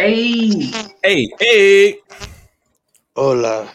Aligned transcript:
Hey, 0.00 0.62
hey. 0.62 0.88
Hey, 1.02 1.30
hey. 1.38 1.98
Hola. 3.14 3.70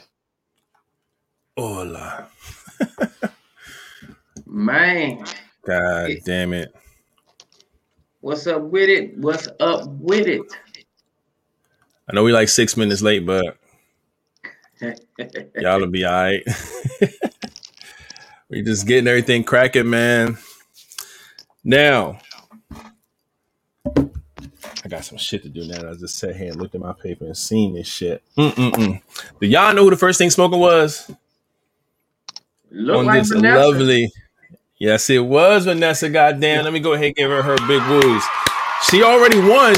Hola. 1.55 2.27
Man. 4.47 5.23
God 5.67 6.09
damn 6.25 6.53
it. 6.53 6.73
What's 8.21 8.47
up 8.47 8.63
with 8.63 8.89
it? 8.89 9.15
What's 9.19 9.47
up 9.59 9.85
with 9.85 10.25
it? 10.25 10.41
I 12.09 12.15
know 12.15 12.23
we 12.23 12.31
like 12.31 12.49
six 12.49 12.75
minutes 12.75 13.03
late, 13.03 13.23
but 13.23 13.59
y'all 15.57 15.79
will 15.79 15.85
be 15.85 16.05
all 16.05 16.11
right. 16.11 16.43
we 18.49 18.63
just 18.63 18.87
getting 18.87 19.07
everything 19.07 19.43
cracking, 19.43 19.91
man. 19.91 20.39
Now, 21.63 22.17
I 24.85 24.87
got 24.87 25.03
some 25.03 25.17
shit 25.17 25.41
to 25.41 25.49
do 25.49 25.65
now. 25.65 25.89
I 25.89 25.95
just 25.95 26.19
sat 26.19 26.35
here 26.35 26.51
and 26.51 26.57
looked 26.57 26.75
at 26.75 26.81
my 26.81 26.93
paper 26.93 27.25
and 27.25 27.35
seen 27.35 27.73
this 27.73 27.87
shit. 27.87 28.21
Mm-mm-mm. 28.37 29.01
Do 29.41 29.47
y'all 29.47 29.73
know 29.73 29.83
who 29.83 29.89
the 29.89 29.97
first 29.97 30.19
thing 30.19 30.29
smoking 30.29 30.59
was? 30.59 31.09
Look 32.69 32.99
on 32.99 33.05
like 33.05 33.21
this 33.21 33.31
Vanessa. 33.31 33.67
lovely. 33.67 34.11
Yes, 34.77 35.09
it 35.09 35.25
was 35.25 35.65
Vanessa. 35.65 36.07
Goddamn. 36.07 36.65
Let 36.65 36.71
me 36.71 36.79
go 36.79 36.93
ahead 36.93 37.07
and 37.07 37.15
give 37.15 37.31
her 37.31 37.41
her 37.41 37.55
big 37.67 37.81
woos. 37.89 38.23
She 38.87 39.01
already 39.01 39.39
won 39.39 39.73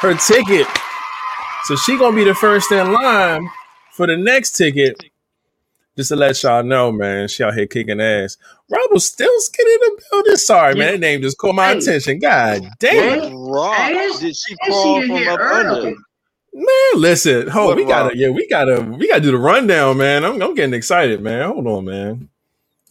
her 0.00 0.14
ticket, 0.14 0.66
so 1.64 1.76
she 1.76 1.96
gonna 1.96 2.16
be 2.16 2.24
the 2.24 2.34
first 2.34 2.72
in 2.72 2.92
line 2.92 3.48
for 3.92 4.08
the 4.08 4.16
next 4.16 4.56
ticket. 4.56 5.07
Just 5.98 6.10
to 6.10 6.16
let 6.16 6.42
y'all 6.44 6.62
know, 6.64 6.92
man, 6.92 7.28
she 7.28 7.44
out 7.44 7.54
here 7.54 7.66
kicking 7.66 8.00
ass. 8.00 8.38
Rebel 8.70 9.00
still 9.00 9.34
skinny 9.40 9.72
in 9.74 9.80
the 9.80 10.02
building. 10.12 10.36
Sorry, 10.38 10.76
man, 10.76 10.92
that 10.94 11.00
name 11.00 11.22
just 11.22 11.38
caught 11.38 11.56
my 11.56 11.72
Hey. 11.72 11.78
attention. 11.78 12.20
God 12.20 12.62
damn, 12.80 13.34
Rock. 13.34 13.90
Did 14.20 14.36
she 14.36 14.56
and 14.62 14.74
crawl 14.74 15.02
she 15.02 15.08
from 15.08 15.28
up 15.28 15.40
early. 15.40 15.90
under? 15.90 15.96
man. 16.54 17.02
Listen, 17.02 17.48
hold. 17.48 17.68
What 17.68 17.76
We 17.76 17.84
gotta, 17.86 18.16
yeah, 18.16 18.30
we 18.30 18.48
gotta, 18.48 18.82
we 18.82 19.08
gotta 19.08 19.22
do 19.22 19.32
the 19.32 19.38
rundown, 19.38 19.98
man. 19.98 20.24
I'm, 20.24 20.40
I'm 20.42 20.54
getting 20.54 20.74
excited, 20.74 21.20
man. 21.22 21.48
Hold 21.48 21.66
on, 21.66 21.84
man. 21.86 22.28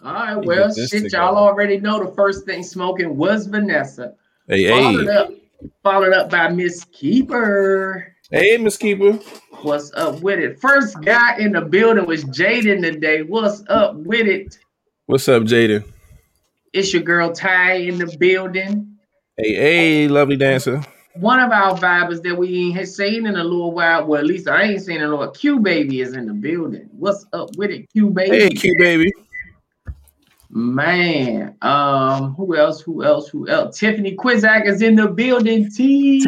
All 0.04 0.14
right, 0.14 0.36
well, 0.38 0.72
shit, 0.74 1.04
together. 1.04 1.24
y'all 1.24 1.38
already 1.38 1.80
know 1.80 2.04
the 2.06 2.12
first 2.14 2.46
thing 2.46 2.64
smoking 2.64 3.18
was 3.18 3.48
Vanessa. 3.48 4.16
Hey, 4.48 4.64
Followed 4.64 5.08
hey, 5.08 5.08
up, 5.10 5.30
followed 5.84 6.14
up 6.14 6.30
by 6.32 6.50
Miss 6.50 6.86
Keeper. 6.94 8.16
Hey, 8.32 8.58
Miss 8.58 8.78
Keeper. 8.78 9.14
What's 9.62 9.92
up 9.94 10.22
with 10.22 10.40
it? 10.40 10.60
First 10.60 11.02
guy 11.02 11.38
in 11.38 11.54
the 11.54 11.62
building 11.62 12.06
was 12.06 12.24
Jaden 12.26 12.82
today. 12.82 13.24
What's 13.24 13.64
up 13.70 13.96
with 13.96 14.28
it? 14.28 14.58
What's 15.06 15.28
up, 15.28 15.44
Jaden? 15.44 15.84
It's 16.74 16.94
your 16.94 17.04
girl 17.04 17.32
Ty 17.32 17.74
in 17.74 17.98
the 17.98 18.16
building. 18.20 18.98
Hey, 19.38 19.56
hey, 19.56 20.08
lovely 20.08 20.36
dancer. 20.36 20.84
One 21.16 21.40
of 21.40 21.52
our 21.52 21.76
vibers 21.78 22.22
that 22.24 22.36
we 22.36 22.78
ain't 22.78 22.88
seen 22.88 23.26
in 23.26 23.36
a 23.36 23.44
little 23.44 23.72
while. 23.72 24.06
Well, 24.06 24.20
at 24.20 24.28
least 24.28 24.48
I 24.48 24.64
ain't 24.64 24.82
seen 24.82 24.98
in 24.98 25.04
a 25.04 25.10
little. 25.10 25.32
Q 25.32 25.60
baby 25.60 26.02
is 26.02 26.14
in 26.14 26.28
the 26.28 26.34
building. 26.34 26.90
What's 26.92 27.26
up 27.34 27.56
with 27.56 27.72
it, 27.72 27.90
Q 27.92 28.12
baby? 28.12 28.38
Hey, 28.38 28.50
Q 28.50 28.76
baby. 28.78 29.12
Man, 30.50 31.56
um, 31.62 32.36
who 32.36 32.56
else? 32.56 32.82
Who 32.82 33.04
else? 33.04 33.30
Who 33.30 33.48
else? 33.48 33.80
Tiffany 33.80 34.16
Quizak 34.16 34.66
is 34.66 34.82
in 34.82 34.96
the 34.96 35.08
building. 35.08 35.72
T. 35.72 36.24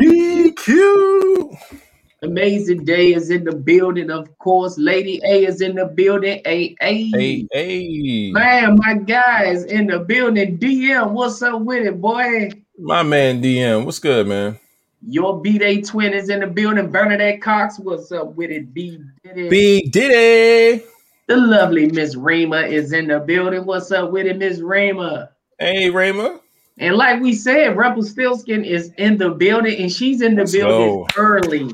TQ. 0.58 1.80
Amazing 2.22 2.84
Day 2.84 3.14
is 3.14 3.30
in 3.30 3.46
the 3.46 3.56
building, 3.56 4.12
of 4.12 4.38
course. 4.40 4.78
Lady 4.78 5.22
A 5.24 5.46
is 5.46 5.62
in 5.62 5.76
the 5.76 5.86
building. 5.86 6.42
A 6.46 6.76
A. 6.82 7.10
Hey, 7.12 7.48
hey. 7.54 8.32
Man, 8.32 8.76
my 8.78 8.96
guy 8.96 9.46
is 9.46 9.64
in 9.64 9.88
the 9.88 10.00
building. 10.00 10.58
DM, 10.58 11.12
what's 11.12 11.42
up 11.42 11.62
with 11.62 11.86
it, 11.88 12.02
boy? 12.02 12.50
My 12.78 13.04
man 13.04 13.42
DM. 13.42 13.86
What's 13.86 14.00
good, 14.00 14.28
man? 14.28 14.60
Your 15.08 15.40
B 15.42 15.58
Day 15.58 15.82
twin 15.82 16.12
is 16.12 16.30
in 16.30 16.42
the 16.42 16.48
building. 16.48 16.92
Bernadette 16.92 17.42
Cox, 17.42 17.80
what's 17.80 18.12
up 18.12 18.36
with 18.36 18.52
it? 18.52 18.74
B 18.74 19.00
Diddy. 19.24 19.50
Big 19.50 19.92
Diddy. 19.92 20.84
The 21.28 21.38
lovely 21.38 21.86
Miss 21.86 22.18
Rima 22.18 22.62
is 22.62 22.92
in 22.92 23.08
the 23.08 23.20
building. 23.20 23.66
What's 23.66 23.92
up 23.92 24.12
with 24.12 24.26
it, 24.26 24.38
Miss 24.38 24.60
Rima? 24.60 25.30
Hey, 25.58 25.90
Rayma. 25.90 26.42
And 26.80 26.96
like 26.96 27.22
we 27.22 27.34
said, 27.34 27.78
Rebel 27.78 28.04
Stillskin 28.04 28.66
is 28.66 28.92
in 28.98 29.18
the 29.18 29.30
building, 29.30 29.82
and 29.82 29.92
she's 29.92 30.22
in 30.22 30.36
the 30.36 30.42
Let's 30.42 30.54
building 30.54 30.88
go. 30.88 31.08
early. 31.18 31.70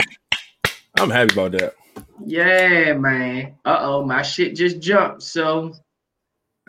I'm 0.97 1.09
happy 1.09 1.33
about 1.33 1.51
that. 1.53 1.75
Yeah, 2.25 2.93
man. 2.93 3.55
Uh 3.65 3.77
oh, 3.81 4.05
my 4.05 4.21
shit 4.21 4.55
just 4.55 4.79
jumped. 4.79 5.23
So 5.23 5.73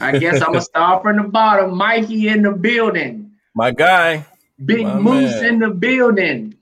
I 0.00 0.18
guess 0.18 0.40
I'm 0.40 0.48
gonna 0.48 0.60
start 0.62 1.02
from 1.02 1.16
the 1.16 1.24
bottom. 1.24 1.76
Mikey 1.76 2.28
in 2.28 2.42
the 2.42 2.52
building. 2.52 3.32
My 3.54 3.70
guy. 3.70 4.26
Big 4.64 4.84
My 4.86 4.98
Moose 4.98 5.42
man. 5.42 5.44
in 5.44 5.58
the 5.60 5.70
building. 5.70 6.54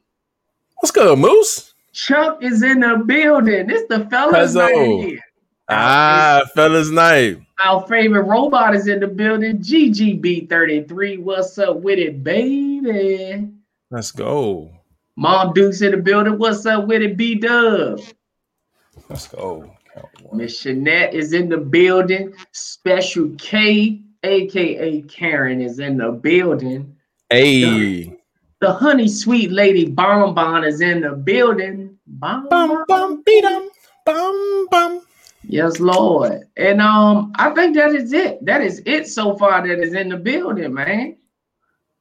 What's 0.76 0.90
good, 0.90 1.18
Moose? 1.18 1.72
Chuck 1.92 2.42
is 2.42 2.62
in 2.62 2.80
the 2.80 3.02
building. 3.06 3.70
It's 3.70 3.88
the 3.88 4.06
fellas 4.10 4.54
right 4.54 4.74
here. 4.74 5.20
Ah, 5.68 6.42
fellas 6.54 6.90
night. 6.90 7.38
Our 7.62 7.86
favorite 7.86 8.24
robot 8.24 8.74
is 8.74 8.88
in 8.88 9.00
the 9.00 9.06
building. 9.06 9.58
GGB33. 9.58 11.20
What's 11.20 11.56
up 11.58 11.76
with 11.76 11.98
it, 11.98 12.22
baby? 12.22 13.48
Let's 13.90 14.10
go. 14.10 14.72
Mom 15.16 15.52
Duke's 15.52 15.80
in 15.80 15.92
the 15.92 15.96
building. 15.96 16.38
What's 16.38 16.66
up 16.66 16.86
with 16.86 17.02
it, 17.02 17.16
B 17.16 17.36
Dub? 17.36 18.00
Let's 19.08 19.28
go. 19.28 19.70
Miss 20.32 20.64
Shanette 20.64 21.12
is 21.12 21.32
in 21.32 21.48
the 21.48 21.58
building. 21.58 22.34
Special 22.52 23.30
K, 23.38 24.00
aka 24.24 25.02
Karen, 25.02 25.60
is 25.60 25.78
in 25.78 25.98
the 25.98 26.10
building. 26.10 26.96
Hey. 27.30 28.18
The 28.60 28.72
honey 28.72 29.08
sweet 29.08 29.52
lady 29.52 29.86
Bonbon 29.86 30.64
is 30.64 30.80
in 30.80 31.02
the 31.02 31.12
building. 31.12 31.96
Bon, 32.06 32.48
Bum 32.48 32.68
bon. 32.68 32.84
bum 32.88 33.22
beat 33.24 33.44
'em. 33.44 33.68
Bum 34.06 34.66
bum. 34.70 35.00
Yes, 35.42 35.78
Lord. 35.78 36.48
And 36.56 36.80
um, 36.80 37.32
I 37.36 37.50
think 37.50 37.76
that 37.76 37.94
is 37.94 38.12
it. 38.12 38.44
That 38.44 38.62
is 38.62 38.82
it 38.86 39.06
so 39.06 39.36
far 39.36 39.66
that 39.66 39.78
is 39.78 39.92
in 39.94 40.08
the 40.08 40.16
building, 40.16 40.72
man. 40.72 41.16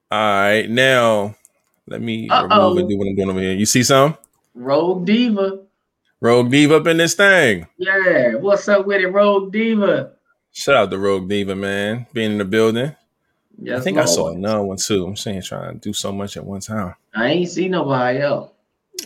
All 0.10 0.20
right, 0.20 0.70
now 0.70 1.36
let 1.88 2.02
me 2.02 2.30
Uh-oh. 2.30 2.70
remove 2.72 2.78
and 2.80 2.90
do 2.90 2.98
what 2.98 3.08
I'm 3.08 3.16
doing 3.16 3.30
over 3.30 3.40
here. 3.40 3.54
You 3.54 3.66
see 3.66 3.84
some? 3.84 4.18
Rogue 4.56 5.06
Diva. 5.06 5.60
Rogue 6.22 6.52
Diva 6.52 6.78
up 6.78 6.88
in 6.88 6.98
this 6.98 7.16
thing. 7.16 7.68
Yeah, 7.78 8.36
what's 8.36 8.68
up 8.68 8.86
with 8.86 9.02
it, 9.02 9.08
Rogue 9.08 9.52
Diva? 9.52 10.12
Shout 10.52 10.76
out 10.76 10.92
to 10.92 10.98
Rogue 10.98 11.28
Diva, 11.28 11.56
man, 11.56 12.06
being 12.14 12.32
in 12.34 12.38
the 12.38 12.46
building. 12.46 12.96
Yes, 13.60 13.82
I 13.82 13.84
think 13.84 13.98
I 13.98 14.06
saw 14.06 14.30
another 14.32 14.64
one 14.64 14.78
too. 14.78 15.06
I'm 15.06 15.16
saying 15.16 15.42
trying 15.44 15.74
to 15.74 15.80
do 15.80 15.94
so 15.94 16.12
much 16.12 16.38
at 16.38 16.46
one 16.46 16.62
time. 16.62 16.96
I 17.14 17.28
ain't 17.28 17.50
see 17.50 17.68
nobody 17.70 18.20
else. 18.20 18.50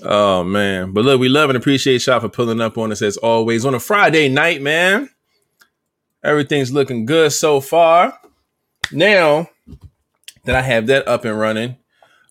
Oh 0.04 0.44
man. 0.44 0.92
But 0.94 1.06
look, 1.06 1.20
we 1.20 1.30
love 1.30 1.50
and 1.50 1.58
appreciate 1.58 2.06
y'all 2.06 2.20
for 2.20 2.30
pulling 2.30 2.62
up 2.62 2.78
on 2.78 2.92
us 2.92 3.02
as 3.02 3.18
always 3.18 3.66
on 3.66 3.74
a 3.74 3.80
Friday 3.80 4.30
night, 4.30 4.62
man. 4.62 5.10
Everything's 6.24 6.72
looking 6.72 7.06
good 7.06 7.32
so 7.32 7.60
far. 7.60 8.18
Now 8.92 9.50
that 10.46 10.56
I 10.56 10.62
have 10.62 10.88
that 10.88 11.08
up 11.08 11.26
and 11.26 11.38
running, 11.38 11.78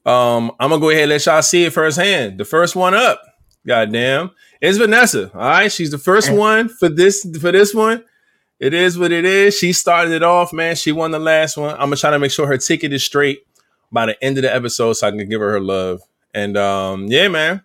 um, 0.07 0.53
I'm 0.61 0.71
gonna 0.71 0.81
go 0.81 0.91
ahead 0.91 1.03
and 1.03 1.11
let 1.11 1.27
y'all 1.27 1.43
see 1.43 1.65
it 1.65 1.73
firsthand. 1.73 2.39
The 2.39 2.45
first 2.45 2.77
one 2.77 2.95
up, 2.95 3.21
goddamn, 3.67 4.31
is 4.61 4.79
Vanessa. 4.79 5.31
All 5.35 5.41
right, 5.41 5.71
she's 5.71 5.91
the 5.91 5.99
first 5.99 6.31
one 6.33 6.69
for 6.69 6.89
this 6.89 7.27
for 7.41 7.53
this 7.53 7.75
one. 7.75 8.05
It 8.59 8.73
is 8.73 8.99
what 8.99 9.13
it 9.13 9.25
is. 9.25 9.59
She 9.59 9.73
started 9.73 10.13
it 10.13 10.23
off, 10.23 10.53
man. 10.53 10.77
She 10.77 10.93
won 10.93 11.11
the 11.11 11.19
last 11.19 11.57
one. 11.57 11.75
I'm 11.75 11.81
gonna 11.81 11.97
try 11.97 12.11
to 12.11 12.19
make 12.19 12.31
sure 12.31 12.47
her 12.47 12.57
ticket 12.57 12.93
is 12.93 13.05
straight 13.05 13.41
by 13.93 14.07
the 14.07 14.25
end 14.25 14.39
of 14.39 14.43
the 14.43 14.55
episode 14.55 14.95
so 14.95 15.09
I 15.09 15.11
can 15.11 15.29
give 15.29 15.41
her 15.41 15.51
her 15.53 15.61
love. 15.61 16.01
And 16.33 16.57
um, 16.57 17.07
yeah, 17.07 17.29
man. 17.29 17.65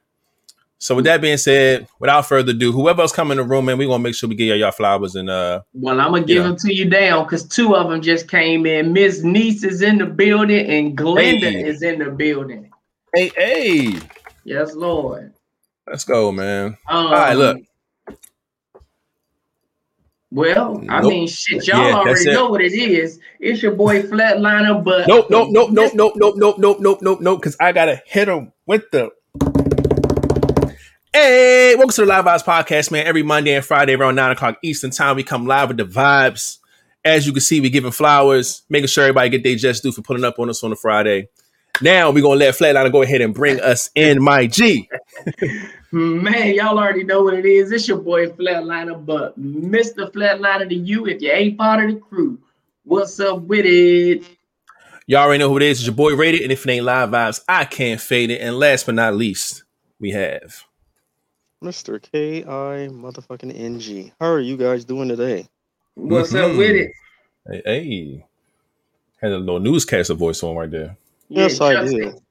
So 0.82 0.96
with 0.96 1.06
that 1.06 1.22
being 1.22 1.38
said, 1.38 1.88
without 2.00 2.26
further 2.26 2.54
ado, 2.54 2.72
whoever 2.72 3.04
else 3.04 3.12
come 3.12 3.30
in 3.30 3.38
the 3.38 3.44
room, 3.44 3.66
man, 3.66 3.78
we 3.78 3.86
gonna 3.86 4.00
make 4.02 4.16
sure 4.16 4.28
we 4.28 4.34
get 4.34 4.46
y'all, 4.46 4.58
y'all 4.58 4.72
flowers 4.72 5.14
and 5.16 5.30
uh 5.30 5.62
Well, 5.76 6.02
I'm 6.02 6.12
gonna 6.12 6.26
give 6.26 6.38
Yeah. 6.38 6.50
them 6.50 6.56
to 6.58 6.74
you 6.74 6.90
down 6.90 7.26
because 7.26 7.48
two 7.48 7.76
of 7.76 7.88
them 7.88 8.02
just 8.02 8.28
came 8.28 8.66
in. 8.66 8.92
Miss 8.92 9.22
Niece 9.22 9.64
is 9.64 9.84
in 9.84 10.00
the 10.00 10.08
building 10.08 10.66
and 10.66 10.98
Glenda 10.98 11.44
Hey. 11.44 11.64
is 11.64 11.84
in 11.84 12.00
the 12.00 12.10
building. 12.10 12.72
hey 13.14 13.32
hey, 13.38 14.02
Yes, 14.44 14.74
Lord. 14.74 15.34
let's 15.86 16.04
go, 16.04 16.32
man. 16.32 16.78
Um, 16.90 17.06
All 17.06 17.12
right, 17.12 17.38
look. 17.38 17.62
Well, 20.32 20.84
I 20.90 21.04
mean, 21.04 21.28
shit, 21.28 21.68
y'all 21.68 21.78
Yeah, 21.86 21.94
already 21.94 22.26
know 22.32 22.50
what 22.50 22.62
it 22.62 22.74
is. 22.74 23.20
It's 23.40 23.62
your 23.62 23.74
boy 23.74 24.02
Flatliner, 24.02 24.84
but 24.84 25.08
Nope, 25.08 25.28
nope, 25.30 25.50
nope, 25.52 25.70
nope, 25.72 25.94
nope, 25.94 26.14
nope, 26.16 26.36
nope, 26.38 26.56
nope, 26.58 26.78
nope, 26.80 27.00
nope, 27.02 27.22
nope, 27.22 27.40
because 27.40 27.56
I 27.60 27.72
gotta 27.72 28.02
hit 28.08 28.28
him 28.30 28.52
with 28.66 28.90
the 28.92 29.12
Hey, 31.14 31.76
welcome 31.76 31.92
to 31.92 32.02
the 32.04 32.08
Live 32.08 32.24
Vibes 32.24 32.46
Podcast, 32.46 32.90
man. 32.90 33.06
Every 33.06 33.22
Monday 33.22 33.54
and 33.54 33.66
Friday 33.66 33.96
around 33.96 34.16
9 34.16 34.32
o'clock 34.32 34.58
Eastern 34.64 34.92
Time, 34.92 35.18
we 35.18 35.24
come 35.24 35.46
live 35.46 35.68
with 35.68 35.76
the 35.76 35.84
vibes. 35.84 36.60
As 37.04 37.28
you 37.28 37.34
can 37.34 37.42
see, 37.42 37.60
we're 37.60 37.70
giving 37.70 37.92
flowers, 37.92 38.62
making 38.70 38.88
sure 38.88 39.04
everybody 39.04 39.28
get 39.28 39.44
their 39.44 39.58
just 39.58 39.84
due 39.84 39.92
for 39.92 40.02
pulling 40.04 40.24
up 40.24 40.40
on 40.40 40.50
us 40.50 40.64
on 40.64 40.72
a 40.72 40.76
Friday. 40.78 41.28
Now 41.82 42.12
we're 42.12 42.24
gonna 42.24 42.36
let 42.36 42.56
Flatliner 42.56 42.90
go 42.94 43.02
ahead 43.02 43.20
and 43.20 43.34
bring 43.34 43.60
us 43.60 43.90
in, 43.94 44.24
my 44.24 44.48
G. 44.48 44.90
Man, 45.92 46.56
y'all 46.56 46.80
already 46.80 47.04
know 47.04 47.24
what 47.24 47.34
it 47.34 47.46
is. 47.46 47.74
It's 47.74 47.90
your 47.90 47.98
boy 47.98 48.28
Flatliner, 48.28 49.06
but 49.06 49.38
Mr. 49.38 50.10
Flatliner 50.14 50.70
to 50.70 50.76
you 50.76 51.08
if 51.08 51.22
you 51.22 51.30
ain't 51.30 51.58
part 51.58 51.84
of 51.84 51.94
the 51.94 52.00
crew. 52.00 52.40
What's 52.86 53.20
up 53.20 53.42
with 53.42 53.66
it? 53.66 54.24
Y'all 55.08 55.24
already 55.24 55.40
know 55.40 55.50
who 55.50 55.58
it 55.58 55.64
is. 55.64 55.80
It's 55.80 55.88
your 55.88 55.96
boy 55.96 56.16
Rated, 56.16 56.40
and 56.40 56.54
if 56.54 56.66
it 56.66 56.72
ain't 56.72 56.86
Live 56.86 57.10
Vibes, 57.10 57.42
I 57.50 57.66
can't 57.66 58.00
fade 58.00 58.32
it. 58.32 58.40
And 58.40 58.58
last 58.58 58.86
but 58.86 58.96
not 58.96 59.16
least, 59.16 59.66
we 60.00 60.12
have? 60.12 60.64
Mr. 61.64 62.02
K 62.02 62.44
I 62.44 62.88
motherfucking 62.90 63.56
NG. 63.56 64.12
How 64.20 64.32
are 64.32 64.40
you 64.40 64.58
guys 64.58 64.84
doing 64.84 65.08
today? 65.08 65.48
What's 65.94 66.34
up 66.34 66.56
with 66.58 66.72
mm-hmm. 66.72 67.52
it? 67.54 67.64
Hey, 67.66 67.84
hey. 67.84 68.26
had 69.22 69.32
a 69.32 69.38
little 69.38 69.60
newscaster 69.60 70.16
voice 70.16 70.42
on 70.42 70.56
right 70.56 70.72
there. 70.72 70.98
Yes, 71.30 71.60
Yeah, 71.60 71.66
I 71.66 71.74
Chuck 71.74 71.86
did. 71.86 72.14
said- 72.14 72.22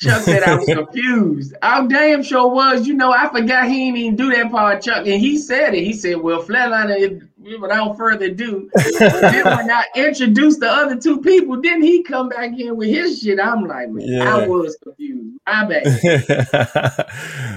Chuck 0.00 0.22
said 0.22 0.42
I 0.44 0.54
was 0.56 0.66
confused. 0.66 1.54
I 1.60 1.84
damn 1.86 2.22
sure 2.22 2.48
was. 2.48 2.86
You 2.86 2.94
know, 2.94 3.10
I 3.12 3.28
forgot 3.28 3.66
he 3.68 3.86
didn't 3.86 3.96
even 3.98 4.16
do 4.16 4.30
that 4.32 4.50
part, 4.50 4.82
Chuck. 4.82 5.06
And 5.06 5.20
he 5.20 5.38
said 5.38 5.74
it. 5.74 5.82
He 5.84 5.92
said, 5.92 6.18
well, 6.18 6.42
Flatliner, 6.42 6.96
if- 6.98 7.22
without 7.60 7.96
further 7.96 8.26
ado, 8.26 8.68
then 8.98 9.44
when 9.44 9.70
I 9.70 9.84
introduced 9.96 10.60
the 10.60 10.70
other 10.70 10.96
two 10.96 11.20
people, 11.22 11.60
then 11.62 11.80
he 11.82 12.02
come 12.02 12.28
back 12.28 12.58
in 12.58 12.76
with 12.76 12.88
his 12.90 13.20
shit. 13.20 13.40
I'm 13.40 13.64
like, 13.66 13.88
man, 13.88 14.06
Yeah. 14.06 14.34
I 14.36 14.46
was 14.46 14.76
confused. 14.82 15.38
My 15.46 15.64
bad. 15.64 17.06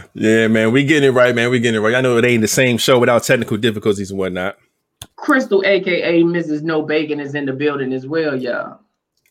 yeah, 0.14 0.48
man, 0.48 0.72
we 0.72 0.86
getting 0.86 1.10
it 1.10 1.14
right, 1.14 1.36
man. 1.36 1.50
We 1.50 1.60
getting 1.60 1.82
it 1.82 1.84
right. 1.84 1.96
I 1.96 2.02
know 2.02 2.18
it 2.18 2.24
ain't 2.26 2.42
the 2.42 2.48
same 2.48 2.78
show 2.78 3.00
without 3.00 3.24
technical 3.24 3.58
difficulties 3.58 4.12
and 4.12 4.20
whatnot. 4.20 4.58
Crystal, 5.18 5.62
aka 5.66 6.22
Mrs. 6.24 6.62
No 6.64 6.82
Bacon, 6.84 7.20
is 7.20 7.36
in 7.36 7.46
the 7.46 7.54
building 7.54 7.92
as 7.92 8.08
well, 8.08 8.36
y'all. 8.40 8.80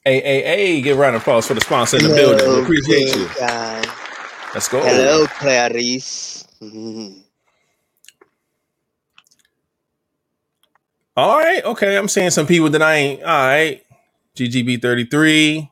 Hey, 0.04 0.20
hey, 0.22 0.42
hey, 0.42 0.80
give 0.80 0.96
a 0.96 1.00
round 1.00 1.14
of 1.16 1.22
applause 1.22 1.46
for 1.46 1.54
the 1.54 1.60
sponsor 1.60 1.98
in 1.98 2.04
the 2.04 2.14
building. 2.14 2.50
We 2.50 2.62
appreciate 2.62 3.16
you. 3.16 3.28
guys. 3.38 3.86
Let's 4.54 4.68
go. 4.68 4.80
Hello, 4.82 5.26
Clarice. 5.26 6.46
Mhm. 6.62 7.20
All 11.16 11.38
right, 11.38 11.62
okay. 11.64 11.96
I'm 11.98 12.08
seeing 12.08 12.30
some 12.30 12.46
people 12.46 12.70
that 12.70 12.80
I 12.82 12.94
ain't. 12.94 13.22
All 13.22 13.28
right, 13.28 13.82
GGB33, 14.36 15.68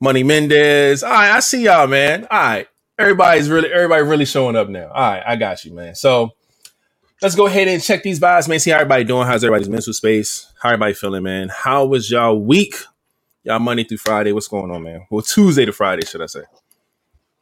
Money 0.00 0.22
Mendez. 0.24 1.04
All 1.04 1.10
right, 1.12 1.30
I 1.30 1.40
see 1.40 1.62
y'all, 1.64 1.86
man. 1.86 2.26
All 2.30 2.38
right, 2.40 2.66
everybody's 2.98 3.48
really, 3.48 3.72
everybody 3.72 4.02
really 4.02 4.24
showing 4.24 4.56
up 4.56 4.68
now. 4.68 4.88
All 4.88 5.12
right, 5.12 5.22
I 5.24 5.36
got 5.36 5.64
you, 5.64 5.72
man. 5.72 5.94
So 5.94 6.30
let's 7.22 7.36
go 7.36 7.46
ahead 7.46 7.68
and 7.68 7.80
check 7.80 8.02
these 8.02 8.18
vibes, 8.18 8.48
man. 8.48 8.58
See 8.58 8.70
how 8.70 8.78
everybody 8.78 9.04
doing. 9.04 9.28
How's 9.28 9.44
everybody's 9.44 9.68
mental 9.68 9.92
space? 9.92 10.52
How 10.60 10.70
everybody 10.70 10.94
feeling, 10.94 11.22
man? 11.22 11.50
How 11.50 11.86
was 11.86 12.10
y'all 12.10 12.40
week? 12.40 12.74
Y'all 13.42 13.58
Monday 13.58 13.84
through 13.84 13.98
Friday. 13.98 14.32
What's 14.32 14.48
going 14.48 14.70
on, 14.70 14.82
man? 14.82 15.06
Well, 15.10 15.22
Tuesday 15.22 15.64
to 15.64 15.72
Friday, 15.72 16.04
should 16.04 16.20
I 16.22 16.26
say? 16.26 16.42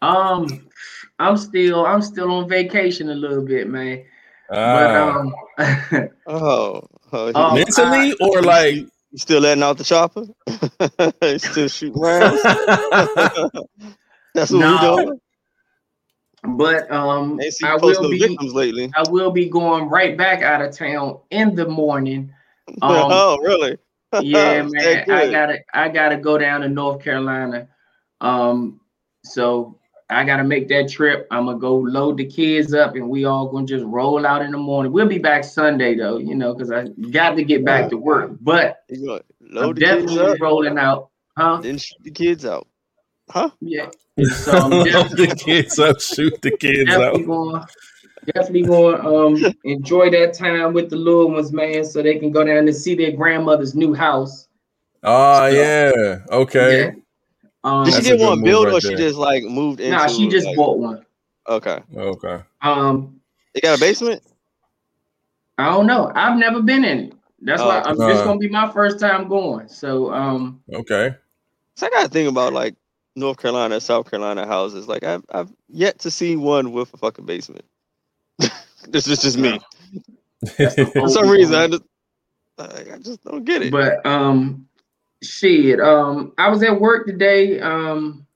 Um, 0.01 0.69
I'm 1.19 1.37
still 1.37 1.85
I'm 1.85 2.03
still 2.03 2.31
on 2.31 2.49
vacation 2.49 3.11
a 3.11 3.15
little 3.15 3.45
bit, 3.45 3.69
man. 3.69 4.05
But 4.49 4.57
Ah, 4.95 5.19
um 5.19 5.35
Oh, 6.27 6.83
oh, 7.13 7.33
Um, 7.35 7.57
he- 7.57 7.65
mentally 7.65 8.15
or 8.21 8.43
like? 8.43 8.75
you 8.77 8.91
still 9.17 9.41
letting 9.41 9.63
out 9.65 9.77
the 9.79 9.85
chopper? 9.85 10.25
Still 11.39 11.69
shooting 11.69 12.01
rounds? 12.01 12.43
That's 14.35 14.51
what 14.53 14.61
No. 14.61 14.97
we 14.97 15.05
doing. 15.05 15.21
but 16.59 16.91
um 16.93 17.41
I 17.65 17.77
will 17.77 18.11
be 18.11 18.19
victims 18.19 18.55
lately. 18.55 18.93
I 18.95 19.03
will 19.11 19.31
be 19.33 19.49
going 19.49 19.89
right 19.89 20.17
back 20.17 20.43
out 20.43 20.63
of 20.63 20.73
town 20.77 21.19
in 21.31 21.55
the 21.57 21.67
morning. 21.67 22.33
Um, 22.83 23.11
oh, 23.11 23.39
really? 23.43 23.79
Yeah, 24.21 24.63
man. 24.71 25.11
I 25.11 25.31
gotta 25.31 25.59
I 25.75 25.89
gotta 25.89 26.17
go 26.17 26.39
down 26.39 26.63
to 26.63 26.69
North 26.69 27.03
Carolina. 27.03 27.69
Um, 28.21 28.81
so 29.25 29.79
I 30.11 30.25
gotta 30.25 30.45
make 30.45 30.69
that 30.69 30.89
trip. 30.89 31.27
I'm 31.31 31.47
gonna 31.47 31.59
go 31.59 31.77
load 31.77 32.17
the 32.17 32.25
kids 32.27 32.73
up, 32.73 32.95
and 32.95 33.09
we 33.09 33.25
all 33.25 33.49
gonna 33.49 33.67
just 33.67 33.85
roll 33.85 34.27
out 34.27 34.43
in 34.43 34.53
the 34.53 34.59
morning. 34.59 34.93
We'll 34.93 35.07
be 35.09 35.19
back 35.19 35.45
Sunday 35.45 35.95
though, 35.95 36.19
you 36.19 36.35
know, 36.35 36.55
because 36.55 36.71
I 36.71 36.89
got 37.11 37.37
to 37.37 37.45
get 37.45 37.65
back 37.65 37.91
to 37.91 37.97
work. 37.99 38.33
But 38.41 38.85
You 38.89 39.15
I'm 39.15 39.23
load 39.41 39.77
the 39.77 39.81
kids 39.81 40.03
definitely 40.07 40.33
up, 40.33 40.41
rolling 40.41 40.79
out, 40.79 41.11
huh? 41.37 41.59
then 41.63 41.79
shoot 41.79 42.03
the 42.03 42.11
kids 42.11 42.47
out. 42.47 42.67
Huh? 43.31 43.51
Yeah. 43.61 43.91
So 44.19 44.51
I'm 44.51 44.71
Load 44.71 44.85
definitely, 44.87 45.27
the 45.27 45.37
kids 45.37 45.79
up, 45.79 46.01
shoot 46.01 46.43
the 46.43 46.51
kids 46.57 46.91
out. 46.91 47.25
going, 47.25 47.63
definitely 48.35 48.63
going. 48.63 49.01
Um, 49.05 49.55
enjoy 49.65 50.11
that 50.11 50.35
time 50.35 50.73
with 50.73 50.91
the 50.91 50.97
little 50.97 51.31
ones, 51.31 51.53
man, 51.53 51.85
so 51.85 52.03
they 52.03 52.19
can 52.19 52.31
go 52.31 52.45
down 52.45 52.67
and 52.69 52.75
see 52.75 52.95
their 52.95 53.13
grandmother's 53.13 53.75
new 53.75 53.95
house. 53.95 54.49
Oh 55.03 55.39
So, 55.51 55.57
yeah, 55.57 56.19
okay. 56.31 56.81
Yeah. 56.81 56.91
Um, 57.65 57.85
Did 57.85 57.95
she 57.95 57.97
That's 57.97 58.07
a 58.07 58.11
get 58.11 58.19
good 58.19 58.27
one 58.27 58.43
built 58.43 58.67
right 58.67 58.75
or 58.75 58.81
she 58.81 58.95
just 58.95 59.17
like 59.17 59.43
moved 59.45 59.81
into? 59.81 59.97
nah, 59.97 60.07
she 60.07 60.29
just 60.29 60.47
like- 60.47 60.57
bought 60.57 60.79
one. 60.79 61.05
Okay. 61.49 61.79
Okay. 61.97 62.41
Um, 62.63 63.21
It 63.55 63.63
got 63.63 63.79
a 63.79 63.81
basement. 63.81 64.23
I 65.57 65.67
don't 65.71 65.87
know. 65.87 66.13
I've 66.15 66.39
never 66.39 66.63
been 66.63 66.85
in 66.85 66.99
it. 66.99 67.13
That's 67.41 67.63
why 67.63 67.83
Oh, 67.85 67.91
I'm, 67.91 67.97
this 67.99 68.19
uh, 68.19 68.25
gonna 68.25 68.39
be 68.39 68.49
my 68.49 68.71
first 68.71 69.01
time 69.01 69.29
going. 69.29 69.69
So 69.69 70.13
um, 70.13 70.61
Okay. 70.73 71.15
So 71.77 71.87
I 71.87 71.91
gotta 71.91 72.09
think 72.09 72.29
about 72.29 72.53
like 72.53 72.75
North 73.17 73.39
Carolina, 73.39 73.81
South 73.81 74.11
Carolina 74.11 74.47
houses. 74.47 74.87
Like 74.89 75.03
I've 75.05 75.25
I've 75.31 75.53
yet 75.69 75.99
to 76.01 76.11
see 76.11 76.37
one 76.37 76.73
with 76.73 76.93
a 76.95 76.97
fucking 76.97 77.27
basement. 77.27 77.65
this 78.89 79.07
is 79.09 79.21
just 79.21 79.39
me. 79.39 79.59
For 80.57 81.09
some 81.09 81.29
reason, 81.29 81.55
I 81.55 81.69
just 81.69 81.83
I 82.59 82.95
I 82.95 82.99
just 82.99 83.23
don't 83.25 83.45
get 83.45 83.63
it. 83.63 83.73
but 83.73 84.05
um, 84.07 84.67
shit. 85.23 85.81
Um, 85.81 86.33
I 86.39 86.49
was 86.49 86.63
at 86.63 86.81
work 86.81 87.07
today. 87.07 87.61
Um, 87.61 88.27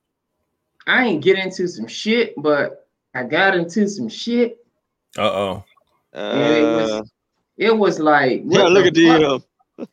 I 0.87 1.05
ain't 1.05 1.23
get 1.23 1.37
into 1.37 1.67
some 1.67 1.87
shit, 1.87 2.33
but 2.37 2.87
I 3.15 3.23
got 3.23 3.55
into 3.55 3.87
some 3.87 4.09
shit. 4.09 4.65
Uh 5.17 5.21
oh. 5.21 5.63
and 6.13 6.53
it 6.55 6.63
was 6.63 6.91
Uh, 6.91 7.03
it 7.57 7.77
was 7.77 7.99
like 7.99 8.41
yeah, 8.45 8.63
look 8.63 8.85
at 8.85 8.95
fuck? 8.95 9.03
DM. 9.03 9.43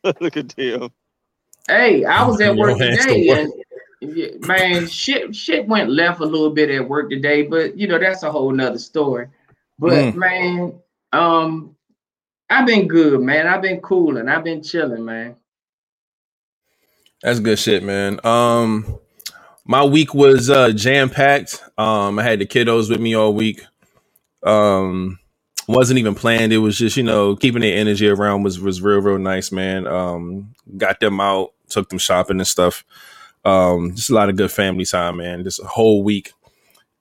look 0.21 0.37
at 0.37 0.47
DM. 0.47 0.91
Hey, 1.67 2.03
I 2.05 2.25
was 2.25 2.41
at 2.41 2.55
work 2.55 2.77
today, 2.77 3.27
work. 3.29 3.39
and 3.39 3.53
yeah, 4.01 4.27
man, 4.47 4.87
shit, 4.87 5.35
shit 5.35 5.67
went 5.67 5.89
left 5.89 6.19
a 6.21 6.25
little 6.25 6.49
bit 6.49 6.71
at 6.71 6.87
work 6.87 7.09
today, 7.09 7.43
but 7.43 7.77
you 7.77 7.87
know 7.87 7.99
that's 7.99 8.23
a 8.23 8.31
whole 8.31 8.51
nother 8.51 8.79
story. 8.79 9.27
But 9.81 10.13
Mm. 10.13 10.15
man, 10.15 10.75
um, 11.13 11.75
I've 12.49 12.67
been 12.67 12.87
good, 12.87 13.21
man. 13.21 13.47
I've 13.47 13.61
been 13.63 13.81
cool 13.81 14.17
and 14.17 14.29
I've 14.29 14.43
been 14.45 14.63
chilling, 14.63 15.05
man. 15.05 15.37
That's 17.23 17.39
good 17.39 17.59
shit, 17.59 17.83
man. 17.83 18.19
Um, 18.25 18.99
my 19.65 19.83
week 19.83 20.13
was 20.13 20.49
uh 20.49 20.71
jam 20.71 21.09
packed. 21.09 21.63
Um, 21.77 22.19
I 22.19 22.23
had 22.23 22.39
the 22.39 22.45
kiddos 22.47 22.89
with 22.89 22.99
me 23.01 23.15
all 23.15 23.33
week. 23.33 23.63
Um, 24.43 25.19
wasn't 25.67 25.99
even 25.99 26.15
planned. 26.15 26.53
It 26.53 26.59
was 26.59 26.77
just 26.77 26.97
you 26.97 27.03
know 27.03 27.35
keeping 27.35 27.61
their 27.61 27.77
energy 27.77 28.07
around 28.07 28.43
was 28.43 28.59
was 28.59 28.81
real 28.81 29.01
real 29.01 29.19
nice, 29.19 29.51
man. 29.51 29.87
Um, 29.87 30.53
got 30.77 30.99
them 30.99 31.21
out, 31.21 31.53
took 31.69 31.89
them 31.89 31.99
shopping 31.99 32.39
and 32.39 32.47
stuff. 32.47 32.83
Um, 33.45 33.95
just 33.95 34.09
a 34.09 34.15
lot 34.15 34.29
of 34.29 34.35
good 34.37 34.51
family 34.51 34.85
time, 34.85 35.17
man. 35.17 35.43
Just 35.43 35.61
a 35.61 35.67
whole 35.67 36.03
week, 36.03 36.33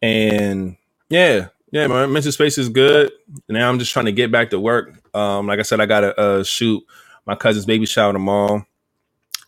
and 0.03 0.77
yeah, 1.09 1.49
yeah, 1.73 1.87
my 1.87 2.07
mental 2.07 2.33
space 2.33 2.59
is 2.59 2.69
good. 2.69 3.13
Now 3.49 3.69
I'm 3.69 3.79
just 3.79 3.93
trying 3.93 4.07
to 4.07 4.13
get 4.13 4.33
back 4.33 4.51
to 4.51 4.61
work. 4.61 5.01
Um, 5.15 5.47
like 5.47 5.59
I 5.59 5.63
said, 5.63 5.81
I 5.81 5.87
got 5.87 6.01
to 6.01 6.21
uh, 6.21 6.45
shoot 6.45 6.83
my 7.27 7.35
cousin's 7.35 7.67
baby 7.67 7.87
shower 7.87 8.13
tomorrow 8.13 8.67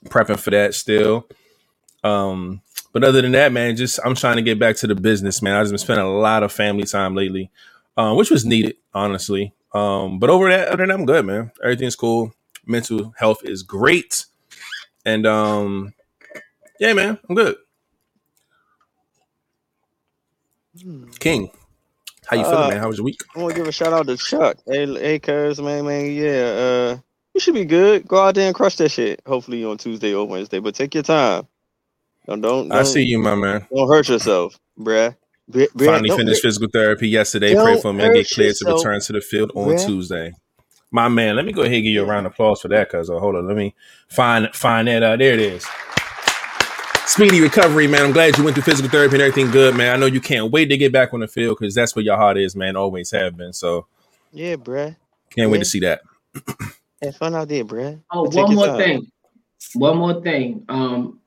prepping 0.06 0.38
for 0.38 0.50
that 0.50 0.74
still. 0.74 1.28
Um, 2.04 2.62
but 2.92 3.04
other 3.04 3.22
than 3.22 3.32
that, 3.32 3.52
man, 3.52 3.76
just 3.76 4.00
I'm 4.04 4.14
trying 4.14 4.36
to 4.36 4.42
get 4.42 4.58
back 4.58 4.76
to 4.76 4.86
the 4.86 4.94
business, 4.94 5.40
man. 5.42 5.54
I've 5.54 5.64
just 5.64 5.72
been 5.72 5.78
spending 5.78 6.06
a 6.06 6.10
lot 6.10 6.42
of 6.42 6.52
family 6.52 6.84
time 6.84 7.14
lately, 7.14 7.50
um, 7.96 8.16
which 8.16 8.30
was 8.30 8.44
needed, 8.44 8.76
honestly. 8.92 9.54
Um, 9.72 10.18
but 10.18 10.28
over 10.30 10.48
that, 10.50 10.68
other 10.68 10.78
than 10.78 10.88
that, 10.88 10.94
I'm 10.98 11.06
good, 11.06 11.24
man. 11.24 11.52
Everything's 11.62 11.96
cool. 11.96 12.32
Mental 12.66 13.14
health 13.16 13.40
is 13.44 13.62
great, 13.62 14.26
and 15.04 15.26
um, 15.26 15.94
yeah, 16.78 16.92
man, 16.92 17.18
I'm 17.28 17.34
good. 17.34 17.56
King, 21.18 21.50
how 22.26 22.36
you 22.36 22.44
feeling, 22.44 22.58
Uh, 22.64 22.68
man? 22.68 22.78
How 22.78 22.88
was 22.88 22.98
your 22.98 23.04
week? 23.04 23.20
I 23.34 23.40
want 23.40 23.54
to 23.54 23.60
give 23.60 23.68
a 23.68 23.72
shout 23.72 23.92
out 23.92 24.06
to 24.06 24.16
Chuck. 24.16 24.58
Hey, 24.66 24.86
hey, 24.86 25.18
cuz, 25.18 25.60
man, 25.60 25.84
man, 25.84 26.12
yeah. 26.12 26.30
Uh, 26.30 26.98
you 27.34 27.40
should 27.40 27.54
be 27.54 27.64
good. 27.64 28.06
Go 28.06 28.18
out 28.18 28.34
there 28.34 28.46
and 28.46 28.54
crush 28.54 28.76
that 28.76 28.90
shit. 28.90 29.20
Hopefully 29.26 29.64
on 29.64 29.78
Tuesday 29.78 30.14
or 30.14 30.26
Wednesday, 30.26 30.58
but 30.58 30.74
take 30.74 30.94
your 30.94 31.02
time. 31.02 31.46
Don't 32.26 32.40
don't, 32.40 32.68
don't 32.68 32.78
I 32.78 32.82
see 32.84 33.02
you, 33.02 33.18
my 33.18 33.34
man. 33.34 33.66
Don't 33.74 33.88
hurt 33.88 34.08
yourself, 34.08 34.58
bruh. 34.78 35.16
Bruh, 35.50 35.84
Finally 35.84 36.10
finished 36.10 36.42
physical 36.42 36.68
therapy 36.72 37.08
yesterday. 37.08 37.54
Pray 37.54 37.80
for 37.80 37.92
me. 37.92 38.04
I 38.04 38.12
get 38.12 38.30
cleared 38.30 38.54
to 38.56 38.72
return 38.72 39.00
to 39.00 39.12
the 39.12 39.20
field 39.20 39.50
on 39.54 39.68
bruh. 39.68 39.86
Tuesday. 39.86 40.32
My 40.90 41.08
man, 41.08 41.36
let 41.36 41.44
me 41.46 41.52
go 41.52 41.62
ahead 41.62 41.74
and 41.74 41.82
give 41.84 41.92
you 41.92 42.02
a 42.02 42.06
round 42.06 42.26
of 42.26 42.32
applause 42.32 42.60
for 42.60 42.68
that, 42.68 42.90
cuz. 42.90 43.10
Uh, 43.10 43.18
hold 43.18 43.34
on, 43.34 43.48
let 43.48 43.56
me 43.56 43.74
find 44.08 44.54
find 44.54 44.86
that. 44.88 45.02
Uh, 45.02 45.16
there 45.16 45.32
it 45.32 45.40
is. 45.40 45.66
Speedy 47.06 47.40
recovery, 47.40 47.86
man. 47.86 48.02
I'm 48.04 48.12
glad 48.12 48.38
you 48.38 48.44
went 48.44 48.54
through 48.54 48.62
physical 48.62 48.90
therapy 48.90 49.14
and 49.16 49.22
everything 49.22 49.50
good, 49.50 49.74
man. 49.76 49.94
I 49.94 49.98
know 49.98 50.06
you 50.06 50.20
can't 50.20 50.50
wait 50.50 50.66
to 50.66 50.76
get 50.76 50.92
back 50.92 51.12
on 51.12 51.20
the 51.20 51.28
field 51.28 51.58
because 51.58 51.74
that's 51.74 51.94
where 51.94 52.04
your 52.04 52.16
heart 52.16 52.38
is, 52.38 52.56
man. 52.56 52.74
Always 52.76 53.10
have 53.10 53.36
been. 53.36 53.52
So 53.52 53.86
Yeah, 54.32 54.56
bruh. 54.56 54.96
can't 55.34 55.50
wait 55.50 55.58
to 55.58 55.64
see 55.64 55.80
that. 55.80 56.00
Have 57.02 57.16
fun 57.16 57.34
out 57.34 57.48
there, 57.48 57.64
bruh. 57.64 58.00
Oh, 58.10 58.24
But 58.24 58.30
take 58.32 58.42
one 58.44 58.50
your 58.52 58.56
more 58.56 58.66
time. 58.66 58.78
thing. 58.78 59.06
One 59.74 59.96
more 59.98 60.22
thing. 60.22 60.64
Um, 60.68 61.20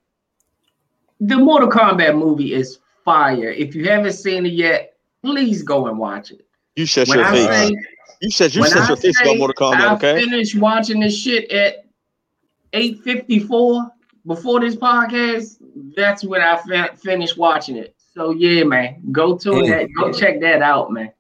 the 1.20 1.38
Mortal 1.38 1.70
Kombat 1.70 2.18
movie 2.18 2.54
is 2.54 2.80
fire. 3.04 3.50
If 3.52 3.76
you 3.76 3.88
haven't 3.90 4.14
seen 4.14 4.46
it 4.46 4.54
yet, 4.54 4.94
please 5.24 5.62
go 5.62 5.88
and 5.88 5.98
watch 6.00 6.32
it. 6.32 6.46
You 6.76 6.86
shut 6.86 7.08
When 7.10 7.20
your 7.20 7.28
I 7.28 7.32
face. 7.32 7.48
say 7.70 7.76
you 8.22 8.32
said 8.32 8.56
you 8.56 8.66
said 8.66 8.88
your 8.88 8.98
face 8.98 9.18
say 9.20 9.24
about 9.26 9.38
Mortal 9.38 9.56
Kombat, 9.74 9.82
I 9.82 9.94
okay? 9.96 10.24
finished 10.24 10.56
watching 10.58 11.00
this 11.02 11.16
shit 11.18 11.50
at 11.52 11.86
8:54 12.74 13.90
before 14.26 14.60
this 14.62 14.76
podcast. 14.76 15.58
That's 15.96 16.24
when 16.24 16.42
I 16.42 16.58
fin- 16.58 16.96
finished 16.98 17.38
watching 17.38 17.76
it. 17.78 17.96
So 18.14 18.32
yeah, 18.32 18.64
man, 18.64 19.02
go 19.12 19.38
to 19.38 19.50
Mm. 19.50 19.68
that. 19.68 19.90
Go 19.98 20.12
check 20.12 20.40
that 20.42 20.62
out, 20.62 20.92
man. 20.92 21.12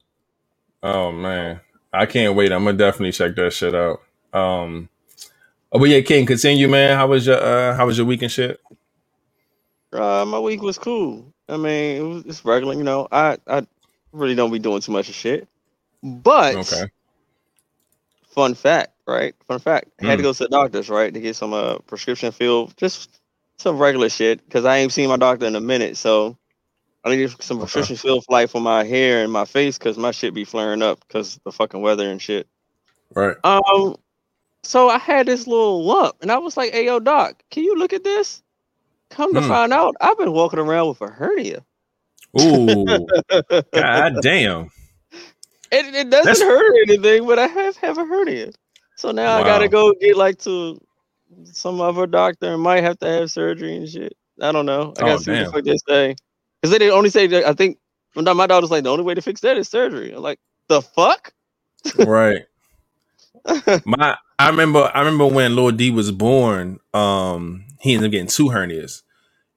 Oh 0.81 1.12
man, 1.12 1.59
I 1.91 2.05
can't 2.05 2.35
wait. 2.35 2.51
I'm 2.51 2.63
gonna 2.63 2.77
definitely 2.77 3.12
check 3.12 3.35
that 3.35 3.51
shit 3.53 3.75
out. 3.75 4.01
Um, 4.33 4.88
oh, 5.71 5.79
but 5.79 5.89
yeah, 5.89 6.01
King, 6.01 6.25
continue, 6.25 6.67
man. 6.67 6.95
How 6.97 7.07
was 7.07 7.25
your 7.27 7.41
uh, 7.41 7.75
how 7.75 7.85
was 7.85 7.97
your 7.97 8.05
week 8.07 8.21
and 8.21 8.31
shit? 8.31 8.59
Uh, 9.91 10.25
my 10.25 10.39
week 10.39 10.62
was 10.62 10.77
cool. 10.77 11.33
I 11.50 11.57
mean, 11.57 11.97
it 11.97 12.01
was 12.01 12.25
it's 12.25 12.45
regular. 12.45 12.75
You 12.75 12.83
know, 12.83 13.07
I 13.12 13.38
I 13.47 13.65
really 14.13 14.35
don't 14.35 14.51
be 14.51 14.59
doing 14.59 14.81
too 14.81 14.91
much 14.91 15.09
of 15.09 15.15
shit. 15.15 15.47
But 16.03 16.55
Okay. 16.55 16.85
fun 18.27 18.53
fact, 18.53 18.93
right? 19.07 19.33
Fun 19.47 19.59
fact. 19.59 19.89
I 20.01 20.05
had 20.05 20.17
to 20.17 20.21
Mm. 20.21 20.25
go 20.27 20.33
to 20.33 20.43
the 20.43 20.50
doctor's, 20.50 20.89
right, 20.89 21.13
to 21.13 21.19
get 21.19 21.35
some 21.35 21.53
uh, 21.53 21.79
prescription 21.79 22.31
filled, 22.31 22.75
just 22.77 23.19
some 23.57 23.77
regular 23.77 24.09
shit, 24.09 24.43
because 24.45 24.65
I 24.65 24.77
ain't 24.77 24.91
seen 24.91 25.09
my 25.09 25.17
doctor 25.17 25.45
in 25.45 25.55
a 25.55 25.62
minute. 25.62 25.97
So 25.97 26.38
I 27.03 27.15
need 27.15 27.29
some 27.41 27.57
Okay. 27.57 27.63
prescription 27.63 27.95
filled 27.97 28.25
for 28.25 28.31
like 28.33 28.50
for 28.50 28.62
my 28.62 28.83
hair 28.83 29.24
and 29.24 29.31
my 29.31 29.45
face, 29.45 29.77
because 29.77 29.97
my 29.97 30.12
shit 30.12 30.33
be 30.33 30.43
flaring 30.45 30.81
up 30.81 31.00
because 31.07 31.39
the 31.45 31.51
fucking 31.51 31.81
weather 31.81 32.09
and 32.09 32.21
shit. 32.21 32.47
Right. 33.13 33.38
Um, 33.43 33.95
so 34.63 34.89
I 34.89 34.97
had 34.97 35.27
this 35.27 35.45
little 35.47 35.83
lump, 35.85 36.15
and 36.21 36.31
I 36.31 36.38
was 36.39 36.57
like, 36.57 36.71
"Hey, 36.74 36.85
yo, 36.85 37.00
doc, 37.00 37.43
can 37.51 37.63
you 37.63 37.75
look 37.77 37.93
at 37.93 38.03
this?" 38.03 38.41
Come 39.12 39.33
to 39.35 39.41
Hmm. 39.41 39.47
find 39.47 39.71
out, 39.74 39.95
I've 40.01 40.17
been 40.17 40.33
walking 40.33 40.57
around 40.59 40.89
with 40.89 41.01
a 41.01 41.07
hernia. 41.07 41.63
Ooh. 42.39 43.05
God 43.71 44.13
damn. 44.21 44.69
It, 45.71 45.93
it 45.93 46.09
doesn't 46.09 46.25
That's- 46.25 46.41
hurt 46.41 46.74
or 46.74 46.81
anything, 46.81 47.25
but 47.27 47.38
I 47.39 47.47
have 47.47 47.77
have 47.77 47.97
a 47.97 48.05
hernia. 48.05 48.51
So 48.95 49.12
now 49.12 49.38
I 49.38 49.43
gotta 49.43 49.67
go 49.69 49.93
get 50.01 50.17
like 50.17 50.39
to 50.39 50.79
some 51.43 51.81
other 51.81 52.07
doctor 52.07 52.53
and 52.53 52.61
might 52.61 52.83
have 52.83 52.99
to 52.99 53.07
have 53.07 53.31
surgery 53.31 53.75
and 53.75 53.89
shit. 53.89 54.13
I 54.41 54.51
don't 54.51 54.65
know. 54.65 54.93
I 54.97 55.01
gotta 55.01 55.13
Oh, 55.13 55.17
see 55.17 55.31
what 55.31 55.45
the 55.45 55.51
fuck 55.51 55.63
they 55.63 55.77
say. 55.87 56.15
Because 56.61 56.71
they 56.71 56.79
didn't 56.79 56.95
only 56.95 57.09
say 57.09 57.27
that 57.27 57.45
I 57.45 57.53
think 57.53 57.77
my 58.15 58.33
my 58.33 58.47
daughter's 58.47 58.71
like 58.71 58.83
the 58.83 58.91
only 58.91 59.03
way 59.03 59.13
to 59.13 59.21
fix 59.21 59.41
that 59.41 59.57
is 59.57 59.69
surgery. 59.69 60.11
I'm 60.11 60.21
like, 60.21 60.39
the 60.67 60.81
fuck? 60.81 61.33
Right. 61.97 62.43
My 63.85 64.17
I 64.39 64.49
remember 64.49 64.89
I 64.93 64.99
remember 64.99 65.27
when 65.27 65.55
Lord 65.55 65.77
D 65.77 65.91
was 65.91 66.11
born, 66.11 66.79
um, 66.93 67.65
he 67.79 67.93
ended 67.93 68.07
up 68.07 68.11
getting 68.11 68.27
two 68.27 68.47
hernias 68.47 69.03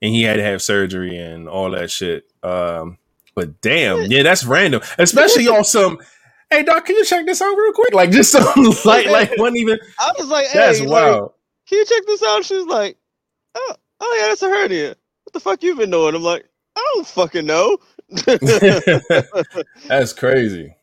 and 0.02 0.12
he 0.12 0.22
had 0.22 0.34
to 0.34 0.42
have 0.42 0.60
surgery 0.60 1.16
and 1.16 1.48
all 1.48 1.70
that 1.70 1.90
shit. 1.90 2.24
Um, 2.42 2.98
but 3.34 3.62
damn, 3.62 4.10
yeah, 4.10 4.22
that's 4.22 4.44
random. 4.44 4.82
Especially 4.98 5.48
on 5.48 5.64
some 5.64 5.98
Hey 6.50 6.62
doc, 6.62 6.86
can 6.86 6.96
you 6.96 7.04
check 7.04 7.26
this 7.26 7.42
out 7.42 7.54
real 7.54 7.72
quick? 7.72 7.92
Like 7.92 8.10
just 8.10 8.32
some 8.32 8.44
like 8.84 9.06
like 9.06 9.36
one 9.38 9.56
even 9.56 9.78
I 9.98 10.12
was 10.18 10.28
like, 10.28 10.46
hey, 10.46 10.58
that's 10.58 10.80
like, 10.80 10.88
wild. 10.88 11.32
Can 11.68 11.78
you 11.78 11.84
check 11.84 12.06
this 12.06 12.22
out? 12.22 12.44
She's 12.44 12.66
like, 12.66 12.96
oh, 13.54 13.74
oh 14.00 14.18
yeah, 14.20 14.28
that's 14.28 14.42
a 14.42 14.48
hernia. 14.48 14.96
What 15.24 15.32
the 15.32 15.40
fuck 15.40 15.62
you 15.62 15.76
been 15.76 15.90
doing? 15.90 16.14
I'm 16.14 16.22
like, 16.22 16.48
I 16.74 16.92
don't 16.94 17.06
fucking 17.06 17.46
know. 17.46 17.78
that's 19.88 20.12
crazy. 20.14 20.74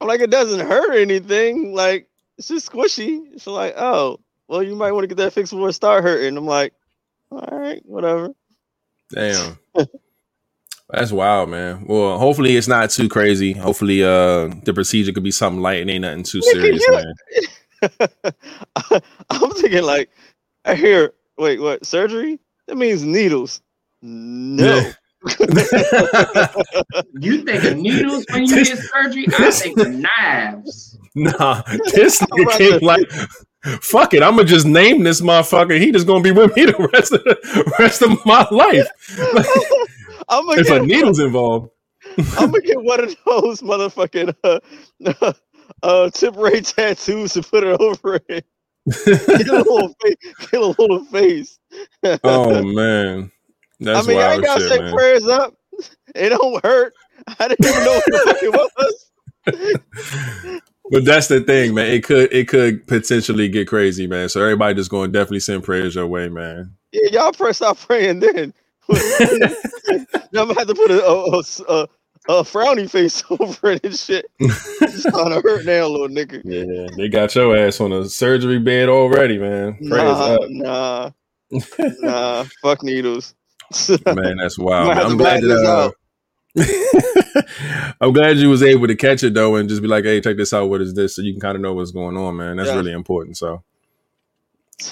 I'm 0.00 0.08
like, 0.08 0.20
it 0.20 0.30
doesn't 0.30 0.66
hurt 0.66 0.96
anything. 0.96 1.74
Like, 1.74 2.08
it's 2.38 2.48
just 2.48 2.70
squishy. 2.70 3.32
She's 3.32 3.46
like, 3.46 3.74
oh, 3.76 4.18
well, 4.48 4.62
you 4.62 4.74
might 4.74 4.92
want 4.92 5.04
to 5.04 5.08
get 5.08 5.18
that 5.18 5.34
fixed 5.34 5.52
before 5.52 5.68
it 5.68 5.74
start 5.74 6.02
hurting. 6.02 6.36
I'm 6.36 6.46
like, 6.46 6.72
all 7.30 7.46
right, 7.50 7.82
whatever. 7.84 8.30
Damn. 9.12 9.58
That's 10.88 11.12
wild, 11.12 11.50
man. 11.50 11.84
Well, 11.86 12.18
hopefully 12.18 12.56
it's 12.56 12.66
not 12.66 12.90
too 12.90 13.08
crazy. 13.08 13.52
Hopefully 13.52 14.02
uh 14.02 14.48
the 14.64 14.72
procedure 14.74 15.12
could 15.12 15.22
be 15.22 15.30
something 15.30 15.62
light 15.62 15.80
and 15.80 15.90
ain't 15.90 16.02
nothing 16.02 16.24
too 16.24 16.42
serious, 16.42 16.84
man. 16.88 17.14
I'm 19.30 19.50
thinking 19.52 19.84
like, 19.84 20.10
I 20.64 20.74
hear, 20.74 21.14
wait, 21.38 21.60
what? 21.60 21.84
Surgery? 21.86 22.38
That 22.66 22.76
means 22.76 23.04
needles. 23.04 23.60
No. 24.02 24.90
You 27.20 27.42
think 27.42 27.64
of 27.64 27.76
needles 27.76 28.24
when 28.30 28.46
you 28.46 28.64
get 28.64 28.78
surgery? 28.78 29.26
I 29.38 29.50
think 29.50 29.78
of 29.78 29.88
knives. 29.90 30.98
Nah, 31.14 31.62
this 31.92 32.22
I'm 32.22 32.28
nigga 32.28 32.56
came 32.56 32.78
like, 32.80 33.06
fuck 33.82 34.14
it, 34.14 34.22
I'm 34.22 34.36
gonna 34.36 34.48
just 34.48 34.66
name 34.66 35.02
this 35.02 35.20
motherfucker. 35.20 35.78
He 35.78 35.92
just 35.92 36.06
gonna 36.06 36.22
be 36.22 36.30
with 36.30 36.56
me 36.56 36.64
the 36.64 36.88
rest 36.92 37.12
of 37.12 37.22
the 37.24 37.74
rest 37.78 38.00
of 38.00 38.24
my 38.24 38.46
life. 38.50 38.88
I'm 40.30 40.46
gonna 40.46 40.60
if 40.60 40.70
a 40.70 40.78
get, 40.78 40.86
needle's 40.86 41.18
involved, 41.18 41.70
I'm 42.38 42.50
gonna 42.50 42.60
get 42.62 42.82
one 42.82 43.00
of 43.04 43.16
those 43.26 43.60
motherfucking 43.60 44.34
uh, 44.42 45.32
uh, 45.82 46.10
tip 46.10 46.36
ray 46.36 46.60
tattoos 46.62 47.34
to 47.34 47.42
put 47.42 47.64
it 47.64 47.78
over 47.78 48.20
it. 48.28 48.46
Get 48.86 49.48
a 49.48 49.56
little 49.56 49.94
face. 50.02 50.16
Get 50.50 50.60
a 50.60 50.66
little 50.66 51.04
face. 51.06 51.58
oh 52.24 52.62
man, 52.74 53.30
that's 53.78 54.06
I 54.06 54.08
mean, 54.08 54.18
I 54.18 54.34
ain't 54.34 54.44
gotta 54.44 54.60
shit, 54.60 54.70
say 54.70 54.80
man. 54.80 54.94
prayers 54.94 55.26
up. 55.26 55.54
It 56.14 56.30
don't 56.30 56.64
hurt. 56.64 56.94
I 57.38 57.48
didn't 57.48 57.66
even 57.66 57.84
know 57.84 57.92
what 57.92 58.04
the 58.06 58.18
fuck 58.24 58.42
it 58.42 58.52
was. 60.54 60.60
But 60.90 61.04
that's 61.04 61.28
the 61.28 61.40
thing, 61.40 61.74
man. 61.74 61.86
It 61.90 62.04
could 62.04 62.32
it 62.32 62.48
could 62.48 62.86
potentially 62.86 63.48
get 63.48 63.68
crazy, 63.68 64.06
man. 64.06 64.28
So 64.28 64.42
everybody 64.42 64.74
just 64.74 64.90
going 64.90 65.12
to 65.12 65.18
definitely 65.18 65.40
send 65.40 65.62
prayers 65.62 65.94
your 65.94 66.06
way, 66.06 66.28
man. 66.28 66.74
Yeah, 66.92 67.10
y'all 67.12 67.32
pray 67.32 67.52
stop 67.52 67.78
praying 67.78 68.20
then. 68.20 68.52
I'm 68.90 68.98
gonna 70.32 70.58
have 70.58 70.66
to 70.66 70.74
put 70.74 70.90
a, 70.90 71.06
a, 71.06 71.42
a, 71.68 71.88
a, 72.28 72.42
frowny 72.42 72.88
face 72.90 73.22
over 73.30 73.70
it 73.72 73.84
and 73.84 73.96
shit. 73.96 74.26
It's 74.38 75.04
kind 75.10 75.32
of 75.32 75.42
hurt 75.42 75.64
now, 75.64 75.86
little 75.86 76.08
nigga. 76.08 76.42
Yeah, 76.44 76.88
they 76.96 77.08
got 77.08 77.34
your 77.34 77.56
ass 77.56 77.80
on 77.80 77.92
a 77.92 78.04
surgery 78.08 78.58
bed 78.58 78.88
already, 78.88 79.38
man. 79.38 79.74
Prayers 79.88 80.18
Nah, 80.18 80.34
up, 80.34 80.40
nah, 80.48 81.10
nah. 82.00 82.44
Fuck 82.62 82.82
needles. 82.82 83.34
man. 84.06 84.36
That's 84.38 84.58
wild. 84.58 84.88
Man. 84.88 84.98
I'm 84.98 85.16
glad 85.16 85.42
that. 85.42 85.64
Uh. 85.64 85.90
I'm 88.00 88.12
glad 88.12 88.38
you 88.38 88.48
was 88.50 88.62
able 88.62 88.86
to 88.88 88.96
catch 88.96 89.22
it 89.22 89.34
though, 89.34 89.56
and 89.56 89.68
just 89.68 89.82
be 89.82 89.88
like, 89.88 90.04
"Hey, 90.04 90.20
check 90.20 90.36
this 90.36 90.52
out. 90.52 90.68
What 90.68 90.80
is 90.80 90.94
this?" 90.94 91.14
So 91.14 91.22
you 91.22 91.32
can 91.32 91.40
kind 91.40 91.54
of 91.56 91.62
know 91.62 91.74
what's 91.74 91.92
going 91.92 92.16
on, 92.16 92.36
man. 92.36 92.56
That's 92.56 92.68
Yeah. 92.68 92.76
really 92.76 92.92
important. 92.92 93.36
So, 93.36 93.62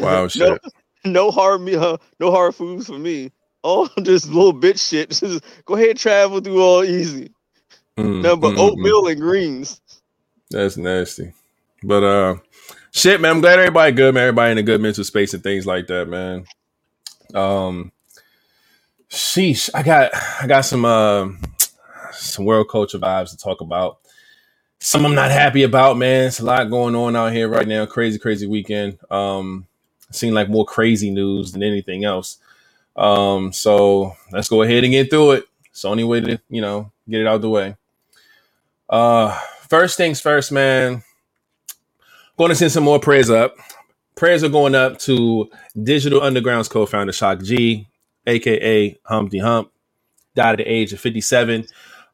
wow, 0.01 0.23
no, 0.23 0.29
shit. 0.29 0.61
no 1.05 1.31
hard 1.33 1.61
me, 1.63 1.75
uh, 1.75 1.97
no 2.21 2.31
hard 2.31 2.55
foods 2.55 2.87
for 2.87 2.99
me. 2.99 3.33
All 3.63 3.89
this 3.97 4.27
little 4.27 4.55
bitch 4.55 4.89
shit. 4.89 5.11
Just 5.13 5.45
go 5.65 5.75
ahead, 5.75 5.97
travel 5.99 6.41
through 6.41 6.63
all 6.63 6.85
easy. 6.85 7.33
Mm, 7.99 8.23
Nothing 8.23 8.41
but 8.41 8.55
mm, 8.55 8.57
mm, 8.57 8.59
mm. 8.59 8.71
oatmeal 8.71 9.07
and 9.09 9.21
greens. 9.21 9.81
That's 10.51 10.77
nasty. 10.77 11.33
But 11.83 12.03
uh 12.05 12.37
shit, 12.93 13.21
man, 13.21 13.33
I'm 13.33 13.41
glad 13.41 13.59
everybody 13.59 13.93
good, 13.93 14.15
man. 14.15 14.25
Everybody 14.25 14.53
in 14.53 14.59
a 14.59 14.63
good 14.63 14.81
mental 14.81 15.05
space 15.05 15.35
and 15.35 15.43
things 15.43 15.67
like 15.67 15.87
that, 15.89 16.09
man. 16.09 16.45
Um 17.35 17.93
sheesh. 19.11 19.71
I 19.75 19.83
got 19.83 20.11
I 20.41 20.47
got 20.47 20.63
some 20.63 20.85
uh 20.85 21.29
some 22.13 22.45
world 22.45 22.69
culture 22.69 22.99
vibes 22.99 23.31
to 23.31 23.37
talk 23.37 23.61
about. 23.61 23.99
Some 24.81 25.05
I'm 25.05 25.15
not 25.15 25.31
happy 25.31 25.65
about, 25.65 25.99
man. 25.99 26.29
It's 26.29 26.41
a 26.41 26.45
lot 26.45 26.71
going 26.71 26.95
on 26.95 27.17
out 27.17 27.33
here 27.33 27.49
right 27.49 27.67
now. 27.67 27.85
Crazy, 27.87 28.19
crazy 28.19 28.47
weekend. 28.47 28.99
Um 29.11 29.67
seemed 30.11 30.35
like 30.35 30.49
more 30.49 30.65
crazy 30.65 31.11
news 31.11 31.53
than 31.53 31.63
anything 31.63 32.05
else. 32.05 32.39
Um, 32.99 33.53
so 33.53 34.17
let's 34.33 34.49
go 34.49 34.63
ahead 34.63 34.85
and 34.85 34.93
get 34.93 35.09
through 35.11 35.33
it. 35.33 35.45
It's 35.71 35.83
the 35.83 35.89
only 35.89 36.05
way 36.05 36.21
to, 36.21 36.41
you 36.51 36.61
know, 36.61 36.91
get 37.09 37.21
it 37.21 37.27
out 37.27 37.41
the 37.41 37.49
way. 37.49 37.77
Uh 38.89 39.39
first 39.69 39.97
things 39.97 40.21
first, 40.21 40.51
man. 40.51 41.03
Going 42.37 42.51
to 42.51 42.55
send 42.55 42.73
some 42.73 42.85
more 42.85 42.99
prayers 43.01 43.31
up. 43.31 43.57
Prayers 44.15 44.43
are 44.43 44.49
going 44.49 44.75
up 44.75 44.99
to 45.01 45.51
Digital 45.81 46.23
Underground's 46.23 46.69
co-founder 46.69 47.13
Shock 47.13 47.43
G, 47.43 47.87
aka 48.27 48.97
Humpty 49.05 49.39
Hump, 49.39 49.71
died 50.35 50.53
at 50.53 50.57
the 50.59 50.65
age 50.65 50.93
of 50.93 51.01
57. 51.01 51.67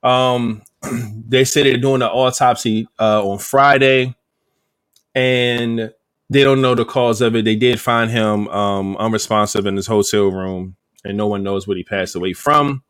Um, 0.03 0.63
they 1.29 1.45
said 1.45 1.65
they're 1.65 1.77
doing 1.79 2.03
an 2.03 2.09
autopsy 2.09 2.87
uh, 2.99 3.27
on 3.27 3.39
Friday, 3.39 4.15
and 5.15 5.93
they 6.35 6.43
don't 6.43 6.61
know 6.61 6.75
the 6.75 6.85
cause 6.85 7.21
of 7.21 7.37
it. 7.37 7.45
They 7.45 7.55
did 7.55 7.81
find 7.81 8.11
him 8.11 8.49
um, 8.49 8.97
unresponsive 8.97 9.67
in 9.67 9.77
his 9.77 9.87
hotel 9.87 10.25
room, 10.25 10.75
and 11.05 11.17
no 11.17 11.29
one 11.29 11.45
knows 11.45 11.69
what 11.69 11.77
he 11.77 11.85
passed 11.85 12.17
away 12.17 12.33
from. 12.33 12.83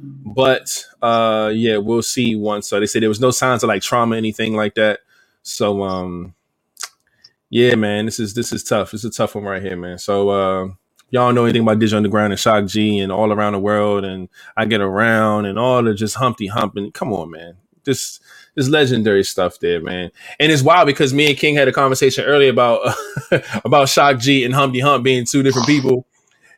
But 0.00 0.84
uh, 1.02 1.52
yeah, 1.54 1.76
we'll 1.76 2.02
see 2.02 2.36
once. 2.36 2.68
So 2.68 2.80
they 2.80 2.86
said 2.86 3.02
there 3.02 3.10
was 3.10 3.20
no 3.20 3.30
signs 3.30 3.62
of 3.62 3.68
like 3.68 3.82
trauma, 3.82 4.16
anything 4.16 4.56
like 4.56 4.74
that. 4.76 5.00
So 5.42 5.82
um, 5.82 6.34
yeah, 7.50 7.74
man, 7.74 8.06
this 8.06 8.18
is 8.18 8.32
this 8.32 8.50
is 8.50 8.64
tough. 8.64 8.94
Is 8.94 9.04
a 9.04 9.10
tough 9.10 9.34
one 9.34 9.44
right 9.44 9.62
here, 9.62 9.76
man. 9.76 9.98
So 9.98 10.30
uh, 10.30 10.68
y'all 11.10 11.34
know 11.34 11.44
anything 11.44 11.62
about 11.62 11.78
Digital 11.78 11.98
Underground 11.98 12.32
and 12.32 12.40
Shock 12.40 12.64
G 12.64 12.98
and 12.98 13.12
all 13.12 13.30
around 13.30 13.52
the 13.52 13.58
world, 13.58 14.04
and 14.06 14.30
I 14.56 14.64
get 14.64 14.80
around 14.80 15.44
and 15.44 15.58
all 15.58 15.82
the 15.82 15.92
just 15.92 16.16
Humpty 16.16 16.46
Hump 16.46 16.76
and 16.76 16.94
come 16.94 17.12
on, 17.12 17.30
man, 17.30 17.58
this 17.86 18.20
this 18.54 18.68
legendary 18.68 19.24
stuff 19.24 19.58
there, 19.60 19.80
man. 19.80 20.10
And 20.38 20.52
it's 20.52 20.62
wild 20.62 20.86
because 20.86 21.14
me 21.14 21.28
and 21.28 21.38
King 21.38 21.54
had 21.54 21.68
a 21.68 21.72
conversation 21.72 22.24
earlier 22.24 22.50
about 22.50 22.94
about 23.64 23.88
Shock 23.88 24.18
G 24.18 24.44
and 24.44 24.52
Humpty 24.52 24.80
Hump 24.80 25.04
being 25.04 25.24
two 25.24 25.42
different 25.42 25.66
people. 25.66 26.06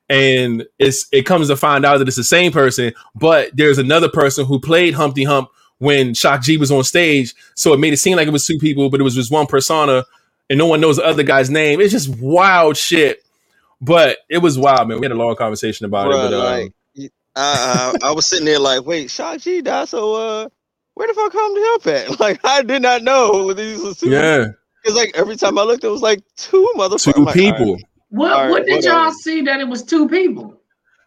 And 0.08 0.66
it's 0.78 1.06
it 1.12 1.22
comes 1.22 1.48
to 1.48 1.56
find 1.56 1.84
out 1.84 1.98
that 1.98 2.08
it's 2.08 2.16
the 2.16 2.24
same 2.24 2.50
person, 2.50 2.92
but 3.14 3.50
there's 3.54 3.78
another 3.78 4.08
person 4.08 4.46
who 4.46 4.58
played 4.58 4.94
Humpty 4.94 5.24
Hump 5.24 5.50
when 5.78 6.14
Shock 6.14 6.42
G 6.42 6.56
was 6.56 6.72
on 6.72 6.82
stage. 6.82 7.34
So 7.54 7.72
it 7.74 7.78
made 7.78 7.92
it 7.92 7.98
seem 7.98 8.16
like 8.16 8.26
it 8.26 8.32
was 8.32 8.46
two 8.46 8.58
people, 8.58 8.90
but 8.90 9.00
it 9.00 9.04
was 9.04 9.14
just 9.14 9.30
one 9.30 9.46
persona, 9.46 10.04
and 10.48 10.58
no 10.58 10.66
one 10.66 10.80
knows 10.80 10.96
the 10.96 11.04
other 11.04 11.22
guy's 11.22 11.50
name. 11.50 11.80
It's 11.80 11.92
just 11.92 12.08
wild 12.20 12.76
shit. 12.76 13.22
But 13.80 14.18
it 14.28 14.38
was 14.38 14.58
wild, 14.58 14.88
man. 14.88 14.98
We 14.98 15.04
had 15.04 15.12
a 15.12 15.14
long 15.14 15.36
conversation 15.36 15.86
about 15.86 16.08
Bruh, 16.08 16.26
it. 16.26 16.30
But, 16.30 16.34
um, 16.34 16.44
like, 16.44 17.12
I, 17.36 17.92
I, 18.02 18.08
I 18.08 18.12
was 18.12 18.26
sitting 18.26 18.46
there 18.46 18.58
like, 18.58 18.84
wait, 18.84 19.10
Shock 19.10 19.38
G 19.38 19.60
died. 19.62 19.88
So 19.88 20.14
uh, 20.14 20.48
where 20.98 21.06
the 21.06 21.14
fuck 21.14 21.32
Humpty 21.32 21.60
Hump 21.64 21.86
at? 21.86 22.20
Like 22.20 22.40
I 22.44 22.62
did 22.62 22.82
not 22.82 23.02
know 23.04 23.52
these 23.52 23.80
were 23.80 23.94
two. 23.94 24.10
Yeah, 24.10 24.48
Because 24.82 24.96
like 24.96 25.12
every 25.14 25.36
time 25.36 25.56
I 25.56 25.62
looked, 25.62 25.84
it 25.84 25.88
was 25.88 26.02
like 26.02 26.20
two 26.36 26.68
motherfuckers. 26.76 27.14
two 27.14 27.24
like, 27.24 27.34
people. 27.34 27.66
all 27.68 27.74
right. 27.74 27.84
What 28.10 28.32
All 28.32 28.40
right, 28.42 28.50
what 28.50 28.66
did 28.66 28.74
whatever. 28.76 28.98
y'all 29.04 29.12
see 29.12 29.42
that 29.42 29.60
it 29.60 29.68
was 29.68 29.84
two 29.84 30.08
people? 30.08 30.60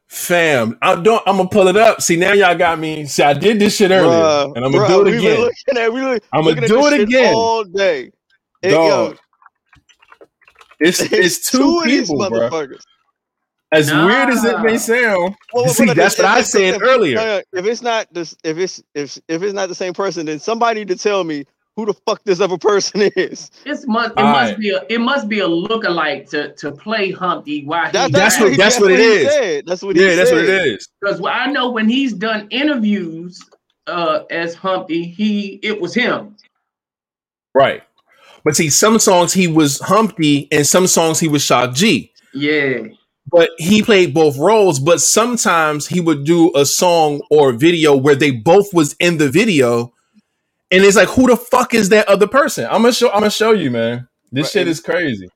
Fam, 0.07 0.77
I 0.81 0.95
don't. 0.95 1.21
I'm 1.27 1.38
gonna 1.38 1.50
pull 1.50 1.67
it 1.67 1.75
up. 1.75 2.01
See 2.01 2.15
now, 2.15 2.31
y'all 2.33 2.55
got 2.57 2.79
me. 2.79 3.05
See, 3.05 3.24
I 3.24 3.33
did 3.33 3.60
this 3.60 3.75
shit 3.77 3.91
earlier, 3.91 4.10
Bruh, 4.10 4.55
and 4.55 4.63
I'm 4.65 4.71
gonna 4.71 4.86
bruh, 4.86 4.88
do 4.88 5.07
it 5.07 5.13
again. 5.17 5.39
looking 5.41 5.77
at, 5.77 5.93
we 5.93 6.01
look, 6.01 6.24
I'ma 6.31 6.45
looking 6.48 6.63
do 6.65 6.75
this 6.77 6.91
it 6.93 7.00
again. 7.01 7.33
all 7.36 7.63
day. 7.65 8.12
And, 8.63 8.71
Dog, 8.71 9.12
yo, 9.13 9.17
It's 10.79 11.00
it's 11.01 11.51
two 11.51 11.79
of 11.79 11.86
these 11.86 12.10
people, 12.10 12.17
motherfuckers. 12.17 12.81
As 13.74 13.88
Nah. 13.90 14.06
weird 14.06 14.30
as 14.30 14.44
it 14.44 14.60
may 14.60 14.78
sound, 14.78 15.36
Well, 15.54 15.70
see, 15.70 15.86
but 15.86 15.96
that's 15.96 16.16
if- 16.16 16.20
what 16.25 16.28
I 16.28 16.42
said 16.42 16.75
if- 16.75 16.82
earlier. 16.82 17.16
no, 17.16 17.25
no, 17.38 17.42
If 17.54 17.66
it's 17.66 17.82
not 17.82 18.08
this, 18.13 18.36
if 18.44 18.58
it's 18.58 18.84
if 18.96 19.18
if 19.30 19.42
it's 19.44 19.54
not 19.54 19.70
the 19.70 19.75
same 19.75 19.94
person, 19.94 20.25
then 20.25 20.40
somebody 20.40 20.84
to 20.86 20.96
tell 20.98 21.24
me 21.24 21.46
who 21.78 21.86
the 21.86 21.94
fuck 22.06 22.22
this 22.25 22.42
other 22.42 22.58
person 22.58 23.01
is. 23.16 23.50
It's 23.66 23.88
must 23.88 24.12
it 24.12 24.18
All 24.18 24.25
must 24.34 24.51
right. 24.51 24.60
be 24.60 24.70
a 24.72 24.84
it 24.90 25.00
must 25.00 25.30
be 25.30 25.40
a 25.40 25.48
lookalike 25.48 26.30
to 26.32 26.54
to 26.56 26.72
play 26.74 27.12
Humpty 27.12 27.63
while 27.63 27.86
he 27.86 27.92
That, 27.94 28.12
That's 28.12 28.36
that's, 28.38 28.40
what- 28.42 28.51
he- 28.51 28.58
that's 28.58 28.80
what 28.80 28.92
it 28.92 29.00
he 29.00 29.06
is. 29.06 29.32
Said. 29.34 29.66
That's 29.66 29.82
what 29.84 29.96
he 29.96 30.06
yeah, 30.06 30.16
that's 30.16 30.32
what 30.32 30.44
it 30.44 30.50
is. 30.68 30.90
because 31.00 31.22
I 31.25 31.48
know 31.48 31.72
when 31.72 31.88
he's 31.88 32.12
done 32.12 32.48
interviews 32.50 33.42
uh 33.88 34.24
as 34.32 34.54
Humpty, 34.54 35.06
he 35.06 35.60
it 35.63 35.80
was 35.80 35.94
him. 35.94 36.36
Right. 37.56 37.84
But 38.44 38.56
see, 38.58 38.70
some 38.70 39.00
songs 39.00 39.32
he 39.34 39.48
was 39.48 39.80
Humpty, 39.80 40.48
and 40.51 40.66
some 40.68 40.88
songs 40.88 41.20
he 41.20 41.28
was 41.28 41.42
Shock 41.44 41.74
G. 41.74 42.12
Yeah. 42.34 42.88
But 43.32 43.52
he 43.58 43.82
played 43.84 44.14
both 44.14 44.38
roles. 44.38 44.80
But 44.80 45.02
sometimes 45.02 45.88
he 45.88 46.02
would 46.02 46.26
do 46.26 46.52
a 46.56 46.66
song 46.66 47.22
or 47.32 47.54
video 47.54 47.96
where 47.96 48.15
they 48.15 48.32
both 48.32 48.74
was 48.74 48.96
in 49.00 49.17
the 49.17 49.30
video, 49.30 49.94
and 50.72 50.84
it's 50.84 50.98
like, 50.98 51.10
who 51.10 51.28
the 51.28 51.38
fuck 51.38 51.74
is 51.74 51.89
that 51.89 52.08
other 52.10 52.28
person? 52.28 52.65
I'm 52.65 52.82
gonna 52.82 52.94
show. 52.94 53.10
I'm 53.10 53.22
gonna 53.22 53.32
show 53.32 53.52
you, 53.52 53.72
man. 53.72 54.08
This 54.32 54.46
Right. 54.48 54.52
shit 54.62 54.67
is 54.67 54.80
crazy. 54.82 55.30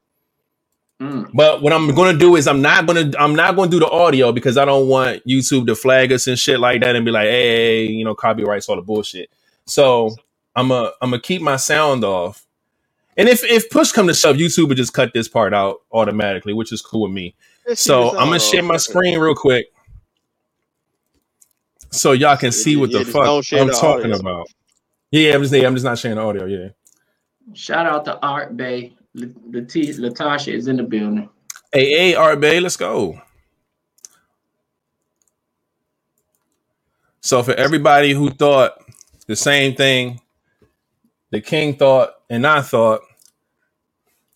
Mm. 1.01 1.29
But 1.33 1.61
what 1.61 1.73
I'm 1.73 1.93
gonna 1.95 2.17
do 2.17 2.35
is 2.35 2.47
I'm 2.47 2.61
not 2.61 2.85
gonna 2.87 3.11
I'm 3.19 3.35
not 3.35 3.55
gonna 3.55 3.71
do 3.71 3.79
the 3.79 3.89
audio 3.89 4.31
because 4.31 4.57
I 4.57 4.65
don't 4.65 4.87
want 4.87 5.25
YouTube 5.27 5.67
to 5.67 5.75
flag 5.75 6.11
us 6.11 6.27
and 6.27 6.39
shit 6.39 6.59
like 6.59 6.81
that 6.81 6.95
and 6.95 7.05
be 7.05 7.11
like, 7.11 7.27
hey, 7.27 7.85
you 7.87 8.05
know, 8.05 8.15
copyrights 8.15 8.69
all 8.69 8.77
the 8.77 8.81
bullshit. 8.81 9.29
So 9.65 10.15
I'm 10.55 10.71
a 10.71 10.93
I'm 11.01 11.11
gonna 11.11 11.21
keep 11.21 11.41
my 11.41 11.57
sound 11.57 12.03
off. 12.05 12.45
And 13.17 13.29
if 13.29 13.43
if 13.43 13.69
push 13.69 13.91
come 13.91 14.07
to 14.07 14.13
shove, 14.13 14.37
YouTube 14.37 14.69
would 14.69 14.77
just 14.77 14.93
cut 14.93 15.13
this 15.13 15.27
part 15.27 15.53
out 15.53 15.81
automatically, 15.91 16.53
which 16.53 16.73
is 16.73 16.81
cool 16.81 17.03
with 17.03 17.11
me. 17.11 17.35
Let's 17.67 17.81
see 17.81 17.87
So 17.87 18.09
I'm 18.17 18.27
gonna 18.27 18.39
share 18.39 18.63
my 18.63 18.77
screen 18.77 19.17
real 19.19 19.35
quick, 19.35 19.67
so 21.91 22.11
y'all 22.11 22.37
can 22.37 22.51
see 22.51 22.75
what 22.75 22.91
Yeah, 22.91 22.99
the 22.99 23.05
just 23.05 23.13
fuck 23.13 23.25
I'm 23.27 23.67
the 23.67 23.73
talking 23.73 24.11
audio. 24.13 24.19
about. 24.19 24.47
Yeah, 25.11 25.33
I'm 25.35 25.41
just 25.41 25.53
yeah, 25.53 25.67
I'm 25.67 25.75
just 25.75 25.85
not 25.85 25.97
sharing 25.97 26.17
the 26.17 26.23
audio. 26.23 26.45
Yeah. 26.45 26.69
Shout 27.53 27.85
out 27.85 28.05
to 28.05 28.19
Art 28.19 28.57
Bay. 28.57 28.95
L- 29.17 29.29
Lati- 29.49 29.97
Latasha 29.99 30.53
is 30.53 30.67
in 30.67 30.77
the 30.77 30.83
building. 30.83 31.29
Hey, 31.71 31.89
hey, 31.91 32.15
Art 32.15 32.39
Bay, 32.39 32.59
let's 32.59 32.77
go. 32.77 33.19
So 37.21 37.41
for 37.43 37.53
everybody 37.53 38.13
who 38.13 38.29
thought 38.29 38.73
the 39.27 39.35
same 39.35 39.75
thing, 39.75 40.21
the 41.31 41.41
king 41.41 41.75
thought 41.75 42.11
and 42.29 42.45
I 42.45 42.61
thought. 42.61 43.01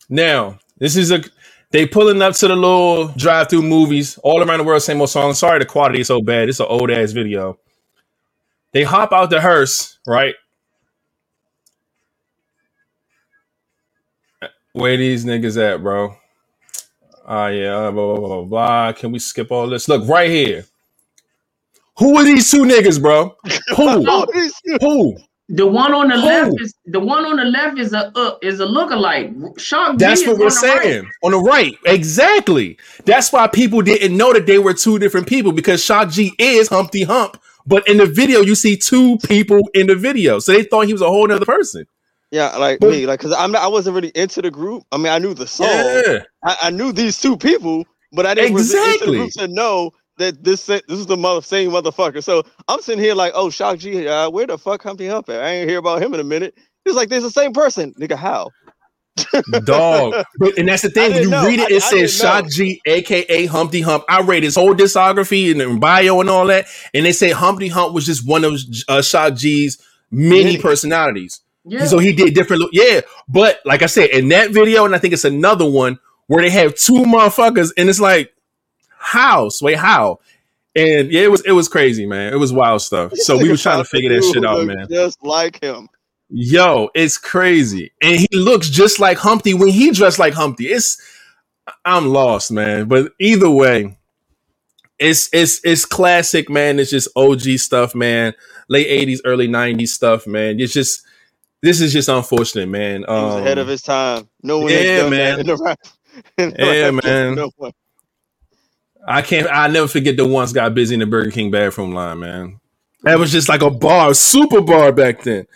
Now, 0.10 0.58
this 0.80 0.96
is 0.96 1.12
a 1.12 1.22
they 1.72 1.86
pulling 1.86 2.22
up 2.22 2.34
to 2.36 2.48
the 2.48 2.56
little 2.56 3.10
drive-through 3.10 3.62
movies 3.62 4.18
all 4.24 4.42
around 4.42 4.60
the 4.60 4.64
world, 4.64 4.82
same 4.82 5.00
old 5.02 5.10
song. 5.10 5.34
Sorry, 5.34 5.60
the 5.60 5.66
quality 5.66 6.02
is 6.02 6.08
so 6.08 6.22
bad. 6.22 6.50
It's 6.50 6.60
an 6.60 6.66
old 6.68 6.90
ass 6.90 7.12
video. 7.12 7.60
They 8.72 8.84
hop 8.84 9.14
out 9.14 9.30
the 9.30 9.42
hearse, 9.42 10.00
right? 10.08 10.36
Where 14.74 14.98
these 14.98 15.26
niggas 15.26 15.58
at, 15.62 15.82
bro? 15.82 16.16
Ah, 17.28 17.48
yeah, 17.48 17.92
blah, 17.92 18.16
blah, 18.16 18.28
blah, 18.28 18.42
blah. 18.44 18.94
Can 18.94 19.12
we 19.12 19.20
skip 19.20 19.52
all 19.52 19.68
this? 19.68 19.88
Look, 19.88 20.08
right 20.08 20.30
here. 20.30 20.66
Who 21.98 22.18
are 22.18 22.24
these 22.24 22.50
two 22.50 22.64
niggas, 22.64 23.02
bro? 23.02 23.36
Who? 23.76 24.06
Who? 24.80 25.18
The 25.52 25.66
one 25.66 25.94
on 25.94 26.10
the 26.10 26.16
Who? 26.20 26.26
left 26.28 26.62
is 26.62 26.76
the 26.86 27.00
one 27.00 27.26
on 27.26 27.38
the 27.38 27.46
left 27.46 27.80
is 27.80 27.92
a 27.94 28.12
uh, 28.16 28.38
is 28.44 28.60
a 28.60 28.66
lookalike. 28.66 29.60
Shock 29.60 29.94
G 29.94 29.98
That's 30.06 30.22
is 30.22 30.28
what 30.28 30.38
we're 30.38 30.46
on 30.46 30.52
the 30.52 30.68
right. 30.68 30.82
saying. 30.84 31.12
On 31.24 31.32
the 31.32 31.40
right. 31.40 31.74
Exactly. 31.86 32.78
That's 33.06 33.32
why 33.34 33.48
people 33.48 33.82
didn't 33.82 34.16
know 34.16 34.32
that 34.34 34.46
they 34.46 34.60
were 34.60 34.76
two 34.76 35.00
different 35.00 35.28
people 35.28 35.52
because 35.52 35.84
Shock 35.84 36.10
G 36.12 36.34
is 36.38 36.68
Humpty 36.70 37.04
Hump. 37.04 37.42
But 37.66 37.88
in 37.88 37.98
the 37.98 38.06
video, 38.06 38.42
you 38.42 38.54
see 38.56 38.78
two 38.78 39.18
people 39.20 39.62
in 39.74 39.88
the 39.88 39.96
video. 39.96 40.38
So 40.40 40.54
they 40.54 40.64
thought 40.64 40.86
he 40.88 40.94
was 40.94 41.02
a 41.02 41.08
whole 41.10 41.32
other 41.32 41.46
person. 41.46 41.86
Yeah, 42.32 42.56
like 42.58 42.80
But- 42.80 42.92
me, 42.92 43.08
like 43.08 43.20
because 43.20 43.34
I'm 43.34 43.52
not, 43.52 43.64
I 43.64 43.68
wasn't 43.68 43.96
really 43.96 44.12
into 44.14 44.42
the 44.44 44.52
group. 44.52 44.84
I 44.92 44.98
mean, 44.98 45.08
I 45.08 45.18
knew 45.18 45.34
the 45.34 45.48
song. 45.48 45.68
Yeah. 45.68 46.20
I, 46.44 46.58
I 46.64 46.70
knew 46.70 46.92
these 46.92 47.20
two 47.20 47.36
people, 47.38 47.86
but 48.12 48.28
I 48.28 48.36
didn't 48.36 48.54
was 48.54 48.72
into 48.72 48.84
Exactly. 48.86 49.12
the 49.12 49.18
group 49.18 49.32
to 49.34 49.48
know 49.48 49.92
that 50.20 50.44
this 50.44 50.66
this 50.68 50.82
is 50.90 51.08
the 51.08 51.18
mother 51.18 51.42
same 51.42 51.72
motherfucker. 51.72 52.24
So 52.24 52.44
I'm 52.68 52.82
sitting 52.82 53.04
here 53.04 53.16
like, 53.16 53.34
oh, 53.36 53.50
Shock 53.50 53.80
G, 53.80 54.08
uh, 54.08 54.30
where 54.30 54.48
the 54.48 54.58
fuck 54.58 54.84
Humpty 54.84 55.08
Hump 55.08 55.30
at? 55.30 55.42
I 55.44 55.50
ain't 55.50 55.70
hear 55.70 55.80
about 55.80 56.02
him 56.02 56.14
in 56.14 56.20
a 56.20 56.24
minute. 56.24 56.58
He's 56.86 56.96
like, 56.96 57.10
there's 57.10 57.24
the 57.24 57.32
same 57.32 57.54
person, 57.54 57.94
nigga. 58.00 58.16
How? 58.16 58.52
Dog. 59.66 60.14
But, 60.40 60.58
and 60.58 60.68
that's 60.70 60.82
the 60.84 60.90
thing. 60.90 61.12
When 61.12 61.24
you 61.24 61.30
know. 61.30 61.46
read 61.46 61.60
it, 61.60 61.72
I- 61.72 61.76
it 61.76 61.84
I 61.84 61.90
says 61.90 62.14
Shock 62.16 62.46
know. 62.46 62.50
G, 62.52 62.82
aka 62.86 63.46
Humpty 63.48 63.82
Hump. 63.82 64.04
I 64.10 64.22
read 64.22 64.44
his 64.44 64.56
whole 64.56 64.74
discography 64.76 65.60
and, 65.60 65.80
bio 65.82 66.22
and 66.22 66.30
all 66.30 66.48
that. 66.48 66.68
And 66.94 67.06
they 67.06 67.12
say 67.12 67.32
Humpty 67.32 67.68
Hump 67.68 67.94
was 67.94 68.06
just 68.06 68.28
one 68.28 68.44
of 68.44 68.54
uh, 68.88 69.02
Shock 69.02 69.36
G's 69.36 69.78
many 70.12 70.44
Many. 70.44 70.58
personalities. 70.58 71.42
Yeah. 71.66 71.86
So 71.86 72.00
he 72.00 72.14
did 72.14 72.34
different. 72.34 72.62
lo- 72.64 72.70
Yeah, 72.72 73.02
but 73.28 73.60
like 73.66 73.82
I 73.82 73.88
said, 73.88 74.10
in 74.12 74.30
that 74.30 74.52
video, 74.52 74.86
and 74.86 74.96
I 74.96 74.98
think 74.98 75.14
it's 75.14 75.26
another 75.26 75.70
one 75.70 76.00
where 76.28 76.42
they 76.42 76.50
have 76.50 76.76
two 76.76 77.04
motherfuckers, 77.04 77.72
and 77.78 77.90
it's 77.90 78.00
like, 78.00 78.34
how? 79.10 79.50
Wait, 79.62 79.78
how? 79.78 80.20
And 80.76 81.12
yeah, 81.12 81.22
it 81.22 81.32
was 81.32 81.42
it 81.46 81.52
was 81.52 81.68
crazy, 81.68 82.06
man. 82.06 82.32
It 82.32 82.38
was 82.38 82.54
wild 82.54 82.82
stuff. 82.82 83.12
So 83.16 83.38
we 83.38 83.50
were 83.50 83.58
trying 83.58 83.80
to 83.84 83.90
figure 83.90 84.14
that 84.14 84.24
shit 84.24 84.46
out, 84.46 84.66
man. 84.66 84.88
Just 84.90 85.24
like 85.24 85.62
him. 85.62 85.90
Yo, 86.30 86.90
it's 86.94 87.18
crazy, 87.18 87.92
and 88.04 88.16
he 88.20 88.28
looks 88.32 88.70
just 88.70 89.00
like 89.00 89.18
Humpty 89.18 89.56
when 89.56 89.70
he 89.70 89.90
dressed 89.92 90.20
like 90.20 90.34
Humpty. 90.36 90.68
It's 90.68 91.02
I'm 91.86 92.08
lost, 92.10 92.52
man. 92.52 92.88
But 92.88 93.14
either 93.20 93.50
way, 93.50 93.98
it's 95.00 95.28
it's 95.34 95.60
it's 95.64 95.86
classic, 95.86 96.48
man. 96.50 96.80
It's 96.80 96.92
just 96.92 97.10
OG 97.16 97.42
stuff, 97.58 97.96
man. 97.96 98.34
Late 98.68 99.08
'80s, 99.08 99.22
early 99.26 99.48
'90s 99.48 99.88
stuff, 99.88 100.28
man. 100.28 100.60
It's 100.60 100.72
just 100.74 101.02
this 101.64 101.82
is 101.82 101.92
just 101.92 102.10
unfortunate, 102.10 102.70
man. 102.70 103.06
Was 103.08 103.42
ahead 103.42 103.58
of 103.58 103.66
Um, 103.68 103.72
his 103.72 103.82
time. 103.82 104.30
No 104.44 104.60
one 104.60 104.72
yeah, 104.72 105.10
man. 105.10 105.12
that 105.12 105.40
in 105.40 105.46
the 105.48 105.58
rap. 105.58 105.80
in 106.38 106.50
the 106.52 106.56
Yeah, 106.60 106.92
man. 106.92 107.36
No 107.36 107.50
one. 107.58 107.72
I 109.08 109.22
can't. 109.22 109.48
I 109.52 109.68
never 109.68 109.88
forget 109.88 110.18
the 110.18 110.28
once 110.28 110.54
got 110.54 110.74
busy 110.74 110.94
in 110.94 111.00
the 111.00 111.06
Burger 111.06 111.32
King 111.32 111.52
bathroom 111.52 111.94
line, 111.94 112.20
man. 112.20 112.60
That 113.04 113.20
was 113.20 113.32
just 113.32 113.48
like 113.48 113.62
a 113.62 113.70
bar, 113.70 114.14
super 114.14 114.62
bar 114.62 114.92
back 114.92 115.24
then. 115.24 115.48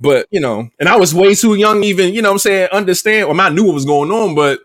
But 0.00 0.26
you 0.30 0.40
know, 0.40 0.68
and 0.78 0.88
I 0.88 0.96
was 0.96 1.14
way 1.14 1.34
too 1.34 1.54
young, 1.54 1.82
even 1.84 2.14
you 2.14 2.22
know, 2.22 2.28
what 2.30 2.34
I'm 2.34 2.38
saying 2.38 2.68
understand. 2.70 3.28
Well, 3.28 3.40
I 3.40 3.48
knew 3.48 3.64
what 3.64 3.74
was 3.74 3.84
going 3.84 4.10
on, 4.10 4.34
but 4.34 4.60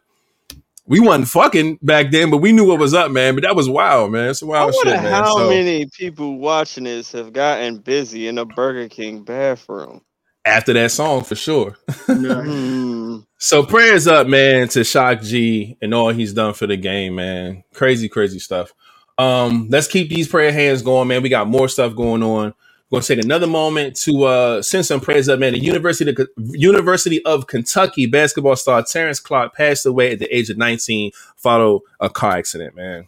we 0.85 0.99
wasn't 0.99 1.27
fucking 1.27 1.79
back 1.81 2.11
then. 2.11 2.29
But 2.29 2.37
we 2.37 2.51
knew 2.51 2.67
what 2.67 2.79
was 2.79 2.93
up, 2.93 3.11
man. 3.11 3.35
But 3.35 3.43
that 3.43 3.55
was 3.55 3.69
wild, 3.69 4.11
man. 4.11 4.29
It's 4.29 4.43
wild 4.43 4.73
shit, 4.75 4.85
man. 4.87 5.05
how 5.05 5.37
So 5.37 5.49
many 5.49 5.87
people 5.87 6.37
watching 6.37 6.83
this 6.83 7.11
have 7.13 7.33
gotten 7.33 7.77
busy 7.77 8.27
in 8.27 8.37
a 8.37 8.45
Burger 8.45 8.89
King 8.89 9.23
bathroom. 9.23 10.01
After 10.45 10.73
that 10.73 10.91
song, 10.91 11.23
for 11.23 11.35
sure. 11.35 11.75
No. 12.07 12.41
Hmm. 12.41 13.17
So 13.37 13.63
prayers 13.63 14.07
up, 14.07 14.27
man, 14.27 14.67
to 14.69 14.83
Shock 14.83 15.21
G 15.21 15.77
and 15.81 15.93
all 15.93 16.09
he's 16.09 16.33
done 16.33 16.53
for 16.53 16.67
the 16.67 16.75
game, 16.75 17.15
man. 17.15 17.63
Crazy, 17.73 18.09
crazy 18.09 18.39
stuff. 18.39 18.73
Um, 19.17 19.67
let's 19.69 19.87
keep 19.87 20.09
these 20.09 20.27
prayer 20.27 20.51
hands 20.51 20.81
going, 20.81 21.07
man. 21.07 21.21
We 21.21 21.29
got 21.29 21.47
more 21.47 21.69
stuff 21.69 21.95
going 21.95 22.23
on. 22.23 22.53
We're 22.89 22.97
gonna 22.97 23.05
take 23.05 23.23
another 23.23 23.45
moment 23.47 23.95
to 23.97 24.23
uh 24.23 24.61
send 24.63 24.85
some 24.85 24.99
prayers 24.99 25.29
up, 25.29 25.39
man. 25.39 25.53
The 25.53 25.59
University 25.59 26.09
of, 26.09 26.27
University 26.37 27.23
of 27.23 27.45
Kentucky 27.45 28.07
basketball 28.07 28.55
star 28.55 28.81
Terrence 28.83 29.19
Clarke 29.19 29.53
passed 29.53 29.85
away 29.85 30.13
at 30.13 30.19
the 30.19 30.35
age 30.35 30.49
of 30.49 30.57
19 30.57 31.11
following 31.35 31.81
a 31.99 32.09
car 32.09 32.31
accident, 32.37 32.75
man. 32.75 33.07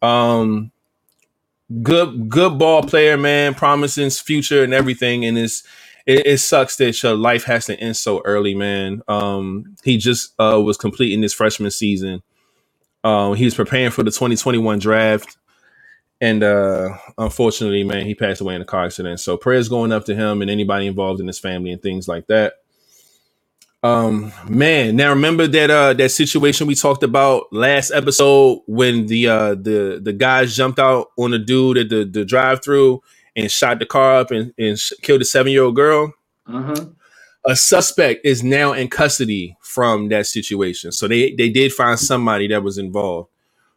Um 0.00 0.70
good 1.82 2.28
good 2.28 2.56
ball 2.56 2.84
player, 2.84 3.16
man, 3.16 3.54
promising 3.54 4.10
future 4.10 4.62
and 4.62 4.72
everything, 4.72 5.24
and 5.24 5.36
it's 5.36 5.64
it, 6.06 6.26
it 6.26 6.38
sucks 6.38 6.76
that 6.76 7.02
your 7.02 7.14
life 7.14 7.44
has 7.44 7.66
to 7.66 7.78
end 7.78 7.96
so 7.96 8.22
early, 8.24 8.54
man. 8.54 9.02
Um, 9.08 9.76
he 9.84 9.98
just 9.98 10.32
uh, 10.38 10.60
was 10.64 10.76
completing 10.76 11.22
his 11.22 11.34
freshman 11.34 11.70
season. 11.70 12.22
Um, 13.04 13.34
he 13.34 13.44
was 13.44 13.54
preparing 13.54 13.90
for 13.90 14.02
the 14.02 14.10
2021 14.10 14.78
draft, 14.78 15.36
and 16.20 16.42
uh, 16.42 16.96
unfortunately, 17.18 17.84
man, 17.84 18.06
he 18.06 18.14
passed 18.14 18.40
away 18.40 18.54
in 18.54 18.62
a 18.62 18.64
car 18.64 18.84
accident. 18.86 19.20
So 19.20 19.36
prayers 19.36 19.68
going 19.68 19.92
up 19.92 20.04
to 20.06 20.14
him 20.14 20.42
and 20.42 20.50
anybody 20.50 20.86
involved 20.86 21.20
in 21.20 21.26
his 21.26 21.38
family 21.38 21.72
and 21.72 21.82
things 21.82 22.08
like 22.08 22.26
that. 22.28 22.54
Um, 23.82 24.32
man, 24.48 24.96
now 24.96 25.10
remember 25.10 25.46
that 25.46 25.70
uh 25.70 25.92
that 25.92 26.08
situation 26.08 26.66
we 26.66 26.74
talked 26.74 27.04
about 27.04 27.52
last 27.52 27.92
episode 27.92 28.62
when 28.66 29.06
the 29.06 29.28
uh 29.28 29.54
the 29.54 30.00
the 30.02 30.12
guys 30.12 30.56
jumped 30.56 30.80
out 30.80 31.08
on 31.16 31.30
the 31.30 31.38
dude 31.38 31.78
at 31.78 31.88
the 31.90 32.04
the 32.04 32.24
drive 32.24 32.64
through 32.64 33.02
and 33.36 33.50
shot 33.50 33.78
the 33.78 33.86
car 33.86 34.16
up 34.16 34.30
and, 34.30 34.52
and 34.58 34.78
sh- 34.78 34.94
killed 35.02 35.22
a 35.22 35.24
seven 35.24 35.52
year 35.52 35.62
old 35.62 35.76
girl. 35.76 36.12
Uh-huh. 36.46 36.86
A 37.44 37.54
suspect 37.54 38.24
is 38.26 38.42
now 38.42 38.72
in 38.72 38.88
custody 38.88 39.56
from 39.60 40.08
that 40.08 40.26
situation, 40.26 40.90
so 40.90 41.06
they 41.06 41.32
they 41.34 41.48
did 41.48 41.72
find 41.72 41.98
somebody 41.98 42.48
that 42.48 42.62
was 42.62 42.78
involved 42.78 43.30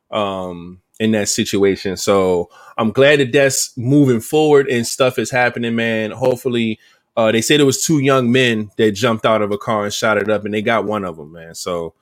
um 0.09 0.81
in 0.99 1.11
that 1.11 1.29
situation. 1.29 1.95
So 1.95 2.49
I'm 2.77 2.91
glad 2.91 3.19
that 3.19 3.31
that's 3.31 3.77
moving 3.77 4.21
forward 4.21 4.67
and 4.67 4.85
stuff 4.85 5.19
is 5.19 5.31
happening, 5.31 5.75
man. 5.75 6.11
Hopefully 6.11 6.79
uh, 7.15 7.31
they 7.31 7.41
said 7.41 7.59
it 7.59 7.65
was 7.65 7.83
two 7.83 7.99
young 7.99 8.31
men 8.31 8.71
that 8.77 8.91
jumped 8.91 9.25
out 9.25 9.41
of 9.41 9.51
a 9.51 9.57
car 9.57 9.83
and 9.83 9.93
shot 9.93 10.17
it 10.17 10.29
up, 10.29 10.45
and 10.45 10.53
they 10.53 10.61
got 10.61 10.85
one 10.85 11.03
of 11.03 11.17
them, 11.17 11.33
man. 11.33 11.53
So 11.53 11.93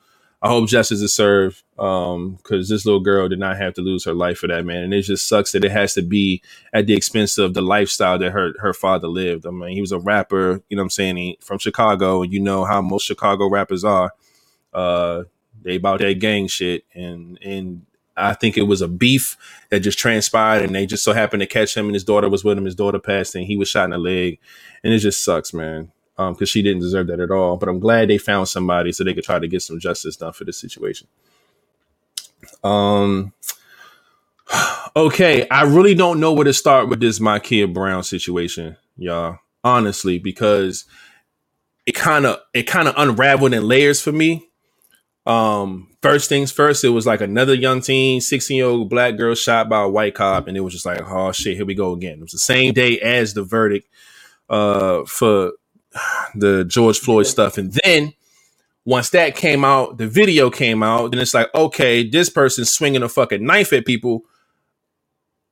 I 0.41 0.49
hope 0.49 0.69
justice 0.69 1.01
is 1.01 1.15
served 1.15 1.63
because 1.75 2.15
um, 2.15 2.39
this 2.47 2.85
little 2.85 2.99
girl 2.99 3.27
did 3.27 3.39
not 3.39 3.57
have 3.57 3.73
to 3.73 3.81
lose 3.81 4.05
her 4.05 4.13
life 4.13 4.39
for 4.39 4.47
that, 4.47 4.65
man. 4.65 4.83
And 4.83 4.93
it 4.93 5.01
just 5.01 5.27
sucks 5.27 5.51
that 5.51 5.65
it 5.65 5.71
has 5.71 5.95
to 5.95 6.03
be 6.03 6.43
at 6.73 6.85
the 6.85 6.93
expense 6.93 7.39
of 7.39 7.55
the 7.55 7.61
lifestyle 7.61 8.19
that 8.19 8.31
her 8.31 8.53
her 8.59 8.73
father 8.73 9.07
lived. 9.07 9.47
I 9.47 9.49
mean, 9.49 9.71
he 9.71 9.81
was 9.81 9.91
a 9.91 9.99
rapper, 9.99 10.61
you 10.69 10.77
know 10.77 10.81
what 10.81 10.85
I'm 10.85 10.89
saying, 10.91 11.17
he, 11.17 11.37
from 11.41 11.57
Chicago, 11.57 12.21
and 12.21 12.31
you 12.31 12.39
know 12.39 12.65
how 12.65 12.81
most 12.81 13.05
Chicago 13.05 13.49
rappers 13.49 13.83
are. 13.83 14.13
Uh, 14.73 15.23
they 15.63 15.75
about 15.75 15.99
that 15.99 16.19
gang 16.19 16.47
shit, 16.47 16.83
and 16.93 17.39
and 17.41 17.85
I 18.15 18.33
think 18.33 18.57
it 18.57 18.63
was 18.63 18.81
a 18.81 18.87
beef 18.87 19.37
that 19.69 19.79
just 19.79 19.97
transpired, 19.97 20.63
and 20.63 20.75
they 20.75 20.85
just 20.85 21.03
so 21.03 21.13
happened 21.13 21.41
to 21.41 21.47
catch 21.47 21.75
him, 21.75 21.85
and 21.87 21.95
his 21.95 22.03
daughter 22.03 22.29
was 22.29 22.43
with 22.43 22.59
him. 22.59 22.65
His 22.65 22.75
daughter 22.75 22.99
passed, 22.99 23.33
and 23.33 23.45
he 23.45 23.57
was 23.57 23.69
shot 23.69 23.85
in 23.85 23.89
the 23.91 23.97
leg, 23.97 24.39
and 24.83 24.93
it 24.93 24.99
just 24.99 25.23
sucks, 25.23 25.51
man, 25.51 25.91
because 26.17 26.41
um, 26.41 26.45
she 26.45 26.61
didn't 26.61 26.81
deserve 26.81 27.07
that 27.07 27.19
at 27.19 27.31
all. 27.31 27.57
But 27.57 27.69
I'm 27.69 27.79
glad 27.79 28.09
they 28.09 28.17
found 28.17 28.49
somebody 28.49 28.91
so 28.91 29.03
they 29.03 29.13
could 29.13 29.23
try 29.23 29.39
to 29.39 29.47
get 29.47 29.61
some 29.61 29.79
justice 29.79 30.17
done 30.17 30.33
for 30.33 30.43
this 30.43 30.57
situation. 30.57 31.07
Um. 32.63 33.33
Okay, 34.95 35.47
I 35.49 35.61
really 35.61 35.93
don't 35.93 36.19
know 36.19 36.33
where 36.33 36.45
to 36.45 36.53
start 36.53 36.89
with 36.89 36.99
this 36.99 37.19
Ma'Khia 37.19 37.71
Brown 37.71 38.01
situation, 38.01 38.77
y'all. 38.97 39.37
Honestly, 39.63 40.17
because 40.17 40.85
it 41.85 41.91
kind 41.91 42.25
of 42.25 42.39
it 42.55 42.63
kind 42.63 42.87
of 42.87 42.95
unraveled 42.97 43.53
in 43.53 43.67
layers 43.67 44.01
for 44.01 44.11
me 44.11 44.47
um, 45.27 45.89
first 46.01 46.29
things 46.29 46.53
first, 46.53 46.85
it 46.85 46.89
was 46.89 47.05
like 47.05 47.19
another 47.19 47.53
young 47.53 47.81
teen, 47.81 48.21
16 48.21 48.55
year 48.55 48.65
old 48.65 48.89
black 48.89 49.17
girl 49.17 49.35
shot 49.35 49.67
by 49.67 49.83
a 49.83 49.89
white 49.89 50.15
cop, 50.15 50.47
and 50.47 50.55
it 50.55 50.61
was 50.61 50.73
just 50.73 50.85
like, 50.85 51.01
oh 51.05 51.33
shit, 51.33 51.57
here 51.57 51.65
we 51.65 51.75
go 51.75 51.91
again. 51.91 52.19
It 52.19 52.21
was 52.21 52.31
the 52.31 52.39
same 52.39 52.73
day 52.73 52.97
as 53.01 53.33
the 53.33 53.43
verdict 53.43 53.89
uh, 54.49 55.03
for 55.03 55.51
the 56.35 56.63
George 56.65 56.99
Floyd 56.99 57.27
stuff. 57.27 57.57
And 57.57 57.77
then 57.83 58.13
once 58.85 59.09
that 59.09 59.35
came 59.35 59.65
out, 59.65 59.97
the 59.97 60.07
video 60.07 60.49
came 60.49 60.81
out, 60.81 61.11
then 61.11 61.19
it's 61.19 61.33
like, 61.33 61.53
okay, 61.53 62.07
this 62.07 62.29
person's 62.29 62.71
swinging 62.71 63.03
a 63.03 63.09
fucking 63.09 63.45
knife 63.45 63.73
at 63.73 63.85
people. 63.85 64.23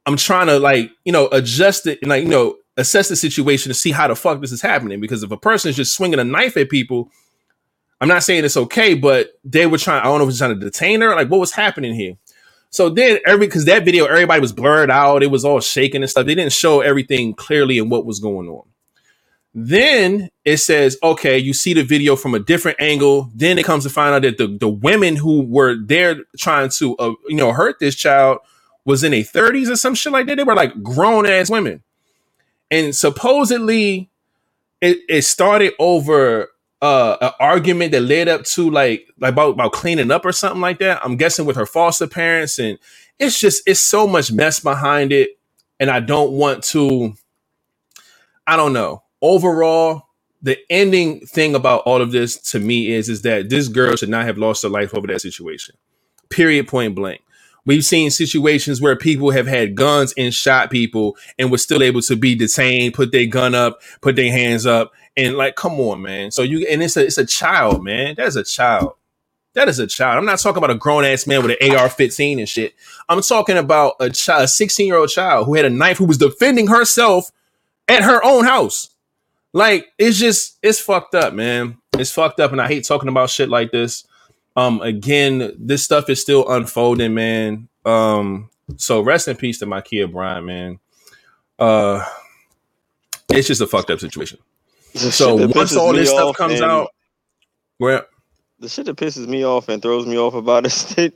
I'm 0.05 0.17
trying 0.17 0.47
to 0.47 0.59
like, 0.59 0.91
you 1.03 1.11
know, 1.11 1.27
adjust 1.27 1.87
it 1.87 1.99
and 2.01 2.09
like, 2.09 2.23
you 2.23 2.29
know, 2.29 2.57
assess 2.77 3.09
the 3.09 3.15
situation 3.15 3.69
to 3.69 3.73
see 3.73 3.91
how 3.91 4.07
the 4.07 4.15
fuck 4.15 4.41
this 4.41 4.51
is 4.51 4.61
happening. 4.61 4.99
Because 4.99 5.23
if 5.23 5.31
a 5.31 5.37
person 5.37 5.69
is 5.69 5.75
just 5.75 5.95
swinging 5.95 6.19
a 6.19 6.23
knife 6.23 6.57
at 6.57 6.69
people, 6.69 7.11
I'm 8.01 8.07
not 8.07 8.23
saying 8.23 8.43
it's 8.43 8.57
okay, 8.57 8.93
but 8.93 9.39
they 9.43 9.67
were 9.67 9.77
trying. 9.77 10.01
I 10.01 10.05
don't 10.05 10.19
know 10.19 10.23
if 10.23 10.27
was 10.27 10.37
trying 10.37 10.59
to 10.59 10.63
detain 10.63 11.01
her. 11.01 11.15
Like, 11.15 11.29
what 11.29 11.39
was 11.39 11.53
happening 11.53 11.93
here? 11.93 12.17
So 12.69 12.89
then, 12.89 13.19
every 13.25 13.47
because 13.47 13.65
that 13.65 13.85
video, 13.85 14.05
everybody 14.05 14.41
was 14.41 14.51
blurred 14.51 14.91
out. 14.91 15.23
It 15.23 15.31
was 15.31 15.45
all 15.45 15.61
shaking 15.61 16.01
and 16.01 16.09
stuff. 16.09 16.25
They 16.25 16.35
didn't 16.35 16.51
show 16.51 16.81
everything 16.81 17.33
clearly 17.33 17.79
and 17.79 17.89
what 17.89 18.05
was 18.05 18.19
going 18.19 18.49
on. 18.49 18.63
Then 19.57 20.29
it 20.43 20.57
says, 20.57 20.97
okay, 21.01 21.37
you 21.37 21.53
see 21.53 21.73
the 21.73 21.83
video 21.83 22.17
from 22.17 22.35
a 22.35 22.39
different 22.39 22.81
angle. 22.81 23.31
Then 23.33 23.57
it 23.57 23.63
comes 23.63 23.85
to 23.85 23.89
find 23.89 24.13
out 24.13 24.23
that 24.23 24.37
the, 24.37 24.47
the 24.47 24.67
women 24.67 25.15
who 25.15 25.43
were 25.43 25.77
there 25.81 26.17
trying 26.37 26.69
to, 26.71 26.97
uh, 26.97 27.13
you 27.29 27.37
know, 27.37 27.53
hurt 27.53 27.79
this 27.79 27.95
child 27.95 28.39
was 28.83 29.01
in 29.03 29.11
their 29.11 29.21
30s 29.21 29.71
or 29.71 29.77
some 29.77 29.95
shit 29.95 30.11
like 30.11 30.27
that. 30.27 30.35
They 30.35 30.43
were 30.43 30.55
like 30.55 30.83
grown 30.83 31.25
ass 31.25 31.49
women. 31.49 31.81
And 32.69 32.93
supposedly 32.93 34.09
it, 34.81 34.99
it 35.07 35.21
started 35.21 35.73
over 35.79 36.49
uh 36.81 37.15
an 37.21 37.31
argument 37.39 37.93
that 37.93 38.01
led 38.01 38.27
up 38.27 38.43
to 38.43 38.69
like 38.69 39.07
like 39.17 39.31
about 39.31 39.51
about 39.51 39.71
cleaning 39.71 40.11
up 40.11 40.25
or 40.25 40.33
something 40.33 40.59
like 40.61 40.79
that. 40.79 41.03
I'm 41.03 41.15
guessing 41.15 41.45
with 41.45 41.55
her 41.55 41.65
foster 41.65 42.05
parents, 42.05 42.59
and 42.59 42.77
it's 43.17 43.39
just 43.39 43.63
it's 43.65 43.79
so 43.79 44.05
much 44.05 44.31
mess 44.31 44.59
behind 44.59 45.13
it, 45.13 45.39
and 45.79 45.89
I 45.89 46.01
don't 46.01 46.33
want 46.33 46.63
to. 46.65 47.13
I 48.45 48.57
don't 48.57 48.73
know. 48.73 49.04
Overall, 49.21 50.03
the 50.41 50.57
ending 50.69 51.21
thing 51.21 51.55
about 51.55 51.81
all 51.85 52.01
of 52.01 52.11
this 52.11 52.37
to 52.51 52.59
me 52.59 52.91
is 52.91 53.09
is 53.09 53.23
that 53.23 53.49
this 53.49 53.67
girl 53.67 53.95
should 53.95 54.09
not 54.09 54.25
have 54.25 54.37
lost 54.37 54.63
her 54.63 54.69
life 54.69 54.93
over 54.93 55.07
that 55.07 55.21
situation. 55.21 55.75
Period. 56.29 56.67
Point 56.67 56.95
blank. 56.95 57.21
We've 57.65 57.83
seen 57.83 58.11
situations 58.11 58.79
where 58.79 58.95
people 58.95 59.31
have 59.31 59.47
had 59.47 59.73
guns 59.73 60.13
and 60.17 60.31
shot 60.31 60.69
people 60.69 61.17
and 61.39 61.49
were 61.49 61.57
still 61.57 61.81
able 61.81 62.01
to 62.01 62.15
be 62.15 62.35
detained, 62.35 62.93
put 62.93 63.11
their 63.11 63.25
gun 63.25 63.55
up, 63.55 63.81
put 64.01 64.15
their 64.15 64.31
hands 64.31 64.67
up, 64.67 64.93
and 65.17 65.35
like, 65.35 65.55
come 65.55 65.79
on, 65.79 66.03
man. 66.03 66.29
So 66.29 66.43
you 66.43 66.67
and 66.69 66.83
it's 66.83 66.95
a 66.95 67.05
it's 67.05 67.17
a 67.17 67.25
child, 67.25 67.83
man. 67.83 68.15
That's 68.17 68.35
a 68.35 68.43
child. 68.43 68.93
That 69.53 69.69
is 69.69 69.79
a 69.79 69.87
child. 69.87 70.17
I'm 70.17 70.25
not 70.25 70.39
talking 70.39 70.57
about 70.57 70.69
a 70.69 70.75
grown 70.75 71.05
ass 71.05 71.25
man 71.25 71.41
with 71.41 71.57
an 71.59 71.71
AR-15 71.71 72.39
and 72.39 72.49
shit. 72.49 72.75
I'm 73.07 73.21
talking 73.21 73.57
about 73.57 73.93
a 74.01 74.09
child, 74.09 74.43
a 74.43 74.47
16 74.49 74.85
year 74.85 74.97
old 74.97 75.09
child 75.09 75.45
who 75.47 75.55
had 75.55 75.65
a 75.65 75.69
knife 75.69 75.97
who 75.97 76.05
was 76.05 76.17
defending 76.17 76.67
herself 76.67 77.31
at 77.87 78.03
her 78.03 78.23
own 78.23 78.43
house. 78.43 78.89
Like 79.55 79.93
it's 79.97 80.19
just 80.19 80.57
it's 80.61 80.81
fucked 80.81 81.15
up, 81.15 81.33
man. 81.33 81.77
It's 81.97 82.11
fucked 82.11 82.41
up, 82.41 82.51
and 82.51 82.61
I 82.61 82.67
hate 82.67 82.83
talking 82.83 83.07
about 83.07 83.29
shit 83.29 83.47
like 83.47 83.71
this. 83.71 84.05
Um, 84.57 84.81
again, 84.81 85.53
this 85.57 85.81
stuff 85.81 86.09
is 86.09 86.19
still 86.19 86.45
unfolding, 86.49 87.13
man. 87.13 87.69
Um, 87.85 88.49
so 88.75 88.99
rest 88.99 89.29
in 89.29 89.37
peace 89.37 89.59
to 89.59 89.65
Ma'Khia 89.65 90.11
Bryant, 90.11 90.45
man. 90.45 90.79
Uh, 91.57 92.03
it's 93.29 93.47
just 93.47 93.61
a 93.61 93.67
fucked 93.67 93.89
up 93.91 94.01
situation. 94.01 94.39
So 94.93 95.47
once 95.47 95.73
all 95.73 95.93
this 95.93 96.09
stuff 96.09 96.35
comes 96.35 96.59
out, 96.59 96.89
well, 97.79 98.05
the 98.59 98.67
shit 98.67 98.87
that 98.87 98.97
pisses 98.97 99.25
me 99.25 99.45
off 99.45 99.69
and 99.69 99.81
throws 99.81 100.05
me 100.05 100.17
off 100.17 100.33
about 100.33 100.65
it 100.65 100.73
is 100.73 100.95
that 100.95 101.13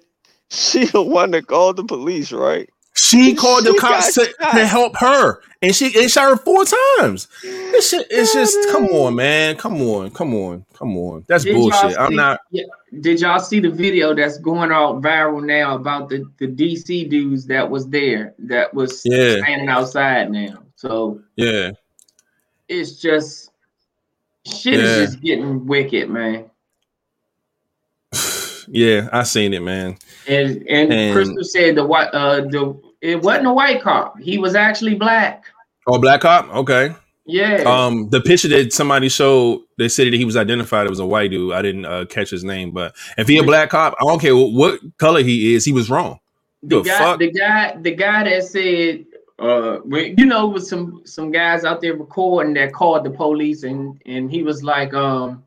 she 0.50 0.86
the 0.86 1.02
one 1.02 1.32
that 1.32 1.48
called 1.48 1.76
the 1.76 1.84
police, 1.84 2.32
right? 2.32 2.70
She 3.10 3.34
called 3.34 3.66
she 3.66 3.72
the 3.72 3.80
cops 3.80 4.14
to, 4.16 4.26
to, 4.26 4.68
help 4.68 4.96
her, 4.98 5.42
and 5.62 5.74
she 5.74 5.90
they 5.90 6.08
shot 6.08 6.30
her 6.30 6.36
four 6.36 6.64
times. 7.00 7.28
This 7.42 7.90
shit, 7.90 8.06
it's 8.12 8.34
just 8.34 8.56
come 8.72 8.86
on, 8.88 9.16
man, 9.16 9.56
come 9.56 9.82
on, 9.82 10.12
come 10.12 10.36
on, 10.36 10.66
come 10.74 10.98
on. 10.98 11.24
That's 11.28 11.44
did 11.44 11.56
bullshit. 11.56 11.98
I'm 11.98 12.14
not. 12.14 12.42
Yeah, 12.52 12.66
did 13.00 13.22
y'all 13.22 13.40
see 13.40 13.62
the 13.62 13.72
video 13.72 14.14
that's 14.14 14.38
going 14.38 14.72
out 14.72 15.02
viral 15.02 15.44
now 15.44 15.76
about 15.76 16.10
the 16.10 16.30
the 16.38 16.48
DC 16.48 17.10
dudes 17.10 17.48
that 17.48 17.68
was 17.68 17.88
there 17.88 18.36
that 18.40 18.74
was 18.74 19.02
yeah. 19.06 19.38
standing 19.38 19.70
outside 19.70 20.30
now? 20.30 20.62
So 20.76 21.22
yeah, 21.36 21.72
it's 22.68 23.00
just 23.02 23.52
shit 24.46 24.76
yeah. 24.76 24.86
is 24.86 25.12
just 25.12 25.22
getting 25.22 25.66
wicked, 25.66 26.10
man. 26.10 26.52
yeah, 28.68 29.10
I 29.12 29.24
seen 29.24 29.54
it, 29.54 29.62
man. 29.62 29.98
And 30.28 30.64
and, 30.68 30.94
and 30.94 31.14
Crystal 31.14 31.44
said 31.44 31.76
the 31.76 31.86
white 31.86 32.10
uh 32.14 32.42
the 32.42 32.80
it 33.02 33.22
wasn't 33.22 33.48
a 33.48 33.54
white 33.54 33.82
cop. 33.82 34.20
He 34.20 34.38
was 34.38 34.56
actually 34.56 34.96
black. 34.96 35.46
Oh, 35.88 36.00
black 36.00 36.22
cop. 36.22 36.50
Okay. 36.50 36.94
Yeah. 37.26 37.64
Um, 37.66 38.10
the 38.10 38.22
picture 38.22 38.48
that 38.50 38.74
somebody 38.74 39.08
showed, 39.08 39.62
they 39.78 39.88
said 39.88 40.08
that 40.08 40.14
he 40.14 40.26
was 40.26 40.36
identified. 40.36 40.88
It 40.88 40.90
was 40.90 41.00
a 41.00 41.06
white 41.06 41.30
dude. 41.30 41.54
I 41.54 41.62
didn't 41.62 41.86
uh, 41.86 42.06
catch 42.06 42.32
his 42.32 42.44
name, 42.44 42.72
but 42.72 42.96
if 43.18 43.28
he 43.28 43.38
a 43.38 43.44
black 43.44 43.70
cop, 43.70 43.96
I 44.02 44.06
don't 44.06 44.20
care 44.20 44.36
what 44.36 44.80
color 44.98 45.22
he 45.22 45.54
is. 45.54 45.64
He 45.64 45.72
was 45.72 45.90
wrong. 45.90 46.20
The, 46.64 46.82
the 46.82 46.90
guy, 46.90 46.98
fuck? 46.98 47.20
the 47.20 47.32
guy, 47.32 47.78
the 47.80 47.96
guy 47.96 48.24
that 48.24 48.44
said, 48.44 49.06
uh, 49.38 49.80
you 49.86 50.26
know, 50.26 50.48
with 50.48 50.66
some 50.68 51.04
some 51.06 51.32
guys 51.32 51.64
out 51.64 51.82
there 51.82 51.96
recording 51.96 52.56
that 52.56 52.74
called 52.74 53.06
the 53.06 53.12
police, 53.12 53.64
and 53.64 54.02
and 54.06 54.30
he 54.30 54.44
was 54.44 54.64
like, 54.64 54.94
um, 54.94 55.44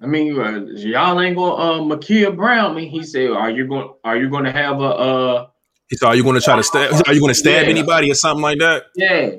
I 0.00 0.06
mean, 0.06 0.38
uh, 0.38 0.60
y'all 0.76 1.20
ain't 1.20 1.36
gonna 1.36 1.54
uh, 1.54 1.80
Ma'Khia 1.80 2.34
Brown 2.34 2.74
me. 2.76 2.88
He 2.88 3.02
said, 3.02 3.30
are 3.30 3.50
you 3.50 3.66
going? 3.66 3.92
Are 4.04 4.16
you 4.16 4.30
going 4.30 4.44
to 4.44 4.52
have 4.52 4.80
a 4.80 4.84
uh? 4.84 5.46
He 5.88 5.96
said, 5.96 6.06
"Are 6.06 6.14
you 6.14 6.22
going 6.22 6.36
to 6.36 6.40
try 6.40 6.56
to 6.56 6.62
stab? 6.62 6.92
Are 7.06 7.12
you 7.12 7.20
going 7.20 7.32
to 7.32 7.38
stab 7.38 7.64
yeah. 7.64 7.70
anybody 7.70 8.10
or 8.10 8.14
something 8.14 8.42
like 8.42 8.58
that?" 8.58 8.84
Yeah, 8.96 9.30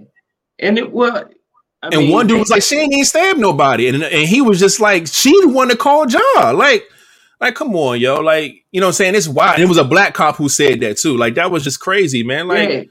and 0.60 0.78
it 0.78 0.92
was. 0.92 1.26
I 1.82 1.88
and 1.88 1.98
mean, 1.98 2.12
one 2.12 2.28
dude 2.28 2.40
was 2.40 2.50
like, 2.50 2.64
"She 2.64 2.78
ain't 2.78 2.94
even 2.94 3.06
stabbed 3.06 3.40
nobody," 3.40 3.88
and 3.88 4.04
and 4.04 4.28
he 4.28 4.42
was 4.42 4.60
just 4.60 4.80
like, 4.80 5.08
"She 5.08 5.32
the 5.42 5.50
one 5.50 5.70
to 5.70 5.76
call 5.76 6.06
John." 6.06 6.58
Like, 6.58 6.84
like, 7.42 7.56
come 7.56 7.76
on, 7.76 8.00
yo, 8.00 8.20
like, 8.22 8.64
you 8.72 8.80
know, 8.80 8.88
what 8.88 8.92
I'm 8.92 8.94
saying 8.94 9.16
it's 9.16 9.28
wild. 9.28 9.56
And 9.56 9.64
it 9.64 9.68
was 9.68 9.78
a 9.78 9.84
black 9.84 10.14
cop 10.14 10.36
who 10.36 10.50
said 10.50 10.80
that 10.82 10.98
too. 10.98 11.18
Like, 11.18 11.36
that 11.36 11.52
was 11.52 11.64
just 11.64 11.80
crazy, 11.80 12.24
man. 12.24 12.48
Like, 12.48 12.70
yeah. 12.70 12.84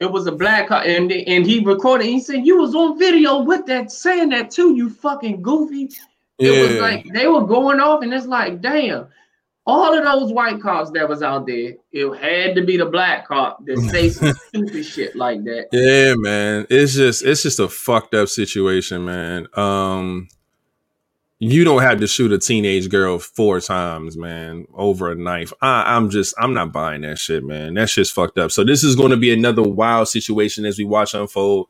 it 0.00 0.10
was 0.10 0.26
a 0.26 0.32
black 0.32 0.68
cop, 0.68 0.84
and 0.84 1.10
and 1.12 1.46
he 1.46 1.60
recorded. 1.60 2.06
He 2.06 2.20
said, 2.20 2.46
"You 2.46 2.58
was 2.58 2.74
on 2.74 2.98
video 2.98 3.42
with 3.42 3.66
that, 3.66 3.90
saying 3.90 4.30
that 4.30 4.50
too, 4.50 4.74
you 4.74 4.90
fucking 4.90 5.42
goofy." 5.42 5.90
Yeah. 6.38 6.50
It 6.50 6.68
was 6.68 6.80
like 6.80 7.06
they 7.12 7.28
were 7.28 7.46
going 7.46 7.80
off, 7.80 8.02
and 8.02 8.12
it's 8.12 8.26
like, 8.26 8.60
damn 8.60 9.08
all 9.66 9.96
of 9.96 10.04
those 10.04 10.32
white 10.32 10.60
cops 10.60 10.90
that 10.92 11.08
was 11.08 11.22
out 11.22 11.46
there, 11.46 11.74
it 11.92 12.16
had 12.18 12.54
to 12.54 12.64
be 12.64 12.76
the 12.76 12.86
black 12.86 13.26
cop 13.26 13.64
that 13.66 13.78
say 13.90 14.08
some 14.10 14.34
stupid 14.34 14.84
shit 14.84 15.16
like 15.16 15.42
that. 15.44 15.68
Yeah, 15.72 16.14
man. 16.16 16.66
It's 16.70 16.94
just 16.94 17.24
it's 17.24 17.42
just 17.42 17.58
a 17.58 17.68
fucked 17.68 18.14
up 18.14 18.28
situation, 18.28 19.04
man. 19.04 19.48
Um 19.54 20.28
you 21.38 21.64
don't 21.64 21.82
have 21.82 22.00
to 22.00 22.06
shoot 22.06 22.32
a 22.32 22.38
teenage 22.38 22.88
girl 22.88 23.18
four 23.18 23.60
times, 23.60 24.16
man, 24.16 24.66
over 24.72 25.10
a 25.10 25.14
knife. 25.14 25.52
I, 25.60 25.94
I'm 25.94 26.08
just, 26.08 26.34
I'm 26.38 26.54
not 26.54 26.72
buying 26.72 27.02
that 27.02 27.18
shit, 27.18 27.44
man. 27.44 27.74
That 27.74 27.90
shit's 27.90 28.10
fucked 28.10 28.38
up. 28.38 28.50
So 28.52 28.64
this 28.64 28.82
is 28.82 28.96
going 28.96 29.10
to 29.10 29.18
be 29.18 29.32
another 29.32 29.62
wild 29.62 30.08
situation 30.08 30.64
as 30.64 30.78
we 30.78 30.84
watch 30.84 31.12
unfold. 31.12 31.68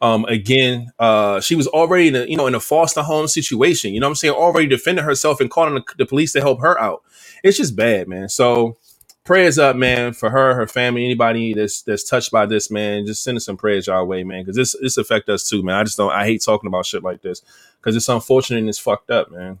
Um, 0.00 0.24
again, 0.26 0.92
uh, 1.00 1.40
she 1.40 1.56
was 1.56 1.66
already 1.66 2.08
in 2.08 2.14
a, 2.14 2.24
you 2.26 2.36
know, 2.36 2.46
in 2.46 2.54
a 2.54 2.60
foster 2.60 3.02
home 3.02 3.26
situation. 3.26 3.92
You 3.92 3.98
know 3.98 4.06
what 4.06 4.12
I'm 4.12 4.16
saying? 4.16 4.34
Already 4.34 4.68
defending 4.68 5.04
herself 5.04 5.40
and 5.40 5.50
calling 5.50 5.74
the, 5.74 5.82
the 5.96 6.06
police 6.06 6.32
to 6.34 6.40
help 6.40 6.60
her 6.60 6.80
out. 6.80 7.02
It's 7.42 7.56
just 7.56 7.76
bad, 7.76 8.08
man. 8.08 8.28
So 8.28 8.76
prayers 9.24 9.58
up, 9.58 9.76
man, 9.76 10.14
for 10.14 10.30
her, 10.30 10.54
her 10.54 10.66
family, 10.66 11.04
anybody 11.04 11.52
that's 11.52 11.82
that's 11.82 12.04
touched 12.04 12.32
by 12.32 12.46
this, 12.46 12.70
man. 12.70 13.06
Just 13.06 13.22
send 13.22 13.36
us 13.36 13.44
some 13.44 13.56
prayers 13.56 13.88
our 13.88 14.04
way, 14.04 14.24
man, 14.24 14.42
because 14.42 14.56
this 14.56 14.76
this 14.80 14.96
affect 14.96 15.28
us 15.28 15.48
too, 15.48 15.62
man. 15.62 15.76
I 15.76 15.84
just 15.84 15.96
don't. 15.96 16.12
I 16.12 16.24
hate 16.24 16.42
talking 16.42 16.68
about 16.68 16.86
shit 16.86 17.02
like 17.02 17.22
this 17.22 17.42
because 17.78 17.94
it's 17.94 18.08
unfortunate 18.08 18.60
and 18.60 18.68
it's 18.68 18.78
fucked 18.78 19.10
up, 19.10 19.30
man. 19.30 19.58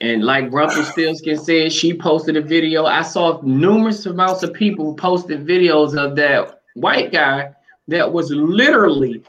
And 0.00 0.24
like 0.24 0.52
Rumpelstiltskin 0.52 1.38
said, 1.38 1.72
she 1.72 1.92
posted 1.92 2.36
a 2.36 2.40
video. 2.40 2.86
I 2.86 3.02
saw 3.02 3.40
numerous 3.42 4.06
amounts 4.06 4.42
of 4.42 4.54
people 4.54 4.94
posted 4.94 5.46
videos 5.46 5.96
of 5.96 6.14
that 6.16 6.62
white 6.74 7.12
guy 7.12 7.52
that 7.88 8.12
was 8.12 8.30
literally 8.30 9.22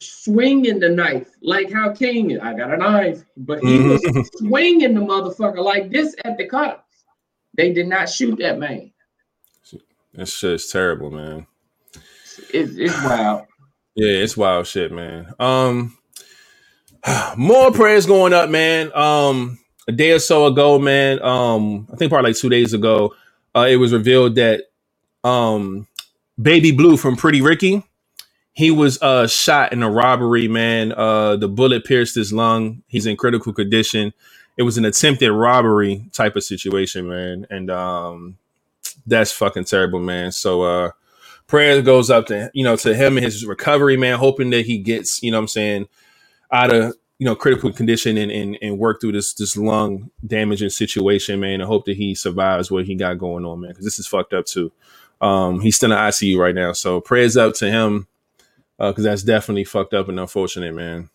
swinging 0.00 0.78
the 0.78 0.90
knife, 0.90 1.30
like 1.40 1.72
how 1.72 1.92
King, 1.92 2.38
I 2.40 2.54
got 2.54 2.72
a 2.72 2.76
knife, 2.76 3.24
but 3.38 3.60
he 3.60 3.78
was 3.78 4.02
mm-hmm. 4.02 4.46
swinging 4.46 4.94
the 4.94 5.00
motherfucker 5.00 5.64
like 5.64 5.90
this 5.90 6.14
at 6.24 6.36
the 6.36 6.46
cops. 6.46 6.85
They 7.56 7.72
did 7.72 7.88
not 7.88 8.08
shoot 8.08 8.38
that 8.38 8.58
man. 8.58 8.92
That 10.14 10.28
shit's 10.28 10.70
terrible, 10.70 11.10
man. 11.10 11.46
It's, 12.52 12.74
it's 12.76 13.04
wild. 13.04 13.46
Yeah, 13.94 14.22
it's 14.22 14.36
wild 14.36 14.66
shit, 14.66 14.92
man. 14.92 15.32
Um, 15.38 15.96
more 17.36 17.70
prayers 17.70 18.06
going 18.06 18.32
up, 18.32 18.48
man. 18.48 18.96
Um, 18.96 19.58
a 19.88 19.92
day 19.92 20.12
or 20.12 20.18
so 20.18 20.46
ago, 20.46 20.78
man. 20.78 21.22
Um, 21.22 21.86
I 21.92 21.96
think 21.96 22.10
probably 22.10 22.30
like 22.30 22.38
two 22.38 22.48
days 22.48 22.72
ago, 22.72 23.14
uh, 23.54 23.66
it 23.68 23.76
was 23.76 23.92
revealed 23.92 24.34
that 24.36 24.64
um, 25.22 25.86
Baby 26.40 26.72
Blue 26.72 26.96
from 26.96 27.16
Pretty 27.16 27.40
Ricky, 27.40 27.82
he 28.52 28.70
was 28.70 29.00
uh 29.02 29.26
shot 29.26 29.72
in 29.72 29.82
a 29.82 29.90
robbery, 29.90 30.48
man. 30.48 30.92
Uh, 30.92 31.36
the 31.36 31.48
bullet 31.48 31.84
pierced 31.84 32.14
his 32.14 32.32
lung. 32.32 32.82
He's 32.86 33.06
in 33.06 33.16
critical 33.16 33.52
condition. 33.52 34.14
It 34.56 34.62
was 34.62 34.78
an 34.78 34.84
attempted 34.84 35.32
robbery 35.32 36.04
type 36.12 36.36
of 36.36 36.44
situation, 36.44 37.08
man, 37.08 37.46
and 37.50 37.70
um, 37.70 38.38
that's 39.06 39.32
fucking 39.32 39.64
terrible, 39.64 40.00
man. 40.00 40.32
So 40.32 40.62
uh, 40.62 40.90
prayer 41.46 41.82
goes 41.82 42.10
up 42.10 42.26
to 42.26 42.50
you 42.54 42.64
know 42.64 42.76
to 42.76 42.94
him 42.94 43.16
and 43.16 43.24
his 43.24 43.44
recovery, 43.44 43.96
man. 43.96 44.18
Hoping 44.18 44.50
that 44.50 44.66
he 44.66 44.78
gets, 44.78 45.22
you 45.22 45.30
know, 45.30 45.38
what 45.38 45.42
I'm 45.42 45.48
saying 45.48 45.88
out 46.50 46.74
of 46.74 46.94
you 47.18 47.24
know 47.24 47.34
critical 47.34 47.72
condition 47.72 48.16
and, 48.16 48.30
and 48.30 48.58
and 48.60 48.78
work 48.78 49.00
through 49.00 49.12
this 49.12 49.34
this 49.34 49.56
lung 49.56 50.10
damaging 50.26 50.70
situation, 50.70 51.40
man. 51.40 51.62
I 51.62 51.66
hope 51.66 51.84
that 51.86 51.96
he 51.96 52.14
survives 52.14 52.70
what 52.70 52.86
he 52.86 52.94
got 52.94 53.18
going 53.18 53.44
on, 53.44 53.60
man, 53.60 53.70
because 53.70 53.84
this 53.84 53.98
is 53.98 54.06
fucked 54.06 54.32
up 54.32 54.46
too. 54.46 54.72
Um, 55.20 55.60
he's 55.60 55.76
still 55.76 55.92
in 55.92 55.98
ICU 55.98 56.38
right 56.38 56.54
now, 56.54 56.72
so 56.72 57.00
prayers 57.00 57.36
up 57.36 57.54
to 57.54 57.70
him 57.70 58.06
because 58.78 59.06
uh, 59.06 59.10
that's 59.10 59.22
definitely 59.22 59.64
fucked 59.64 59.94
up 59.94 60.08
and 60.08 60.20
unfortunate, 60.20 60.74
man. 60.74 61.08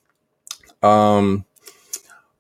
Um, 0.82 1.46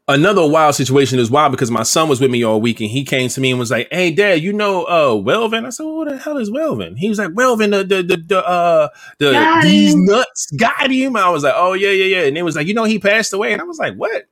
another 0.07 0.45
wild 0.47 0.75
situation 0.75 1.19
is 1.19 1.31
wild 1.31 1.51
because 1.51 1.71
my 1.71 1.83
son 1.83 2.09
was 2.09 2.19
with 2.19 2.31
me 2.31 2.43
all 2.43 2.59
week 2.59 2.79
and 2.81 2.89
he 2.89 3.03
came 3.03 3.29
to 3.29 3.41
me 3.41 3.51
and 3.51 3.59
was 3.59 3.71
like, 3.71 3.87
"Hey, 3.91 4.11
Dad, 4.11 4.41
you 4.41 4.53
know 4.53 4.83
uh 4.83 5.11
Welven?" 5.21 5.65
I 5.65 5.69
said, 5.69 5.85
well, 5.85 5.97
"What 5.97 6.09
the 6.09 6.17
hell 6.17 6.37
is 6.37 6.49
Welven?" 6.49 6.97
He 6.97 7.09
was 7.09 7.19
like, 7.19 7.29
"Welven, 7.29 7.71
the 7.71 7.83
the 7.83 8.03
the, 8.03 8.17
the 8.17 8.47
uh 8.47 8.89
the 9.19 9.31
got 9.31 9.63
these 9.63 9.93
him. 9.93 10.05
nuts 10.05 10.51
got 10.51 10.91
him." 10.91 11.15
I 11.15 11.29
was 11.29 11.43
like, 11.43 11.53
"Oh 11.55 11.73
yeah, 11.73 11.91
yeah, 11.91 12.17
yeah," 12.19 12.27
and 12.27 12.37
it 12.37 12.43
was 12.43 12.55
like, 12.55 12.67
"You 12.67 12.73
know, 12.73 12.83
he 12.83 12.99
passed 12.99 13.33
away," 13.33 13.53
and 13.53 13.61
I 13.61 13.65
was 13.65 13.79
like, 13.79 13.95
"What?" 13.95 14.25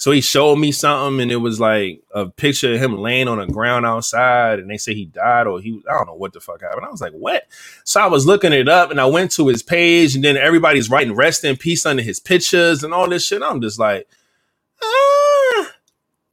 So 0.00 0.12
he 0.12 0.20
showed 0.20 0.56
me 0.56 0.70
something, 0.70 1.20
and 1.20 1.32
it 1.32 1.38
was 1.38 1.58
like 1.58 2.02
a 2.14 2.26
picture 2.26 2.72
of 2.72 2.80
him 2.80 2.98
laying 2.98 3.26
on 3.26 3.38
the 3.38 3.46
ground 3.46 3.84
outside, 3.84 4.60
and 4.60 4.70
they 4.70 4.76
say 4.76 4.94
he 4.94 5.06
died 5.06 5.48
or 5.48 5.60
he 5.60 5.82
I 5.90 5.94
don't 5.94 6.06
know 6.06 6.14
what 6.14 6.32
the 6.32 6.40
fuck 6.40 6.60
happened. 6.62 6.86
I 6.86 6.90
was 6.90 7.00
like, 7.00 7.14
what? 7.14 7.48
So 7.82 8.00
I 8.00 8.06
was 8.06 8.24
looking 8.24 8.52
it 8.52 8.68
up, 8.68 8.92
and 8.92 9.00
I 9.00 9.06
went 9.06 9.32
to 9.32 9.48
his 9.48 9.64
page, 9.64 10.14
and 10.14 10.22
then 10.22 10.36
everybody's 10.36 10.88
writing 10.88 11.16
"rest 11.16 11.42
in 11.42 11.56
peace" 11.56 11.84
under 11.84 12.02
his 12.02 12.20
pictures 12.20 12.84
and 12.84 12.94
all 12.94 13.08
this 13.08 13.26
shit. 13.26 13.42
I'm 13.42 13.60
just 13.60 13.80
like, 13.80 14.06
ah, 14.82 15.72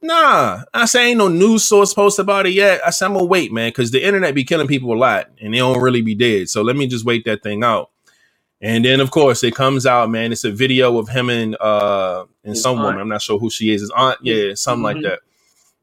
nah. 0.02 0.62
I 0.72 0.84
say 0.86 1.08
ain't 1.08 1.18
no 1.18 1.28
news 1.28 1.64
source 1.64 1.94
post 1.94 2.18
about 2.18 2.46
it 2.46 2.52
yet. 2.52 2.80
I 2.86 2.90
said 2.90 3.06
I'm 3.06 3.14
gonna 3.14 3.24
wait, 3.24 3.52
man, 3.52 3.70
because 3.70 3.90
the 3.90 4.04
internet 4.04 4.34
be 4.34 4.44
killing 4.44 4.66
people 4.66 4.92
a 4.92 4.96
lot, 4.96 5.30
and 5.40 5.54
they 5.54 5.58
don't 5.58 5.80
really 5.80 6.02
be 6.02 6.14
dead. 6.14 6.48
So 6.48 6.62
let 6.62 6.76
me 6.76 6.86
just 6.86 7.04
wait 7.04 7.24
that 7.24 7.42
thing 7.42 7.64
out. 7.64 7.90
And 8.60 8.84
then 8.84 9.00
of 9.00 9.10
course 9.10 9.44
it 9.44 9.54
comes 9.54 9.86
out, 9.86 10.10
man. 10.10 10.32
It's 10.32 10.44
a 10.44 10.50
video 10.50 10.98
of 10.98 11.08
him 11.08 11.28
and 11.28 11.56
uh 11.60 12.24
and 12.42 12.54
his 12.54 12.62
some 12.62 12.78
aunt. 12.78 12.86
woman. 12.86 13.00
I'm 13.00 13.08
not 13.08 13.22
sure 13.22 13.38
who 13.38 13.50
she 13.50 13.72
is. 13.72 13.82
His 13.82 13.90
aunt, 13.90 14.18
yeah, 14.22 14.54
something 14.54 14.84
mm-hmm. 14.84 15.02
like 15.02 15.10
that. 15.10 15.20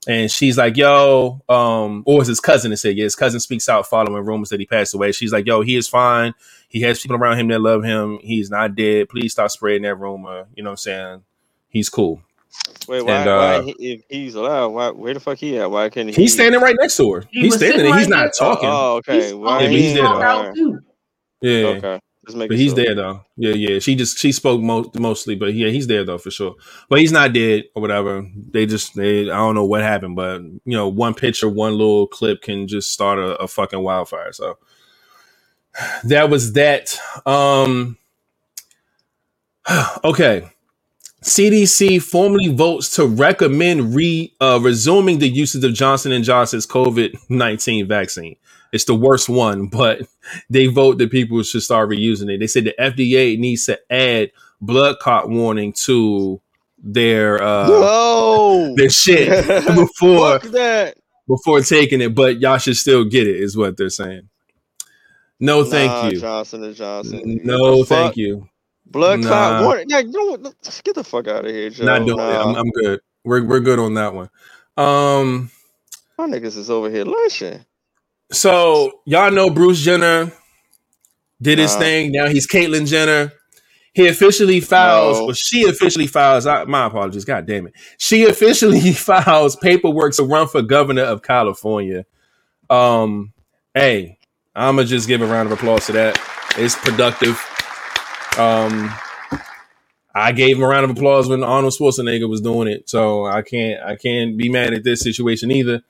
And 0.05 0.29
she's 0.29 0.57
like, 0.57 0.75
yo, 0.75 1.41
um, 1.47 2.03
or 2.05 2.19
it's 2.19 2.27
his 2.27 2.41
cousin 2.41 2.71
that 2.71 2.77
said, 2.77 2.97
yeah, 2.97 3.05
his 3.05 3.15
cousin 3.15 3.39
speaks 3.39 3.69
out 3.69 3.87
following 3.87 4.25
rumors 4.25 4.49
that 4.49 4.59
he 4.59 4.65
passed 4.65 4.93
away. 4.93 5.13
She's 5.13 5.31
like, 5.31 5.45
yo, 5.45 5.61
he 5.61 5.77
is 5.77 5.87
fine. 5.87 6.33
He 6.67 6.81
has 6.81 6.99
people 6.99 7.15
around 7.15 7.39
him 7.39 7.47
that 7.49 7.61
love 7.61 7.83
him. 7.83 8.19
He's 8.21 8.49
not 8.49 8.75
dead. 8.75 9.07
Please 9.07 9.31
stop 9.31 9.49
spreading 9.51 9.83
that 9.83 9.95
rumor. 9.95 10.47
You 10.55 10.63
know 10.63 10.71
what 10.71 10.73
I'm 10.73 10.77
saying? 10.77 11.23
He's 11.69 11.87
cool. 11.87 12.21
Wait, 12.87 13.01
why? 13.01 13.13
And, 13.13 13.29
uh, 13.29 13.61
why 13.63 13.73
if 13.79 14.01
he's 14.09 14.35
alive, 14.35 14.71
why? 14.71 14.89
Where 14.91 15.13
the 15.13 15.19
fuck 15.19 15.37
he 15.37 15.57
at? 15.57 15.69
Why 15.69 15.89
can't 15.89 16.09
he? 16.09 16.15
He's 16.15 16.33
standing 16.33 16.59
right 16.61 16.75
next 16.79 16.97
to 16.97 17.11
her. 17.13 17.23
He 17.31 17.41
he's 17.41 17.55
standing 17.55 17.83
there. 17.85 17.97
He's 17.97 18.07
not 18.07 18.31
talking. 18.37 18.69
Oh, 18.69 18.95
okay. 18.97 19.23
He's, 19.23 19.33
why 19.33 19.67
he's 19.67 19.93
there. 19.93 20.63
Yeah. 21.41 21.67
Okay 21.67 21.99
but 22.25 22.51
he's 22.51 22.73
sure. 22.73 22.75
there 22.75 22.95
though. 22.95 23.25
Yeah, 23.35 23.53
yeah. 23.53 23.79
She 23.79 23.95
just 23.95 24.17
she 24.17 24.31
spoke 24.31 24.61
mo- 24.61 24.89
mostly, 24.95 25.35
but 25.35 25.53
yeah, 25.53 25.69
he's 25.69 25.87
there 25.87 26.05
though 26.05 26.17
for 26.17 26.31
sure. 26.31 26.55
But 26.89 26.99
he's 26.99 27.11
not 27.11 27.33
dead 27.33 27.65
or 27.75 27.81
whatever. 27.81 28.25
They 28.51 28.65
just 28.65 28.95
they 28.95 29.29
I 29.29 29.35
don't 29.35 29.55
know 29.55 29.65
what 29.65 29.81
happened, 29.81 30.15
but 30.15 30.41
you 30.41 30.61
know, 30.65 30.87
one 30.87 31.13
picture, 31.13 31.49
one 31.49 31.73
little 31.73 32.07
clip 32.07 32.41
can 32.41 32.67
just 32.67 32.91
start 32.91 33.19
a, 33.19 33.35
a 33.37 33.47
fucking 33.47 33.81
wildfire. 33.81 34.31
So 34.31 34.57
that 36.05 36.29
was 36.29 36.53
that. 36.53 36.97
Um 37.25 37.97
okay. 40.03 40.49
CDC 41.23 42.01
formally 42.01 42.49
votes 42.49 42.95
to 42.95 43.05
recommend 43.05 43.95
re 43.95 44.33
uh, 44.41 44.59
resuming 44.61 45.19
the 45.19 45.29
usage 45.29 45.63
of 45.63 45.73
Johnson 45.73 46.11
and 46.11 46.23
Johnson's 46.23 46.67
COVID 46.67 47.15
nineteen 47.29 47.87
vaccine. 47.87 48.35
It's 48.73 48.85
the 48.85 48.95
worst 48.95 49.29
one, 49.29 49.67
but 49.71 50.01
they 50.49 50.67
vote 50.67 50.97
that 50.97 51.11
people 51.11 51.41
should 51.43 51.63
start 51.63 51.89
reusing 51.89 52.33
it. 52.33 52.39
They 52.39 52.47
said 52.47 52.65
the 52.65 52.75
FDA 52.79 53.37
needs 53.37 53.65
to 53.67 53.79
add 53.91 54.31
blood 54.59 54.99
clot 54.99 55.29
warning 55.29 55.73
to 55.73 56.41
their 56.77 57.41
uh 57.41 57.69
Whoa. 57.69 58.73
their 58.75 58.89
shit 58.89 59.29
before 59.75 60.39
before 61.27 61.61
taking 61.61 62.01
it, 62.01 62.13
but 62.13 62.41
y'all 62.41 62.57
should 62.57 62.75
still 62.75 63.05
get 63.05 63.27
it, 63.27 63.37
is 63.37 63.55
what 63.55 63.77
they're 63.77 63.89
saying. 63.89 64.29
No, 65.39 65.63
thank 65.63 65.91
nah, 65.91 66.07
you. 66.09 66.19
Johnson 66.19 66.63
and 66.63 66.75
Johnson. 66.75 67.39
No, 67.43 67.83
thank 67.83 68.17
you. 68.17 68.49
Blood 68.85 69.21
nah. 69.21 69.27
clot 69.27 69.63
warning. 69.63 69.85
Yeah, 69.89 69.99
you 69.99 70.11
know 70.11 70.37
what? 70.37 70.55
Get 70.83 70.95
the 70.95 71.03
fuck 71.03 71.27
out 71.27 71.45
of 71.45 71.51
here, 71.51 71.69
Joe. 71.69 71.85
Not 71.85 72.05
doing 72.05 72.17
nah. 72.17 72.29
it. 72.29 72.45
I'm, 72.45 72.55
I'm, 72.55 72.69
good. 72.71 72.99
We're 73.23 73.43
we're 73.43 73.59
good 73.59 73.79
on 73.79 73.93
that 73.95 74.13
one. 74.13 74.29
Um, 74.77 75.49
my 76.17 76.27
niggas 76.27 76.57
is 76.57 76.69
over 76.69 76.89
here 76.89 77.05
lunching. 77.05 77.65
So 78.31 79.01
y'all 79.05 79.31
know 79.31 79.49
Bruce 79.49 79.81
Jenner 79.81 80.31
did 81.41 81.59
his 81.59 81.75
thing. 81.75 82.11
Now 82.11 82.27
he's 82.27 82.47
Caitlyn 82.47 82.87
Jenner. 82.87 83.31
He 83.93 84.07
officially 84.07 84.59
files, 84.59 85.19
no. 85.19 85.25
or 85.25 85.33
she 85.35 85.69
officially 85.69 86.07
files. 86.07 86.47
I, 86.47 86.63
my 86.63 86.87
apologies. 86.87 87.25
God 87.25 87.45
damn 87.45 87.67
it. 87.67 87.73
She 87.99 88.25
officially 88.25 88.91
files 88.93 89.55
paperwork 89.57 90.13
to 90.15 90.23
run 90.23 90.47
for 90.47 90.63
governor 90.63 91.03
of 91.03 91.21
California. 91.21 92.05
Um, 92.71 93.33
hey, 93.75 94.17
I'm 94.55 94.77
gonna 94.77 94.87
just 94.87 95.07
give 95.07 95.21
a 95.21 95.27
round 95.27 95.51
of 95.51 95.57
applause 95.57 95.85
to 95.87 95.91
that. 95.93 96.19
It's 96.57 96.75
productive. 96.75 97.39
Um, 98.37 98.93
I 100.15 100.31
gave 100.31 100.57
him 100.57 100.63
a 100.63 100.67
round 100.67 100.85
of 100.85 100.91
applause 100.91 101.27
when 101.27 101.43
Arnold 101.43 101.73
Schwarzenegger 101.73 102.29
was 102.29 102.41
doing 102.41 102.67
it, 102.67 102.89
so 102.89 103.25
I 103.25 103.41
can't 103.41 103.81
I 103.83 103.95
can't 103.95 104.37
be 104.37 104.49
mad 104.49 104.73
at 104.73 104.83
this 104.83 105.01
situation 105.01 105.51
either. 105.51 105.81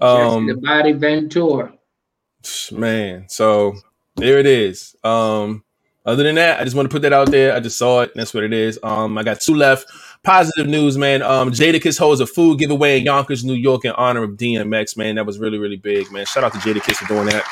Um, 0.00 0.46
the 0.46 0.56
body 0.56 0.92
Ventura. 0.92 1.72
Man, 2.72 3.28
so 3.28 3.74
there 4.16 4.38
it 4.38 4.46
is. 4.46 4.96
Um, 5.04 5.62
other 6.04 6.22
than 6.22 6.36
that, 6.36 6.60
I 6.60 6.64
just 6.64 6.76
want 6.76 6.88
to 6.88 6.94
put 6.94 7.02
that 7.02 7.12
out 7.12 7.30
there. 7.30 7.54
I 7.54 7.60
just 7.60 7.76
saw 7.76 8.02
it. 8.02 8.12
That's 8.14 8.32
what 8.32 8.44
it 8.44 8.52
is. 8.52 8.78
Um, 8.82 9.18
I 9.18 9.24
got 9.24 9.40
two 9.40 9.54
left. 9.54 9.86
Positive 10.22 10.66
news, 10.66 10.96
man. 10.96 11.22
Um, 11.22 11.50
Jadakiss 11.50 11.98
holds 11.98 12.20
a 12.20 12.26
food 12.26 12.58
giveaway 12.58 12.98
in 12.98 13.04
Yonkers, 13.04 13.44
New 13.44 13.54
York, 13.54 13.84
in 13.84 13.92
honor 13.92 14.22
of 14.22 14.30
DMX. 14.30 14.96
Man, 14.96 15.16
that 15.16 15.26
was 15.26 15.38
really, 15.38 15.58
really 15.58 15.76
big, 15.76 16.10
man. 16.12 16.24
Shout 16.24 16.44
out 16.44 16.52
to 16.52 16.58
Jadakiss 16.58 16.96
for 16.96 17.08
doing 17.08 17.26
that. 17.26 17.44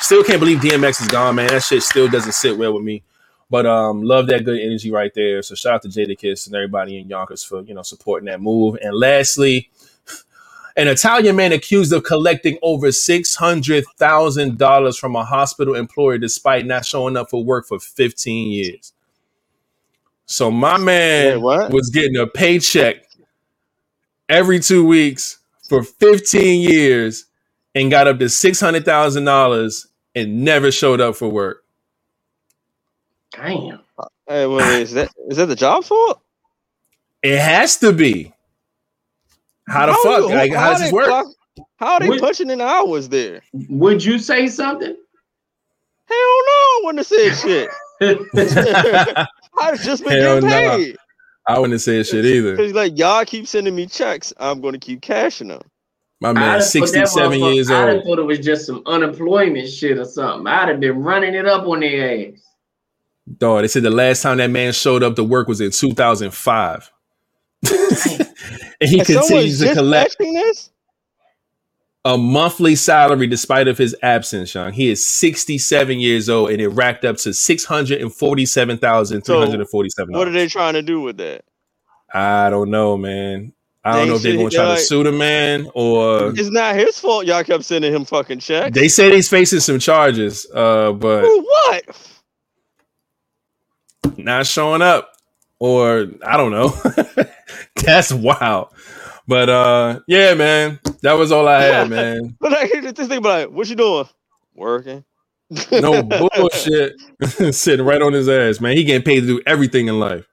Still 0.00 0.24
can't 0.24 0.40
believe 0.40 0.58
DMX 0.58 1.02
is 1.02 1.08
gone, 1.08 1.36
man. 1.36 1.48
That 1.48 1.62
shit 1.62 1.82
still 1.82 2.08
doesn't 2.08 2.32
sit 2.32 2.56
well 2.56 2.72
with 2.74 2.82
me. 2.82 3.02
But 3.52 3.66
um, 3.66 4.02
love 4.02 4.26
that 4.28 4.46
good 4.46 4.58
energy 4.58 4.90
right 4.90 5.12
there. 5.14 5.42
So 5.42 5.54
shout 5.54 5.74
out 5.74 5.82
to 5.82 5.88
Jadakiss 5.88 6.46
and 6.46 6.56
everybody 6.56 6.98
in 6.98 7.10
Yonkers 7.10 7.44
for 7.44 7.60
you 7.60 7.74
know 7.74 7.82
supporting 7.82 8.24
that 8.28 8.40
move. 8.40 8.78
And 8.80 8.94
lastly, 8.94 9.68
an 10.74 10.88
Italian 10.88 11.36
man 11.36 11.52
accused 11.52 11.92
of 11.92 12.02
collecting 12.02 12.56
over 12.62 12.86
$600,000 12.86 14.98
from 14.98 15.16
a 15.16 15.24
hospital 15.26 15.74
employer 15.74 16.16
despite 16.16 16.64
not 16.64 16.86
showing 16.86 17.14
up 17.14 17.28
for 17.28 17.44
work 17.44 17.66
for 17.66 17.78
15 17.78 18.50
years. 18.50 18.94
So 20.24 20.50
my 20.50 20.78
man 20.78 21.42
Wait, 21.42 21.70
was 21.70 21.90
getting 21.90 22.16
a 22.16 22.26
paycheck 22.26 23.04
every 24.30 24.60
two 24.60 24.86
weeks 24.86 25.40
for 25.68 25.82
15 25.82 26.62
years 26.62 27.26
and 27.74 27.90
got 27.90 28.08
up 28.08 28.18
to 28.20 28.24
$600,000 28.24 29.86
and 30.14 30.42
never 30.42 30.72
showed 30.72 31.02
up 31.02 31.16
for 31.16 31.28
work. 31.28 31.61
Damn. 33.32 33.80
Hey, 34.28 34.46
wait, 34.46 34.82
is 34.82 34.92
that 34.92 35.10
is 35.28 35.36
that 35.38 35.46
the 35.46 35.56
job's 35.56 35.88
fault? 35.88 36.20
It 37.22 37.38
has 37.38 37.76
to 37.78 37.92
be. 37.92 38.32
How 39.68 39.86
the 39.86 39.92
fuck? 40.02 40.20
you- 40.28 40.34
Like, 40.34 40.52
how 40.52 40.70
does 40.70 40.80
they 40.80 40.84
this 40.86 40.92
work? 40.92 41.06
clock- 41.06 41.26
how 41.76 41.94
are 41.94 42.00
they 42.00 42.08
What- 42.08 42.20
punching 42.20 42.50
in 42.50 42.60
hours 42.60 43.08
there? 43.08 43.42
Would 43.68 44.04
you 44.04 44.18
say 44.18 44.48
something? 44.48 44.88
Hell 44.88 46.18
no, 46.18 46.18
I 46.18 46.80
wouldn't 46.84 46.98
have 46.98 47.06
said 47.06 47.34
shit. 47.36 47.68
I'd 49.58 49.70
have 49.76 49.80
just 49.82 50.02
been 50.02 50.12
Hell 50.12 50.40
getting 50.40 50.48
nah. 50.50 50.76
paid. 50.76 50.96
I 51.46 51.58
wouldn't 51.58 51.80
say 51.80 52.02
shit 52.02 52.24
either. 52.24 52.56
Cause 52.56 52.72
like 52.72 52.96
y'all 52.98 53.24
keep 53.24 53.46
sending 53.46 53.74
me 53.74 53.86
checks, 53.86 54.32
I'm 54.38 54.60
gonna 54.60 54.78
keep 54.78 55.00
cashing 55.02 55.48
them. 55.48 55.62
My 56.20 56.32
man, 56.32 56.42
have 56.42 56.52
put 56.52 56.58
that 56.60 56.64
67 56.88 57.32
motherfucker- 57.40 57.54
years 57.54 57.70
I'd 57.70 57.74
have 57.88 57.94
old. 57.96 58.04
thought 58.04 58.18
it 58.20 58.22
was 58.26 58.38
just 58.38 58.66
some 58.66 58.82
unemployment 58.86 59.68
shit 59.68 59.98
or 59.98 60.04
something. 60.04 60.46
I'd 60.46 60.68
have 60.68 60.78
been 60.80 61.02
running 61.02 61.34
it 61.34 61.46
up 61.46 61.66
on 61.66 61.80
their 61.80 62.28
ass. 62.28 62.38
Dog, 63.38 63.62
they 63.62 63.68
said 63.68 63.82
the 63.84 63.90
last 63.90 64.22
time 64.22 64.38
that 64.38 64.50
man 64.50 64.72
showed 64.72 65.02
up 65.02 65.14
to 65.16 65.24
work 65.24 65.48
was 65.48 65.60
in 65.60 65.70
2005. 65.70 66.90
and 67.70 67.80
he 68.80 68.98
And 68.98 69.06
continues 69.06 69.60
to 69.60 69.72
collect 69.74 70.16
this. 70.18 70.70
a 72.04 72.18
monthly 72.18 72.74
salary 72.74 73.28
despite 73.28 73.68
of 73.68 73.78
his 73.78 73.94
absence, 74.02 74.52
Young. 74.54 74.72
He 74.72 74.90
is 74.90 75.08
67 75.08 76.00
years 76.00 76.28
old 76.28 76.50
and 76.50 76.60
it 76.60 76.68
racked 76.68 77.04
up 77.04 77.16
to 77.18 77.28
$647,347. 77.30 80.10
What 80.10 80.26
are 80.28 80.32
they 80.32 80.48
trying 80.48 80.74
to 80.74 80.82
do 80.82 81.00
with 81.00 81.16
that? 81.18 81.44
I 82.12 82.50
don't 82.50 82.70
know, 82.70 82.96
man. 82.96 83.52
I 83.84 83.96
don't 83.96 84.08
know 84.08 84.14
if 84.16 84.22
they're 84.22 84.36
going 84.36 84.50
to 84.50 84.54
try 84.56 84.64
they're 84.66 84.76
to 84.76 84.82
sue 84.82 85.02
the 85.02 85.10
man 85.12 85.68
or 85.74 86.28
It's 86.36 86.50
not 86.50 86.76
his 86.76 86.98
fault. 87.00 87.26
Y'all 87.26 87.42
kept 87.42 87.64
sending 87.64 87.92
him 87.92 88.04
fucking 88.04 88.38
checks. 88.38 88.74
they 88.74 88.88
said 88.88 89.12
he's 89.12 89.28
facing 89.28 89.58
some 89.60 89.78
charges, 89.80 90.46
uh, 90.54 90.92
but 90.92 91.22
For 91.22 91.42
what? 91.42 92.12
Not 94.16 94.46
showing 94.46 94.82
up 94.82 95.12
or 95.58 96.08
I 96.24 96.36
don't 96.36 96.52
know. 96.52 96.68
That's 97.84 98.12
wild. 98.12 98.68
But 99.28 99.48
uh 99.48 100.00
yeah, 100.08 100.34
man. 100.34 100.80
That 101.02 101.14
was 101.14 101.32
all 101.32 101.48
I 101.48 101.62
had, 101.62 101.90
man. 101.90 102.36
But 102.40 102.54
I 102.54 102.66
hear 102.66 102.82
this 102.82 103.08
thing 103.08 103.18
about 103.18 103.48
like, 103.48 103.50
what 103.56 103.68
you 103.68 103.76
doing? 103.76 104.08
Working. 104.54 105.04
No 105.72 106.02
bullshit. 106.36 106.94
Sitting 107.54 107.86
right 107.86 108.02
on 108.02 108.12
his 108.12 108.28
ass, 108.28 108.60
man. 108.60 108.76
He 108.76 108.84
getting 108.84 109.04
paid 109.04 109.20
to 109.20 109.26
do 109.26 109.42
everything 109.46 109.88
in 109.88 110.00
life. 110.00 110.26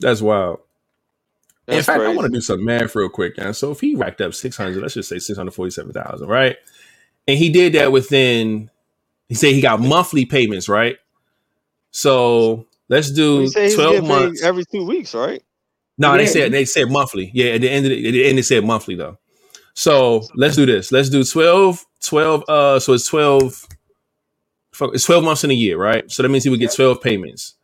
That's 0.00 0.20
wild. 0.22 0.60
in 1.68 1.76
That's 1.76 1.86
fact, 1.86 2.00
I 2.02 2.14
want 2.14 2.26
to 2.26 2.32
do 2.32 2.40
some 2.40 2.64
math 2.64 2.94
real 2.96 3.08
quick, 3.08 3.38
man. 3.38 3.54
So 3.54 3.70
if 3.70 3.80
he 3.80 3.94
racked 3.96 4.20
up 4.20 4.34
600, 4.34 4.80
let's 4.82 4.94
just 4.94 5.08
say 5.08 5.18
647,000, 5.18 6.28
right? 6.28 6.56
And 7.28 7.38
he 7.38 7.50
did 7.50 7.74
that 7.74 7.92
within, 7.92 8.70
he 9.28 9.34
said 9.36 9.54
he 9.54 9.60
got 9.60 9.80
monthly 9.80 10.26
payments, 10.26 10.68
right? 10.68 10.98
So 11.92 12.66
let's 12.92 13.10
do 13.10 13.40
You 13.42 13.48
say 13.48 13.64
he's 13.64 13.74
12 13.74 13.92
getting 13.92 14.08
paid 14.08 14.24
months. 14.26 14.42
every 14.42 14.64
two 14.64 14.86
weeks, 14.86 15.14
right? 15.14 15.42
No, 15.98 16.16
they 16.16 16.26
said 16.26 16.52
they 16.52 16.64
said 16.64 16.90
monthly. 16.90 17.30
Yeah, 17.34 17.52
at 17.54 17.60
the 17.62 17.70
end 17.70 17.86
of 17.86 17.90
the, 17.90 18.08
at 18.08 18.12
the 18.12 18.24
end 18.26 18.38
they 18.38 18.42
said 18.42 18.64
monthly 18.64 18.94
though. 18.94 19.18
So 19.74 20.22
let's 20.34 20.56
do 20.56 20.66
this. 20.66 20.92
Let's 20.92 21.08
do 21.08 21.24
12, 21.24 21.84
12, 22.02 22.44
uh 22.48 22.80
so 22.80 22.92
it's 22.92 23.06
12 23.08 23.66
it's 24.94 25.04
12 25.04 25.24
months 25.24 25.44
in 25.44 25.50
a 25.50 25.54
year, 25.54 25.78
right? 25.78 26.10
So 26.10 26.22
that 26.22 26.28
means 26.28 26.44
he 26.44 26.50
would 26.50 26.60
get 26.60 26.74
12 26.74 27.00
payments. 27.00 27.54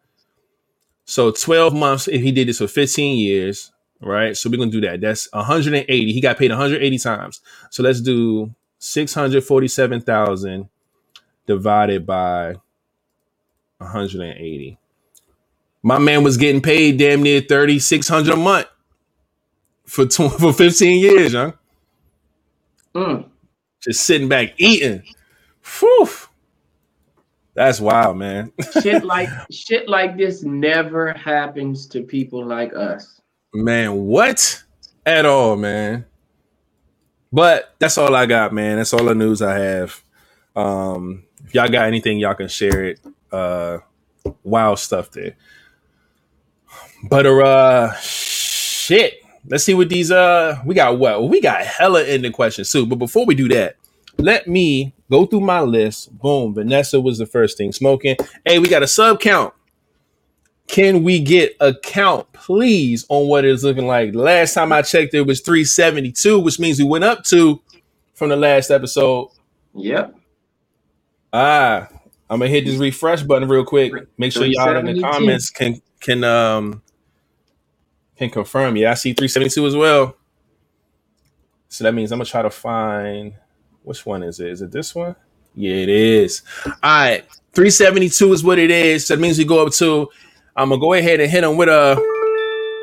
So 1.05 1.31
12 1.31 1.75
months 1.75 2.09
if 2.09 2.21
he 2.23 2.33
did 2.33 2.49
this 2.49 2.59
for 2.59 2.69
15 2.69 3.19
years, 3.19 3.73
right? 4.01 4.37
So 4.37 4.49
we're 4.51 4.59
gonna 4.59 4.71
do 4.71 4.81
that. 4.83 5.01
That's 5.01 5.29
180. 5.33 6.13
He 6.13 6.21
got 6.21 6.39
paid 6.39 6.51
180 6.51 6.99
times. 6.99 7.41
So 7.71 7.83
let's 7.83 8.01
do 8.01 8.55
647,000 8.79 10.69
divided 11.47 12.07
by 12.07 12.55
180. 13.79 14.79
My 15.89 15.99
man 15.99 16.23
was 16.23 16.37
getting 16.37 16.61
paid 16.61 16.99
damn 16.99 17.23
near 17.23 17.41
3600 17.41 18.35
a 18.35 18.37
month 18.37 18.67
for 19.87 20.05
tw- 20.05 20.31
for 20.39 20.53
15 20.53 21.01
years, 21.01 21.33
huh? 21.33 21.53
Mm. 22.95 23.27
Just 23.81 24.05
sitting 24.05 24.29
back 24.29 24.53
eating. 24.59 25.03
Whew. 25.81 26.11
That's 27.55 27.81
wild, 27.81 28.19
man. 28.19 28.53
shit 28.83 29.03
like 29.03 29.31
shit 29.51 29.89
like 29.89 30.19
this 30.19 30.43
never 30.43 31.15
happens 31.15 31.87
to 31.87 32.03
people 32.03 32.45
like 32.45 32.75
us. 32.77 33.23
Man, 33.55 34.05
what? 34.05 34.63
At 35.07 35.25
all, 35.25 35.57
man. 35.57 36.05
But 37.33 37.75
that's 37.79 37.97
all 37.97 38.15
I 38.15 38.27
got, 38.27 38.53
man. 38.53 38.77
That's 38.77 38.93
all 38.93 39.05
the 39.05 39.15
news 39.15 39.41
I 39.41 39.59
have. 39.59 40.03
Um, 40.55 41.25
if 41.47 41.55
y'all 41.55 41.69
got 41.69 41.87
anything, 41.87 42.19
y'all 42.19 42.35
can 42.35 42.49
share 42.49 42.85
it. 42.85 43.01
Uh 43.33 43.79
wild 44.43 44.79
stuff 44.79 45.11
there. 45.13 45.35
But 47.09 47.27
uh 47.27 47.95
shit. 48.01 49.23
Let's 49.49 49.65
see 49.65 49.75
what 49.75 49.89
these 49.89 50.11
uh 50.11 50.61
we 50.65 50.75
got 50.75 50.99
what 50.99 51.29
we 51.29 51.41
got 51.41 51.65
hella 51.65 52.05
ending 52.05 52.33
questions 52.33 52.71
too. 52.71 52.87
But 52.87 52.97
before 52.97 53.25
we 53.25 53.35
do 53.35 53.49
that, 53.49 53.77
let 54.19 54.47
me 54.47 54.93
go 55.11 55.27
through 55.27 55.41
my 55.41 55.61
list. 55.61 56.17
Boom. 56.19 56.55
Vanessa 56.55 57.01
was 57.01 57.19
the 57.19 57.27
first 57.27 57.57
thing 57.57 57.73
smoking. 57.73 58.17
Hey, 58.45 58.59
we 58.59 58.69
got 58.69 58.83
a 58.83 58.87
sub 58.87 59.21
count. 59.21 59.55
Can 60.67 61.03
we 61.03 61.19
get 61.19 61.57
a 61.61 61.75
count, 61.75 62.31
please, 62.35 63.07
on 63.09 63.27
what 63.27 63.47
it's 63.47 63.63
looking 63.63 63.87
like? 63.87 64.15
Last 64.15 64.53
time 64.53 64.71
I 64.71 64.83
checked, 64.83 65.15
it 65.15 65.23
was 65.23 65.41
372, 65.41 66.39
which 66.39 66.61
means 66.61 66.79
we 66.79 66.85
went 66.85 67.05
up 67.05 67.25
to 67.25 67.63
from 68.13 68.29
the 68.29 68.37
last 68.37 68.71
episode. 68.71 69.31
Yep. 69.75 70.15
Ah, 71.33 71.89
I'm 72.29 72.41
gonna 72.41 72.49
hit 72.49 72.67
this 72.67 72.77
refresh 72.77 73.23
button 73.23 73.49
real 73.49 73.65
quick. 73.65 73.93
Make 74.19 74.33
sure 74.33 74.45
y'all 74.45 74.77
in 74.77 74.87
the 74.87 75.01
comments 75.01 75.49
can 75.49 75.81
can 76.01 76.23
um 76.25 76.83
can 78.19 78.31
confirm. 78.31 78.77
Yeah, 78.77 78.91
I 78.91 78.95
see 78.95 79.13
372 79.13 79.67
as 79.67 79.77
well. 79.77 80.17
So 81.69 81.85
that 81.85 81.95
means 81.95 82.13
I'm 82.13 82.19
gonna 82.19 82.27
try 82.27 82.43
to 82.43 82.51
find 82.51 83.35
which 83.83 84.05
one 84.05 84.23
is 84.23 84.41
it? 84.41 84.49
Is 84.49 84.63
it 84.63 84.71
this 84.71 84.95
one? 84.95 85.15
Yeah, 85.55 85.75
it 85.75 85.89
is. 85.89 86.43
All 86.67 86.73
right, 86.83 87.25
372 87.53 88.33
is 88.33 88.45
what 88.45 88.59
it 88.59 88.71
is. 88.71 89.07
So 89.07 89.15
that 89.15 89.21
means 89.21 89.39
we 89.39 89.45
go 89.45 89.65
up 89.65 89.73
to. 89.75 90.09
I'm 90.57 90.71
gonna 90.71 90.81
go 90.81 90.95
ahead 90.95 91.21
and 91.21 91.31
hit 91.31 91.43
them 91.43 91.57
with 91.57 91.69
a. 91.69 91.97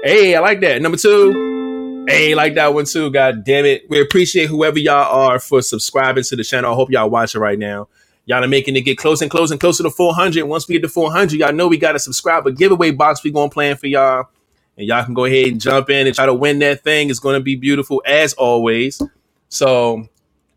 Hey, 0.04 0.36
I 0.36 0.40
like 0.40 0.62
that. 0.62 0.82
Number 0.82 0.98
two. 0.98 2.06
Hey, 2.08 2.36
like 2.36 2.54
that 2.54 2.74
one 2.74 2.86
too. 2.86 3.10
God 3.10 3.44
damn 3.44 3.66
it. 3.66 3.90
We 3.90 4.00
appreciate 4.00 4.48
whoever 4.48 4.78
y'all 4.78 5.12
are 5.12 5.40
for 5.40 5.62
subscribing 5.64 6.24
to 6.26 6.36
the 6.36 6.44
channel. 6.44 6.72
I 6.72 6.76
hope 6.76 6.92
y'all 6.92 7.10
watching 7.10 7.42
right 7.42 7.58
now. 7.58 7.88
Y'all 8.26 8.44
are 8.44 8.48
making 8.48 8.76
it 8.76 8.82
get 8.82 8.98
close 8.98 9.22
and 9.22 9.32
close 9.32 9.50
and 9.50 9.60
closer 9.60 9.82
to 9.84 9.90
400. 9.90 10.46
Once 10.46 10.68
we 10.68 10.74
get 10.74 10.82
to 10.84 10.90
400, 10.90 11.40
y'all 11.40 11.54
know 11.54 11.68
we 11.68 11.78
got 11.78 11.96
a 11.96 12.00
subscriber 12.00 12.52
giveaway 12.52 12.92
box 12.92 13.24
we 13.24 13.32
going 13.32 13.50
to 13.50 13.54
plan 13.54 13.76
for 13.76 13.88
y'all. 13.88 14.30
And 14.78 14.88
y'all 14.88 15.06
can 15.06 15.14
go 15.14 15.26
ahead 15.26 15.48
and 15.48 15.62
jump 15.62 15.90
in 15.90 16.06
and 16.06 16.16
try 16.16 16.26
to 16.26 16.34
win 16.34 16.60
that 16.60 16.84
thing. 16.84 17.10
It's 17.10 17.20
going 17.20 17.40
to 17.40 17.44
be 17.44 17.56
beautiful 17.56 18.04
as 18.06 18.34
always. 18.34 19.02
So 19.50 20.10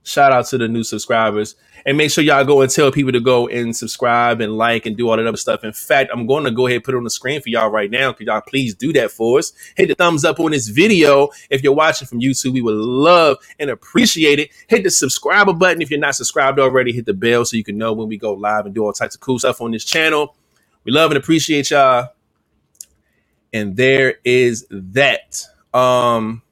shout 0.03 0.33
out 0.33 0.47
to 0.47 0.59
the 0.59 0.69
new 0.69 0.83
subscribers. 0.83 1.55
And 1.87 1.97
make 1.97 2.11
sure 2.11 2.25
y'all 2.25 2.45
go 2.45 2.61
and 2.61 2.71
tell 2.71 2.91
people 2.91 3.13
to 3.13 3.21
go 3.21 3.47
and 3.49 3.75
subscribe 3.75 4.41
and 4.41 4.59
like 4.59 4.85
and 4.85 4.97
do 4.97 5.09
all 5.09 5.17
that 5.17 5.27
other 5.27 5.37
stuff. 5.37 5.63
In 5.63 5.73
fact, 5.73 6.11
I'm 6.13 6.27
going 6.27 6.45
to 6.45 6.51
go 6.51 6.67
ahead 6.67 6.77
and 6.77 6.85
put 6.85 6.95
it 6.95 6.99
on 6.99 7.05
the 7.05 7.11
screen 7.11 7.41
for 7.41 7.49
y'all 7.49 7.71
right 7.71 7.91
now. 7.91 8.13
Could 8.13 8.27
y'all 8.27 8.41
please 8.41 8.75
do 8.75 8.93
that 8.95 9.11
for 9.11 9.39
us? 9.39 9.53
Hit 9.77 9.89
the 9.89 9.95
thumbs 9.95 10.25
up 10.25 10.41
on 10.41 10.51
this 10.51 10.69
video. 10.69 11.29
If 11.49 11.63
you're 11.63 11.73
watching 11.73 12.09
from 12.09 12.21
YouTube, 12.21 12.53
we 12.53 12.63
would 12.63 12.75
love 12.75 13.39
and 13.59 13.71
appreciate 13.71 14.41
it. 14.41 14.51
Hit 14.67 14.83
the 14.83 14.91
subscriber 14.91 15.53
button. 15.53 15.81
If 15.81 15.91
you're 15.91 16.01
not 16.01 16.17
subscribed 16.17 16.59
already, 16.59 16.93
hit 16.93 17.07
the 17.07 17.15
bell 17.15 17.45
so 17.45 17.57
you 17.57 17.65
can 17.65 17.79
know 17.79 17.93
when 17.93 18.09
we 18.09 18.19
go 18.19 18.35
live 18.35 18.67
and 18.67 18.75
do 18.75 18.85
all 18.85 18.93
types 18.93 19.15
of 19.15 19.21
cool 19.21 19.39
stuff 19.39 19.61
on 19.61 19.71
this 19.71 19.85
channel. 19.85 20.35
We 20.85 20.93
love 20.93 21.11
and 21.11 21.19
appreciate 21.19 21.71
y'all. 21.71 22.11
And 23.53 23.77
there 23.77 24.15
is 24.25 24.67
that. 24.71 25.43
Um, 25.73 26.43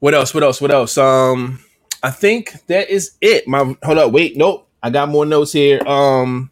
what 0.00 0.14
else? 0.14 0.34
What 0.34 0.42
else? 0.42 0.60
What 0.60 0.70
else? 0.70 0.96
Um, 0.98 1.60
I 2.02 2.10
think 2.10 2.66
that 2.66 2.90
is 2.90 3.12
it. 3.20 3.46
My 3.48 3.76
hold 3.82 3.98
up, 3.98 4.12
wait, 4.12 4.36
nope. 4.36 4.68
I 4.82 4.90
got 4.90 5.08
more 5.08 5.24
notes 5.24 5.52
here. 5.52 5.80
Um, 5.86 6.50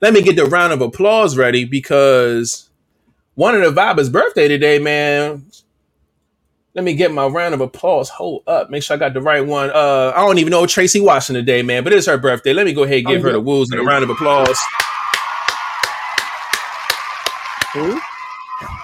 let 0.00 0.12
me 0.12 0.22
get 0.22 0.34
the 0.36 0.46
round 0.46 0.72
of 0.72 0.80
applause 0.80 1.36
ready 1.36 1.64
because 1.64 2.68
one 3.34 3.54
of 3.54 3.62
the 3.62 3.70
Viber's 3.70 4.08
birthday 4.10 4.48
today, 4.48 4.78
man. 4.78 5.44
Let 6.74 6.84
me 6.84 6.94
get 6.94 7.12
my 7.12 7.26
round 7.26 7.52
of 7.54 7.60
applause. 7.60 8.08
Hold 8.08 8.44
up, 8.46 8.70
make 8.70 8.82
sure 8.82 8.96
I 8.96 8.98
got 8.98 9.12
the 9.12 9.20
right 9.20 9.46
one. 9.46 9.70
Uh, 9.70 10.12
I 10.16 10.20
don't 10.26 10.38
even 10.38 10.50
know 10.50 10.66
Tracy 10.66 11.00
Washington 11.00 11.44
today, 11.44 11.60
man, 11.62 11.84
but 11.84 11.92
it's 11.92 12.06
her 12.06 12.16
birthday. 12.16 12.54
Let 12.54 12.64
me 12.64 12.72
go 12.72 12.84
ahead 12.84 12.98
and 13.00 13.06
give 13.08 13.20
Oh, 13.20 13.24
her 13.26 13.32
the 13.32 13.40
woos 13.40 13.70
and 13.70 13.78
a 13.80 13.84
round 13.84 14.02
of 14.04 14.10
applause. 14.10 14.58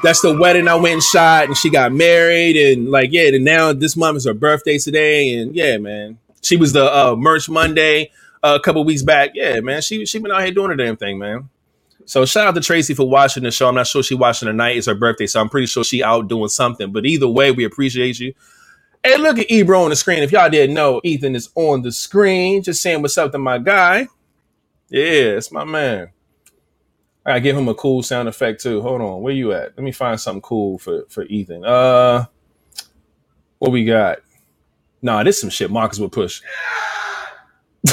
That's 0.03 0.21
the 0.21 0.39
wedding 0.39 0.69
I 0.69 0.77
went 0.77 0.95
and 0.95 1.03
shot, 1.03 1.45
and 1.47 1.57
she 1.57 1.71
got 1.71 1.93
married, 1.93 2.57
and 2.57 2.89
like, 2.89 3.11
yeah, 3.13 3.29
and 3.29 3.45
now 3.45 3.73
this 3.73 3.97
month 3.97 4.19
is 4.19 4.27
her 4.27 4.35
birthday 4.35 4.79
today, 4.79 5.35
and 5.35 5.55
yeah, 5.55 5.77
man, 5.79 6.19
she 6.41 6.57
was 6.57 6.73
the 6.73 6.85
uh, 6.85 7.17
merch 7.17 7.49
Monday 7.49 8.13
uh, 8.43 8.57
a 8.61 8.63
couple 8.63 8.85
weeks 8.85 9.03
back. 9.03 9.33
Yeah, 9.35 9.61
man, 9.61 9.83
she 9.83 10.07
she 10.07 10.19
been 10.19 10.31
out 10.31 10.43
here 10.43 10.53
doing 10.53 10.71
her 10.71 10.77
damn 10.77 10.97
thing, 10.97 11.19
man. 11.19 11.49
So 12.05 12.25
shout 12.25 12.47
out 12.47 12.55
to 12.55 12.61
Tracy 12.61 12.95
for 12.95 13.09
watching 13.09 13.43
the 13.43 13.51
show. 13.51 13.69
I'm 13.69 13.75
not 13.75 13.87
sure 13.87 14.03
she 14.03 14.15
watching 14.15 14.47
tonight. 14.47 14.77
It's 14.77 14.87
her 14.87 14.95
birthday, 14.95 15.27
so 15.27 15.41
I'm 15.41 15.49
pretty 15.51 15.67
sure 15.67 15.85
she 15.85 16.03
out 16.03 16.29
doing 16.29 16.49
something. 16.49 16.91
But 16.93 17.05
either 17.05 17.29
way, 17.29 17.51
we 17.51 17.65
appreciate 17.65 18.19
you. 18.19 18.33
Hey, 19.05 19.17
look 19.19 19.39
at 19.39 19.51
Ebro 19.51 19.83
on 19.83 19.91
the 19.91 19.97
screen. 19.97 20.23
If 20.23 20.33
y'all 20.33 20.49
didn't 20.49 20.75
know, 20.75 21.01
Ethan 21.05 21.37
is 21.37 21.51
on 21.55 21.83
the 21.83 21.93
screen. 21.93 22.63
Just 22.63 22.83
saying 22.83 23.03
what's 23.03 23.19
up 23.19 23.33
to 23.33 23.39
my 23.39 23.59
guy. 23.59 24.09
Yeah, 24.89 25.37
it's 25.37 25.53
my 25.53 25.65
man. 25.65 26.09
I 27.29 27.41
give 27.41 27.57
him 27.57 27.69
a 27.69 27.75
cool 27.75 28.03
sound 28.03 28.29
effect 28.29 28.63
too. 28.63 28.81
Hold 28.81 29.01
on, 29.01 29.23
where 29.23 29.35
you 29.35 29.53
at? 29.53 29.77
Let 29.77 29.85
me 29.85 29.93
find 29.93 30.21
something 30.21 30.43
cool 30.43 30.79
for 30.79 31.05
for 31.09 31.25
Ethan. 31.25 31.65
Uh, 31.65 32.25
what 33.59 33.73
we 33.73 33.85
got? 33.85 34.19
Nah, 35.03 35.23
this 35.23 35.41
some 35.41 35.51
shit 35.51 35.71
Marcus 35.71 35.99
would 35.99 36.13
push. 36.13 36.41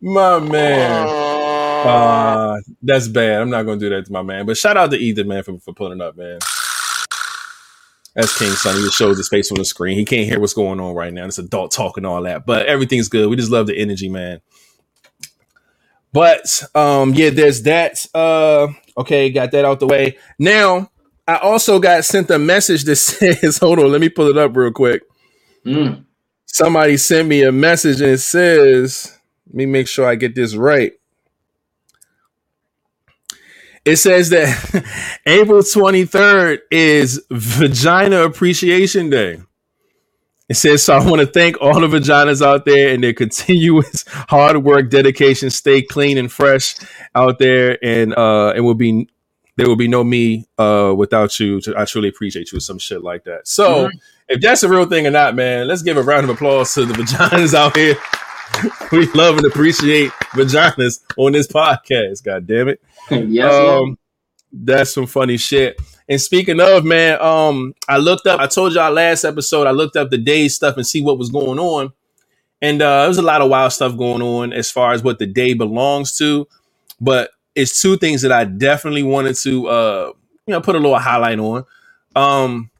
my 0.00 0.38
man. 0.40 1.08
Uh, 1.86 2.56
that's 2.82 3.08
bad. 3.08 3.40
I'm 3.40 3.50
not 3.50 3.62
gonna 3.64 3.78
do 3.78 3.90
that 3.90 4.06
to 4.06 4.12
my 4.12 4.22
man. 4.22 4.46
But 4.46 4.56
shout 4.56 4.76
out 4.76 4.90
to 4.90 4.96
Ethan, 4.96 5.28
man, 5.28 5.42
for, 5.42 5.58
for 5.58 5.72
pulling 5.72 6.00
up, 6.00 6.16
man. 6.16 6.38
That's 8.14 8.36
King 8.36 8.50
Sonny. 8.50 8.80
He 8.80 8.90
shows 8.90 9.16
his 9.16 9.28
face 9.28 9.52
on 9.52 9.58
the 9.58 9.64
screen. 9.64 9.96
He 9.96 10.04
can't 10.04 10.28
hear 10.28 10.40
what's 10.40 10.54
going 10.54 10.80
on 10.80 10.94
right 10.94 11.12
now. 11.12 11.24
It's 11.26 11.38
adult 11.38 11.70
talk 11.70 11.96
and 11.96 12.04
all 12.04 12.22
that. 12.24 12.46
But 12.46 12.66
everything's 12.66 13.08
good. 13.08 13.28
We 13.30 13.36
just 13.36 13.52
love 13.52 13.68
the 13.68 13.78
energy, 13.78 14.08
man. 14.08 14.40
But 16.12 16.62
um, 16.74 17.14
yeah, 17.14 17.30
there's 17.30 17.62
that. 17.62 18.06
Uh, 18.14 18.68
okay, 18.96 19.30
got 19.30 19.50
that 19.52 19.64
out 19.64 19.80
the 19.80 19.86
way. 19.86 20.18
Now, 20.38 20.90
I 21.26 21.36
also 21.36 21.78
got 21.78 22.04
sent 22.04 22.30
a 22.30 22.38
message 22.38 22.84
that 22.84 22.96
says, 22.96 23.58
hold 23.58 23.78
on, 23.78 23.92
let 23.92 24.00
me 24.00 24.08
pull 24.08 24.28
it 24.28 24.38
up 24.38 24.56
real 24.56 24.72
quick. 24.72 25.02
Mm. 25.64 26.04
Somebody 26.46 26.96
sent 26.96 27.28
me 27.28 27.42
a 27.42 27.52
message 27.52 28.00
and 28.00 28.12
it 28.12 28.18
says, 28.18 29.18
let 29.46 29.54
me 29.54 29.66
make 29.66 29.88
sure 29.88 30.06
I 30.06 30.14
get 30.14 30.34
this 30.34 30.54
right. 30.54 30.92
It 33.84 33.96
says 33.96 34.30
that 34.30 34.48
April 35.26 35.60
23rd 35.60 36.58
is 36.70 37.24
Vagina 37.30 38.22
Appreciation 38.22 39.08
Day. 39.08 39.40
It 40.48 40.56
says, 40.56 40.82
so 40.82 40.94
I 40.94 41.04
want 41.04 41.20
to 41.20 41.26
thank 41.26 41.60
all 41.60 41.78
the 41.78 41.86
vaginas 41.86 42.44
out 42.44 42.64
there 42.64 42.94
and 42.94 43.04
their 43.04 43.12
continuous 43.12 44.04
hard 44.08 44.56
work, 44.64 44.88
dedication, 44.88 45.50
stay 45.50 45.82
clean 45.82 46.16
and 46.16 46.32
fresh 46.32 46.74
out 47.14 47.38
there. 47.38 47.78
And 47.84 48.14
uh 48.14 48.54
it 48.56 48.60
will 48.60 48.74
be 48.74 49.08
there 49.56 49.68
will 49.68 49.76
be 49.76 49.88
no 49.88 50.02
me 50.02 50.46
uh 50.56 50.94
without 50.96 51.38
you. 51.38 51.60
I 51.76 51.84
truly 51.84 52.08
appreciate 52.08 52.50
you, 52.50 52.60
some 52.60 52.78
shit 52.78 53.02
like 53.02 53.24
that. 53.24 53.46
So 53.46 53.88
mm-hmm. 53.88 53.98
if 54.28 54.40
that's 54.40 54.62
a 54.62 54.68
real 54.70 54.86
thing 54.86 55.06
or 55.06 55.10
not, 55.10 55.34
man, 55.34 55.68
let's 55.68 55.82
give 55.82 55.98
a 55.98 56.02
round 56.02 56.24
of 56.24 56.30
applause 56.30 56.72
to 56.74 56.86
the 56.86 56.94
vaginas 56.94 57.52
out 57.52 57.76
here. 57.76 57.96
we 58.92 59.06
love 59.12 59.36
and 59.36 59.46
appreciate 59.46 60.10
vaginas 60.32 61.02
on 61.18 61.32
this 61.32 61.46
podcast. 61.46 62.24
God 62.24 62.46
damn 62.46 62.68
it. 62.68 62.80
yes, 63.10 63.52
um, 63.52 63.98
that's 64.50 64.94
some 64.94 65.06
funny 65.06 65.36
shit. 65.36 65.78
And 66.08 66.20
speaking 66.20 66.60
of, 66.60 66.84
man, 66.84 67.20
um, 67.20 67.74
I 67.86 67.98
looked 67.98 68.26
up, 68.26 68.40
I 68.40 68.46
told 68.46 68.72
y'all 68.72 68.92
last 68.92 69.24
episode, 69.24 69.66
I 69.66 69.72
looked 69.72 69.96
up 69.96 70.10
the 70.10 70.18
day 70.18 70.48
stuff 70.48 70.76
and 70.76 70.86
see 70.86 71.02
what 71.02 71.18
was 71.18 71.30
going 71.30 71.58
on. 71.58 71.92
And 72.62 72.80
uh, 72.80 73.00
there 73.00 73.08
was 73.08 73.18
a 73.18 73.22
lot 73.22 73.42
of 73.42 73.50
wild 73.50 73.72
stuff 73.72 73.96
going 73.96 74.22
on 74.22 74.52
as 74.52 74.70
far 74.70 74.92
as 74.92 75.02
what 75.02 75.18
the 75.18 75.26
day 75.26 75.54
belongs 75.54 76.16
to. 76.18 76.48
But 77.00 77.30
it's 77.54 77.80
two 77.80 77.96
things 77.96 78.22
that 78.22 78.32
I 78.32 78.44
definitely 78.44 79.02
wanted 79.02 79.36
to, 79.36 79.68
uh, 79.68 80.12
you 80.46 80.52
know, 80.52 80.60
put 80.60 80.76
a 80.76 80.78
little 80.78 80.98
highlight 80.98 81.38
on. 81.38 81.64
Um, 82.16 82.70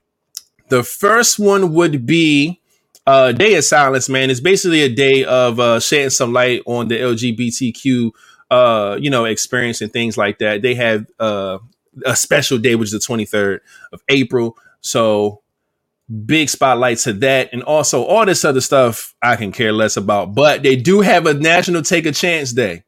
the 0.69 0.83
first 0.83 1.39
one 1.39 1.75
would 1.75 2.07
be 2.07 2.61
uh, 3.07 3.33
Day 3.33 3.55
of 3.57 3.65
Silence, 3.65 4.09
man. 4.09 4.31
It's 4.31 4.41
basically 4.41 4.83
a 4.83 4.89
day 4.89 5.25
of 5.25 5.61
uh, 5.61 5.81
shedding 5.81 6.11
some 6.11 6.33
light 6.33 6.63
on 6.67 6.89
the 6.89 6.99
LGBTQ, 6.99 8.11
uh, 8.51 8.99
you 9.01 9.11
know, 9.11 9.27
experience 9.27 9.81
and 9.81 9.93
things 9.93 10.19
like 10.19 10.39
that. 10.39 10.63
They 10.63 10.75
have 10.75 11.07
uh, 11.19 11.59
a 12.05 12.17
special 12.17 12.59
day, 12.59 12.75
which 12.75 12.93
is 12.93 13.07
the 13.07 13.15
23rd 13.15 13.61
of 13.93 14.03
April. 14.09 14.57
So 14.81 15.43
big 16.27 16.49
spotlight 16.49 16.99
to 16.99 17.13
that. 17.15 17.51
And 17.53 17.63
also 17.63 18.05
all 18.05 18.25
this 18.27 18.45
other 18.45 18.61
stuff 18.61 19.15
I 19.23 19.37
can 19.37 19.53
care 19.53 19.73
less 19.73 19.97
about. 19.97 20.35
But 20.35 20.63
they 20.63 20.77
do 20.77 21.01
have 21.01 21.27
a 21.27 21.35
National 21.35 21.83
Take 21.83 22.07
a 22.07 22.13
Chance 22.13 22.53
Day. 22.53 22.85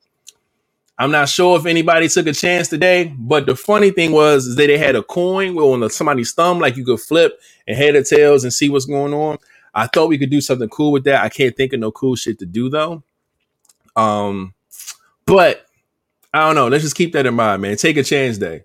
I'm 0.98 1.10
not 1.10 1.30
sure 1.30 1.58
if 1.58 1.64
anybody 1.64 2.08
took 2.08 2.26
a 2.26 2.32
chance 2.34 2.68
today, 2.68 3.14
but 3.16 3.46
the 3.46 3.56
funny 3.56 3.90
thing 3.90 4.12
was 4.12 4.46
is 4.46 4.56
that 4.56 4.66
they 4.66 4.76
had 4.76 4.96
a 4.96 5.02
coin 5.02 5.56
on 5.56 5.88
somebody's 5.88 6.32
thumb, 6.32 6.58
like 6.58 6.76
you 6.76 6.84
could 6.84 7.00
flip 7.00 7.40
and 7.66 7.74
head 7.74 7.94
or 7.94 8.02
tails 8.02 8.44
and 8.44 8.52
see 8.52 8.68
what's 8.68 8.84
going 8.84 9.14
on. 9.14 9.38
I 9.72 9.86
thought 9.86 10.10
we 10.10 10.18
could 10.18 10.28
do 10.28 10.42
something 10.42 10.68
cool 10.68 10.92
with 10.92 11.04
that. 11.04 11.24
I 11.24 11.30
can't 11.30 11.56
think 11.56 11.72
of 11.72 11.80
no 11.80 11.90
cool 11.90 12.16
shit 12.16 12.38
to 12.40 12.46
do 12.46 12.68
though. 12.68 13.02
Um, 13.96 14.52
but 15.24 15.64
I 16.34 16.40
don't 16.46 16.54
know. 16.54 16.68
Let's 16.68 16.84
just 16.84 16.96
keep 16.96 17.14
that 17.14 17.24
in 17.24 17.34
mind, 17.34 17.62
man. 17.62 17.76
Take 17.76 17.96
a 17.96 18.04
chance 18.04 18.36
day. 18.36 18.64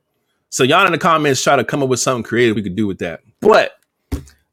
So 0.56 0.64
y'all 0.64 0.86
in 0.86 0.94
the 0.94 0.98
comments 0.98 1.44
try 1.44 1.58
to 1.58 1.66
come 1.66 1.84
up 1.84 1.90
with 1.90 2.00
something 2.00 2.24
creative 2.24 2.56
we 2.56 2.62
could 2.64 2.78
do 2.78 2.88
with 2.88 3.00
that. 3.00 3.20
But 3.42 3.74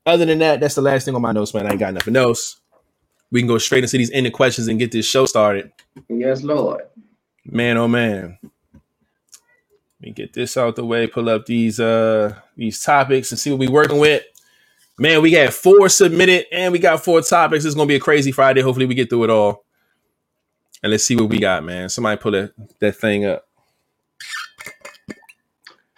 other 0.04 0.24
than 0.26 0.40
that, 0.40 0.58
that's 0.58 0.74
the 0.74 0.82
last 0.82 1.04
thing 1.04 1.14
on 1.14 1.22
my 1.22 1.30
notes, 1.30 1.54
man. 1.54 1.64
I 1.64 1.70
ain't 1.70 1.78
got 1.78 1.94
nothing 1.94 2.16
else. 2.16 2.60
We 3.30 3.40
can 3.40 3.46
go 3.46 3.56
straight 3.56 3.84
into 3.84 3.98
these 3.98 4.10
ending 4.10 4.32
questions 4.32 4.66
and 4.66 4.80
get 4.80 4.90
this 4.90 5.06
show 5.06 5.26
started. 5.26 5.70
Yes, 6.08 6.42
Lord. 6.42 6.82
Man, 7.44 7.76
oh 7.76 7.86
man. 7.86 8.36
Let 8.42 8.82
me 10.00 10.10
get 10.10 10.32
this 10.32 10.56
out 10.56 10.74
the 10.74 10.84
way, 10.84 11.06
pull 11.06 11.28
up 11.28 11.46
these 11.46 11.78
uh 11.78 12.34
these 12.56 12.82
topics 12.82 13.30
and 13.30 13.38
see 13.38 13.50
what 13.50 13.60
we 13.60 13.68
working 13.68 13.98
with. 13.98 14.24
Man, 14.98 15.22
we 15.22 15.30
got 15.30 15.52
four 15.52 15.88
submitted 15.88 16.46
and 16.50 16.72
we 16.72 16.80
got 16.80 17.04
four 17.04 17.20
topics. 17.20 17.64
It's 17.64 17.76
gonna 17.76 17.86
be 17.86 17.94
a 17.94 18.00
crazy 18.00 18.32
Friday. 18.32 18.62
Hopefully 18.62 18.86
we 18.86 18.96
get 18.96 19.08
through 19.08 19.22
it 19.22 19.30
all. 19.30 19.64
And 20.82 20.90
let's 20.90 21.04
see 21.04 21.14
what 21.14 21.28
we 21.28 21.38
got, 21.38 21.62
man. 21.62 21.88
Somebody 21.88 22.20
pull 22.20 22.32
that, 22.32 22.54
that 22.80 22.96
thing 22.96 23.24
up. 23.24 23.46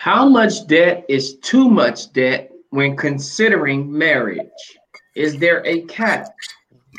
How 0.04 0.28
much 0.28 0.66
debt 0.66 1.06
is 1.08 1.36
too 1.36 1.66
much 1.66 2.12
debt 2.12 2.52
when 2.68 2.94
considering 2.94 3.90
marriage? 3.90 4.78
Is 5.14 5.38
there 5.38 5.66
a 5.66 5.80
cap? 5.86 6.26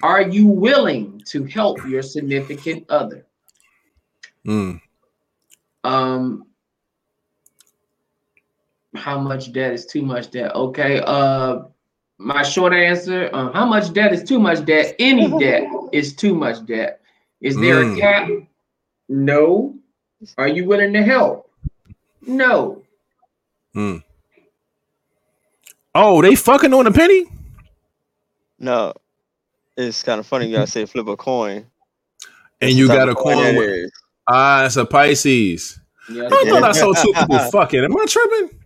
Are 0.01 0.23
you 0.23 0.47
willing 0.47 1.21
to 1.27 1.43
help 1.43 1.77
your 1.87 2.01
significant 2.01 2.89
other? 2.89 3.27
Mm. 4.43 4.81
Um, 5.83 6.47
how 8.95 9.19
much 9.19 9.53
debt 9.53 9.73
is 9.73 9.85
too 9.85 10.01
much 10.01 10.31
debt? 10.31 10.55
Okay. 10.55 10.99
Uh, 11.05 11.65
my 12.17 12.41
short 12.41 12.73
answer: 12.73 13.29
uh, 13.31 13.51
How 13.51 13.67
much 13.67 13.93
debt 13.93 14.13
is 14.13 14.23
too 14.23 14.39
much 14.39 14.65
debt? 14.65 14.95
Any 14.97 15.27
debt 15.39 15.67
is 15.91 16.15
too 16.15 16.33
much 16.33 16.65
debt. 16.65 17.01
Is 17.39 17.55
there 17.55 17.83
mm. 17.83 17.97
a 17.97 18.01
cap? 18.01 18.29
No. 19.09 19.75
Are 20.39 20.47
you 20.47 20.65
willing 20.65 20.91
to 20.93 21.03
help? 21.03 21.51
No. 22.25 22.81
Hmm. 23.75 23.97
Oh, 25.93 26.21
they 26.21 26.35
fucking 26.35 26.73
on 26.73 26.87
a 26.87 26.91
penny? 26.91 27.25
No. 28.57 28.93
It's 29.75 30.01
kind 30.01 30.19
of 30.19 30.25
funny. 30.25 30.47
You 30.47 30.55
gotta 30.55 30.71
say 30.71 30.85
flip 30.85 31.07
a 31.07 31.17
coin. 31.17 31.65
And 32.61 32.71
you 32.71 32.87
got 32.87 33.09
a 33.09 33.15
coin 33.15 33.57
with 33.57 33.91
ah, 34.27 34.65
it's 34.65 34.77
a 34.77 34.85
Pisces. 34.85 35.77
Yeah, 36.09 36.27
I 36.27 36.29
thought 36.29 36.63
I 36.63 36.71
saw 36.71 36.93
two 36.93 37.11
people 37.13 37.39
fucking. 37.51 37.83
Am 37.83 37.97
I 37.97 38.05
tripping? 38.05 38.59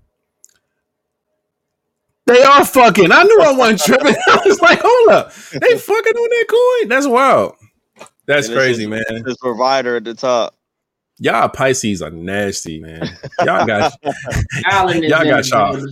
They 2.27 2.43
are 2.43 2.63
fucking. 2.63 3.11
I 3.11 3.23
knew 3.23 3.41
I 3.41 3.51
wasn't 3.53 3.81
tripping. 3.81 4.15
I 4.27 4.41
was 4.45 4.61
like, 4.61 4.79
hold 4.83 5.09
up. 5.09 5.33
They 5.33 5.77
fucking 5.77 6.13
on 6.13 6.29
that 6.29 6.45
coin. 6.47 6.89
That's 6.89 7.07
wild. 7.07 7.55
That's 8.27 8.47
crazy, 8.47 8.85
man. 8.85 9.01
This 9.25 9.37
provider 9.37 9.95
at 9.95 10.03
the 10.03 10.13
top. 10.13 10.55
Y'all 11.19 11.49
Pisces 11.49 12.01
are 12.01 12.09
nasty, 12.09 12.79
man. 12.79 13.01
Y'all 13.39 13.65
got 13.65 13.93
y'all 14.71 15.03
got 15.03 15.47
y'all. 15.49 15.85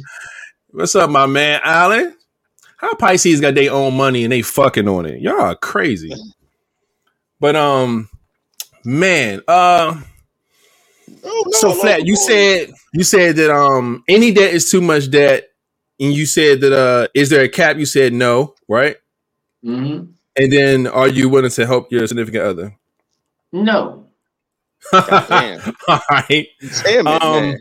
What's 0.72 0.96
up, 0.96 1.10
my 1.10 1.26
man, 1.26 1.60
Alan? 1.64 2.16
How 2.78 2.96
Pisces 2.96 3.42
got 3.42 3.56
their 3.56 3.74
own 3.74 3.96
money 3.96 4.24
and 4.24 4.32
they 4.32 4.42
fucking 4.42 4.88
on 4.88 5.06
it? 5.06 5.20
Y'all 5.20 5.42
are 5.42 5.56
crazy. 5.56 6.14
But 7.42 7.58
um, 7.58 8.10
man, 8.86 9.42
uh, 9.50 10.00
oh, 11.24 11.44
no, 11.46 11.52
so 11.60 11.74
flat. 11.74 12.06
You 12.06 12.16
said 12.16 12.72
you 12.94 13.04
said 13.04 13.36
that 13.36 13.54
um 13.54 14.04
any 14.08 14.32
debt 14.32 14.54
is 14.54 14.72
too 14.72 14.82
much 14.82 15.12
debt, 15.12 15.50
and 16.00 16.14
you 16.14 16.26
said 16.26 16.62
that 16.62 16.72
uh 16.72 17.08
is 17.14 17.30
there 17.30 17.44
a 17.44 17.50
cap? 17.50 17.78
You 17.78 17.86
said 17.86 18.14
no, 18.14 18.56
right? 18.70 18.96
Mm-hmm. 19.66 20.12
And 20.40 20.52
then 20.54 20.88
are 20.88 21.10
you 21.10 21.28
willing 21.28 21.52
to 21.52 21.66
help 21.66 21.92
your 21.92 22.08
significant 22.08 22.44
other? 22.44 22.76
No. 23.52 24.07
All 24.94 26.02
right. 26.10 26.48
Damn 26.84 27.08
it, 27.08 27.24
um, 27.24 27.44
man. 27.44 27.58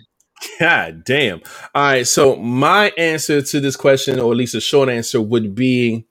God 0.60 1.04
damn. 1.04 1.40
All 1.74 1.82
right. 1.82 2.06
So 2.06 2.36
my 2.36 2.90
answer 2.98 3.42
to 3.42 3.60
this 3.60 3.76
question, 3.76 4.20
or 4.20 4.32
at 4.32 4.36
least 4.36 4.54
a 4.54 4.60
short 4.60 4.88
answer, 4.88 5.20
would 5.20 5.54
be 5.54 6.06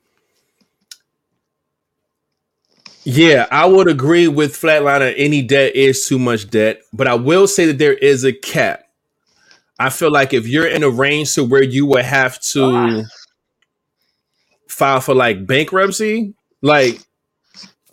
yeah, 3.05 3.45
I 3.51 3.67
would 3.67 3.87
agree 3.87 4.27
with 4.27 4.53
Flatliner. 4.53 5.13
Any 5.15 5.43
debt 5.43 5.75
is 5.75 6.07
too 6.07 6.17
much 6.17 6.49
debt, 6.49 6.81
but 6.91 7.07
I 7.07 7.13
will 7.13 7.47
say 7.47 7.67
that 7.67 7.77
there 7.77 7.93
is 7.93 8.25
a 8.25 8.33
cap. 8.33 8.81
I 9.77 9.91
feel 9.91 10.11
like 10.11 10.33
if 10.33 10.47
you're 10.47 10.67
in 10.67 10.81
a 10.81 10.89
range 10.89 11.33
to 11.35 11.43
where 11.43 11.61
you 11.61 11.85
would 11.85 12.05
have 12.05 12.41
to 12.53 13.03
file 14.67 15.01
for 15.01 15.13
like 15.13 15.45
bankruptcy, 15.45 16.33
like 16.63 16.99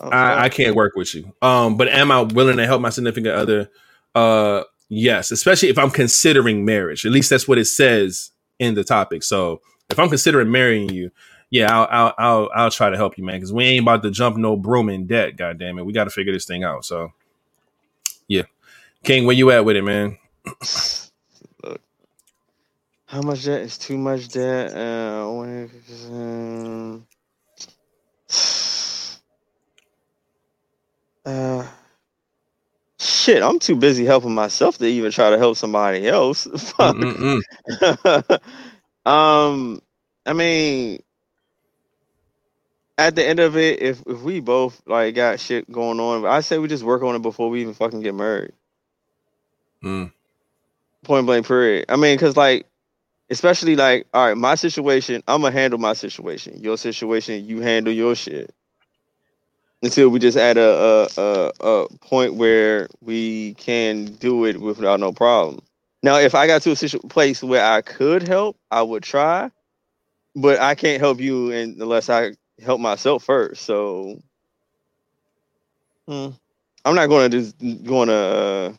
I, 0.01 0.45
I 0.45 0.49
can't 0.49 0.75
work 0.75 0.95
with 0.97 1.15
you. 1.15 1.33
Um, 1.43 1.77
but 1.77 1.89
am 1.89 2.11
I 2.11 2.23
willing 2.23 2.57
to 2.57 2.67
help 2.67 2.81
my 2.81 2.91
significant 2.91 3.35
other? 3.35 3.71
Uh, 4.15 4.65
yes, 4.89 5.31
especially 5.31 5.69
if 5.69 5.79
I'm 5.79 5.91
considering 5.91 6.65
marriage. 6.65 7.07
At 7.07 7.13
least 7.13 7.31
that's 7.31 7.47
what 7.47 7.59
it 7.59 7.67
says 7.67 8.31
in 8.59 8.75
the 8.75 8.85
topic. 8.85 9.23
So 9.23 9.61
if 9.91 9.99
I'm 9.99 10.09
considering 10.09 10.51
marrying 10.51 10.89
you, 10.91 11.11
yeah, 11.51 11.71
I'll 11.77 11.89
I'll 11.91 12.15
I'll, 12.19 12.51
I'll 12.55 12.71
try 12.71 12.91
to 12.91 12.97
help 12.97 13.17
you, 13.19 13.25
man. 13.25 13.37
Because 13.37 13.53
we 13.53 13.65
ain't 13.65 13.83
about 13.85 14.03
to 14.03 14.11
jump 14.11 14.37
no 14.37 14.57
broom 14.57 14.89
in 14.89 15.07
debt. 15.07 15.37
God 15.37 15.59
damn 15.59 15.79
it, 15.79 15.85
we 15.87 15.93
got 15.93 16.05
to 16.05 16.11
figure 16.11 16.33
this 16.33 16.47
thing 16.47 16.65
out. 16.65 16.85
So, 16.85 17.13
yeah, 18.27 18.45
King, 19.05 19.27
where 19.27 19.37
you 19.37 19.51
at 19.51 19.65
with 19.65 19.77
it, 19.77 19.83
man? 19.83 20.19
Look, 21.63 21.81
how 23.07 23.21
much 23.23 23.45
debt 23.45 23.61
is 23.61 23.79
too 23.79 23.99
much 23.99 24.29
debt? 24.29 24.75
Uh, 24.75 25.31
when- 25.31 25.71
um, 26.11 27.07
uh, 31.25 31.67
shit, 32.99 33.43
I'm 33.43 33.59
too 33.59 33.77
busy 33.77 34.05
helping 34.05 34.35
myself 34.35 34.79
to 34.79 34.87
even 34.87 35.11
try 35.11 35.31
to 35.31 35.39
help 35.39 35.57
somebody 35.57 36.07
else. 36.09 36.47
Fuck. 36.79 36.97
Um, 39.05 39.83
I 40.27 40.33
mean, 40.33 41.03
at 42.99 43.17
the 43.17 43.27
end 43.27 43.41
of 43.41 43.57
it, 43.57 43.83
if 43.83 44.03
if 44.07 44.21
we 44.21 44.41
both 44.41 44.81
like 44.87 45.15
got 45.15 45.41
shit 45.41 45.71
going 45.71 45.99
on, 45.99 46.25
I 46.25 46.41
say 46.41 46.59
we 46.59 46.69
just 46.69 46.85
work 46.85 47.03
on 47.03 47.17
it 47.17 47.23
before 47.23 47.51
we 47.51 47.63
even 47.63 47.75
fucking 47.75 48.01
get 48.01 48.15
married. 48.15 48.53
Mm. 49.83 50.13
Point 51.03 51.27
blank, 51.27 51.47
period. 51.47 51.87
I 51.89 51.97
mean, 51.97 52.17
cause 52.17 52.37
like, 52.37 52.67
especially 53.29 53.75
like, 53.75 54.07
all 54.15 54.29
right, 54.29 54.37
my 54.37 54.55
situation, 54.55 55.23
I'm 55.27 55.43
gonna 55.43 55.53
handle 55.53 55.81
my 55.81 55.95
situation. 55.95 56.61
Your 56.61 56.77
situation, 56.77 57.45
you 57.45 57.61
handle 57.61 57.93
your 57.93 58.15
shit. 58.15 58.55
Until 59.83 60.11
we 60.11 60.21
just 60.21 60.37
at 60.39 60.57
a 60.57 61.09
a, 61.19 61.21
a, 61.21 61.53
a 61.61 61.89
point 61.99 62.35
where 62.35 62.89
we 63.01 63.55
can 63.55 64.07
do 64.07 64.45
it 64.47 64.61
without 64.61 65.01
no 65.01 65.13
problem. 65.13 65.61
Now, 66.03 66.19
if 66.19 66.35
I 66.35 66.47
got 66.47 66.63
to 66.63 66.73
a 66.73 66.77
situ- 66.77 67.01
place 67.09 67.43
where 67.43 67.65
I 67.65 67.81
could 67.81 68.27
help, 68.27 68.57
I 68.71 68.83
would 68.83 69.03
try, 69.03 69.51
but 70.35 70.61
I 70.61 70.75
can't 70.75 71.01
help 71.01 71.21
you 71.21 71.53
unless 71.53 72.11
I 72.11 72.33
help 72.63 72.81
myself 72.81 73.25
first. 73.25 73.63
So, 73.63 74.21
hmm, 76.09 76.29
I'm 76.85 76.95
not 76.95 77.09
going 77.09 77.31
to 77.31 77.39
just 77.39 77.85
going 77.85 78.09
to 78.09 78.15
uh, 78.15 78.73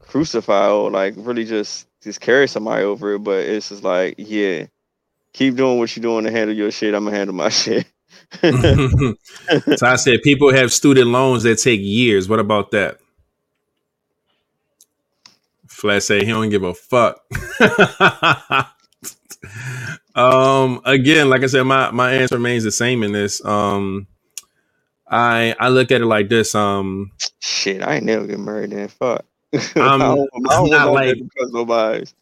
crucify 0.00 0.70
or 0.70 0.90
like 0.90 1.14
really 1.16 1.44
just 1.44 1.88
just 2.02 2.20
carry 2.20 2.48
somebody 2.48 2.84
over 2.84 3.14
it. 3.14 3.20
But 3.20 3.40
it's 3.44 3.70
just 3.70 3.82
like, 3.82 4.16
yeah, 4.18 4.66
keep 5.32 5.56
doing 5.56 5.78
what 5.78 5.96
you're 5.96 6.02
doing 6.02 6.24
to 6.24 6.30
handle 6.30 6.54
your 6.54 6.70
shit. 6.70 6.94
I'm 6.94 7.04
gonna 7.04 7.16
handle 7.16 7.34
my 7.34 7.48
shit. 7.50 7.86
so 9.76 9.86
I 9.86 9.96
said 9.96 10.22
people 10.22 10.52
have 10.52 10.72
student 10.72 11.08
loans 11.08 11.42
that 11.42 11.56
take 11.58 11.80
years. 11.82 12.28
What 12.28 12.38
about 12.40 12.70
that? 12.72 12.98
Flash 15.68 16.04
say 16.04 16.20
he 16.20 16.26
don't 16.26 16.48
give 16.50 16.62
a 16.62 16.74
fuck. 16.74 17.20
um 20.14 20.80
again, 20.84 21.28
like 21.28 21.42
I 21.42 21.46
said, 21.46 21.64
my 21.64 21.90
my 21.90 22.12
answer 22.14 22.36
remains 22.36 22.64
the 22.64 22.70
same 22.72 23.02
in 23.02 23.12
this. 23.12 23.44
Um 23.44 24.06
I 25.10 25.54
I 25.58 25.68
look 25.68 25.90
at 25.90 26.00
it 26.00 26.06
like 26.06 26.28
this. 26.28 26.54
Um 26.54 27.10
shit, 27.40 27.82
I 27.82 27.96
ain't 27.96 28.04
never 28.04 28.26
get 28.26 28.38
married 28.38 28.70
then. 28.70 28.88
Fuck. 28.88 29.24
I'm- 29.54 29.62
I 29.76 29.98
don't, 29.98 30.30
I 30.48 30.56
I'm 30.56 30.70
don't 30.70 30.94
like- 30.94 31.18
nobody's. 31.50 32.14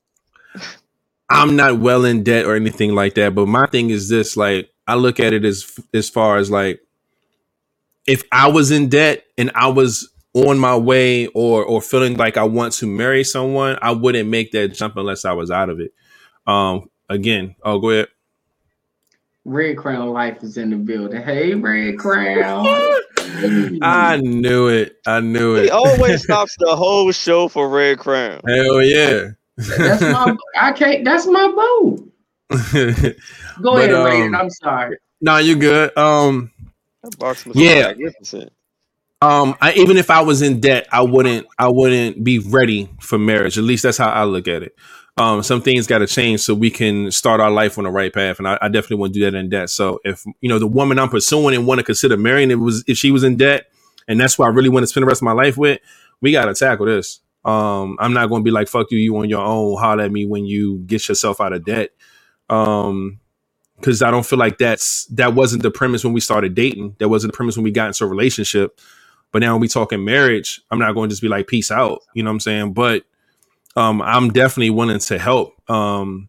I'm 1.28 1.54
not 1.54 1.78
well 1.78 2.04
in 2.04 2.24
debt 2.24 2.44
or 2.46 2.56
anything 2.56 2.94
like 2.94 3.14
that, 3.14 3.36
but 3.36 3.46
my 3.46 3.66
thing 3.66 3.90
is 3.90 4.08
this: 4.08 4.36
like, 4.36 4.69
I 4.90 4.94
look 4.94 5.20
at 5.20 5.32
it 5.32 5.44
as 5.44 5.78
as 5.94 6.10
far 6.10 6.36
as 6.36 6.50
like, 6.50 6.80
if 8.08 8.24
I 8.32 8.48
was 8.48 8.72
in 8.72 8.88
debt 8.88 9.24
and 9.38 9.52
I 9.54 9.68
was 9.68 10.10
on 10.34 10.58
my 10.58 10.76
way 10.76 11.28
or 11.28 11.64
or 11.64 11.80
feeling 11.80 12.16
like 12.16 12.36
I 12.36 12.42
want 12.42 12.72
to 12.74 12.86
marry 12.86 13.22
someone, 13.22 13.78
I 13.80 13.92
wouldn't 13.92 14.28
make 14.28 14.50
that 14.50 14.74
jump 14.74 14.96
unless 14.96 15.24
I 15.24 15.32
was 15.32 15.50
out 15.50 15.70
of 15.70 15.78
it. 15.78 15.92
Um, 16.44 16.90
again, 17.08 17.54
oh, 17.62 17.78
go 17.78 17.90
ahead. 17.90 18.08
Red 19.44 19.76
Crown 19.76 20.08
Life 20.08 20.42
is 20.42 20.56
in 20.56 20.70
the 20.70 20.76
building. 20.76 21.22
Hey, 21.22 21.54
Red 21.54 21.96
Crown. 21.96 22.66
I 23.82 24.20
knew 24.22 24.68
it. 24.68 24.96
I 25.06 25.20
knew 25.20 25.54
it. 25.54 25.64
He 25.64 25.70
always 25.70 26.22
stops 26.24 26.56
the 26.58 26.74
whole 26.74 27.12
show 27.12 27.46
for 27.46 27.68
Red 27.68 28.00
Crown. 28.00 28.40
Hell 28.44 28.82
yeah. 28.82 29.28
That's 29.56 30.02
my. 30.02 30.36
I 30.58 30.72
can't. 30.72 31.04
That's 31.04 31.26
my 31.26 31.46
boo. 31.46 32.09
Go 33.62 33.76
But, 33.76 33.76
ahead, 33.78 33.94
um, 33.94 34.32
Raiden. 34.32 34.36
I'm 34.38 34.50
sorry. 34.50 34.98
no, 35.20 35.38
you're 35.38 35.56
good. 35.56 35.96
Um, 35.98 36.52
That 37.02 37.18
box 37.18 37.46
must 37.46 37.58
Yeah. 37.58 37.92
um 39.22 39.54
I, 39.60 39.72
even 39.74 39.96
if 39.96 40.10
i 40.10 40.20
was 40.20 40.42
in 40.42 40.60
debt 40.60 40.86
i 40.92 41.02
wouldn't 41.02 41.46
i 41.58 41.68
wouldn't 41.68 42.22
be 42.24 42.38
ready 42.38 42.88
for 43.00 43.18
marriage 43.18 43.58
at 43.58 43.64
least 43.64 43.82
that's 43.82 43.98
how 43.98 44.08
i 44.10 44.24
look 44.24 44.48
at 44.48 44.62
it 44.62 44.74
um 45.18 45.42
some 45.42 45.60
things 45.60 45.86
got 45.86 45.98
to 45.98 46.06
change 46.06 46.40
so 46.40 46.54
we 46.54 46.70
can 46.70 47.10
start 47.10 47.40
our 47.40 47.50
life 47.50 47.78
on 47.78 47.84
the 47.84 47.90
right 47.90 48.12
path 48.14 48.38
and 48.38 48.48
I, 48.48 48.58
I 48.62 48.68
definitely 48.68 48.96
want 48.98 49.14
to 49.14 49.20
do 49.20 49.30
that 49.30 49.36
in 49.36 49.48
debt 49.50 49.70
so 49.70 50.00
if 50.04 50.24
you 50.40 50.48
know 50.48 50.58
the 50.58 50.66
woman 50.68 50.98
i'm 50.98 51.08
pursuing 51.08 51.54
and 51.54 51.66
want 51.66 51.78
to 51.80 51.84
consider 51.84 52.16
marrying 52.16 52.50
it 52.50 52.56
was 52.56 52.84
if 52.86 52.96
she 52.96 53.10
was 53.10 53.24
in 53.24 53.36
debt 53.36 53.66
and 54.08 54.20
that's 54.20 54.38
what 54.38 54.46
i 54.46 54.48
really 54.48 54.68
want 54.70 54.84
to 54.84 54.86
spend 54.86 55.02
the 55.02 55.08
rest 55.08 55.20
of 55.20 55.26
my 55.26 55.32
life 55.32 55.56
with 55.58 55.80
we 56.20 56.32
got 56.32 56.46
to 56.46 56.54
tackle 56.54 56.86
this 56.86 57.20
um 57.44 57.96
i'm 58.00 58.12
not 58.14 58.28
going 58.28 58.40
to 58.42 58.44
be 58.44 58.50
like 58.52 58.68
fuck 58.68 58.86
you 58.90 58.98
you 58.98 59.16
on 59.18 59.28
your 59.28 59.42
own 59.44 59.76
holler 59.78 60.04
at 60.04 60.12
me 60.12 60.24
when 60.26 60.46
you 60.46 60.78
get 60.86 61.08
yourself 61.08 61.40
out 61.40 61.52
of 61.52 61.64
debt 61.64 61.90
um 62.50 63.20
because 63.76 64.02
I 64.02 64.10
don't 64.10 64.26
feel 64.26 64.38
like 64.38 64.58
that's 64.58 65.06
that 65.06 65.34
wasn't 65.34 65.62
the 65.62 65.70
premise 65.70 66.04
when 66.04 66.12
we 66.12 66.20
started 66.20 66.54
dating. 66.54 66.96
That 66.98 67.08
wasn't 67.08 67.32
the 67.32 67.36
premise 67.36 67.56
when 67.56 67.64
we 67.64 67.70
got 67.70 67.86
into 67.86 68.04
a 68.04 68.08
relationship. 68.08 68.78
But 69.32 69.40
now 69.40 69.54
when 69.54 69.60
we 69.60 69.68
talking 69.68 70.04
marriage, 70.04 70.60
I'm 70.70 70.78
not 70.78 70.92
going 70.92 71.08
to 71.08 71.12
just 71.12 71.22
be 71.22 71.28
like 71.28 71.46
peace 71.46 71.70
out. 71.70 72.02
You 72.14 72.22
know 72.22 72.30
what 72.30 72.34
I'm 72.34 72.40
saying? 72.40 72.72
But 72.74 73.04
um, 73.76 74.02
I'm 74.02 74.30
definitely 74.30 74.70
willing 74.70 74.98
to 74.98 75.18
help 75.18 75.70
um, 75.70 76.28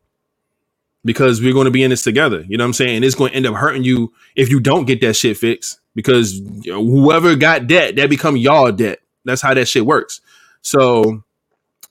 because 1.03 1.41
we're 1.41 1.53
going 1.53 1.65
to 1.65 1.71
be 1.71 1.83
in 1.83 1.89
this 1.89 2.03
together. 2.03 2.45
You 2.47 2.57
know 2.57 2.63
what 2.63 2.69
I'm 2.69 2.73
saying? 2.73 3.03
It's 3.03 3.15
going 3.15 3.31
to 3.31 3.35
end 3.35 3.47
up 3.47 3.55
hurting 3.55 3.83
you 3.83 4.13
if 4.35 4.49
you 4.49 4.59
don't 4.59 4.85
get 4.85 5.01
that 5.01 5.15
shit 5.15 5.37
fixed 5.37 5.79
because 5.95 6.39
whoever 6.65 7.35
got 7.35 7.67
debt, 7.67 7.95
that 7.95 8.09
become 8.09 8.37
y'all 8.37 8.71
debt. 8.71 8.99
That's 9.25 9.41
how 9.41 9.53
that 9.53 9.67
shit 9.67 9.85
works. 9.85 10.21
So 10.61 11.23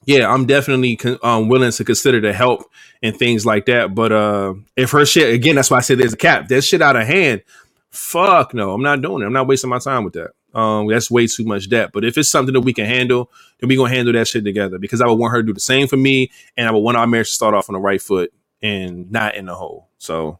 yeah, 0.05 0.31
I'm 0.31 0.45
definitely 0.45 0.95
con- 0.95 1.19
um, 1.23 1.47
willing 1.47 1.71
to 1.71 1.83
consider 1.83 2.19
the 2.19 2.33
help 2.33 2.69
and 3.03 3.15
things 3.15 3.45
like 3.45 3.65
that. 3.67 3.93
But 3.93 4.11
uh, 4.11 4.55
if 4.75 4.91
her 4.91 5.05
shit 5.05 5.33
again, 5.33 5.55
that's 5.55 5.69
why 5.69 5.77
I 5.77 5.81
said 5.81 5.99
there's 5.99 6.13
a 6.13 6.17
cap. 6.17 6.47
That 6.47 6.63
shit 6.63 6.81
out 6.81 6.95
of 6.95 7.05
hand. 7.05 7.43
Fuck 7.91 8.53
no, 8.53 8.71
I'm 8.71 8.81
not 8.81 9.01
doing 9.01 9.21
it. 9.21 9.25
I'm 9.25 9.33
not 9.33 9.47
wasting 9.47 9.69
my 9.69 9.79
time 9.79 10.03
with 10.03 10.13
that. 10.13 10.31
Um, 10.57 10.87
that's 10.87 11.11
way 11.11 11.27
too 11.27 11.45
much 11.45 11.69
debt. 11.69 11.91
But 11.93 12.03
if 12.03 12.17
it's 12.17 12.29
something 12.29 12.53
that 12.53 12.61
we 12.61 12.73
can 12.73 12.85
handle, 12.85 13.29
then 13.59 13.69
we 13.69 13.75
gonna 13.75 13.93
handle 13.93 14.13
that 14.13 14.27
shit 14.27 14.43
together. 14.43 14.79
Because 14.79 15.01
I 15.01 15.07
would 15.07 15.19
want 15.19 15.31
her 15.31 15.41
to 15.41 15.45
do 15.45 15.53
the 15.53 15.59
same 15.59 15.87
for 15.87 15.97
me, 15.97 16.31
and 16.57 16.67
I 16.67 16.71
would 16.71 16.79
want 16.79 16.97
our 16.97 17.07
marriage 17.07 17.27
to 17.27 17.33
start 17.33 17.53
off 17.53 17.69
on 17.69 17.73
the 17.73 17.79
right 17.79 18.01
foot 18.01 18.33
and 18.61 19.11
not 19.11 19.35
in 19.35 19.45
the 19.45 19.55
hole. 19.55 19.87
So 19.97 20.39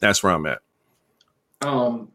that's 0.00 0.22
where 0.22 0.32
I'm 0.32 0.46
at. 0.46 0.58
Um, 1.62 2.10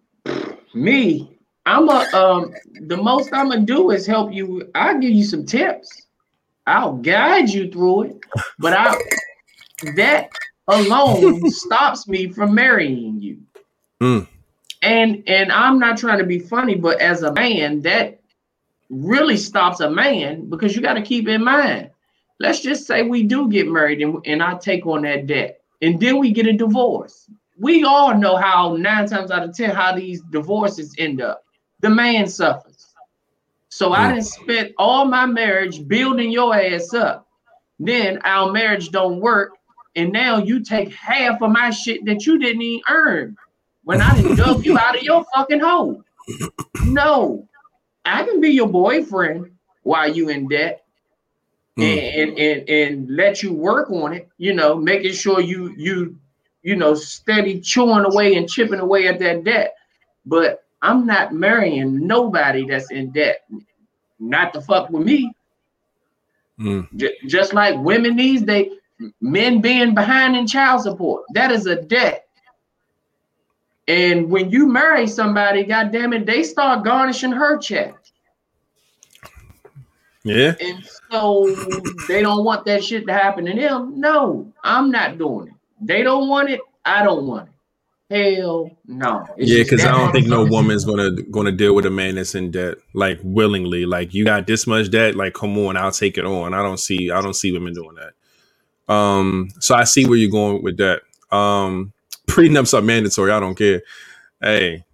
me, 0.74 1.38
I'm 1.66 1.90
a 1.90 2.08
um. 2.14 2.54
The 2.82 2.98
most 2.98 3.34
I'm 3.34 3.50
gonna 3.50 3.62
do 3.62 3.92
is 3.92 4.06
help 4.06 4.34
you. 4.34 4.70
I'll 4.76 5.00
give 5.00 5.12
you 5.12 5.24
some 5.24 5.46
tips. 5.46 6.08
I'll 6.68 6.94
guide 6.94 7.50
you 7.50 7.72
through 7.72 8.04
it, 8.04 8.18
but 8.60 8.74
I 8.74 8.96
that 9.96 10.30
alone 10.68 11.50
stops 11.50 12.08
me 12.08 12.30
from 12.30 12.54
marrying 12.54 13.20
you. 13.22 13.40
Mm. 14.02 14.28
And 14.84 15.24
and 15.28 15.52
I'm 15.52 15.80
not 15.80 15.98
trying 15.98 16.20
to 16.20 16.26
be 16.26 16.40
funny, 16.40 16.76
but 16.76 17.00
as 17.00 17.24
a 17.24 17.34
man, 17.34 17.82
that 17.82 18.22
really 18.90 19.38
stops 19.38 19.80
a 19.80 19.90
man 19.90 20.50
because 20.50 20.76
you 20.76 20.82
got 20.82 20.96
to 20.96 21.02
keep 21.02 21.28
in 21.28 21.44
mind. 21.44 21.90
Let's 22.40 22.62
just 22.62 22.88
say 22.88 23.04
we 23.04 23.24
do 23.24 23.50
get 23.50 23.68
married 23.68 24.02
and, 24.02 24.18
and 24.26 24.42
I 24.42 24.58
take 24.58 24.86
on 24.86 25.04
that 25.04 25.28
debt, 25.28 25.62
and 25.82 26.00
then 26.00 26.18
we 26.18 26.32
get 26.32 26.48
a 26.48 26.54
divorce. 26.54 27.30
We 27.60 27.84
all 27.84 28.18
know 28.18 28.38
how 28.38 28.76
nine 28.76 29.08
times 29.08 29.30
out 29.30 29.44
of 29.44 29.56
ten 29.56 29.70
how 29.70 29.96
these 29.96 30.22
divorces 30.32 30.96
end 30.98 31.22
up. 31.22 31.44
The 31.82 31.90
man 31.90 32.28
suffers. 32.28 32.71
So 33.72 33.94
I 33.94 34.10
didn't 34.12 34.26
spend 34.26 34.74
all 34.78 35.06
my 35.06 35.26
marriage 35.26 35.88
building 35.88 36.30
your 36.30 36.54
ass 36.54 36.94
up. 36.94 37.26
Then 37.80 38.20
our 38.26 38.52
marriage 38.52 38.90
don't 38.92 39.22
work, 39.22 39.54
and 39.96 40.12
now 40.12 40.38
you 40.38 40.62
take 40.62 40.94
half 40.94 41.42
of 41.42 41.52
my 41.52 41.70
shit 41.70 42.06
that 42.06 42.26
you 42.26 42.38
didn't 42.38 42.62
even 42.62 42.84
earn 42.90 43.38
when 43.86 44.02
I 44.02 44.14
didn't 44.16 44.36
dug 44.36 44.66
you 44.66 44.78
out 44.78 44.98
of 44.98 45.04
your 45.04 45.26
fucking 45.34 45.62
hole. 45.62 46.04
No, 46.86 47.48
I 48.06 48.24
can 48.24 48.42
be 48.42 48.50
your 48.50 48.68
boyfriend 48.68 49.52
while 49.84 50.14
you 50.14 50.30
in 50.30 50.48
debt 50.48 50.84
Mm. 51.80 51.84
and, 51.84 52.38
and 52.38 52.40
and 52.40 52.70
and 52.70 53.16
let 53.16 53.42
you 53.42 53.54
work 53.54 53.90
on 53.90 54.12
it. 54.14 54.28
You 54.38 54.54
know, 54.54 54.76
making 54.76 55.14
sure 55.14 55.40
you 55.40 55.74
you 55.78 56.18
you 56.64 56.76
know 56.76 56.94
steady 56.96 57.62
chewing 57.62 58.04
away 58.04 58.36
and 58.36 58.50
chipping 58.50 58.82
away 58.82 59.08
at 59.08 59.20
that 59.20 59.46
debt. 59.46 59.74
But 60.26 60.66
I'm 60.82 61.06
not 61.06 61.34
marrying 61.34 62.08
nobody 62.08 62.66
that's 62.66 62.92
in 62.92 63.12
debt. 63.12 63.46
Not 64.20 64.54
to 64.54 64.62
fuck 64.62 64.90
with 64.90 65.06
me. 65.06 65.34
Mm. 66.60 66.88
J- 66.96 67.18
just 67.28 67.54
like 67.54 67.78
women 67.80 68.16
these 68.16 68.42
days, 68.42 68.72
men 69.20 69.62
being 69.62 69.96
behind 69.96 70.36
in 70.36 70.48
child 70.48 70.82
support, 70.82 71.24
that 71.34 71.52
is 71.52 71.66
a 71.66 71.82
debt. 71.82 72.28
And 73.88 74.30
when 74.30 74.52
you 74.52 74.68
marry 74.68 75.08
somebody, 75.08 75.64
God 75.64 75.92
damn 75.92 76.14
it, 76.14 76.26
they 76.26 76.44
start 76.44 76.84
garnishing 76.86 77.32
her 77.32 77.58
check. 77.58 77.96
Yeah. 80.24 80.54
And 80.60 80.88
so 81.10 81.56
they 82.08 82.22
don't 82.22 82.46
want 82.46 82.66
that 82.66 82.84
shit 82.84 83.08
to 83.08 83.14
happen 83.14 83.46
to 83.46 83.54
them. 83.54 84.00
No, 84.00 84.52
I'm 84.64 84.92
not 84.92 85.18
doing 85.18 85.48
it. 85.48 85.54
They 85.82 86.04
don't 86.04 86.30
want 86.30 86.50
it. 86.50 86.62
I 86.86 87.04
don't 87.04 87.26
want 87.26 87.50
it. 87.50 87.51
Hell 88.12 88.72
no. 88.88 89.26
It's 89.38 89.52
yeah, 89.52 89.64
because 89.64 89.86
I 89.86 89.92
don't 89.92 90.12
think 90.14 90.28
no 90.28 90.46
woman's 90.46 90.86
gonna 90.86 91.12
gonna 91.32 91.54
deal 91.54 91.76
with 91.76 91.88
a 91.88 91.92
man 91.92 92.16
that's 92.16 92.36
in 92.36 92.52
debt 92.52 92.78
like 92.94 93.20
willingly. 93.24 93.86
Like 93.88 94.14
you 94.14 94.26
got 94.26 94.48
this 94.48 94.68
much 94.68 94.92
debt, 94.92 95.16
like 95.16 95.34
come 95.36 95.58
on, 95.60 95.78
I'll 95.78 95.94
take 95.94 96.18
it 96.18 96.26
on. 96.26 96.54
I 96.54 96.64
don't 96.64 96.80
see 96.80 97.12
I 97.12 97.22
don't 97.22 97.36
see 97.36 97.54
women 97.54 97.74
doing 97.74 97.96
that. 97.98 98.94
Um, 98.94 99.50
so 99.60 99.76
I 99.76 99.86
see 99.86 100.06
where 100.08 100.18
you're 100.18 100.32
going 100.32 100.64
with 100.64 100.78
that. 100.78 101.04
Um, 101.36 101.94
prenups 102.28 102.78
are 102.78 102.84
mandatory. 102.84 103.32
I 103.32 103.40
don't 103.40 103.56
care. 103.56 103.82
Hey, 104.42 104.86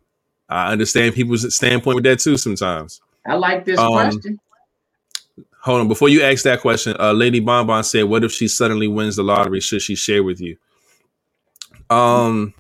I 0.49 0.72
understand 0.72 1.15
people's 1.15 1.55
standpoint 1.55 1.95
with 1.95 2.05
that 2.05 2.20
too. 2.20 2.38
Sometimes. 2.38 3.01
I 3.26 3.36
like 3.36 3.65
this 3.65 3.80
Um, 3.80 3.93
question. 3.93 4.39
Hold 5.61 5.82
on, 5.82 5.89
before 5.89 6.09
you 6.09 6.24
ask 6.24 6.43
that 6.45 6.61
question, 6.61 6.95
uh, 6.99 7.13
Lady 7.13 7.41
Bonbon 7.41 7.84
said, 7.84 8.05
"What 8.05 8.24
if 8.24 8.32
she 8.32 8.47
suddenly 8.47 8.88
wins 8.88 9.18
the 9.18 9.24
lottery? 9.24 9.59
Should 9.61 9.82
she 9.82 9.95
share 9.95 10.24
with 10.24 10.41
you?" 10.41 10.57
Um, 11.89 12.53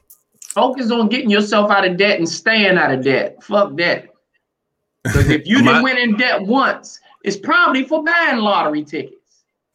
Focus 0.57 0.89
on 0.89 1.07
getting 1.07 1.29
yourself 1.29 1.69
out 1.69 1.85
of 1.85 1.97
debt 1.97 2.17
and 2.17 2.27
staying 2.27 2.79
out 2.79 2.91
of 2.91 3.03
debt. 3.03 3.43
Fuck 3.43 3.77
that. 3.77 4.07
Because 5.03 5.29
if 5.29 5.45
you 5.45 5.57
didn't 5.63 5.83
win 5.83 5.99
in 5.99 6.17
debt 6.17 6.41
once, 6.41 6.99
it's 7.23 7.37
probably 7.37 7.83
for 7.83 8.03
buying 8.03 8.37
lottery 8.37 8.83
tickets. 8.83 9.13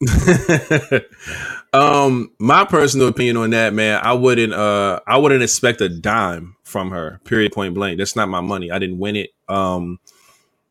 um, 1.73 2.33
my 2.37 2.65
personal 2.65 3.07
opinion 3.07 3.37
on 3.37 3.51
that, 3.51 3.73
man, 3.73 4.01
I 4.03 4.11
wouldn't, 4.11 4.51
uh, 4.51 4.99
I 5.07 5.15
wouldn't 5.19 5.41
expect 5.41 5.79
a 5.79 5.87
dime 5.87 6.57
from 6.65 6.91
her. 6.91 7.21
Period. 7.23 7.53
Point 7.53 7.75
blank. 7.75 7.97
That's 7.97 8.17
not 8.17 8.27
my 8.27 8.41
money. 8.41 8.69
I 8.69 8.77
didn't 8.77 8.99
win 8.99 9.15
it. 9.15 9.29
Um, 9.47 10.01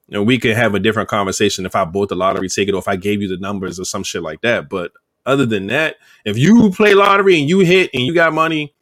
you 0.09 0.19
know, 0.19 0.23
we 0.23 0.39
could 0.39 0.55
have 0.55 0.75
a 0.75 0.79
different 0.79 1.09
conversation 1.09 1.65
if 1.65 1.75
I 1.75 1.87
bought 1.87 2.11
the 2.11 2.17
lottery 2.17 2.51
ticket 2.51 2.75
or 2.75 2.79
if 2.81 2.89
I 2.89 2.97
gave 2.97 3.23
you 3.23 3.29
the 3.29 3.39
numbers 3.39 3.81
or 3.81 3.87
some 3.87 4.03
shit 4.03 4.23
like 4.23 4.43
that. 4.43 4.69
But 4.69 4.93
other 5.25 5.47
than 5.47 5.69
that, 5.69 5.97
if 6.27 6.37
you 6.37 6.71
play 6.71 6.93
lottery 6.93 7.41
and 7.41 7.49
you 7.49 7.61
hit 7.61 7.89
and 7.95 8.05
you 8.05 8.13
got 8.13 8.35
money, 8.35 8.75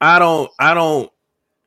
I 0.00 0.18
don't, 0.18 0.50
I 0.58 0.74
don't, 0.74 1.10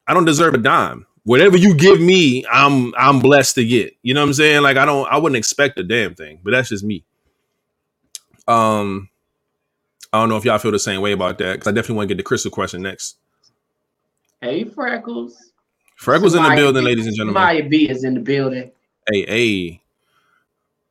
I 0.08 0.14
don't 0.14 0.26
deserve 0.26 0.54
a 0.54 0.58
dime. 0.58 1.06
Whatever 1.24 1.56
you 1.56 1.74
give 1.76 2.02
me, 2.02 2.46
I'm, 2.52 2.94
I'm 2.98 3.20
blessed 3.20 3.56
to 3.56 3.66
get. 3.66 3.96
You 4.02 4.14
know 4.14 4.22
what 4.22 4.28
I'm 4.28 4.34
saying? 4.34 4.62
Like 4.64 4.78
I 4.78 4.86
don't, 4.86 5.08
I 5.10 5.18
wouldn't 5.18 5.38
expect 5.38 5.80
a 5.80 5.84
damn 5.84 6.16
thing. 6.16 6.40
But 6.44 6.52
that's 6.52 6.70
just 6.70 6.84
me. 6.84 7.06
Um, 8.48 9.10
I 10.12 10.20
don't 10.20 10.30
know 10.30 10.38
if 10.38 10.46
y'all 10.46 10.58
feel 10.60 10.72
the 10.72 10.80
same 10.80 11.02
way 11.02 11.12
about 11.12 11.38
that 11.38 11.54
because 11.54 11.68
I 11.68 11.72
definitely 11.72 11.96
want 11.96 12.10
to 12.10 12.16
get 12.16 12.18
the 12.18 12.24
crystal 12.24 12.52
question 12.52 12.82
next. 12.82 13.18
Hey, 14.42 14.66
Freckles. 14.66 15.52
Freckles 15.96 16.36
in 16.36 16.44
the 16.44 16.56
building, 16.56 16.84
B- 16.84 16.90
ladies 16.90 17.08
and 17.08 17.16
gentlemen. 17.16 17.42
Maya 17.42 17.64
B 17.64 17.90
is 17.90 18.04
in 18.04 18.14
the 18.14 18.20
building. 18.20 18.72
Hey, 19.10 19.26
hey. 19.26 19.82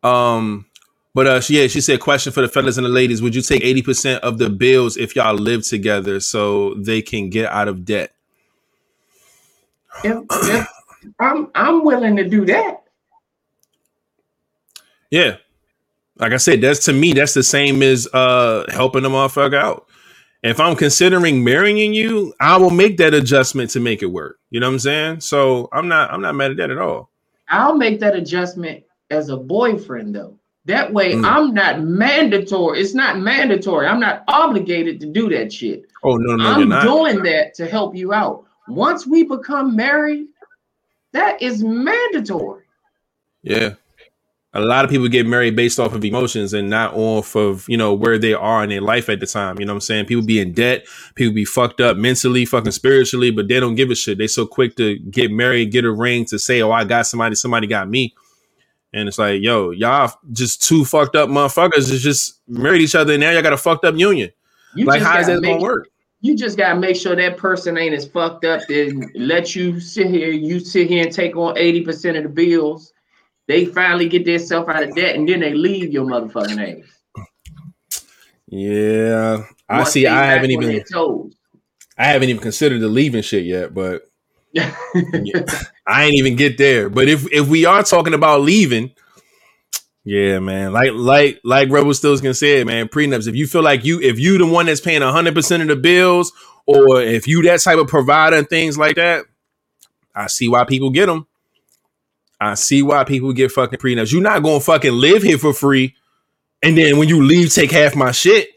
Um, 0.03 0.67
but 1.15 1.27
uh, 1.27 1.41
she, 1.41 1.61
yeah, 1.61 1.69
she 1.69 1.81
said, 1.81 2.01
question 2.01 2.33
for 2.33 2.43
the 2.43 2.49
fellas 2.49 2.77
and 2.79 2.87
the 2.87 2.91
ladies: 2.91 3.23
Would 3.23 3.35
you 3.35 3.43
take 3.43 3.63
eighty 3.65 3.83
percent 3.83 4.23
of 4.25 4.39
the 4.39 4.51
bills 4.51 4.97
if 4.97 5.17
y'all 5.17 5.35
live 5.35 5.65
together 5.67 6.21
so 6.21 6.75
they 6.75 7.03
can 7.03 7.31
get 7.31 7.51
out 7.53 7.69
of 7.69 7.85
debt? 7.85 8.15
If, 10.03 10.25
if 10.45 10.67
I'm 11.21 11.51
I'm 11.55 11.85
willing 11.85 12.17
to 12.17 12.29
do 12.29 12.47
that. 12.47 12.83
Yeah, 15.11 15.37
like 16.19 16.33
I 16.33 16.39
said, 16.39 16.61
that's 16.63 16.87
to 16.87 16.93
me, 16.95 17.13
that's 17.15 17.35
the 17.35 17.43
same 17.45 17.83
as 17.83 18.09
uh 18.15 18.65
helping 18.71 19.05
a 19.05 19.11
motherfucker 19.11 19.57
out. 19.59 19.87
If 20.43 20.61
I'm 20.61 20.77
considering 20.77 21.45
marrying 21.45 21.95
you, 21.95 22.35
I 22.41 22.57
will 22.57 22.71
make 22.71 22.97
that 22.99 23.15
adjustment 23.15 23.71
to 23.73 23.81
make 23.81 24.03
it 24.03 24.07
work. 24.07 24.41
You 24.51 24.61
know 24.61 24.69
what 24.69 24.75
I'm 24.75 24.81
saying? 24.81 25.21
So 25.21 25.69
I'm 25.73 25.89
not, 25.89 26.13
I'm 26.13 26.23
not 26.23 26.35
mad 26.35 26.53
at 26.53 26.59
that 26.59 26.71
at 26.71 26.79
all. 26.79 27.11
I'll 27.49 27.77
make 27.77 28.01
that 28.01 28.17
adjustment 28.17 28.85
as 29.11 29.31
a 29.31 29.39
boyfriend 29.39 30.15
though. 30.15 30.39
That 30.67 30.93
way 30.93 31.15
Mm. 31.15 31.25
I'm 31.25 31.55
not 31.55 31.81
mandatory. 31.83 32.81
It's 32.81 32.95
not 32.95 33.19
mandatory. 33.19 33.87
I'm 33.87 34.01
not 34.01 34.23
obligated 34.29 35.01
to 35.01 35.07
do 35.07 35.29
that 35.31 35.53
shit. 35.53 35.85
Oh 36.05 36.17
no, 36.17 36.37
no, 36.37 36.45
I'm 36.45 36.85
doing 36.87 37.23
that 37.25 37.55
to 37.55 37.67
help 37.67 37.97
you 37.97 38.13
out. 38.13 38.45
Once 38.69 39.07
we 39.07 39.25
become 39.25 39.75
married, 39.75 40.27
that 41.13 41.43
is 41.43 41.63
mandatory. 41.65 42.63
Yeah. 43.43 43.75
A 44.55 44.61
lot 44.61 44.85
of 44.85 44.91
people 44.91 45.09
get 45.09 45.27
married 45.27 45.57
based 45.57 45.81
off 45.81 45.95
of 45.95 46.05
emotions 46.05 46.53
and 46.53 46.69
not 46.69 46.93
off 46.95 47.35
of, 47.35 47.67
you 47.69 47.77
know, 47.79 47.95
where 47.95 48.19
they 48.19 48.35
are 48.35 48.63
in 48.63 48.69
their 48.69 48.83
life 48.83 49.09
at 49.09 49.19
the 49.19 49.27
time. 49.27 49.59
You 49.59 49.65
know 49.65 49.73
what 49.73 49.77
I'm 49.77 49.81
saying? 49.81 50.05
People 50.07 50.25
be 50.27 50.41
in 50.41 50.53
debt, 50.53 50.85
people 51.15 51.35
be 51.35 51.47
fucked 51.47 51.81
up 51.81 51.97
mentally, 51.97 52.45
fucking 52.45 52.73
spiritually, 52.73 53.31
but 53.31 53.49
they 53.49 53.59
don't 53.61 53.77
give 53.77 53.91
a 53.91 53.95
shit. 53.95 54.19
They 54.19 54.27
so 54.27 54.45
quick 54.45 54.77
to 54.77 54.99
get 54.99 55.31
married, 55.31 55.73
get 55.73 55.87
a 55.87 55.91
ring 55.91 56.27
to 56.27 56.39
say, 56.39 56.61
Oh, 56.61 56.71
I 56.71 56.85
got 56.85 57.07
somebody, 57.07 57.35
somebody 57.35 57.67
got 57.67 57.89
me. 57.89 58.15
And 58.93 59.09
it's 59.09 59.19
like, 59.19 59.41
yo, 59.41 59.71
y'all 59.71 60.13
just 60.33 60.63
two 60.63 60.85
fucked 60.85 61.17
up 61.17 61.29
motherfuckers 61.29 61.91
is 61.91 62.03
just 62.03 62.41
married 62.47 62.83
each 62.83 62.95
other 62.95 63.15
and 63.15 63.21
now 63.21 63.31
y'all 63.31 63.43
got 63.43 63.53
a 63.53 63.57
fucked 63.57 63.85
up 63.85 63.97
union. 63.97 64.31
You 64.75 64.85
like, 64.85 65.01
just 65.01 65.11
how 65.11 65.21
is 65.21 65.27
that 65.29 65.41
make, 65.41 65.53
gonna 65.53 65.63
work? 65.63 65.89
You 66.21 66.37
just 66.37 66.59
gotta 66.59 66.79
make 66.79 66.97
sure 66.97 67.17
that 67.17 67.37
person 67.37 67.79
ain't 67.79 67.95
as 67.95 68.07
fucked 68.07 68.45
up 68.45 68.63
and 68.69 69.11
let 69.15 69.57
you 69.57 69.81
sit 69.81 70.09
here. 70.09 70.31
You 70.31 70.61
sit 70.61 70.89
here 70.89 71.05
and 71.05 71.13
take 71.13 71.37
on 71.37 71.55
80% 71.57 72.19
of 72.19 72.23
the 72.25 72.29
bills. 72.29 72.93
They 73.49 73.65
finally 73.65 74.09
get 74.09 74.25
themselves 74.25 74.69
out 74.69 74.83
of 74.83 74.95
debt 74.95 75.17
and 75.17 75.29
then 75.29 75.41
they 75.41 75.55
leave 75.55 75.93
your 75.93 76.07
motherfucking 76.07 76.83
ass. 76.83 77.27
Yeah. 78.47 79.45
I 79.69 79.79
Once 79.79 79.91
see 79.91 80.07
I 80.07 80.27
haven't 80.27 80.51
even. 80.51 80.85
I 81.99 82.07
haven't 82.07 82.31
even 82.31 82.43
considered 82.43 82.81
the 82.81 82.89
leaving 82.89 83.23
shit 83.23 83.45
yet, 83.45 83.75
but 83.75 84.11
I 85.87 86.05
ain't 86.05 86.15
even 86.15 86.37
get 86.37 86.59
there. 86.59 86.89
But 86.89 87.09
if 87.09 87.31
if 87.33 87.49
we 87.49 87.65
are 87.65 87.83
talking 87.83 88.15
about 88.15 88.43
leaving, 88.43 88.93
yeah, 90.05 90.41
man. 90.41 90.73
Like 90.73 90.91
like 90.95 91.41
like 91.45 91.71
Rebel 91.71 91.95
Stills 91.95 92.21
can 92.21 92.35
say 92.35 92.65
man. 92.65 92.89
Prenups. 92.89 93.29
If 93.29 93.37
you 93.37 93.47
feel 93.47 93.63
like 93.63 93.85
you 93.85 94.01
if 94.01 94.19
you 94.19 94.39
the 94.39 94.47
one 94.47 94.67
that's 94.67 94.81
paying 94.81 95.03
hundred 95.03 95.35
percent 95.35 95.63
of 95.63 95.69
the 95.69 95.77
bills, 95.77 96.33
or 96.67 97.01
if 97.01 97.29
you 97.29 97.43
that 97.43 97.61
type 97.61 97.79
of 97.79 97.87
provider 97.87 98.37
and 98.37 98.49
things 98.49 98.77
like 98.77 98.97
that, 98.97 99.25
I 100.15 100.27
see 100.27 100.49
why 100.49 100.65
people 100.65 100.91
get 100.91 101.07
them. 101.07 101.27
I 102.41 102.55
see 102.55 102.83
why 102.83 103.05
people 103.05 103.33
get 103.33 103.53
fucking 103.53 103.79
prenups. 103.79 104.13
You're 104.13 104.23
not 104.23 104.43
gonna 104.43 104.61
fucking 104.61 104.93
live 104.93 105.23
here 105.23 105.39
for 105.39 105.53
free, 105.53 105.95
and 106.63 106.77
then 106.77 106.99
when 106.99 107.09
you 107.09 107.23
leave, 107.23 107.55
take 107.55 107.71
half 107.71 107.95
my 107.95 108.11
shit. 108.11 108.49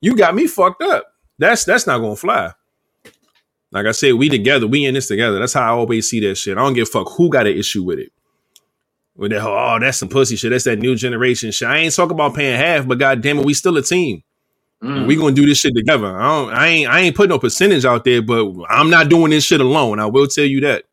You 0.00 0.16
got 0.16 0.36
me 0.36 0.46
fucked 0.46 0.82
up. 0.82 1.06
That's 1.38 1.64
that's 1.64 1.88
not 1.88 1.98
gonna 1.98 2.14
fly. 2.14 2.52
Like 3.70 3.86
I 3.86 3.92
said, 3.92 4.14
we 4.14 4.28
together, 4.28 4.66
we 4.66 4.86
in 4.86 4.94
this 4.94 5.08
together. 5.08 5.38
That's 5.38 5.52
how 5.52 5.62
I 5.62 5.76
always 5.76 6.08
see 6.08 6.20
that 6.20 6.36
shit. 6.36 6.56
I 6.56 6.62
don't 6.62 6.72
give 6.72 6.88
a 6.88 6.90
fuck 6.90 7.08
who 7.16 7.28
got 7.28 7.46
an 7.46 7.56
issue 7.56 7.82
with 7.82 7.98
it. 7.98 8.12
With 9.14 9.32
that, 9.32 9.42
oh, 9.42 9.78
that's 9.80 9.98
some 9.98 10.08
pussy 10.08 10.36
shit. 10.36 10.50
That's 10.50 10.64
that 10.64 10.78
new 10.78 10.94
generation 10.94 11.50
shit. 11.50 11.68
I 11.68 11.78
ain't 11.78 11.94
talking 11.94 12.14
about 12.14 12.34
paying 12.34 12.56
half, 12.56 12.86
but 12.86 12.98
goddamn 12.98 13.40
it, 13.40 13.44
we 13.44 13.52
still 13.52 13.76
a 13.76 13.82
team. 13.82 14.22
Mm. 14.82 15.06
We 15.06 15.16
gonna 15.16 15.34
do 15.34 15.44
this 15.44 15.58
shit 15.58 15.74
together. 15.74 16.06
I 16.16 16.22
don't, 16.22 16.52
I 16.52 16.66
ain't, 16.68 16.90
I 16.90 17.00
ain't 17.00 17.16
putting 17.16 17.30
no 17.30 17.38
percentage 17.38 17.84
out 17.84 18.04
there, 18.04 18.22
but 18.22 18.52
I'm 18.70 18.90
not 18.90 19.08
doing 19.08 19.30
this 19.30 19.44
shit 19.44 19.60
alone. 19.60 19.98
I 19.98 20.06
will 20.06 20.28
tell 20.28 20.44
you 20.44 20.60
that. 20.60 20.84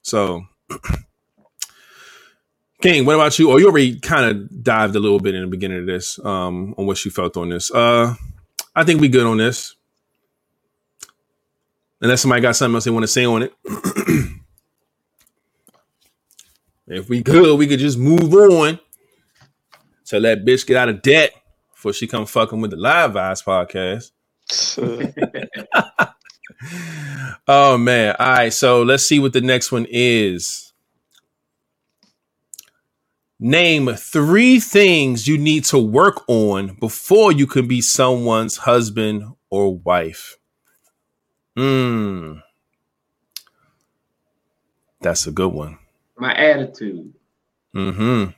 So, 0.00 0.46
King, 2.82 3.04
what 3.04 3.16
about 3.16 3.38
you? 3.38 3.52
Oh, 3.52 3.58
you 3.58 3.66
already 3.66 4.00
kind 4.00 4.24
of 4.24 4.62
dived 4.62 4.96
a 4.96 5.00
little 5.00 5.20
bit 5.20 5.34
in 5.34 5.42
the 5.42 5.48
beginning 5.48 5.80
of 5.80 5.86
this, 5.86 6.18
um, 6.24 6.74
on 6.78 6.86
what 6.86 7.04
you 7.04 7.10
felt 7.10 7.36
on 7.36 7.50
this. 7.50 7.70
Uh, 7.70 8.14
I 8.74 8.84
think 8.84 9.02
we 9.02 9.08
good 9.08 9.26
on 9.26 9.36
this. 9.36 9.74
Unless 12.00 12.22
somebody 12.22 12.42
got 12.42 12.56
something 12.56 12.76
else 12.76 12.84
they 12.84 12.90
want 12.90 13.02
to 13.02 13.08
say 13.08 13.24
on 13.24 13.42
it. 13.42 13.52
if 16.86 17.08
we 17.08 17.22
could, 17.22 17.56
we 17.56 17.66
could 17.66 17.80
just 17.80 17.98
move 17.98 18.32
on. 18.32 18.78
Tell 20.06 20.22
that 20.22 20.44
bitch 20.44 20.66
get 20.66 20.76
out 20.76 20.88
of 20.88 21.02
debt 21.02 21.32
before 21.74 21.92
she 21.92 22.06
come 22.06 22.24
fucking 22.24 22.60
with 22.60 22.70
the 22.70 22.76
Live 22.76 23.12
Vibes 23.12 23.44
podcast. 23.44 24.12
oh 27.48 27.76
man. 27.76 28.16
All 28.18 28.30
right, 28.30 28.52
so 28.52 28.82
let's 28.82 29.04
see 29.04 29.18
what 29.18 29.32
the 29.32 29.40
next 29.40 29.70
one 29.70 29.86
is. 29.90 30.72
Name 33.38 33.94
three 33.94 34.58
things 34.58 35.28
you 35.28 35.38
need 35.38 35.64
to 35.66 35.78
work 35.78 36.24
on 36.26 36.76
before 36.80 37.30
you 37.30 37.46
can 37.46 37.68
be 37.68 37.80
someone's 37.80 38.56
husband 38.56 39.24
or 39.50 39.76
wife. 39.76 40.37
Hmm. 41.58 42.34
That's 45.00 45.26
a 45.26 45.32
good 45.32 45.52
one. 45.52 45.76
My 46.16 46.32
attitude. 46.32 47.12
Mm-hmm. 47.74 48.30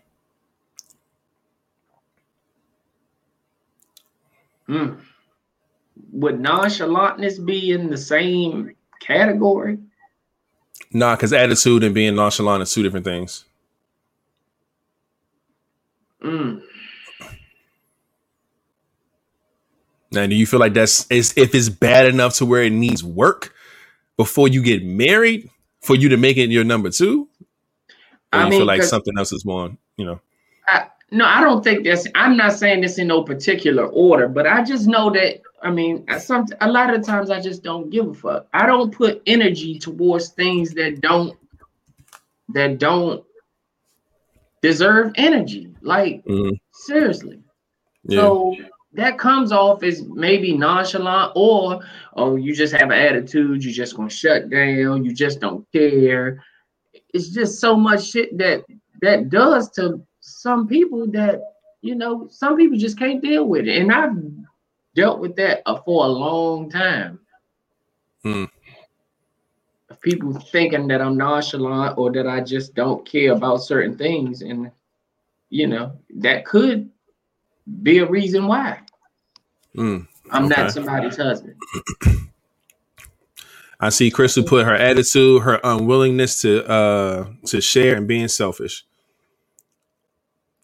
Mm. 4.73 5.01
Would 6.12 6.37
nonchalantness 6.37 7.45
be 7.45 7.73
in 7.73 7.91
the 7.91 7.99
same 7.99 8.75
category? 9.01 9.77
Nah, 10.91 11.14
because 11.14 11.35
attitude 11.35 11.85
and 11.85 11.95
being 11.95 12.14
nonchalant 12.14 12.62
is 12.62 12.73
two 12.73 12.83
different 12.83 13.05
things. 13.05 13.45
Mm. 16.25 16.62
Now, 20.13 20.27
do 20.27 20.35
you 20.35 20.47
feel 20.47 20.61
like 20.61 20.75
that's 20.75 21.07
is 21.11 21.33
if 21.37 21.55
it's 21.55 21.69
bad 21.69 22.07
enough 22.07 22.35
to 22.37 22.47
where 22.47 22.63
it 22.65 22.73
needs 22.73 23.03
work? 23.05 23.55
before 24.21 24.49
you 24.49 24.63
get 24.63 24.85
married 24.85 25.49
for 25.81 25.97
you 25.97 26.11
to 26.11 26.19
make 26.19 26.37
it 26.37 26.51
your 26.51 26.63
number 26.63 26.91
two? 26.91 27.27
Or 28.35 28.41
I 28.41 28.45
you 28.45 28.51
mean, 28.51 28.61
feel 28.61 28.67
like 28.67 28.83
something 28.83 29.15
else 29.17 29.33
is 29.33 29.47
more, 29.47 29.71
you 29.97 30.05
know? 30.05 30.21
I, 30.69 30.89
no, 31.11 31.25
I 31.25 31.41
don't 31.41 31.65
think 31.65 31.85
that's. 31.85 32.07
I'm 32.15 32.37
not 32.37 32.53
saying 32.53 32.83
this 32.83 32.99
in 32.99 33.07
no 33.07 33.23
particular 33.23 33.87
order, 33.87 34.29
but 34.29 34.47
I 34.47 34.63
just 34.63 34.87
know 34.87 35.09
that. 35.13 35.41
I 35.63 35.71
mean, 35.71 36.05
some 36.19 36.45
a 36.61 36.71
lot 36.71 36.93
of 36.93 37.03
times 37.03 37.31
I 37.31 37.41
just 37.41 37.63
don't 37.63 37.89
give 37.89 38.09
a 38.09 38.13
fuck. 38.13 38.47
I 38.53 38.67
don't 38.67 38.95
put 38.95 39.23
energy 39.27 39.79
towards 39.79 40.29
things 40.29 40.75
that 40.75 41.01
don't 41.01 41.35
that 42.51 42.79
don't 42.79 43.25
deserve 44.61 45.13
energy. 45.15 45.75
Like 45.81 46.23
Mhm. 46.27 46.61
seriously. 46.73 47.41
Yeah. 48.05 48.21
So 48.21 48.57
that 48.93 49.18
comes 49.18 49.53
off 49.53 49.82
as 49.82 50.03
maybe 50.03 50.57
nonchalant, 50.57 51.32
or 51.36 51.80
oh, 52.14 52.36
you 52.36 52.55
just 52.55 52.74
have 52.74 52.91
an 52.91 52.99
attitude. 52.99 53.64
You 53.64 53.72
just 53.72 53.97
gonna 53.97 54.11
shut 54.11 54.51
down. 54.51 55.05
You 55.05 55.14
just 55.14 55.41
don't 55.41 55.70
care. 55.72 56.43
It's 57.14 57.28
just 57.28 57.61
so 57.61 57.76
much 57.76 58.09
shit 58.09 58.36
that 58.38 58.64
that 59.03 59.30
does 59.30 59.70
to 59.72 60.03
some 60.20 60.66
people 60.66 61.07
that 61.12 61.41
you 61.82 61.95
know 61.95 62.26
some 62.30 62.57
people 62.57 62.76
just 62.76 62.99
can't 62.99 63.22
deal 63.22 63.47
with 63.47 63.68
it, 63.68 63.78
and 63.78 63.93
I've 63.93 64.16
dealt 64.95 65.20
with 65.20 65.36
that 65.36 65.62
for 65.84 66.05
a 66.05 66.09
long 66.09 66.68
time. 66.68 67.20
Hmm. 68.22 68.45
People 70.01 70.32
thinking 70.32 70.88
that 70.88 71.03
I'm 71.03 71.16
nonchalant 71.16 71.99
or 71.99 72.11
that 72.12 72.26
I 72.26 72.41
just 72.41 72.74
don't 72.74 73.07
care 73.07 73.32
about 73.32 73.59
certain 73.59 73.97
things, 73.97 74.43
and 74.43 74.72
you 75.49 75.68
know 75.68 75.93
that 76.16 76.45
could 76.45 76.91
be 77.83 77.99
a 77.99 78.07
reason 78.09 78.47
why 78.47 78.81
Mm. 79.77 80.07
I'm 80.31 80.47
Okay. 80.47 80.62
not 80.62 80.73
somebody's 80.73 81.16
husband. 81.16 81.55
I 83.81 83.89
see 83.89 84.11
Crystal 84.11 84.43
put 84.45 84.66
her 84.66 84.75
attitude, 84.75 85.43
her 85.43 85.61
unwillingness 85.64 86.43
to 86.43 86.68
uh 86.68 87.29
to 87.47 87.61
share 87.61 87.97
and 87.97 88.07
being 88.09 88.29
selfish. 88.29 88.85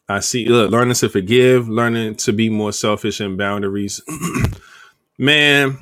I 0.08 0.20
see 0.20 0.46
look, 0.48 0.70
learning 0.70 0.94
to 0.94 1.08
forgive, 1.08 1.68
learning 1.68 2.16
to 2.16 2.32
be 2.32 2.50
more 2.50 2.72
selfish 2.72 3.20
and 3.20 3.38
boundaries. 3.38 4.00
Man, 5.18 5.78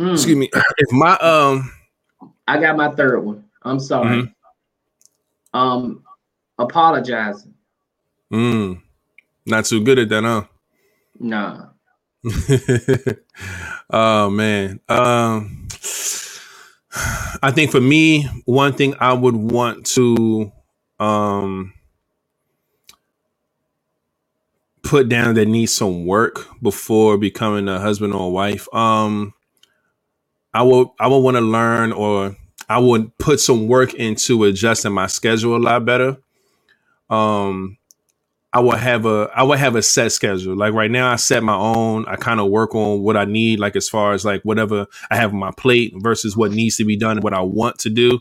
Mm, 0.00 0.12
excuse 0.14 0.36
me. 0.36 0.50
If 0.78 0.90
my 0.92 1.16
um 1.18 1.70
I 2.48 2.58
got 2.60 2.76
my 2.76 2.90
third 2.94 3.20
one. 3.24 3.44
I'm 3.62 3.78
sorry. 3.78 4.22
Mm-hmm. 4.22 5.58
Um, 5.58 6.02
apologizing. 6.58 7.54
mm, 8.32 8.82
not 9.46 9.66
too 9.66 9.82
good 9.82 9.98
at 9.98 10.08
that, 10.10 10.24
huh? 10.24 10.44
Nah. 11.20 11.70
oh 13.90 14.30
man. 14.30 14.80
Um 14.88 15.68
I 17.42 17.50
think 17.52 17.70
for 17.72 17.80
me, 17.80 18.24
one 18.46 18.74
thing 18.74 18.94
I 19.00 19.12
would 19.14 19.36
want 19.36 19.86
to 19.88 20.52
um 21.00 21.74
put 24.82 25.08
down 25.08 25.34
that 25.34 25.48
needs 25.48 25.72
some 25.72 26.06
work 26.06 26.46
before 26.62 27.18
becoming 27.18 27.68
a 27.68 27.80
husband 27.80 28.14
or 28.14 28.28
a 28.28 28.30
wife. 28.30 28.68
Um 28.74 29.34
I 30.54 30.62
will 30.62 30.94
I 31.00 31.08
would 31.08 31.18
want 31.20 31.36
to 31.36 31.42
learn 31.42 31.92
or 31.92 32.36
I 32.68 32.78
would 32.78 33.16
put 33.18 33.40
some 33.40 33.68
work 33.68 33.94
into 33.94 34.44
adjusting 34.44 34.92
my 34.92 35.06
schedule 35.08 35.56
a 35.56 35.58
lot 35.58 35.84
better. 35.84 36.18
Um 37.10 37.78
I 38.54 38.60
would 38.60 38.78
have 38.78 39.04
a 39.04 39.28
I 39.34 39.42
would 39.42 39.58
have 39.58 39.74
a 39.74 39.82
set 39.82 40.12
schedule. 40.12 40.56
Like 40.56 40.74
right 40.74 40.90
now 40.90 41.10
I 41.12 41.16
set 41.16 41.42
my 41.42 41.56
own. 41.56 42.06
I 42.06 42.14
kind 42.16 42.40
of 42.40 42.50
work 42.50 42.74
on 42.76 43.02
what 43.02 43.16
I 43.16 43.24
need, 43.24 43.58
like 43.58 43.74
as 43.74 43.88
far 43.88 44.12
as 44.12 44.24
like 44.24 44.42
whatever 44.44 44.86
I 45.10 45.16
have 45.16 45.32
on 45.34 45.40
my 45.40 45.50
plate 45.56 45.92
versus 45.96 46.36
what 46.36 46.52
needs 46.52 46.76
to 46.76 46.84
be 46.84 46.96
done, 46.96 47.20
what 47.20 47.34
I 47.34 47.42
want 47.42 47.80
to 47.80 47.90
do. 47.90 48.20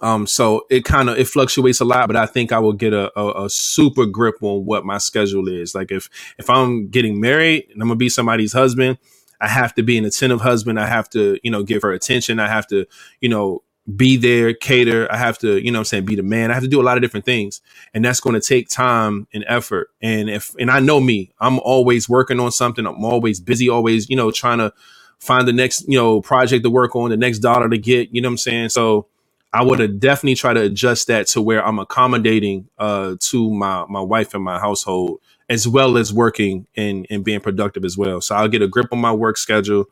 Um, 0.00 0.28
so 0.28 0.66
it 0.70 0.84
kind 0.84 1.10
of 1.10 1.18
it 1.18 1.26
fluctuates 1.26 1.80
a 1.80 1.84
lot, 1.84 2.06
but 2.06 2.16
I 2.16 2.26
think 2.26 2.52
I 2.52 2.60
will 2.60 2.72
get 2.74 2.92
a, 2.92 3.10
a, 3.18 3.46
a 3.46 3.50
super 3.50 4.06
grip 4.06 4.36
on 4.42 4.64
what 4.64 4.84
my 4.84 4.98
schedule 4.98 5.48
is. 5.48 5.74
Like 5.74 5.90
if 5.90 6.08
if 6.38 6.48
I'm 6.48 6.88
getting 6.88 7.20
married 7.20 7.66
and 7.72 7.82
I'm 7.82 7.88
gonna 7.88 7.96
be 7.96 8.08
somebody's 8.08 8.52
husband, 8.52 8.98
I 9.40 9.48
have 9.48 9.74
to 9.74 9.82
be 9.82 9.98
an 9.98 10.04
attentive 10.04 10.42
husband. 10.42 10.78
I 10.78 10.86
have 10.86 11.10
to, 11.10 11.38
you 11.42 11.50
know, 11.50 11.64
give 11.64 11.82
her 11.82 11.92
attention. 11.92 12.38
I 12.38 12.48
have 12.48 12.66
to, 12.68 12.86
you 13.20 13.28
know, 13.28 13.62
be 13.94 14.16
there, 14.16 14.52
cater. 14.52 15.10
I 15.12 15.16
have 15.16 15.38
to, 15.38 15.62
you 15.62 15.70
know 15.70 15.78
what 15.78 15.80
I'm 15.80 15.84
saying, 15.86 16.04
be 16.06 16.16
the 16.16 16.22
man. 16.22 16.50
I 16.50 16.54
have 16.54 16.62
to 16.62 16.68
do 16.68 16.80
a 16.80 16.82
lot 16.82 16.96
of 16.96 17.02
different 17.02 17.24
things. 17.24 17.60
And 17.94 18.04
that's 18.04 18.20
going 18.20 18.34
to 18.34 18.40
take 18.40 18.68
time 18.68 19.28
and 19.32 19.44
effort. 19.46 19.90
And 20.02 20.28
if 20.28 20.54
and 20.58 20.70
I 20.70 20.80
know 20.80 21.00
me, 21.00 21.32
I'm 21.38 21.60
always 21.60 22.08
working 22.08 22.40
on 22.40 22.50
something. 22.50 22.84
I'm 22.86 23.04
always 23.04 23.40
busy, 23.40 23.68
always, 23.68 24.10
you 24.10 24.16
know, 24.16 24.30
trying 24.30 24.58
to 24.58 24.72
find 25.18 25.46
the 25.46 25.52
next, 25.52 25.88
you 25.88 25.96
know, 25.96 26.20
project 26.20 26.64
to 26.64 26.70
work 26.70 26.96
on, 26.96 27.10
the 27.10 27.16
next 27.16 27.38
dollar 27.38 27.68
to 27.68 27.78
get, 27.78 28.10
you 28.12 28.20
know 28.20 28.28
what 28.28 28.32
I'm 28.32 28.38
saying? 28.38 28.68
So 28.70 29.06
I 29.52 29.62
would 29.62 29.78
have 29.78 30.00
definitely 30.00 30.34
try 30.34 30.52
to 30.52 30.62
adjust 30.62 31.06
that 31.06 31.28
to 31.28 31.40
where 31.40 31.64
I'm 31.64 31.78
accommodating 31.78 32.68
uh 32.78 33.16
to 33.20 33.50
my 33.50 33.86
my 33.88 34.00
wife 34.00 34.34
and 34.34 34.42
my 34.42 34.58
household 34.58 35.20
as 35.48 35.66
well 35.68 35.96
as 35.96 36.12
working 36.12 36.66
and 36.76 37.06
and 37.08 37.24
being 37.24 37.40
productive 37.40 37.84
as 37.84 37.96
well. 37.96 38.20
So 38.20 38.34
I'll 38.34 38.48
get 38.48 38.62
a 38.62 38.68
grip 38.68 38.88
on 38.92 38.98
my 38.98 39.12
work 39.12 39.38
schedule. 39.38 39.86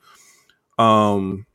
Um 0.78 1.46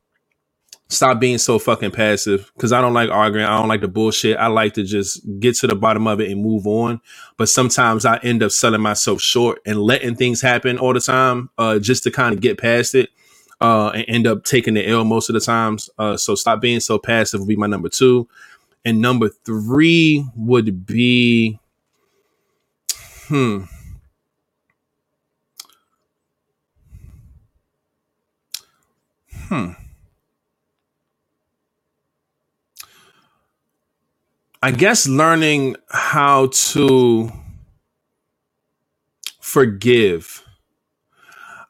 stop 0.89 1.19
being 1.19 1.37
so 1.37 1.59
fucking 1.59 1.91
passive 1.91 2.51
because 2.55 2.73
I 2.73 2.81
don't 2.81 2.93
like 2.93 3.09
arguing. 3.09 3.45
I 3.45 3.57
don't 3.57 3.67
like 3.67 3.81
the 3.81 3.87
bullshit. 3.87 4.37
I 4.37 4.47
like 4.47 4.73
to 4.73 4.83
just 4.83 5.21
get 5.39 5.55
to 5.57 5.67
the 5.67 5.75
bottom 5.75 6.07
of 6.07 6.19
it 6.19 6.31
and 6.31 6.41
move 6.41 6.65
on. 6.65 6.99
But 7.37 7.47
sometimes 7.49 8.05
I 8.05 8.17
end 8.17 8.41
up 8.41 8.51
selling 8.51 8.81
myself 8.81 9.21
short 9.21 9.59
and 9.65 9.79
letting 9.79 10.15
things 10.15 10.41
happen 10.41 10.79
all 10.79 10.93
the 10.93 10.99
time 10.99 11.51
uh, 11.57 11.79
just 11.79 12.03
to 12.03 12.11
kind 12.11 12.33
of 12.33 12.41
get 12.41 12.57
past 12.57 12.95
it 12.95 13.09
uh, 13.61 13.89
and 13.89 14.05
end 14.07 14.27
up 14.27 14.43
taking 14.43 14.73
the 14.73 14.87
L 14.87 15.05
most 15.05 15.29
of 15.29 15.35
the 15.35 15.39
times. 15.39 15.89
Uh, 15.99 16.17
so 16.17 16.33
stop 16.33 16.59
being 16.59 16.79
so 16.79 16.97
passive 16.97 17.39
would 17.39 17.47
be 17.47 17.55
my 17.55 17.67
number 17.67 17.89
two. 17.89 18.27
And 18.83 19.01
number 19.01 19.29
three 19.29 20.25
would 20.35 20.87
be, 20.87 21.59
hmm. 23.27 23.63
Hmm. 29.49 29.71
I 34.61 34.71
guess 34.71 35.07
learning 35.07 35.77
how 35.89 36.47
to 36.47 37.31
forgive. 39.39 40.43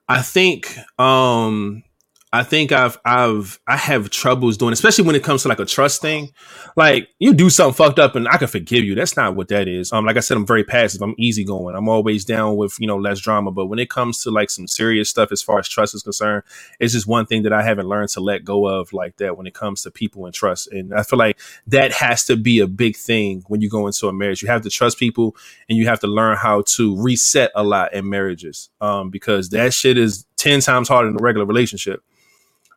I 0.08 0.22
think 0.22 0.76
um 0.98 1.84
I 2.32 2.44
think 2.44 2.72
I've 2.72 2.98
I've 3.04 3.60
I 3.68 3.76
have 3.76 4.12
troubles 4.12 4.56
doing, 4.56 4.72
especially 4.72 5.04
when 5.04 5.16
it 5.16 5.24
comes 5.24 5.42
to 5.44 5.48
like 5.48 5.60
a 5.60 5.66
trust 5.66 6.00
thing. 6.00 6.32
Like 6.76 7.10
you 7.18 7.34
do 7.34 7.50
something 7.50 7.74
fucked 7.74 7.98
up 7.98 8.16
and 8.16 8.28
I 8.28 8.38
can 8.38 8.48
forgive 8.48 8.84
you. 8.84 8.94
That's 8.94 9.18
not 9.18 9.36
what 9.36 9.48
that 9.48 9.68
is. 9.68 9.92
Um, 9.92 10.06
like 10.06 10.16
I 10.16 10.20
said, 10.20 10.38
I'm 10.38 10.46
very 10.46 10.64
passive. 10.64 11.02
I'm 11.02 11.16
easygoing. 11.18 11.76
I'm 11.76 11.90
always 11.90 12.26
down 12.26 12.56
with 12.56 12.76
you 12.80 12.86
know 12.86 12.98
less 12.98 13.20
drama. 13.20 13.50
But 13.52 13.66
when 13.66 13.80
it 13.80 13.90
comes 13.90 14.22
to 14.24 14.32
like 14.32 14.52
some 14.52 14.68
serious 14.68 15.10
stuff 15.10 15.32
as 15.32 15.42
far 15.42 15.58
as 15.58 15.68
trust 15.68 15.96
is 15.96 16.04
concerned, 16.04 16.44
it's 16.80 16.94
just 16.94 17.08
one 17.08 17.26
thing 17.26 17.42
that 17.44 17.54
I 17.54 17.64
haven't 17.64 17.88
learned 17.88 18.10
to 18.10 18.20
let 18.20 18.46
go 18.46 18.68
of 18.68 18.94
like 18.94 19.18
that 19.18 19.36
when 19.36 19.48
it 19.48 19.56
comes 19.56 19.82
to 19.84 19.92
people 19.92 20.26
and 20.26 20.34
trust. 20.34 20.72
And 20.72 20.94
I 20.94 21.02
feel 21.02 21.18
like 21.18 21.40
that 21.66 21.94
has 21.94 22.26
to 22.26 22.38
be 22.38 22.60
a 22.60 22.68
big 22.68 22.96
thing 22.96 23.44
when 23.48 23.62
you 23.62 23.72
go 23.72 23.88
into 23.88 24.08
a 24.08 24.14
marriage. 24.14 24.44
You 24.44 24.50
have 24.50 24.62
to 24.62 24.70
trust 24.70 25.00
people 25.00 25.36
and 25.68 25.80
you 25.80 25.88
have 25.88 26.00
to 26.02 26.08
learn 26.08 26.38
how 26.38 26.62
to 26.76 26.96
reset 27.02 27.52
a 27.56 27.64
lot 27.64 27.94
in 27.94 28.08
marriages. 28.08 28.70
Um, 28.82 29.10
because 29.10 29.50
that 29.50 29.74
shit 29.74 29.98
is 29.98 30.28
10 30.38 30.62
times 30.62 30.90
harder 30.90 31.10
than 31.10 31.20
a 31.20 31.24
regular 31.24 31.48
relationship. 31.48 32.04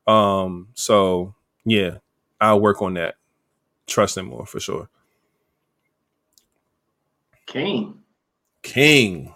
Um, 0.07 0.69
so 0.75 1.35
yeah, 1.65 1.99
I'll 2.41 2.61
work 2.61 2.83
on 2.83 2.95
that. 2.95 3.17
Trusting 3.87 4.25
more 4.25 4.47
for 4.47 4.61
sure. 4.61 4.89
King. 7.47 7.99
King. 8.63 9.35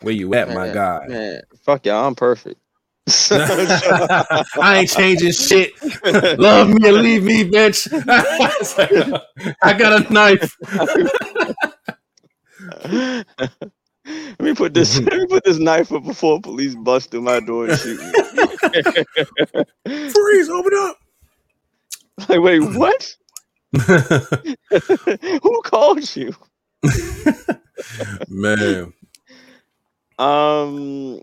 Where 0.00 0.14
you 0.14 0.34
at, 0.34 0.48
my 0.48 0.66
Man, 0.66 0.74
guy? 0.74 1.06
Man, 1.08 1.40
fuck 1.62 1.86
y'all, 1.86 2.06
I'm 2.06 2.14
perfect. 2.14 2.60
I 3.30 4.78
ain't 4.78 4.88
changing 4.88 5.32
shit. 5.32 5.72
Love 6.38 6.68
me 6.68 6.88
or 6.88 6.92
leave 6.92 7.22
me, 7.22 7.44
bitch. 7.44 7.88
I 9.62 9.72
got 9.74 10.06
a 10.06 10.12
knife. 10.12 10.56
let 14.06 14.40
me 14.40 14.54
put 14.54 14.72
this 14.72 15.00
let 15.00 15.18
me 15.18 15.26
put 15.26 15.44
this 15.44 15.58
knife 15.58 15.92
up 15.92 16.04
before 16.04 16.40
police 16.40 16.74
bust 16.74 17.10
through 17.10 17.22
my 17.22 17.40
door 17.40 17.68
and 17.68 17.78
shoot 17.78 18.00
me. 18.00 18.12
Freeze, 20.12 20.48
open 20.48 20.72
up. 20.76 20.96
like, 22.28 22.40
wait, 22.40 22.60
what? 22.60 23.16
Who 25.42 25.62
called 25.62 26.16
you? 26.16 26.32
Man. 28.28 28.92
Um. 30.18 31.20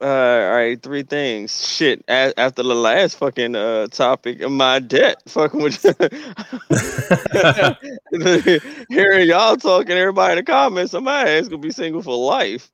Uh, 0.00 0.06
all 0.06 0.50
right, 0.52 0.82
three 0.82 1.02
things. 1.04 1.66
Shit. 1.66 2.04
A- 2.08 2.38
after 2.38 2.62
the 2.62 2.74
last 2.74 3.16
fucking 3.16 3.54
uh 3.56 3.86
topic 3.86 4.42
of 4.42 4.50
my 4.50 4.78
debt, 4.80 5.22
fucking 5.28 5.62
with 5.62 5.80
hearing 8.90 9.28
y'all 9.28 9.56
talking, 9.56 9.96
everybody 9.96 10.32
in 10.32 10.36
the 10.38 10.42
comments, 10.42 10.92
somebody 10.92 11.30
is 11.30 11.48
gonna 11.48 11.62
be 11.62 11.70
single 11.70 12.02
for 12.02 12.16
life. 12.16 12.70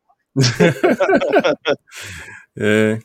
yeah. 2.57 2.97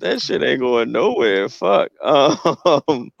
That 0.00 0.20
shit 0.20 0.42
ain't 0.42 0.60
going 0.60 0.92
nowhere. 0.92 1.48
Fuck. 1.48 1.90
Um, 2.02 3.10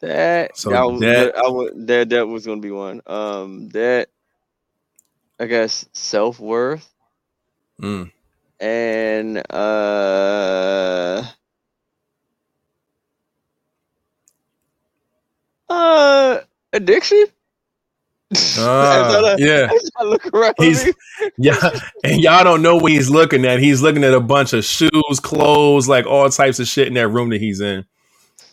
that 0.00 0.52
So 0.54 0.70
that 0.70 0.82
was, 0.82 1.00
that- 1.00 1.36
I 1.36 1.48
would 1.48 1.86
that 1.86 2.08
that 2.10 2.26
was 2.26 2.46
gonna 2.46 2.60
be 2.60 2.70
one. 2.70 3.00
Um, 3.06 3.68
that 3.70 4.08
I 5.38 5.46
guess 5.46 5.86
self 5.92 6.38
worth 6.38 6.92
Mm. 7.80 8.10
and 8.60 9.38
uh 9.50 11.24
uh 15.68 16.40
addiction. 16.72 17.24
Ah, 18.58 19.32
I- 19.32 19.36
yeah. 19.38 19.68
I 19.96 20.04
look 20.04 20.26
around 20.34 20.54
He's- 20.58 20.90
Yeah, 21.38 21.56
and 22.04 22.22
y'all 22.22 22.44
don't 22.44 22.62
know 22.62 22.76
what 22.76 22.92
he's 22.92 23.10
looking 23.10 23.44
at. 23.44 23.58
He's 23.60 23.82
looking 23.82 24.04
at 24.04 24.14
a 24.14 24.20
bunch 24.20 24.52
of 24.52 24.64
shoes, 24.64 25.20
clothes, 25.22 25.88
like 25.88 26.06
all 26.06 26.28
types 26.30 26.58
of 26.60 26.66
shit 26.66 26.88
in 26.88 26.94
that 26.94 27.08
room 27.08 27.30
that 27.30 27.40
he's 27.40 27.60
in. 27.60 27.84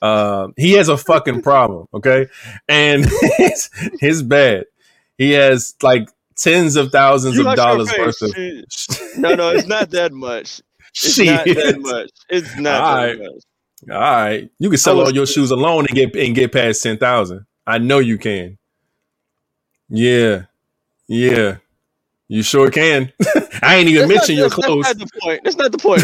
Uh, 0.01 0.49
he 0.57 0.73
has 0.73 0.89
a 0.89 0.97
fucking 0.97 1.41
problem, 1.41 1.88
okay, 1.93 2.27
and 2.67 3.05
it's, 3.09 3.69
it's 4.01 4.21
bad. 4.21 4.65
He 5.17 5.31
has 5.31 5.75
like 5.81 6.09
tens 6.36 6.75
of 6.75 6.91
thousands 6.91 7.38
you 7.38 7.47
of 7.47 7.55
dollars 7.55 7.89
worth 7.97 8.21
of. 8.21 8.36
No, 9.17 9.36
no, 9.36 9.49
it's 9.51 9.67
not 9.67 9.91
that 9.91 10.11
much. 10.11 10.59
It's 10.95 11.13
shit. 11.15 11.27
not 11.27 11.45
that 11.45 11.79
much. 11.79 12.09
It's 12.29 12.57
not 12.57 12.81
Alright. 12.81 13.17
that 13.17 13.23
much. 13.23 13.43
All 13.95 14.01
right, 14.01 14.49
you 14.59 14.69
can 14.69 14.77
sell 14.77 14.99
all 14.99 15.13
your 15.13 15.25
shoes 15.25 15.51
alone 15.51 15.86
and 15.88 15.95
get 15.95 16.15
and 16.15 16.34
get 16.36 16.51
past 16.51 16.84
ten 16.84 16.97
thousand. 16.97 17.45
I 17.67 17.77
know 17.77 17.99
you 17.99 18.17
can. 18.17 18.57
Yeah, 19.95 20.45
yeah, 21.05 21.57
you 22.27 22.41
sure 22.41 22.71
can. 22.71 23.13
I 23.61 23.75
ain't 23.75 23.89
even 23.89 24.09
That's 24.09 24.27
mention 24.27 24.35
not, 24.35 24.39
your 24.39 24.49
that's, 24.49 24.65
clothes. 24.65 24.85
That's 24.85 24.97
not 24.97 25.11
the 25.11 25.19
point. 25.21 25.41
That's 25.43 25.55
not 25.55 25.71
the 25.71 25.77
point. 25.77 26.03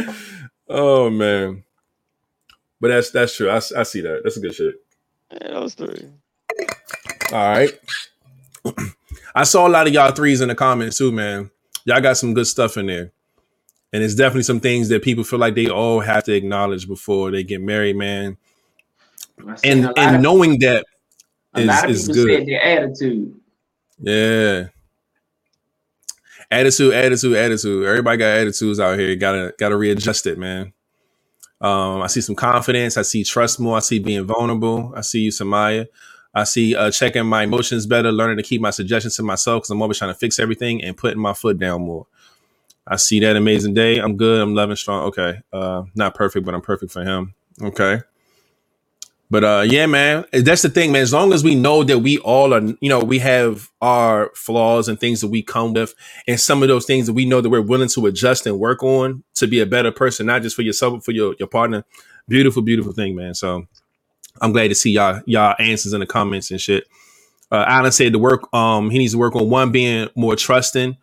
Okay. 0.00 0.14
oh 0.70 1.10
man, 1.10 1.64
but 2.80 2.88
that's 2.88 3.10
that's 3.10 3.36
true. 3.36 3.50
I, 3.50 3.56
I 3.56 3.82
see 3.82 4.00
that. 4.00 4.22
That's 4.24 4.38
a 4.38 4.40
good 4.40 4.54
shit. 4.54 4.76
yeah, 5.30 5.48
those 5.48 5.74
three. 5.74 6.08
All 7.30 7.50
right. 7.50 7.70
I 9.34 9.44
saw 9.44 9.68
a 9.68 9.70
lot 9.70 9.86
of 9.86 9.92
y'all 9.92 10.12
threes 10.12 10.40
in 10.40 10.48
the 10.48 10.54
comments 10.54 10.96
too, 10.96 11.12
man. 11.12 11.50
Y'all 11.84 12.00
got 12.00 12.16
some 12.16 12.32
good 12.32 12.46
stuff 12.46 12.78
in 12.78 12.86
there. 12.86 13.12
And 13.92 14.02
it's 14.02 14.14
definitely 14.14 14.44
some 14.44 14.60
things 14.60 14.88
that 14.88 15.02
people 15.02 15.24
feel 15.24 15.38
like 15.38 15.54
they 15.54 15.68
all 15.68 16.00
have 16.00 16.24
to 16.24 16.32
acknowledge 16.32 16.88
before 16.88 17.30
they 17.30 17.44
get 17.44 17.60
married, 17.60 17.96
man. 17.96 18.38
And 19.62 19.92
and 19.98 20.22
knowing 20.22 20.58
that 20.60 20.86
a 21.56 21.60
is 21.60 21.66
lot 21.66 21.84
of 21.84 21.90
is 21.90 22.08
people 22.08 22.14
good. 22.24 22.38
said 22.38 22.46
their 22.48 22.62
attitude. 22.62 23.40
Yeah. 23.98 24.68
Attitude, 26.50 26.94
attitude, 26.94 27.36
attitude. 27.36 27.86
Everybody 27.86 28.18
got 28.18 28.38
attitudes 28.38 28.78
out 28.78 28.98
here. 28.98 29.16
Gotta 29.16 29.54
gotta 29.58 29.76
readjust 29.76 30.26
it, 30.26 30.38
man. 30.38 30.72
Um, 31.60 32.02
I 32.02 32.06
see 32.06 32.20
some 32.20 32.36
confidence. 32.36 32.96
I 32.96 33.02
see 33.02 33.24
trust 33.24 33.58
more. 33.58 33.76
I 33.76 33.80
see 33.80 33.98
being 33.98 34.24
vulnerable. 34.24 34.92
I 34.94 35.00
see 35.00 35.20
you, 35.20 35.30
Samaya. 35.30 35.86
I 36.34 36.44
see 36.44 36.76
uh, 36.76 36.90
checking 36.90 37.24
my 37.26 37.44
emotions 37.44 37.86
better, 37.86 38.12
learning 38.12 38.36
to 38.36 38.42
keep 38.42 38.60
my 38.60 38.70
suggestions 38.70 39.16
to 39.16 39.22
myself 39.22 39.62
because 39.62 39.70
I'm 39.70 39.80
always 39.80 39.98
trying 39.98 40.12
to 40.12 40.18
fix 40.18 40.38
everything 40.38 40.84
and 40.84 40.96
putting 40.96 41.18
my 41.18 41.32
foot 41.32 41.58
down 41.58 41.82
more. 41.82 42.06
I 42.86 42.96
see 42.96 43.18
that 43.20 43.36
amazing 43.36 43.74
day. 43.74 43.98
I'm 43.98 44.16
good. 44.16 44.40
I'm 44.40 44.54
loving 44.54 44.76
strong. 44.76 45.04
Okay. 45.04 45.40
Uh, 45.52 45.84
not 45.94 46.14
perfect, 46.14 46.44
but 46.44 46.54
I'm 46.54 46.60
perfect 46.60 46.92
for 46.92 47.02
him. 47.02 47.34
Okay. 47.60 48.02
But 49.28 49.44
uh 49.44 49.64
yeah, 49.66 49.86
man, 49.86 50.24
that's 50.32 50.62
the 50.62 50.68
thing, 50.68 50.92
man. 50.92 51.02
As 51.02 51.12
long 51.12 51.32
as 51.32 51.42
we 51.42 51.54
know 51.56 51.82
that 51.82 51.98
we 51.98 52.18
all 52.18 52.54
are, 52.54 52.60
you 52.80 52.88
know, 52.88 53.00
we 53.00 53.18
have 53.18 53.70
our 53.80 54.30
flaws 54.34 54.88
and 54.88 55.00
things 55.00 55.20
that 55.20 55.28
we 55.28 55.42
come 55.42 55.72
with, 55.72 55.94
and 56.28 56.38
some 56.38 56.62
of 56.62 56.68
those 56.68 56.86
things 56.86 57.06
that 57.06 57.12
we 57.12 57.24
know 57.24 57.40
that 57.40 57.50
we're 57.50 57.60
willing 57.60 57.88
to 57.88 58.06
adjust 58.06 58.46
and 58.46 58.58
work 58.58 58.82
on 58.84 59.24
to 59.34 59.48
be 59.48 59.60
a 59.60 59.66
better 59.66 59.90
person, 59.90 60.26
not 60.26 60.42
just 60.42 60.54
for 60.54 60.62
yourself, 60.62 60.94
but 60.94 61.04
for 61.04 61.10
your 61.10 61.34
your 61.40 61.48
partner. 61.48 61.84
Beautiful, 62.28 62.62
beautiful 62.62 62.92
thing, 62.92 63.16
man. 63.16 63.34
So 63.34 63.66
I'm 64.40 64.52
glad 64.52 64.68
to 64.68 64.76
see 64.76 64.92
y'all 64.92 65.20
y'all 65.26 65.56
answers 65.58 65.92
in 65.92 66.00
the 66.00 66.06
comments 66.06 66.52
and 66.52 66.60
shit. 66.60 66.86
Uh 67.50 67.64
Alan 67.66 67.92
said 67.92 68.12
to 68.12 68.20
work 68.20 68.52
um 68.54 68.90
he 68.90 68.98
needs 68.98 69.12
to 69.12 69.18
work 69.18 69.34
on 69.34 69.50
one 69.50 69.72
being 69.72 70.08
more 70.14 70.36
trusting. 70.36 70.96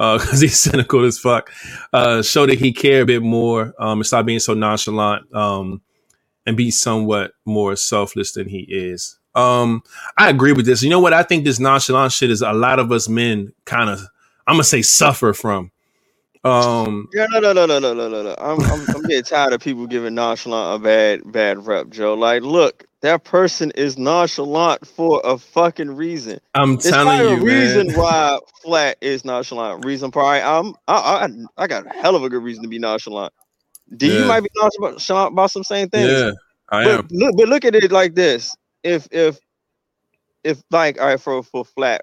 Uh, 0.00 0.16
because 0.18 0.40
he's 0.40 0.58
cynical 0.58 1.04
as 1.04 1.18
fuck. 1.18 1.52
Uh, 1.92 2.22
show 2.22 2.46
that 2.46 2.58
he 2.58 2.72
care 2.72 3.02
a 3.02 3.04
bit 3.06 3.22
more. 3.22 3.74
Um, 3.78 3.98
and 3.98 4.06
stop 4.06 4.24
being 4.24 4.38
so 4.38 4.54
nonchalant. 4.54 5.32
Um, 5.34 5.82
and 6.46 6.56
be 6.56 6.70
somewhat 6.70 7.32
more 7.44 7.76
selfless 7.76 8.32
than 8.32 8.48
he 8.48 8.60
is. 8.68 9.18
Um, 9.34 9.82
I 10.18 10.28
agree 10.30 10.52
with 10.52 10.66
this. 10.66 10.82
You 10.82 10.90
know 10.90 11.00
what? 11.00 11.12
I 11.12 11.22
think 11.22 11.44
this 11.44 11.60
nonchalant 11.60 12.12
shit 12.12 12.30
is 12.30 12.42
a 12.42 12.52
lot 12.52 12.78
of 12.78 12.90
us 12.90 13.08
men 13.08 13.52
kind 13.64 13.88
of, 13.90 14.00
I'm 14.46 14.54
gonna 14.54 14.64
say, 14.64 14.82
suffer 14.82 15.32
from. 15.32 15.70
Um, 16.42 17.08
Yeah, 17.12 17.26
no, 17.30 17.40
no, 17.40 17.52
no, 17.52 17.66
no, 17.66 17.78
no, 17.78 17.94
no, 17.94 18.08
no, 18.08 18.22
no. 18.22 18.34
I'm, 18.38 18.64
I'm, 18.64 18.88
I'm 18.94 19.02
getting 19.06 19.24
tired 19.24 19.52
of 19.52 19.60
people 19.60 19.86
giving 19.86 20.14
nonchalant 20.14 20.80
a 20.80 20.84
bad, 20.84 21.30
bad 21.30 21.66
rep, 21.66 21.90
Joe. 21.90 22.14
Like, 22.14 22.42
look, 22.42 22.84
that 23.02 23.24
person 23.24 23.70
is 23.74 23.98
nonchalant 23.98 24.86
for 24.86 25.20
a 25.24 25.38
fucking 25.38 25.96
reason. 25.96 26.40
I'm 26.54 26.78
There's 26.78 26.94
telling 26.94 27.18
you, 27.18 27.36
a 27.36 27.44
reason 27.44 27.86
man. 27.88 27.94
why 27.94 28.38
flat 28.62 28.96
is 29.00 29.24
nonchalant. 29.24 29.84
Reason 29.84 30.10
probably 30.10 30.40
I'm, 30.40 30.74
I, 30.88 31.26
I, 31.26 31.28
I 31.62 31.66
got 31.66 31.86
a 31.86 31.90
hell 31.90 32.16
of 32.16 32.24
a 32.24 32.28
good 32.30 32.42
reason 32.42 32.62
to 32.62 32.68
be 32.68 32.78
nonchalant. 32.78 33.32
Do 33.96 34.06
Yeah. 34.06 34.20
you 34.20 34.28
might 34.28 34.40
be 34.42 34.50
nonchalant 34.56 35.32
about 35.32 35.50
some 35.50 35.64
same 35.64 35.88
things? 35.88 36.10
Yeah, 36.10 36.30
I 36.70 36.84
but 36.84 36.98
am. 37.00 37.08
look, 37.10 37.36
but 37.36 37.48
look 37.48 37.64
at 37.64 37.74
it 37.74 37.90
like 37.90 38.14
this: 38.14 38.54
if 38.84 39.08
if 39.10 39.38
if 40.44 40.62
like 40.70 41.00
all 41.00 41.08
right 41.08 41.20
for 41.20 41.42
for 41.42 41.64
flat, 41.64 42.02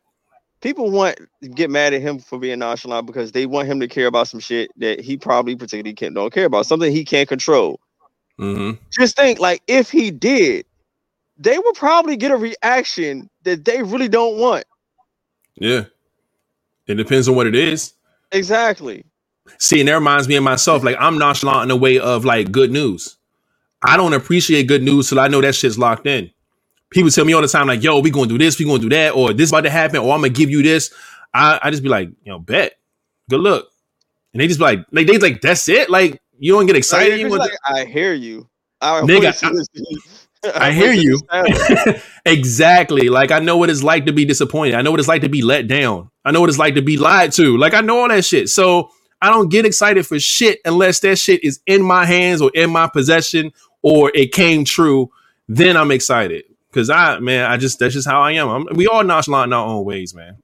people 0.62 0.92
want 0.92 1.18
get 1.56 1.70
mad 1.70 1.94
at 1.94 2.02
him 2.02 2.20
for 2.20 2.38
being 2.40 2.60
nonchalant 2.60 3.08
because 3.08 3.32
they 3.32 3.46
want 3.46 3.68
him 3.68 3.80
to 3.80 3.88
care 3.88 4.08
about 4.08 4.28
some 4.28 4.40
shit 4.40 4.70
that 4.78 5.00
he 5.00 5.18
probably 5.18 5.56
particularly 5.56 5.94
can't 5.94 6.16
don't 6.16 6.34
care 6.34 6.46
about, 6.46 6.66
something 6.66 6.92
he 6.92 7.06
can't 7.06 7.30
control. 7.30 7.80
hmm 8.38 8.72
Just 8.92 9.16
think, 9.16 9.40
like 9.40 9.62
if 9.68 9.90
he 9.90 10.12
did, 10.12 10.66
they 11.38 11.58
would 11.58 11.76
probably 11.76 12.18
get 12.18 12.32
a 12.32 12.38
reaction 12.38 13.30
that 13.44 13.64
they 13.66 13.82
really 13.84 14.10
don't 14.10 14.38
want. 14.38 14.66
Yeah, 15.56 15.86
it 16.86 16.96
depends 16.96 17.30
on 17.30 17.36
what 17.36 17.48
it 17.48 17.56
is. 17.56 17.94
Exactly. 18.32 19.06
See, 19.60 19.80
and 19.80 19.90
that 19.90 19.94
reminds 19.94 20.28
me 20.28 20.36
of 20.36 20.44
myself. 20.44 20.84
Like 20.84 20.98
I'm 21.00 21.18
nonchalant 21.18 21.64
in 21.64 21.68
the 21.70 21.76
way 21.76 22.00
of 22.00 22.26
like 22.26 22.52
good 22.52 22.72
news. 22.72 23.18
I 23.84 23.98
don't 23.98 24.14
appreciate 24.14 24.68
good 24.68 24.84
news 24.84 25.10
till 25.10 25.20
I 25.20 25.28
know 25.28 25.42
that 25.42 25.56
shit's 25.56 25.78
locked 25.78 26.08
in. 26.08 26.32
People 26.90 27.12
tell 27.12 27.26
me 27.26 27.34
all 27.34 27.42
the 27.42 27.48
time, 27.48 27.68
like, 27.68 27.84
"Yo, 27.84 28.00
we 28.00 28.10
gonna 28.10 28.28
do 28.28 28.38
this, 28.38 28.58
we 28.58 28.66
gonna 28.66 28.80
do 28.80 28.90
that, 28.90 29.14
or 29.14 29.34
this 29.34 29.50
about 29.50 29.62
to 29.62 29.70
happen, 29.70 29.98
or 29.98 30.14
I'm 30.14 30.22
gonna 30.22 30.30
give 30.30 30.50
you 30.50 30.64
this." 30.64 30.94
I, 31.34 31.60
I 31.62 31.72
just 31.72 31.84
be 31.84 31.90
like, 31.90 32.10
you 32.24 32.32
know, 32.32 32.40
bet, 32.40 32.74
good 33.30 33.42
luck, 33.42 33.66
and 34.34 34.42
they 34.42 34.48
just 34.48 34.60
be 34.60 34.64
like, 34.64 34.86
like 34.92 35.08
they 35.08 35.18
like 35.18 35.42
that's 35.42 35.68
it. 35.70 35.90
Like 35.90 36.22
you 36.40 36.54
don't 36.54 36.66
get 36.66 36.76
excited. 36.76 37.20
want 37.30 37.40
like, 37.40 37.52
I 37.66 37.86
hear 37.86 38.14
you. 38.14 38.50
I, 38.82 39.02
Nigga, 39.02 39.34
I 40.56 40.72
hear 40.72 40.94
you. 40.94 41.20
exactly. 42.26 43.10
Like 43.10 43.32
I 43.32 43.40
know 43.40 43.58
what 43.58 43.70
it's 43.70 43.84
like 43.84 44.06
to 44.06 44.14
be 44.14 44.26
disappointed. 44.26 44.76
I 44.76 44.82
know 44.82 44.92
what 44.92 45.00
it's 45.00 45.10
like 45.10 45.24
to 45.24 45.30
be 45.30 45.42
let 45.42 45.68
down. 45.68 46.10
I 46.24 46.32
know 46.32 46.42
what 46.42 46.50
it's 46.50 46.60
like 46.60 46.76
to 46.76 46.82
be 46.82 46.98
lied 46.98 47.32
to. 47.34 47.58
Like 47.58 47.74
I 47.74 47.82
know 47.82 48.00
all 48.00 48.10
that 48.10 48.26
shit. 48.26 48.50
So 48.50 48.92
I 49.22 49.30
don't 49.30 49.50
get 49.50 49.66
excited 49.66 50.06
for 50.08 50.20
shit 50.20 50.60
unless 50.66 51.00
that 51.02 51.18
shit 51.18 51.44
is 51.44 51.60
in 51.68 51.82
my 51.84 52.06
hands 52.06 52.42
or 52.42 52.52
in 52.56 52.72
my 52.72 52.88
possession 52.88 53.52
or 53.84 54.12
it 54.16 54.32
came 54.34 54.66
true. 54.66 55.12
Then 55.48 55.78
I'm 55.78 55.92
excited 55.92 56.46
because 56.72 56.90
I, 56.90 57.20
man, 57.20 57.50
I 57.50 57.58
just 57.58 57.80
that's 57.80 57.94
just 57.96 58.08
how 58.08 58.22
I 58.22 58.34
am. 58.34 58.50
I'm, 58.50 58.68
we 58.76 58.88
all 58.88 59.04
nonchalant 59.04 59.50
in 59.50 59.54
our 59.54 59.68
own 59.68 59.86
ways, 59.86 60.14
man. 60.16 60.38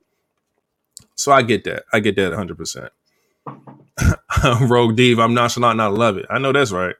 So 1.15 1.31
I 1.31 1.43
get 1.43 1.65
that. 1.65 1.83
I 1.93 1.99
get 1.99 2.15
that 2.17 2.29
100. 2.29 2.57
percent 2.57 2.91
Rogue 4.61 4.95
Diva, 4.95 5.21
I'm 5.23 5.33
nonchalant 5.33 5.73
and 5.73 5.81
I 5.81 5.87
love 5.87 6.17
it. 6.17 6.25
I 6.29 6.39
know 6.39 6.51
that's 6.53 6.71
right. 6.71 6.95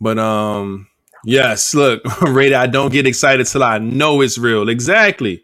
But 0.00 0.18
um, 0.18 0.88
yes, 1.24 1.74
look, 1.74 2.02
Raider, 2.22 2.56
I 2.56 2.66
don't 2.66 2.92
get 2.92 3.06
excited 3.06 3.46
till 3.46 3.64
I 3.64 3.78
know 3.78 4.20
it's 4.22 4.38
real. 4.38 4.68
Exactly. 4.68 5.42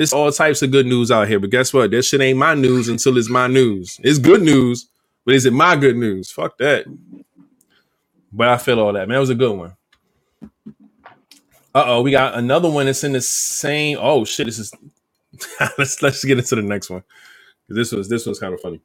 It's 0.00 0.14
all 0.14 0.32
types 0.32 0.62
of 0.62 0.70
good 0.70 0.86
news 0.86 1.10
out 1.10 1.28
here, 1.28 1.38
but 1.38 1.50
guess 1.50 1.74
what? 1.74 1.90
That 1.90 2.02
shit 2.04 2.22
ain't 2.22 2.38
my 2.38 2.54
news 2.54 2.88
until 2.88 3.18
it's 3.18 3.28
my 3.28 3.48
news. 3.48 4.00
It's 4.02 4.18
good 4.18 4.40
news, 4.40 4.88
but 5.26 5.34
is 5.34 5.44
it 5.44 5.52
my 5.52 5.76
good 5.76 5.94
news? 5.94 6.30
Fuck 6.30 6.56
that. 6.56 6.86
But 8.32 8.48
I 8.48 8.56
feel 8.56 8.80
all 8.80 8.94
that, 8.94 9.08
man. 9.08 9.18
It 9.18 9.20
was 9.20 9.28
a 9.28 9.34
good 9.34 9.54
one. 9.54 9.76
Uh 11.74 11.84
oh, 11.84 12.00
we 12.00 12.12
got 12.12 12.34
another 12.34 12.70
one 12.70 12.86
that's 12.86 13.04
in 13.04 13.12
the 13.12 13.20
same. 13.20 13.98
Oh 14.00 14.24
shit, 14.24 14.46
this 14.46 14.58
is. 14.58 14.72
let's 15.76 16.00
let's 16.00 16.24
get 16.24 16.38
into 16.38 16.56
the 16.56 16.62
next 16.62 16.88
one. 16.88 17.04
This 17.68 17.92
was 17.92 18.08
this 18.08 18.24
was 18.24 18.38
kind 18.38 18.54
of 18.54 18.60
funny. 18.62 18.80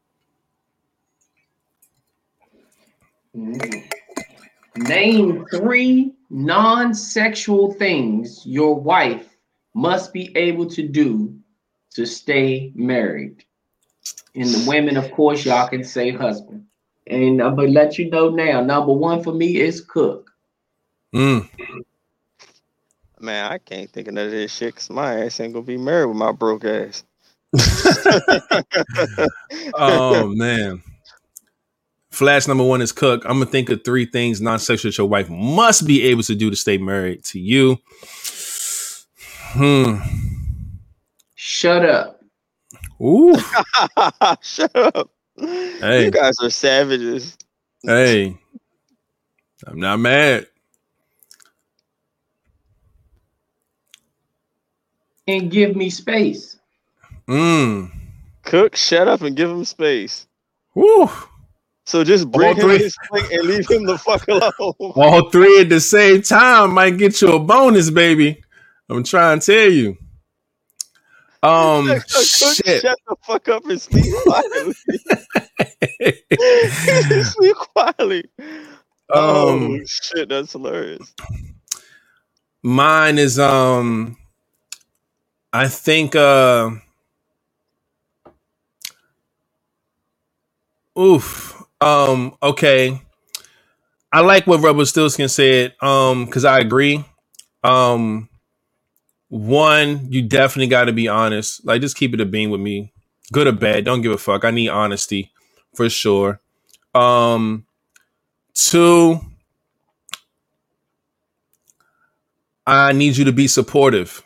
Name 4.76 5.45
three 5.49 6.11
non-sexual 6.30 7.72
things 7.76 8.45
your 8.45 8.76
wife 8.76 9.34
must 9.76 10.13
be 10.13 10.36
able 10.36 10.65
to 10.67 10.88
do 10.88 11.38
to 11.93 12.05
stay 12.05 12.71
married. 12.73 13.43
And 14.34 14.47
the 14.49 14.65
women, 14.67 14.97
of 14.97 15.11
course, 15.11 15.45
y'all 15.45 15.67
can 15.67 15.84
say 15.84 16.09
husband. 16.11 16.65
And 17.07 17.41
I'm 17.41 17.55
gonna 17.55 17.67
let 17.67 17.99
you 17.99 18.09
know 18.09 18.30
now. 18.30 18.61
Number 18.61 18.93
one 18.93 19.21
for 19.21 19.34
me 19.34 19.57
is 19.57 19.82
cook. 19.82 20.32
Mm. 21.13 21.47
Man, 23.19 23.51
I 23.51 23.57
can't 23.59 23.89
think 23.89 24.07
of 24.07 24.15
none 24.15 24.26
of 24.26 24.32
this 24.32 24.53
shit 24.53 24.73
because 24.73 24.89
my 24.89 25.23
ass 25.23 25.39
ain't 25.39 25.53
gonna 25.53 25.65
be 25.65 25.78
married 25.78 26.07
with 26.07 26.17
my 26.17 26.32
broke 26.32 26.65
ass. 26.65 27.03
oh 29.76 30.28
man. 30.36 30.82
Flash 32.09 32.47
number 32.47 32.63
one 32.63 32.82
is 32.82 32.91
cook. 32.91 33.23
I'm 33.26 33.39
gonna 33.39 33.45
think 33.45 33.69
of 33.69 33.84
three 33.84 34.05
things 34.05 34.41
non-sexual 34.41 34.89
that 34.91 34.97
your 34.97 35.07
wife 35.07 35.30
must 35.30 35.86
be 35.86 36.03
able 36.03 36.23
to 36.23 36.34
do 36.36 36.49
to 36.49 36.55
stay 36.55 36.78
married 36.78 37.23
to 37.26 37.39
you. 37.39 37.78
Hmm. 39.55 39.95
Shut 41.35 41.85
up. 41.85 42.21
Ooh. 43.01 43.35
Shut 44.41 44.75
up. 44.75 45.09
Hey. 45.37 46.05
You 46.05 46.11
guys 46.11 46.35
are 46.41 46.49
savages. 46.49 47.37
Hey. 47.81 48.37
I'm 49.65 49.79
not 49.79 49.99
mad. 49.99 50.47
And 55.27 55.49
give 55.49 55.75
me 55.77 55.89
space. 55.89 56.57
Mm. 57.29 57.91
Cook, 58.43 58.75
shut 58.75 59.07
up 59.07 59.21
and 59.21 59.37
give 59.37 59.49
him 59.49 59.63
space. 59.63 60.27
Woo. 60.75 61.09
So 61.85 62.03
just 62.03 62.29
bring 62.29 62.61
All 62.61 62.69
him 62.69 62.79
his 62.79 62.95
plate 63.07 63.31
and 63.31 63.47
leave 63.47 63.69
him 63.69 63.85
the 63.85 63.97
fuck 63.97 64.27
alone. 64.27 64.73
All 64.79 65.29
three 65.29 65.61
at 65.61 65.69
the 65.69 65.79
same 65.79 66.21
time 66.21 66.73
might 66.73 66.97
get 66.97 67.21
you 67.21 67.31
a 67.31 67.39
bonus, 67.39 67.89
baby. 67.89 68.43
I'm 68.89 69.03
trying 69.03 69.39
to 69.41 69.45
tell 69.45 69.71
you. 69.71 69.97
Um, 71.43 72.03
Cook, 72.11 72.29
shit. 72.29 72.83
shut 72.83 72.99
the 73.07 73.15
fuck 73.23 73.49
up 73.49 73.65
and 73.67 73.81
sleep 73.81 74.07
quietly. 74.25 74.73
sleep 77.23 77.55
quietly. 77.55 78.25
oh 79.13 79.55
Um, 79.55 79.83
shit, 79.86 80.29
that's 80.29 80.53
hilarious. 80.53 81.15
mine 82.63 83.17
is 83.19 83.39
um, 83.39 84.17
I 85.53 85.67
think 85.69 86.15
uh, 86.15 86.71
oof. 90.99 91.63
Um, 91.81 92.36
okay. 92.43 93.01
I 94.11 94.21
like 94.21 94.47
what 94.47 94.61
Rebel 94.61 94.83
Stillskin 94.83 95.29
said. 95.29 95.75
Um, 95.81 96.25
because 96.25 96.45
I 96.45 96.59
agree. 96.59 97.05
Um, 97.63 98.29
one, 99.36 100.07
you 100.09 100.21
definitely 100.21 100.67
got 100.67 100.86
to 100.86 100.93
be 100.93 101.09
honest. 101.09 101.65
Like, 101.65 101.81
just 101.81 101.97
keep 101.97 102.13
it 102.13 102.21
a 102.21 102.25
beam 102.25 102.51
with 102.51 102.61
me, 102.61 102.93
good 103.33 103.47
or 103.47 103.51
bad. 103.51 103.83
Don't 103.83 104.01
give 104.01 104.13
a 104.13 104.17
fuck. 104.17 104.45
I 104.45 104.51
need 104.51 104.69
honesty 104.69 105.31
for 105.73 105.89
sure. 105.89 106.39
Um, 106.93 107.65
two, 108.53 109.19
I 112.65 112.93
need 112.93 113.17
you 113.17 113.25
to 113.25 113.33
be 113.33 113.47
supportive. 113.47 114.23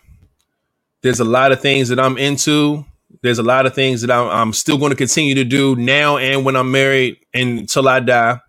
There's 1.02 1.20
a 1.20 1.26
lot 1.26 1.52
of 1.52 1.60
things 1.60 1.90
that 1.90 2.00
I'm 2.00 2.18
into. 2.18 2.86
There's 3.24 3.40
a 3.40 3.44
lot 3.44 3.66
of 3.66 3.74
things 3.74 4.02
that 4.02 4.12
I'm, 4.12 4.30
I'm 4.30 4.54
still 4.54 4.78
going 4.78 4.92
to 4.92 4.96
continue 4.96 5.34
to 5.36 5.44
do 5.44 5.76
now 5.76 6.18
and 6.18 6.46
when 6.46 6.56
I'm 6.56 6.72
married 6.72 7.18
until 7.34 7.88
I 7.90 8.00
die. 8.00 8.40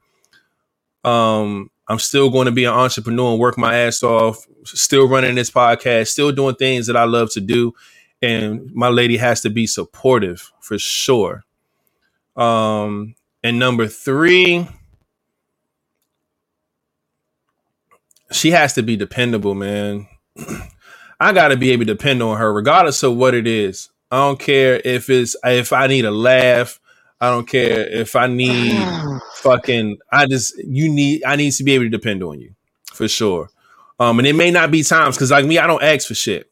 Um, 1.04 1.69
I'm 1.90 1.98
still 1.98 2.30
going 2.30 2.46
to 2.46 2.52
be 2.52 2.66
an 2.66 2.72
entrepreneur 2.72 3.32
and 3.32 3.40
work 3.40 3.58
my 3.58 3.74
ass 3.74 4.04
off, 4.04 4.46
still 4.64 5.08
running 5.08 5.34
this 5.34 5.50
podcast, 5.50 6.06
still 6.06 6.30
doing 6.30 6.54
things 6.54 6.86
that 6.86 6.96
I 6.96 7.02
love 7.02 7.32
to 7.32 7.40
do. 7.40 7.74
And 8.22 8.72
my 8.72 8.88
lady 8.90 9.16
has 9.16 9.40
to 9.40 9.50
be 9.50 9.66
supportive 9.66 10.52
for 10.60 10.78
sure. 10.78 11.42
Um, 12.36 13.16
and 13.42 13.58
number 13.58 13.88
three, 13.88 14.68
she 18.30 18.52
has 18.52 18.74
to 18.74 18.84
be 18.84 18.96
dependable, 18.96 19.56
man. 19.56 20.06
I 21.20 21.32
got 21.32 21.48
to 21.48 21.56
be 21.56 21.72
able 21.72 21.86
to 21.86 21.94
depend 21.94 22.22
on 22.22 22.38
her, 22.38 22.52
regardless 22.52 23.02
of 23.02 23.16
what 23.16 23.34
it 23.34 23.48
is. 23.48 23.90
I 24.12 24.18
don't 24.18 24.38
care 24.38 24.80
if 24.84 25.10
it's 25.10 25.34
if 25.44 25.72
I 25.72 25.88
need 25.88 26.04
a 26.04 26.12
laugh. 26.12 26.78
I 27.20 27.30
don't 27.30 27.46
care 27.46 27.86
if 27.86 28.16
I 28.16 28.26
need 28.26 28.82
fucking. 29.36 29.98
I 30.10 30.26
just 30.26 30.56
you 30.58 30.90
need. 30.92 31.22
I 31.24 31.36
need 31.36 31.52
to 31.52 31.64
be 31.64 31.72
able 31.72 31.84
to 31.84 31.90
depend 31.90 32.22
on 32.22 32.40
you 32.40 32.54
for 32.92 33.08
sure. 33.08 33.50
Um, 33.98 34.18
and 34.18 34.26
it 34.26 34.34
may 34.34 34.50
not 34.50 34.70
be 34.70 34.82
times 34.82 35.16
because 35.16 35.30
like 35.30 35.44
me, 35.44 35.58
I 35.58 35.66
don't 35.66 35.82
ask 35.82 36.08
for 36.08 36.14
shit. 36.14 36.50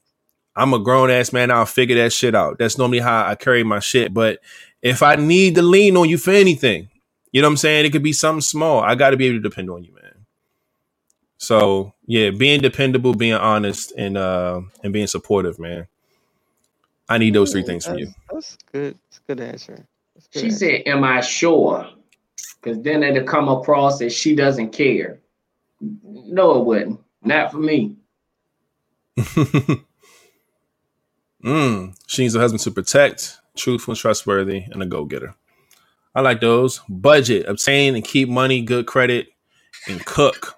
I'm 0.54 0.74
a 0.74 0.78
grown 0.78 1.10
ass 1.10 1.32
man. 1.32 1.50
I'll 1.50 1.64
figure 1.64 1.96
that 1.96 2.12
shit 2.12 2.34
out. 2.34 2.58
That's 2.58 2.76
normally 2.76 2.98
how 2.98 3.24
I 3.26 3.34
carry 3.36 3.64
my 3.64 3.78
shit. 3.78 4.12
But 4.12 4.40
if 4.82 5.02
I 5.02 5.16
need 5.16 5.54
to 5.54 5.62
lean 5.62 5.96
on 5.96 6.08
you 6.08 6.18
for 6.18 6.32
anything, 6.32 6.90
you 7.32 7.40
know 7.40 7.48
what 7.48 7.52
I'm 7.52 7.56
saying? 7.58 7.86
It 7.86 7.90
could 7.90 8.02
be 8.02 8.12
something 8.12 8.40
small. 8.42 8.80
I 8.80 8.94
got 8.94 9.10
to 9.10 9.16
be 9.16 9.26
able 9.26 9.38
to 9.38 9.48
depend 9.48 9.70
on 9.70 9.84
you, 9.84 9.94
man. 9.94 10.26
So 11.38 11.94
yeah, 12.04 12.30
being 12.30 12.60
dependable, 12.60 13.14
being 13.14 13.34
honest, 13.34 13.92
and 13.96 14.18
uh 14.18 14.60
and 14.82 14.92
being 14.92 15.06
supportive, 15.06 15.58
man. 15.58 15.86
I 17.08 17.16
need 17.16 17.34
those 17.34 17.52
three 17.52 17.62
things 17.62 17.86
from 17.86 17.98
you. 17.98 18.08
That's, 18.30 18.58
good. 18.70 18.98
That's 19.10 19.18
a 19.18 19.34
good 19.34 19.40
answer. 19.40 19.86
She 20.30 20.50
said, 20.50 20.82
Am 20.86 21.04
I 21.04 21.20
sure? 21.20 21.88
Because 22.60 22.82
then 22.82 23.02
it'll 23.02 23.24
come 23.24 23.48
across 23.48 23.98
that 23.98 24.12
she 24.12 24.34
doesn't 24.34 24.72
care. 24.72 25.20
No, 25.80 26.60
it 26.60 26.64
wouldn't. 26.64 27.00
Not 27.22 27.52
for 27.52 27.58
me. 27.58 27.96
mm, 31.44 31.96
she 32.06 32.22
needs 32.22 32.34
a 32.34 32.40
husband 32.40 32.60
to 32.60 32.70
protect, 32.70 33.38
truthful, 33.56 33.94
trustworthy, 33.96 34.64
and 34.70 34.82
a 34.82 34.86
go-getter. 34.86 35.34
I 36.14 36.20
like 36.20 36.40
those. 36.40 36.80
Budget, 36.88 37.46
obtain 37.46 37.94
and 37.94 38.04
keep 38.04 38.28
money, 38.28 38.60
good 38.60 38.86
credit, 38.86 39.28
and 39.86 40.04
cook. 40.04 40.57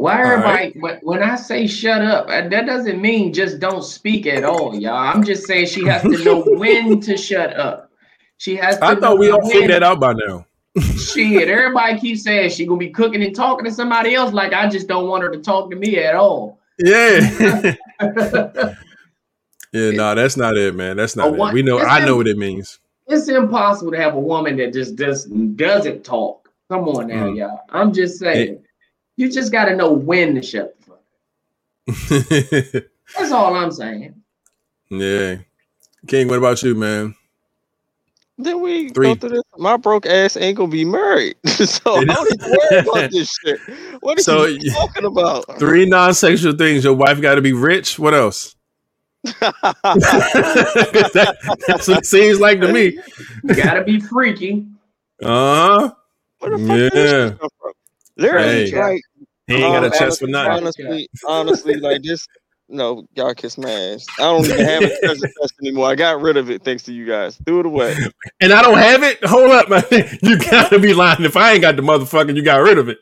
Why 0.00 0.22
All 0.22 0.30
everybody, 0.30 0.80
when, 0.80 0.96
when 1.02 1.22
I 1.22 1.36
say 1.36 1.66
shut 1.66 2.00
up, 2.00 2.28
that 2.28 2.48
doesn't 2.64 3.02
mean 3.02 3.34
just 3.34 3.60
don't 3.60 3.82
speak 3.82 4.26
at 4.26 4.44
all, 4.44 4.74
y'all. 4.74 4.94
I'm 4.96 5.22
just 5.22 5.46
saying 5.46 5.66
she 5.66 5.84
has 5.84 6.00
to 6.00 6.24
know 6.24 6.42
when 6.46 7.00
to 7.02 7.18
shut 7.18 7.54
up. 7.54 7.90
She 8.38 8.56
has 8.56 8.78
to 8.78 8.84
I 8.86 8.94
thought 8.94 9.18
we 9.18 9.30
all 9.30 9.46
figured 9.50 9.70
that 9.70 9.82
out 9.82 10.00
by 10.00 10.14
now. 10.14 10.46
Shit, 10.96 11.48
everybody 11.50 12.00
keeps 12.00 12.22
saying 12.22 12.48
she 12.48 12.64
gonna 12.64 12.78
be 12.78 12.88
cooking 12.88 13.22
and 13.22 13.36
talking 13.36 13.66
to 13.66 13.70
somebody 13.70 14.14
else. 14.14 14.32
Like 14.32 14.54
I 14.54 14.70
just 14.70 14.88
don't 14.88 15.06
want 15.06 15.22
her 15.22 15.30
to 15.30 15.38
talk 15.38 15.68
to 15.70 15.76
me 15.76 15.98
at 15.98 16.14
all. 16.14 16.58
Yeah. 16.78 17.74
yeah, 18.00 19.90
no, 19.90 20.14
that's 20.14 20.38
not 20.38 20.56
it, 20.56 20.74
man. 20.74 20.96
That's 20.96 21.14
not 21.14 21.34
what- 21.36 21.50
it. 21.50 21.54
We 21.54 21.62
know 21.62 21.78
I 21.78 22.02
know 22.06 22.16
what 22.16 22.26
it 22.26 22.38
means. 22.38 22.78
it's 23.06 23.28
impossible 23.28 23.92
to 23.92 23.98
have 23.98 24.14
a 24.14 24.20
woman 24.20 24.56
that 24.56 24.72
just 24.72 24.96
does 24.96 25.26
doesn't 25.26 26.04
talk. 26.04 26.48
Come 26.70 26.88
on 26.88 27.08
now, 27.08 27.26
Mm. 27.26 27.36
y'all. 27.36 27.60
I'm 27.68 27.92
just 27.92 28.18
saying, 28.18 28.62
you 29.16 29.30
just 29.30 29.52
got 29.52 29.66
to 29.66 29.76
know 29.76 29.92
when 29.92 30.34
to 30.34 30.42
shut 30.42 30.76
the 30.80 30.86
fuck. 30.86 31.00
up. 32.76 32.84
That's 33.18 33.32
all 33.32 33.54
I'm 33.54 33.70
saying. 33.70 34.14
yeah. 34.90 35.36
King, 36.06 36.28
what 36.28 36.38
about 36.38 36.62
you, 36.62 36.74
man? 36.74 37.14
Then 38.38 38.62
we 38.62 38.88
Three. 38.90 39.08
go 39.08 39.14
through 39.16 39.28
this. 39.30 39.42
My 39.58 39.76
broke 39.76 40.06
ass 40.06 40.34
ain't 40.38 40.56
gonna 40.56 40.70
be 40.72 40.86
married, 40.86 41.36
so 41.44 41.96
I 41.96 42.00
It 42.00 42.06
don't 42.08 42.26
is. 42.26 42.38
worry 42.48 42.78
about 42.80 43.10
this 43.14 43.30
shit. 43.44 43.60
What 44.00 44.18
are 44.18 44.22
So, 44.22 44.46
you 44.46 44.70
talking 44.70 45.04
about? 45.04 45.58
Three 45.58 45.84
non-sexual 45.84 46.54
things. 46.56 46.84
Your 46.84 46.94
wife 46.94 47.20
got 47.20 47.34
to 47.34 47.42
be 47.42 47.52
rich. 47.52 47.98
What 47.98 48.14
else? 48.14 48.54
that, 49.24 51.36
that's 51.66 51.86
what 51.88 51.98
it 51.98 52.06
seems 52.06 52.40
like 52.40 52.60
to 52.62 52.72
me. 52.72 52.98
You 53.44 53.54
got 53.54 53.74
to 53.74 53.84
be 53.84 54.00
freaky. 54.00 54.64
Uh 55.22 55.26
huh. 55.80 55.92
Where 56.38 56.56
the 56.56 56.66
fuck 56.66 56.76
did 56.76 56.92
this 56.92 57.12
Yeah. 57.12 57.34
Shit 58.20 58.30
come? 58.30 58.38
Literally, 58.40 58.70
Hey. 58.70 58.80
like 58.80 59.02
He 59.46 59.54
ain't 59.54 59.62
got 59.74 59.84
a 59.84 59.90
chest 59.90 60.20
for 60.20 60.26
nothing. 60.28 60.52
honestly, 60.52 61.08
honestly, 61.26 61.74
like 61.76 62.02
this. 62.02 62.26
No, 62.72 63.04
y'all 63.16 63.34
kiss 63.34 63.58
my 63.58 63.68
ass. 63.68 64.06
I 64.20 64.22
don't 64.22 64.44
even 64.44 64.64
have 64.64 64.82
a 64.84 64.98
treasure 65.00 65.26
chest 65.40 65.54
anymore. 65.60 65.88
I 65.88 65.96
got 65.96 66.20
rid 66.20 66.36
of 66.36 66.50
it 66.50 66.62
thanks 66.62 66.84
to 66.84 66.92
you 66.92 67.04
guys. 67.04 67.36
Threw 67.44 67.60
it 67.60 67.66
away. 67.66 67.96
And 68.42 68.52
I 68.52 68.62
don't 68.62 68.78
have 68.78 69.02
it. 69.02 69.18
Hold 69.24 69.50
up, 69.50 69.68
man. 69.68 69.82
You 70.22 70.38
gotta 70.38 70.78
be 70.78 70.94
lying. 70.94 71.24
If 71.24 71.36
I 71.36 71.52
ain't 71.52 71.62
got 71.62 71.74
the 71.76 71.82
motherfucker, 71.82 72.34
you 72.34 72.42
got 72.42 72.58
rid 72.62 72.78
of 72.78 72.88
it. 72.88 72.98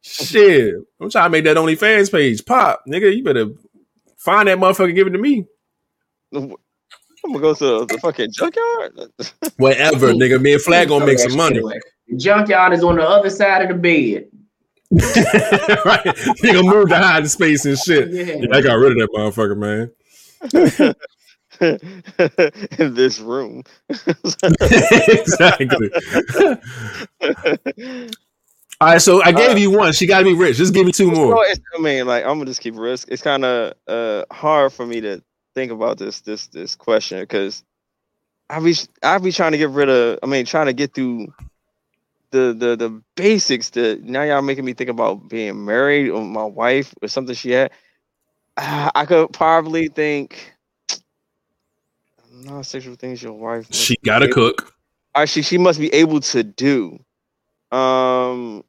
Shit. 0.00 0.74
I'm 1.00 1.10
trying 1.10 1.26
to 1.26 1.30
make 1.30 1.44
that 1.44 1.56
OnlyFans 1.58 2.10
page 2.10 2.44
pop, 2.46 2.82
nigga. 2.88 3.14
You 3.14 3.22
better 3.22 3.50
find 4.16 4.48
that 4.48 4.58
motherfucker, 4.58 4.94
give 4.94 5.06
it 5.06 5.10
to 5.10 5.18
me. 5.18 5.44
I'm 6.34 6.48
gonna 7.24 7.38
go 7.38 7.54
to 7.54 7.84
the 7.86 7.98
fucking 8.00 8.32
junkyard. 8.32 8.98
Whatever, 9.58 10.12
nigga. 10.14 10.40
Me 10.40 10.54
and 10.54 10.62
Flag 10.62 10.88
gonna 10.88 11.06
make 11.06 11.18
some 11.18 11.36
money. 11.36 11.60
Junkyard 12.16 12.72
is 12.72 12.82
on 12.82 12.96
the 12.96 13.06
other 13.08 13.30
side 13.30 13.62
of 13.62 13.68
the 13.68 13.74
bed. 13.74 14.26
Right? 14.92 16.04
Nigga 16.42 16.64
move 16.64 16.88
to 16.90 16.98
hiding 16.98 17.28
space 17.28 17.64
and 17.64 17.78
shit. 17.78 18.10
Yeah. 18.10 18.34
Yeah, 18.34 18.56
I 18.56 18.60
got 18.60 18.74
rid 18.74 18.92
of 18.92 18.98
that 18.98 19.08
motherfucker, 19.14 19.56
man. 19.56 19.90
in 22.78 22.94
this 22.94 23.20
room. 23.20 23.62
exactly. 23.88 25.90
All 28.80 28.88
right, 28.88 29.00
so 29.00 29.22
I 29.22 29.32
gave 29.32 29.58
you 29.58 29.70
one. 29.70 29.92
She 29.92 30.06
got 30.06 30.18
to 30.18 30.24
be 30.24 30.34
rich. 30.34 30.56
Just 30.56 30.74
give 30.74 30.84
me 30.84 30.92
two 30.92 31.10
more. 31.10 31.36
it's, 31.46 31.60
I 31.78 31.80
mean, 31.80 32.06
like 32.06 32.24
I'm 32.24 32.38
gonna 32.38 32.46
just 32.46 32.60
keep 32.60 32.76
risk. 32.76 33.08
It's 33.10 33.22
kind 33.22 33.44
of 33.44 33.74
uh, 33.86 34.24
hard 34.32 34.72
for 34.72 34.84
me 34.84 35.00
to 35.02 35.22
think 35.54 35.70
about 35.70 35.98
this 35.98 36.20
this 36.22 36.48
this 36.48 36.74
question 36.74 37.20
because 37.20 37.62
I 38.50 38.58
be 38.60 38.74
I 39.02 39.18
be 39.18 39.30
trying 39.30 39.52
to 39.52 39.58
get 39.58 39.70
rid 39.70 39.88
of. 39.88 40.18
I 40.22 40.26
mean, 40.26 40.44
trying 40.44 40.66
to 40.66 40.72
get 40.72 40.94
through 40.94 41.32
the 42.32 42.52
the 42.58 42.76
the 42.76 43.02
basics. 43.14 43.70
That 43.70 44.02
now 44.02 44.22
y'all 44.22 44.42
making 44.42 44.64
me 44.64 44.74
think 44.74 44.90
about 44.90 45.28
being 45.28 45.64
married 45.64 46.10
or 46.10 46.22
my 46.24 46.44
wife 46.44 46.92
or 47.00 47.08
something 47.08 47.34
she 47.34 47.52
had. 47.52 47.70
Ah, 48.56 48.90
I 48.94 49.06
could 49.06 49.32
probably 49.32 49.88
think 49.88 50.52
Non-sexual 52.44 52.96
things 52.96 53.22
your 53.22 53.34
wife. 53.34 53.66
She 53.72 53.94
gotta 54.04 54.24
able- 54.24 54.34
cook. 54.34 54.74
Actually, 55.14 55.42
she 55.42 55.58
must 55.58 55.78
be 55.78 55.92
able 55.94 56.20
to 56.20 56.42
do. 56.42 56.98
Um, 57.70 58.64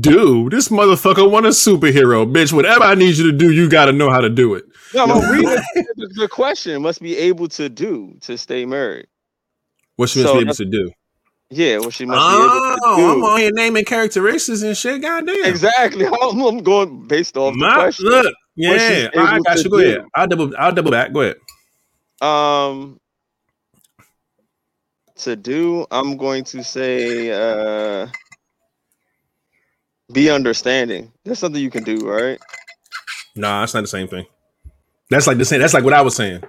Dude, 0.00 0.52
this 0.52 0.68
motherfucker 0.68 1.28
want 1.28 1.46
a 1.46 1.48
superhero, 1.48 2.30
bitch. 2.30 2.52
Whatever 2.52 2.84
I 2.84 2.94
need 2.94 3.16
you 3.16 3.24
to 3.32 3.36
do, 3.36 3.50
you 3.50 3.68
gotta 3.68 3.92
know 3.92 4.08
how 4.08 4.20
to 4.20 4.28
do 4.30 4.54
it. 4.54 4.64
no, 4.94 5.06
the, 5.06 6.10
the 6.14 6.28
question. 6.28 6.80
Must 6.82 7.00
be 7.02 7.16
able 7.16 7.48
to 7.48 7.68
do 7.68 8.16
to 8.20 8.38
stay 8.38 8.64
married. 8.64 9.06
What 9.96 10.08
she 10.08 10.20
must 10.22 10.32
So 10.32 10.38
be 10.38 10.42
able 10.42 10.54
to 10.54 10.64
do. 10.64 10.90
Yeah, 11.50 11.78
what 11.78 11.92
she 11.94 12.04
must 12.06 12.20
Oh, 12.22 12.30
be 12.30 12.96
able 12.96 12.96
to 12.96 13.02
do. 13.02 13.18
I'm 13.18 13.22
on 13.32 13.38
here 13.40 13.50
naming 13.52 13.84
characteristics 13.84 14.62
and 14.62 14.76
shit. 14.76 15.02
Goddamn. 15.02 15.44
Exactly. 15.44 16.06
I'm, 16.22 16.40
I'm 16.40 16.58
going 16.62 17.06
based 17.06 17.36
off 17.36 17.52
the 17.54 17.58
My, 17.60 17.74
question. 17.74 18.06
look, 18.06 18.34
yeah, 18.56 19.08
I 19.16 19.38
got 19.40 19.62
you. 19.62 19.70
Go 19.70 19.78
do. 19.80 19.88
ahead. 19.88 20.04
I'll 20.14 20.26
double. 20.26 20.52
I'll 20.58 20.72
double 20.72 20.90
back. 20.90 21.12
Go 21.12 21.20
ahead. 21.20 21.36
Um, 22.20 22.98
to 25.16 25.36
do, 25.36 25.86
I'm 25.90 26.16
going 26.16 26.44
to 26.44 26.64
say, 26.64 27.30
uh, 27.30 28.08
be 30.12 30.30
understanding. 30.30 31.12
That's 31.24 31.40
something 31.40 31.62
you 31.62 31.70
can 31.70 31.84
do, 31.84 31.98
right? 32.08 32.38
Nah, 33.36 33.60
that's 33.60 33.74
not 33.74 33.82
the 33.82 33.86
same 33.88 34.08
thing. 34.08 34.26
That's 35.10 35.26
like 35.26 35.38
the 35.38 35.44
same. 35.44 35.60
That's 35.60 35.74
like 35.74 35.84
what 35.84 35.92
I 35.92 36.02
was 36.02 36.16
saying. 36.16 36.42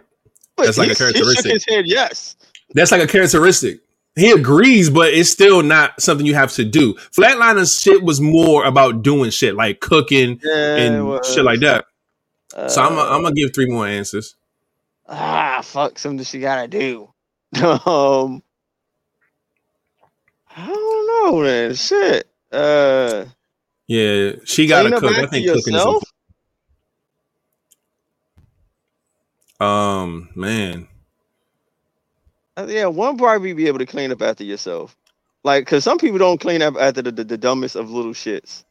But 0.55 0.65
That's 0.65 0.77
like 0.77 0.87
a 0.89 0.93
he- 0.93 0.93
He 0.93 0.97
characteristic. 1.13 1.45
shook 1.45 1.51
his 1.53 1.65
head, 1.67 1.85
yes. 1.87 2.35
That's 2.73 2.91
like 2.91 3.01
a 3.01 3.07
characteristic. 3.07 3.79
He 4.15 4.31
agrees, 4.31 4.89
but 4.89 5.13
it's 5.13 5.29
still 5.29 5.61
not 5.61 6.01
something 6.01 6.25
you 6.25 6.35
have 6.35 6.53
to 6.53 6.63
do. 6.63 6.93
Flatliners 7.15 7.81
shit 7.81 8.01
was 8.01 8.21
more 8.21 8.63
about 8.65 9.01
doing 9.03 9.29
shit 9.29 9.55
like 9.55 9.81
cooking 9.81 10.39
Yeah, 10.41 10.75
and 10.77 11.25
shit 11.25 11.43
like 11.43 11.59
that. 11.59 11.85
So 12.69 12.81
I'm. 12.81 12.97
Uh, 12.97 13.09
I'm 13.09 13.23
gonna 13.23 13.35
give 13.35 13.53
three 13.53 13.69
more 13.69 13.85
answers. 13.85 14.35
ah, 15.07 15.59
fuck, 15.61 15.99
something 15.99 16.23
she 16.23 16.39
gotta 16.39 16.67
do. 16.69 17.09
um, 17.61 18.41
I 20.55 20.65
don't 20.67 21.07
know, 21.33 21.41
man. 21.41 21.75
Shit. 21.75 22.29
Uh, 22.51 23.25
Yeah, 23.87 24.31
she 24.45 24.67
got 24.67 24.83
to 24.83 24.99
cook. 24.99 25.11
I 25.11 25.25
think 25.25 25.47
cooking 25.47 25.51
is 25.57 25.67
yourself? 25.67 26.03
Um, 29.59 30.29
man. 30.35 30.87
Uh, 32.57 32.67
yeah, 32.69 32.85
one 32.85 33.17
probably 33.17 33.53
be 33.53 33.67
able 33.67 33.79
to 33.79 33.85
clean 33.85 34.11
up 34.11 34.21
after 34.21 34.43
yourself. 34.43 34.95
Like, 35.43 35.67
cause 35.67 35.83
some 35.83 35.97
people 35.97 36.17
don't 36.17 36.39
clean 36.39 36.61
up 36.61 36.75
after 36.79 37.01
the, 37.01 37.11
the, 37.11 37.23
the 37.23 37.37
dumbest 37.37 37.75
of 37.75 37.91
little 37.91 38.13
shits. 38.13 38.63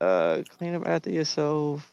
Uh, 0.00 0.42
clean 0.56 0.74
up 0.74 0.86
after 0.86 1.10
yourself. 1.10 1.92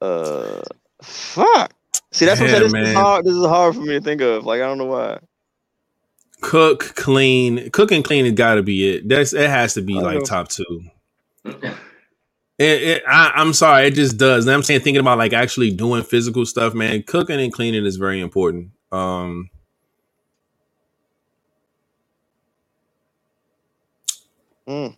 Uh, 0.00 0.62
fuck. 1.02 1.72
See, 2.10 2.24
that's 2.24 2.40
what 2.40 2.50
I'm 2.50 2.70
saying. 2.70 2.72
This 2.72 2.88
is 2.88 2.94
hard. 2.94 3.24
This 3.24 3.34
is 3.34 3.46
hard 3.46 3.74
for 3.74 3.82
me 3.82 3.94
to 3.94 4.00
think 4.00 4.22
of. 4.22 4.44
Like, 4.46 4.62
I 4.62 4.66
don't 4.66 4.78
know 4.78 4.86
why. 4.86 5.18
Cook, 6.40 6.94
clean, 6.94 7.70
cook 7.70 7.92
and 7.92 8.04
clean 8.04 8.24
has 8.24 8.34
got 8.34 8.54
to 8.54 8.62
be 8.62 8.96
it. 8.96 9.08
That's 9.08 9.32
it 9.32 9.50
has 9.50 9.74
to 9.74 9.82
be 9.82 9.94
like 9.94 10.18
know. 10.18 10.24
top 10.24 10.48
two. 10.48 10.84
It, 12.58 12.82
it, 12.82 13.02
I, 13.08 13.32
I'm 13.36 13.52
sorry, 13.54 13.86
it 13.88 13.94
just 13.94 14.16
does. 14.18 14.46
And 14.46 14.54
I'm 14.54 14.62
saying 14.64 14.80
thinking 14.80 15.00
about 15.00 15.18
like 15.18 15.32
actually 15.32 15.70
doing 15.72 16.02
physical 16.04 16.46
stuff, 16.46 16.74
man. 16.74 17.02
Cooking 17.04 17.40
and 17.40 17.52
cleaning 17.52 17.86
is 17.86 17.96
very 17.96 18.20
important. 18.20 18.70
Um, 18.92 19.50
Mm. 24.68 24.96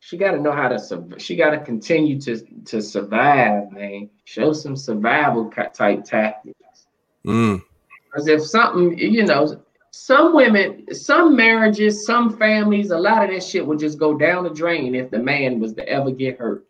She 0.00 0.16
got 0.16 0.32
to 0.32 0.40
know 0.40 0.52
how 0.52 0.68
to. 0.68 0.78
She 1.18 1.36
got 1.36 1.50
to 1.50 1.60
continue 1.60 2.20
to 2.22 2.38
to 2.66 2.82
survive, 2.82 3.70
man. 3.72 4.10
Show 4.24 4.52
some 4.52 4.76
survival 4.76 5.50
type 5.50 6.04
tactics. 6.04 6.86
mm, 7.26 7.62
Because 8.04 8.28
if 8.28 8.42
something, 8.46 8.98
you 8.98 9.24
know, 9.26 9.62
some 9.92 10.34
women, 10.34 10.86
some 10.94 11.36
marriages, 11.36 12.06
some 12.06 12.36
families, 12.38 12.90
a 12.90 12.98
lot 12.98 13.24
of 13.24 13.30
that 13.30 13.44
shit 13.44 13.66
would 13.66 13.78
just 13.78 13.98
go 13.98 14.16
down 14.16 14.44
the 14.44 14.50
drain 14.50 14.94
if 14.94 15.10
the 15.10 15.18
man 15.18 15.60
was 15.60 15.74
to 15.74 15.88
ever 15.88 16.10
get 16.12 16.38
hurt. 16.38 16.66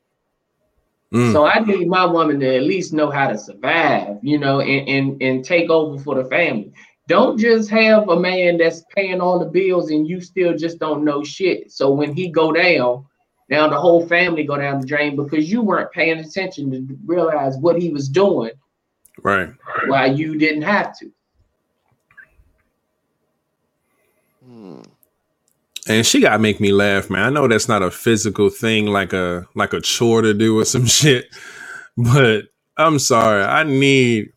Mm. 1.13 1.33
So 1.33 1.45
I 1.45 1.61
need 1.61 1.89
my 1.89 2.05
woman 2.05 2.41
to 2.41 2.57
at 2.57 2.63
least 2.63 2.93
know 2.93 3.11
how 3.11 3.29
to 3.29 3.39
survive, 3.39 4.19
you 4.23 4.39
know, 4.39 4.61
and, 4.61 4.89
and 4.89 5.23
and 5.23 5.45
take 5.45 5.71
over 5.71 6.03
for 6.03 6.15
the 6.15 6.29
family. 6.29 6.73
Don't 7.09 7.39
just 7.39 7.69
have 7.71 8.09
a 8.09 8.19
man 8.19 8.59
that's 8.59 8.85
paying 8.95 9.21
all 9.21 9.39
the 9.41 9.47
bills 9.47 9.91
and 9.91 10.07
you 10.07 10.21
still 10.21 10.57
just 10.57 10.79
don't 10.79 11.05
know 11.05 11.25
shit. 11.25 11.73
So 11.73 11.91
when 11.91 12.15
he 12.15 12.29
go 12.29 12.53
down, 12.53 13.05
now 13.49 13.69
the 13.69 13.81
whole 13.81 14.07
family 14.07 14.45
go 14.45 14.57
down 14.57 14.81
the 14.81 14.87
drain 14.87 15.17
because 15.17 15.51
you 15.51 15.61
weren't 15.61 15.91
paying 15.91 16.21
attention 16.21 16.71
to 16.71 16.97
realize 17.05 17.57
what 17.57 17.83
he 17.83 17.91
was 17.91 18.09
doing 18.09 18.53
right. 19.23 19.51
while 19.89 20.17
you 20.17 20.39
didn't 20.39 20.63
have 20.63 20.97
to. 20.99 21.11
And 25.89 26.07
she 26.07 26.21
got 26.21 26.33
to 26.33 26.39
make 26.39 26.61
me 26.61 26.73
laugh, 26.73 27.09
man. 27.09 27.23
I 27.23 27.31
know 27.31 27.49
that's 27.49 27.69
not 27.69 27.83
a 27.83 27.91
physical 27.91 28.51
thing, 28.51 28.87
like 28.87 29.13
a 29.13 29.47
like 29.55 29.73
a 29.73 29.81
chore 29.81 30.23
to 30.23 30.35
do 30.35 30.59
or 30.59 30.65
some 30.65 30.87
shit. 30.87 31.27
But 31.97 32.45
I'm 32.77 32.99
sorry, 32.99 33.43
I 33.43 33.65
need 33.65 34.33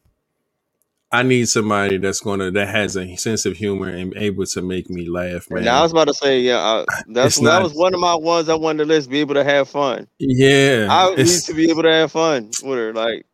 I 1.14 1.22
need 1.22 1.48
somebody 1.48 1.98
that's 1.98 2.22
gonna 2.22 2.50
that 2.50 2.68
has 2.70 2.98
a 2.98 3.16
sense 3.18 3.46
of 3.46 3.56
humor 3.56 3.88
and 3.88 4.16
able 4.18 4.48
to 4.48 4.62
make 4.64 4.90
me 4.90 5.08
laugh, 5.08 5.48
man. 5.52 5.60
And 5.60 5.70
I 5.70 5.84
was 5.84 5.92
about 5.92 6.08
to 6.08 6.14
say, 6.16 6.40
yeah, 6.42 6.58
I, 6.58 6.86
that's 7.08 7.38
It's 7.38 7.46
that 7.46 7.62
was 7.62 7.76
one 7.76 7.94
of 7.94 8.00
my 8.00 8.16
ones 8.16 8.50
I 8.50 8.56
wanted 8.56 8.80
to 8.80 8.86
list. 8.86 9.12
Be 9.12 9.20
able 9.20 9.36
to 9.36 9.44
have 9.44 9.70
fun. 9.70 10.08
yeah, 10.18 10.88
I 10.90 11.14
need 11.16 11.28
to 11.28 11.54
be 11.54 11.70
able 11.70 11.84
to 11.84 11.92
have 11.92 12.12
fun 12.12 12.50
with 12.64 12.80
her, 12.80 12.94
like 12.94 13.28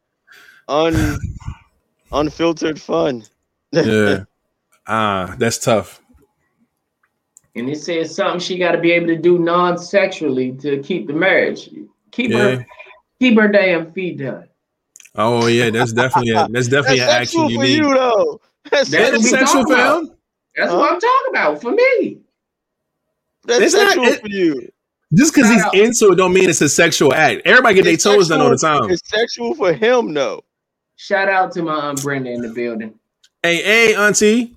un 0.68 1.18
unfiltered 2.12 2.82
fun. 2.82 3.24
yeah. 3.72 4.26
Ah, 4.86 5.36
that's 5.38 5.58
tough. 5.58 5.99
And 7.60 7.70
it 7.70 7.78
says 7.80 8.16
something 8.16 8.40
she 8.40 8.58
got 8.58 8.72
to 8.72 8.78
be 8.80 8.92
able 8.92 9.08
to 9.08 9.18
do 9.18 9.38
non-sexually 9.40 10.54
to 10.62 10.82
keep 10.82 11.08
the 11.08 11.14
marriage. 11.14 11.70
Keep 12.12 12.32
Yeah. 12.32 12.38
her, 12.56 12.66
keep 13.20 13.38
her 13.38 13.48
damn 13.48 13.92
feet 13.94 14.18
done. 14.20 14.46
Oh 15.16 15.48
yeah, 15.48 15.70
that's 15.70 15.92
definitely 15.94 16.32
a, 16.34 16.48
that's 16.50 16.68
definitely 16.68 17.00
That's 17.00 17.12
an 17.12 17.22
action 17.22 17.40
sexual 17.42 17.52
you 17.52 17.58
for 17.58 17.64
need. 17.64 17.78
you 17.78 17.94
though. 17.94 18.42
That's, 18.72 18.90
That's 18.90 19.12
That's 19.12 19.12
what 19.12 19.22
we 19.24 19.30
sexual, 19.30 19.62
talking 19.64 19.74
about. 19.74 20.06
fam. 20.06 20.16
That's 20.56 20.72
Huh? 20.72 20.78
what 20.78 20.94
I'm 20.94 21.00
talking 21.00 21.30
about 21.32 21.62
for 21.62 21.72
me. 21.72 22.18
that's 23.46 23.62
It's 23.62 23.74
not- 23.74 23.88
sexual 23.88 24.06
it- 24.06 24.22
for 24.22 24.28
you. 24.28 24.70
Just 25.16 25.34
because 25.34 25.50
he's 25.50 25.64
into 25.74 26.12
it, 26.14 26.18
don't 26.18 26.34
mean 26.34 26.48
it's 26.48 26.62
a 26.62 26.70
sexual 26.70 27.14
act. 27.16 27.42
Everybody 27.46 27.74
get 27.76 27.84
their 27.86 27.94
It's 27.96 28.04
toes 28.04 28.28
done 28.28 28.42
all 28.42 28.52
the 28.52 28.58
time. 28.58 28.92
It's 28.92 29.02
sexual 29.10 29.56
for 29.56 29.74
him 29.74 30.14
though. 30.14 30.44
Shout 30.98 31.30
out 31.30 31.52
to 31.54 31.64
my 31.64 31.74
aunt 31.74 32.04
Brenda 32.04 32.30
in 32.30 32.42
the 32.42 32.50
building. 32.50 32.94
Hey, 33.42 33.56
hey, 33.64 33.96
auntie. 33.96 34.56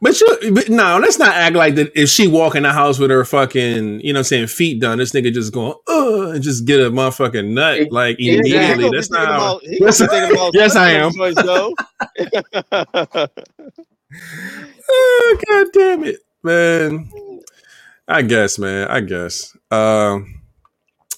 But 0.00 0.20
you, 0.20 0.52
but 0.52 0.68
no, 0.68 0.98
let's 0.98 1.18
not 1.18 1.34
act 1.34 1.56
like 1.56 1.74
that. 1.74 1.90
If 2.00 2.08
she 2.08 2.28
walk 2.28 2.54
in 2.54 2.62
the 2.62 2.72
house 2.72 2.98
with 3.00 3.10
her 3.10 3.24
fucking, 3.24 4.00
you 4.00 4.12
know, 4.12 4.18
what 4.18 4.20
I'm 4.20 4.24
saying 4.24 4.46
feet 4.46 4.80
done, 4.80 4.98
this 4.98 5.10
nigga 5.12 5.32
just 5.32 5.52
going, 5.52 5.74
uh, 5.88 6.30
and 6.30 6.42
just 6.42 6.66
get 6.66 6.78
a 6.80 6.90
motherfucking 6.90 7.48
nut 7.48 7.78
It- 7.78 7.92
like. 7.92 8.16
Immediately. 8.20 8.84
gonna 8.84 8.96
That's 8.96 9.10
not. 9.10 9.26
How, 9.26 9.34
about- 9.56 9.62
he 9.62 9.80
gonna 9.80 9.90
be 9.90 10.06
thinking 10.06 10.36
about 10.36 10.52
Yes, 10.54 10.76
I 10.76 10.90
am. 10.90 11.10
oh, 14.90 15.38
God 15.48 15.66
damn 15.72 16.04
it, 16.04 16.16
man. 16.42 17.10
I 18.06 18.22
guess, 18.22 18.58
man. 18.58 18.88
I 18.88 19.00
guess. 19.00 19.56
Um, 19.70 20.40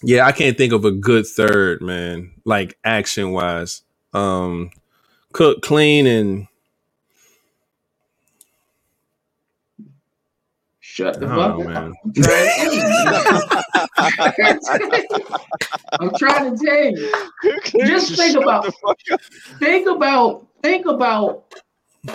yeah, 0.03 0.27
I 0.27 0.33
can't 0.33 0.57
think 0.57 0.73
of 0.73 0.85
a 0.85 0.91
good 0.91 1.27
third, 1.27 1.83
man. 1.83 2.33
Like 2.45 2.77
action 2.85 3.33
wise, 3.33 3.83
um, 4.15 4.71
cook, 5.33 5.63
clean, 5.63 6.07
and 6.07 6.47
Shut 11.01 11.19
the 11.19 11.27
I 11.27 11.37
fuck 11.37 11.57
don't 11.57 11.73
know, 11.73 11.81
up. 11.81 11.85
man. 11.85 11.95
I'm 13.97 14.11
trying 14.21 14.57
to 14.57 14.67
tell 14.67 14.91
you. 15.01 15.37
I'm 16.01 16.15
trying 16.17 16.57
to 16.57 16.65
tell 16.65 16.85
you. 16.85 17.87
Just 17.87 18.17
think 18.17 18.37
about- 18.37 18.65
the 18.65 18.73
fuck 18.73 18.99
up. 19.13 19.21
Think 19.59 19.89
about, 19.89 20.47
think 20.63 20.87
about. 20.87 21.45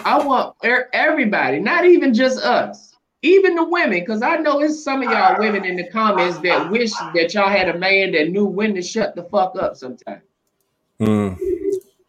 I 0.03 0.24
want 0.24 0.56
er- 0.64 0.90
everybody, 0.94 1.60
not 1.60 1.86
even 1.86 2.14
just 2.14 2.40
us, 2.44 2.95
even 3.22 3.56
the 3.56 3.64
women, 3.64 3.99
because 3.99 4.22
I 4.24 4.38
know 4.38 4.60
it's 4.62 4.84
some 4.84 5.02
of 5.03 5.10
y'all 5.12 5.38
women 5.40 5.64
in 5.66 5.76
the 5.76 5.88
comments 5.90 6.38
that 6.40 6.70
wish 6.72 6.91
that 7.14 7.34
y'all 7.34 7.49
had 7.49 7.70
a 7.70 7.78
man 7.78 8.12
that 8.14 8.30
knew 8.30 8.45
when 8.45 8.74
to 8.76 8.82
shut 8.82 9.16
the 9.16 9.24
fuck 9.24 9.56
up 9.56 9.76
sometimes. 9.76 10.22
Mm, 10.99 11.38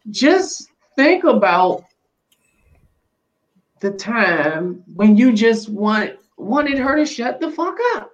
just 0.09 0.69
think 0.95 1.23
about 1.23 1.83
the 3.79 3.91
time 3.91 4.83
when 4.95 5.15
you 5.17 5.33
just 5.33 5.69
want 5.69 6.13
wanted 6.37 6.77
her 6.77 6.95
to 6.95 7.05
shut 7.05 7.39
the 7.39 7.51
fuck 7.51 7.77
up. 7.95 8.11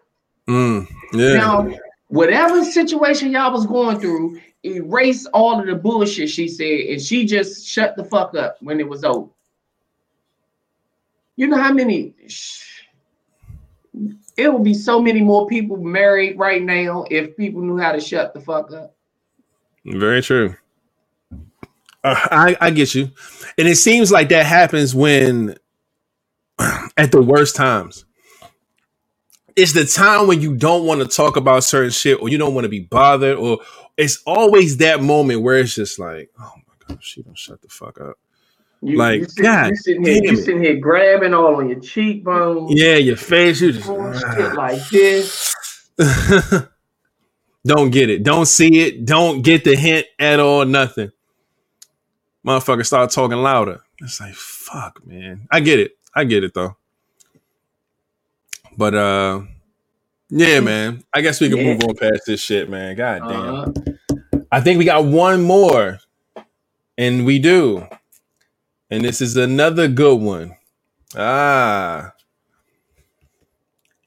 mm, 0.48 0.88
yeah. 1.14 1.34
Now, 1.34 1.70
whatever 2.08 2.64
situation 2.64 3.32
y'all 3.32 3.52
was 3.52 3.66
going 3.66 4.00
through, 4.00 4.40
erase 4.66 5.26
all 5.28 5.60
of 5.60 5.68
the 5.68 5.76
bullshit 5.76 6.30
she 6.30 6.48
said, 6.48 6.92
and 6.92 7.02
she 7.02 7.26
just 7.26 7.68
shut 7.68 7.96
the 7.96 8.04
fuck 8.04 8.36
up 8.36 8.58
when 8.62 8.80
it 8.80 8.88
was 8.88 9.04
over. 9.04 9.30
You 11.36 11.48
know 11.48 11.58
how 11.58 11.74
many? 11.74 12.14
It 14.38 14.52
would 14.52 14.64
be 14.64 14.74
so 14.74 15.02
many 15.02 15.22
more 15.22 15.48
people 15.48 15.78
married 15.78 16.38
right 16.38 16.62
now 16.62 17.06
if 17.10 17.36
people 17.36 17.62
knew 17.62 17.78
how 17.78 17.92
to 17.92 18.00
shut 18.00 18.34
the 18.34 18.42
fuck 18.42 18.72
up. 18.72 18.96
Very 19.86 20.22
true. 20.22 20.56
Uh, 22.04 22.16
I 22.32 22.58
I 22.60 22.70
get 22.70 22.96
you, 22.96 23.12
and 23.58 23.68
it 23.68 23.78
seems 23.78 24.12
like 24.12 24.30
that 24.30 24.46
happens 24.46 24.94
when 24.94 25.58
at 26.98 27.12
the 27.12 27.22
worst 27.22 27.56
times. 27.56 28.06
It's 29.56 29.74
the 29.74 29.86
time 29.86 30.28
when 30.28 30.42
you 30.42 30.56
don't 30.56 30.86
want 30.86 31.02
to 31.02 31.08
talk 31.08 31.36
about 31.36 31.64
certain 31.64 31.92
shit, 31.92 32.22
or 32.22 32.30
you 32.30 32.38
don't 32.38 32.54
want 32.54 32.66
to 32.66 32.70
be 32.70 32.80
bothered, 32.80 33.38
or 33.38 33.60
it's 33.98 34.22
always 34.26 34.78
that 34.78 35.02
moment 35.02 35.42
where 35.42 35.60
it's 35.60 35.76
just 35.76 36.00
like, 36.00 36.32
oh 36.40 36.54
my 36.68 36.74
god, 36.88 37.04
she 37.04 37.22
don't 37.22 37.38
shut 37.38 37.62
the 37.62 37.68
fuck 37.68 38.02
up. 38.02 38.18
You, 38.82 38.98
Like, 38.98 39.20
you, 39.22 39.26
sit, 39.28 39.44
God 39.44 39.70
you 39.70 39.76
sitting 39.76 40.06
here, 40.06 40.24
you 40.24 40.36
sitting 40.36 40.64
here 40.64 40.76
grabbing 40.76 41.34
all 41.34 41.56
on 41.56 41.70
your 41.70 41.80
cheekbones, 41.80 42.72
Yeah, 42.74 42.96
your 42.96 43.16
face, 43.16 43.62
you 43.62 43.74
just 43.74 43.86
shit 43.86 43.96
ah. 43.96 44.54
like 44.58 44.90
this. 44.90 45.56
don't 47.66 47.92
get 47.92 48.10
it, 48.10 48.24
don't 48.24 48.48
see 48.48 48.82
it, 48.82 49.06
don't 49.06 49.42
get 49.42 49.64
the 49.64 49.76
hint 49.76 50.08
at 50.20 50.40
all, 50.40 50.66
nothing. 50.66 51.12
Motherfucker 52.46 52.86
start 52.86 53.10
talking 53.12 53.38
louder. 53.38 53.82
It's 54.00 54.20
like 54.20 54.34
fuck, 54.34 55.06
man. 55.06 55.48
I 55.50 55.62
get 55.62 55.80
it. 55.80 55.98
I 56.14 56.26
get 56.26 56.44
it 56.44 56.54
though. 56.54 56.76
But 58.78 58.96
uh 58.96 59.42
yeah, 60.30 60.62
man. 60.62 61.04
I 61.14 61.22
guess 61.22 61.42
we 61.42 61.50
can 61.50 61.60
Yeah. 61.60 61.74
move 61.74 61.84
on 61.84 61.96
past 61.96 62.24
this 62.28 62.42
shit, 62.42 62.70
man. 62.70 62.96
God 62.96 63.22
damn. 63.28 63.56
Uh-huh. 63.56 63.72
I 64.52 64.62
think 64.62 64.80
we 64.80 64.86
got 64.86 65.06
one 65.06 65.44
more. 65.44 66.00
And 66.98 67.26
we 67.26 67.40
do. 67.40 67.88
And 68.92 69.04
this 69.06 69.22
is 69.22 69.38
another 69.38 69.88
good 69.88 70.20
one. 70.22 70.56
Ah. 71.16 72.14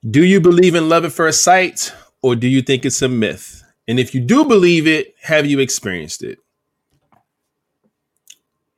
Do 0.08 0.24
you 0.24 0.40
believe 0.40 0.74
in 0.74 0.88
love 0.88 1.04
at 1.04 1.12
first 1.12 1.42
sight 1.42 1.92
or 2.22 2.36
do 2.36 2.48
you 2.48 2.62
think 2.62 2.84
it's 2.86 3.02
a 3.02 3.08
myth? 3.08 3.64
And 3.88 4.00
if 4.00 4.14
you 4.14 4.20
do 4.20 4.44
believe 4.44 4.86
it, 4.86 5.14
have 5.22 5.46
you 5.46 5.60
experienced 5.60 6.22
it? 6.24 6.38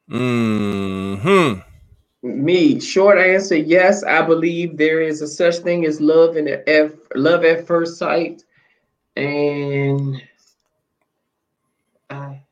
Hmm. 0.08 1.60
Me, 2.22 2.80
short 2.80 3.18
answer, 3.18 3.56
yes. 3.56 4.02
I 4.02 4.22
believe 4.22 4.76
there 4.76 5.00
is 5.00 5.22
a 5.22 5.28
such 5.28 5.56
thing 5.58 5.86
as 5.86 6.00
love 6.00 6.36
and 6.36 6.48
at 6.48 6.92
love 7.14 7.44
at 7.44 7.66
first 7.66 7.96
sight, 7.96 8.44
and 9.16 10.20
I, 12.10 12.42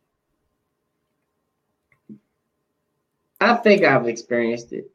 I 3.41 3.55
think 3.57 3.83
I've 3.83 4.07
experienced 4.07 4.73
it. 4.73 4.91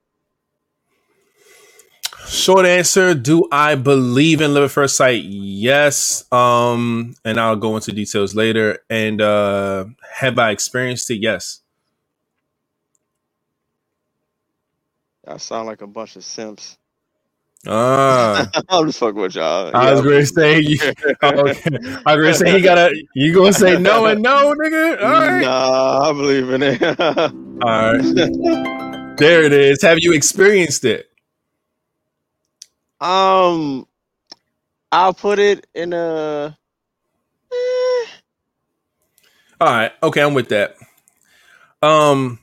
Short 2.27 2.65
answer, 2.65 3.13
do 3.13 3.47
I 3.51 3.75
believe 3.75 4.39
in 4.39 4.53
love 4.53 4.63
at 4.63 4.71
first 4.71 4.95
sight? 4.95 5.23
Yes. 5.23 6.23
Um, 6.31 7.15
and 7.25 7.39
I'll 7.39 7.57
go 7.57 7.75
into 7.75 7.91
details 7.91 8.33
later. 8.35 8.79
And 8.89 9.21
uh 9.21 9.85
have 10.13 10.39
I 10.39 10.51
experienced 10.51 11.11
it? 11.11 11.17
Yes. 11.17 11.60
I 15.33 15.37
sound 15.37 15.67
like 15.67 15.81
a 15.81 15.87
bunch 15.87 16.15
of 16.15 16.23
simps. 16.23 16.77
Ah. 17.67 18.49
I'm 18.69 18.87
just 18.87 18.99
fucking 18.99 19.19
with 19.21 19.35
y'all. 19.35 19.71
I 19.75 19.91
was 19.91 20.01
Yeah. 20.01 20.01
gonna 20.01 20.25
say 20.25 20.59
you 20.59 20.77
okay. 21.23 21.77
I 22.05 22.15
was 22.15 22.23
gonna 22.23 22.33
say 22.33 22.51
he 22.51 22.61
gotta 22.61 22.93
you 23.13 23.33
gonna 23.33 23.53
say 23.53 23.77
no 23.77 24.05
and 24.07 24.21
no, 24.21 24.53
nigga. 24.55 25.01
All 25.03 25.11
right. 25.19 25.41
Nah, 25.41 26.09
I 26.09 26.13
believe 26.13 26.49
in 26.49 26.63
it. 26.63 26.81
All 27.63 27.93
right. 27.93 28.01
There 29.17 29.43
it 29.43 29.53
is. 29.53 29.81
Have 29.83 29.99
you 30.01 30.13
experienced 30.13 30.83
it? 30.83 31.11
um, 32.99 33.85
I'll 34.91 35.13
put 35.13 35.37
it 35.39 35.67
in 35.75 35.93
a. 35.93 36.57
eh, 37.51 38.05
All 39.59 39.67
right. 39.67 39.91
Okay, 40.01 40.21
I'm 40.21 40.33
with 40.33 40.49
that. 40.49 40.75
Um 41.83 42.39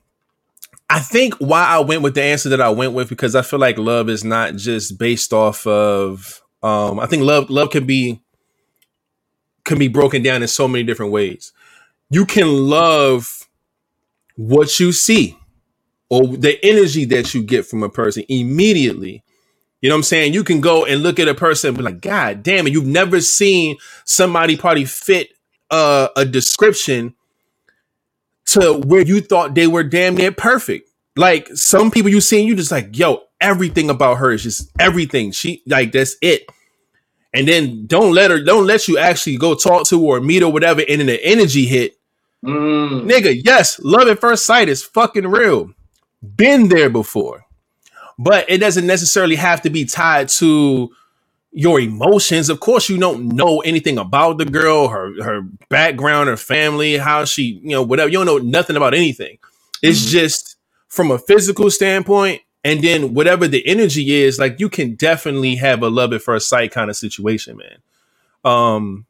I 0.90 1.00
think 1.00 1.34
why 1.34 1.64
I 1.64 1.80
went 1.80 2.02
with 2.02 2.14
the 2.14 2.22
answer 2.22 2.48
that 2.50 2.60
I 2.60 2.70
went 2.70 2.94
with 2.94 3.08
because 3.08 3.34
I 3.34 3.42
feel 3.42 3.58
like 3.58 3.78
love 3.78 4.08
is 4.08 4.24
not 4.24 4.56
just 4.56 4.98
based 4.98 5.32
off 5.32 5.66
of 5.66 6.42
um 6.62 6.98
I 7.00 7.06
think 7.06 7.22
love 7.22 7.50
love 7.50 7.70
can 7.70 7.86
be 7.86 8.22
can 9.64 9.78
be 9.78 9.88
broken 9.88 10.22
down 10.22 10.42
in 10.42 10.48
so 10.48 10.68
many 10.68 10.84
different 10.84 11.12
ways. 11.12 11.52
You 12.10 12.26
can 12.26 12.48
love 12.48 13.48
what 14.36 14.80
you 14.80 14.92
see 14.92 15.36
or 16.10 16.26
the 16.36 16.58
energy 16.64 17.04
that 17.06 17.34
you 17.34 17.42
get 17.42 17.66
from 17.66 17.82
a 17.82 17.88
person 17.88 18.24
immediately. 18.28 19.22
You 19.80 19.88
know 19.88 19.94
what 19.94 20.00
I'm 20.00 20.04
saying? 20.04 20.34
You 20.34 20.42
can 20.44 20.60
go 20.60 20.84
and 20.86 21.02
look 21.02 21.18
at 21.20 21.28
a 21.28 21.34
person 21.34 21.68
and 21.68 21.76
be 21.78 21.84
like, 21.84 22.00
God 22.00 22.42
damn 22.42 22.66
it, 22.66 22.72
you've 22.72 22.86
never 22.86 23.20
seen 23.20 23.76
somebody 24.04 24.56
probably 24.56 24.86
fit 24.86 25.30
uh, 25.70 26.08
a 26.16 26.24
description 26.24 27.14
to 28.52 28.74
where 28.86 29.02
you 29.02 29.20
thought 29.20 29.54
they 29.54 29.66
were 29.66 29.82
damn 29.84 30.16
near 30.16 30.32
perfect. 30.32 30.88
Like 31.16 31.48
some 31.54 31.90
people 31.90 32.10
you 32.10 32.20
seen, 32.20 32.46
you 32.46 32.54
just 32.54 32.70
like, 32.70 32.96
yo, 32.98 33.22
everything 33.40 33.90
about 33.90 34.18
her 34.18 34.30
is 34.32 34.42
just 34.44 34.70
everything. 34.78 35.32
She 35.32 35.62
like 35.66 35.92
that's 35.92 36.16
it. 36.22 36.46
And 37.34 37.46
then 37.46 37.86
don't 37.86 38.14
let 38.14 38.30
her, 38.30 38.42
don't 38.42 38.66
let 38.66 38.88
you 38.88 38.96
actually 38.98 39.36
go 39.36 39.54
talk 39.54 39.86
to 39.88 40.00
her 40.00 40.16
or 40.16 40.20
meet 40.20 40.42
her, 40.42 40.48
whatever. 40.48 40.82
And 40.88 41.00
then 41.00 41.06
the 41.06 41.24
energy 41.24 41.66
hit, 41.66 41.94
Mm. 42.44 43.10
nigga. 43.10 43.40
Yes, 43.44 43.80
love 43.80 44.06
at 44.06 44.20
first 44.20 44.46
sight 44.46 44.68
is 44.68 44.82
fucking 44.84 45.26
real. 45.26 45.72
Been 46.36 46.68
there 46.68 46.88
before, 46.88 47.44
but 48.18 48.48
it 48.48 48.58
doesn't 48.58 48.86
necessarily 48.86 49.34
have 49.34 49.60
to 49.62 49.70
be 49.70 49.84
tied 49.84 50.28
to 50.30 50.90
your 51.58 51.80
emotions. 51.80 52.48
Of 52.48 52.60
course, 52.60 52.88
you 52.88 52.98
don't 52.98 53.30
know 53.30 53.58
anything 53.62 53.98
about 53.98 54.38
the 54.38 54.44
girl, 54.44 54.86
her 54.86 55.10
her 55.24 55.42
background, 55.68 56.28
her 56.28 56.36
family, 56.36 56.98
how 56.98 57.24
she, 57.24 57.60
you 57.64 57.70
know, 57.70 57.82
whatever. 57.82 58.08
You 58.08 58.18
don't 58.18 58.26
know 58.26 58.38
nothing 58.38 58.76
about 58.76 58.94
anything. 58.94 59.38
It's 59.82 60.06
Mhm. 60.06 60.10
just 60.10 60.54
from 60.86 61.10
a 61.10 61.18
physical 61.18 61.68
standpoint, 61.72 62.42
and 62.62 62.80
then 62.80 63.12
whatever 63.12 63.48
the 63.48 63.66
energy 63.66 64.22
is, 64.22 64.38
like 64.38 64.60
you 64.60 64.68
can 64.68 64.94
definitely 64.94 65.56
have 65.56 65.82
a 65.82 65.88
love 65.90 66.12
at 66.12 66.22
first 66.22 66.48
sight 66.48 66.70
kind 66.70 66.90
of 66.90 66.96
situation, 66.96 67.56
man. 67.56 67.78
Um, 68.44 69.06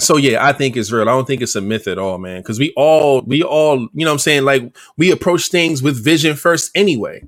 so 0.00 0.16
yeah, 0.16 0.44
I 0.44 0.52
think 0.52 0.76
it's 0.76 0.90
real. 0.90 1.02
I 1.02 1.12
don't 1.12 1.24
think 1.26 1.40
it's 1.40 1.54
a 1.54 1.60
myth 1.60 1.86
at 1.86 1.98
all, 1.98 2.18
man. 2.18 2.40
Because 2.42 2.58
we 2.58 2.72
all, 2.76 3.22
we 3.22 3.44
all, 3.44 3.78
you 3.94 4.04
know, 4.04 4.10
what 4.10 4.14
I'm 4.14 4.18
saying, 4.18 4.44
like 4.44 4.76
we 4.96 5.12
approach 5.12 5.50
things 5.50 5.84
with 5.84 6.02
vision 6.04 6.34
first, 6.34 6.72
anyway. 6.74 7.22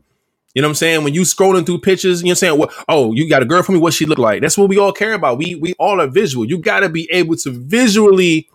You 0.59 0.62
know 0.62 0.66
what 0.66 0.70
I'm 0.72 0.74
saying? 0.74 1.05
When 1.05 1.14
you 1.14 1.20
scrolling 1.22 1.64
through 1.64 1.82
pictures, 1.82 2.20
you 2.20 2.26
know 2.26 2.30
what 2.30 2.32
I'm 2.32 2.36
saying? 2.36 2.59
What, 2.59 2.72
oh, 2.89 3.12
you 3.12 3.28
got 3.30 3.43
a 3.43 3.44
girl 3.44 3.62
for 3.62 3.70
me? 3.70 3.78
What 3.78 3.94
she 3.94 4.06
look 4.06 4.18
like? 4.18 4.43
That's 4.43 4.59
what 4.59 4.68
we 4.68 4.76
all 4.76 4.90
care 4.93 5.12
about. 5.12 5.39
We 5.39 5.55
we 5.55 5.74
all 5.78 6.01
are 6.01 6.09
visual. 6.09 6.44
You 6.44 6.59
got 6.59 6.80
to 6.80 6.89
be 6.89 7.09
able 7.12 7.36
to 7.36 7.52
visually 7.52 8.48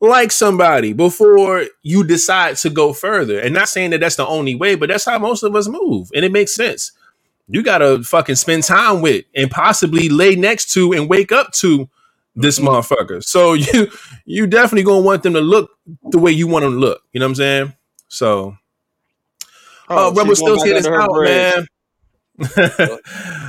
like 0.00 0.32
somebody 0.32 0.92
before 0.92 1.66
you 1.84 2.04
decide 2.04 2.56
to 2.58 2.70
go 2.70 2.92
further. 2.92 3.38
And 3.38 3.54
not 3.54 3.68
saying 3.68 3.90
that 3.92 4.00
that's 4.00 4.16
the 4.16 4.26
only 4.26 4.56
way, 4.56 4.74
but 4.74 4.88
that's 4.88 5.04
how 5.04 5.16
most 5.20 5.44
of 5.44 5.54
us 5.54 5.68
move, 5.68 6.10
and 6.12 6.24
it 6.24 6.32
makes 6.32 6.54
sense. 6.56 6.90
You 7.48 7.62
got 7.62 7.78
to 7.78 8.02
fucking 8.02 8.36
spend 8.36 8.64
time 8.64 9.00
with 9.00 9.24
and 9.36 9.50
possibly 9.50 10.08
lay 10.08 10.36
next 10.36 10.72
to 10.72 10.92
and 10.92 11.08
wake 11.08 11.32
up 11.32 11.52
to 11.54 11.88
this 12.36 12.58
Mhm. 12.58 12.66
motherfucker. 12.68 13.24
So 13.34 13.54
you 13.54 13.90
you 14.26 14.48
definitely 14.48 14.84
gonna 14.84 15.02
want 15.02 15.22
them 15.22 15.34
to 15.34 15.40
look 15.40 15.70
the 16.10 16.18
way 16.18 16.32
you 16.32 16.48
want 16.48 16.64
them 16.64 16.74
to 16.74 16.78
look. 16.80 17.02
You 17.12 17.20
know 17.20 17.26
what 17.26 17.30
I'm 17.30 17.34
saying? 17.36 17.74
So 18.08 18.56
Oh, 19.90 20.10
she's 20.10 20.18
Rebel 20.18 20.24
going 20.24 20.36
still 20.36 20.56
back 20.56 20.64
see 20.64 20.72
this 20.72 20.86
out, 20.86 21.10
bridge. 21.12 21.28
man. 21.28 21.66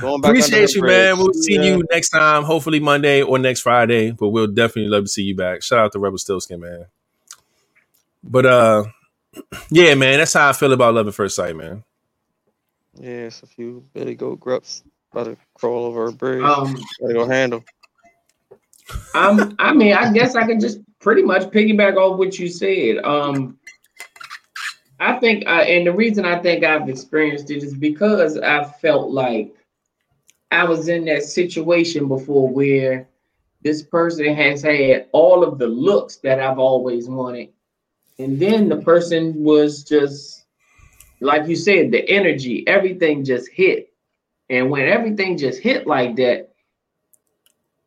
Going 0.00 0.20
back 0.20 0.28
Appreciate 0.30 0.72
her 0.74 0.76
you, 0.78 0.82
man. 0.82 1.18
We'll 1.18 1.32
see 1.34 1.54
Yeah. 1.54 1.62
you 1.62 1.84
next 1.90 2.10
time, 2.10 2.42
hopefully 2.42 2.80
Monday 2.80 3.22
or 3.22 3.38
next 3.38 3.60
Friday. 3.60 4.10
But 4.10 4.28
we'll 4.30 4.48
definitely 4.48 4.90
love 4.90 5.04
to 5.04 5.08
see 5.08 5.22
you 5.22 5.34
back. 5.36 5.62
Shout 5.62 5.78
out 5.78 5.92
to 5.92 5.98
Rebel 5.98 6.18
Stillskin, 6.18 6.58
man. 6.60 6.86
But 8.24 8.46
uh, 8.46 8.84
yeah, 9.70 9.94
man, 9.94 10.18
that's 10.18 10.34
how 10.34 10.48
I 10.48 10.52
feel 10.52 10.72
about 10.72 10.94
Love 10.94 11.08
at 11.08 11.14
First 11.14 11.36
Sight, 11.36 11.56
man. 11.56 11.84
Yeah, 13.00 13.08
it's 13.28 13.42
a 13.42 13.46
few 13.46 13.84
Billy 13.94 14.14
Goat 14.14 14.40
Gruffs 14.40 14.82
about 15.12 15.24
to 15.24 15.36
crawl 15.54 15.86
over 15.86 16.06
a 16.06 16.12
bridge. 16.12 16.42
Um, 16.42 16.76
Gotta 17.00 17.14
go 17.14 17.26
handle. 17.26 17.64
I'm, 19.14 19.54
I 19.58 19.72
mean, 19.72 19.94
I 19.94 20.12
guess 20.12 20.34
I 20.36 20.46
can 20.46 20.60
just 20.60 20.80
pretty 21.00 21.22
much 21.22 21.44
piggyback 21.44 21.96
off 21.96 22.18
what 22.18 22.38
you 22.38 22.48
said. 22.48 22.98
Um, 22.98 23.58
I 25.02 25.18
think, 25.18 25.44
uh, 25.48 25.64
and 25.66 25.84
the 25.84 25.92
reason 25.92 26.24
I 26.24 26.38
think 26.38 26.62
I've 26.62 26.88
experienced 26.88 27.50
it 27.50 27.64
is 27.64 27.74
because 27.74 28.38
I 28.38 28.62
felt 28.62 29.10
like 29.10 29.52
I 30.52 30.62
was 30.62 30.88
in 30.88 31.04
that 31.06 31.24
situation 31.24 32.06
before 32.06 32.48
where 32.48 33.08
this 33.62 33.82
person 33.82 34.32
has 34.32 34.62
had 34.62 35.08
all 35.10 35.42
of 35.42 35.58
the 35.58 35.66
looks 35.66 36.18
that 36.18 36.38
I've 36.38 36.60
always 36.60 37.08
wanted. 37.08 37.48
And 38.20 38.38
then 38.38 38.68
the 38.68 38.76
person 38.76 39.42
was 39.42 39.82
just, 39.82 40.44
like 41.20 41.48
you 41.48 41.56
said, 41.56 41.90
the 41.90 42.08
energy, 42.08 42.64
everything 42.68 43.24
just 43.24 43.50
hit. 43.50 43.92
And 44.50 44.70
when 44.70 44.86
everything 44.86 45.36
just 45.36 45.60
hit 45.60 45.84
like 45.84 46.14
that, 46.16 46.50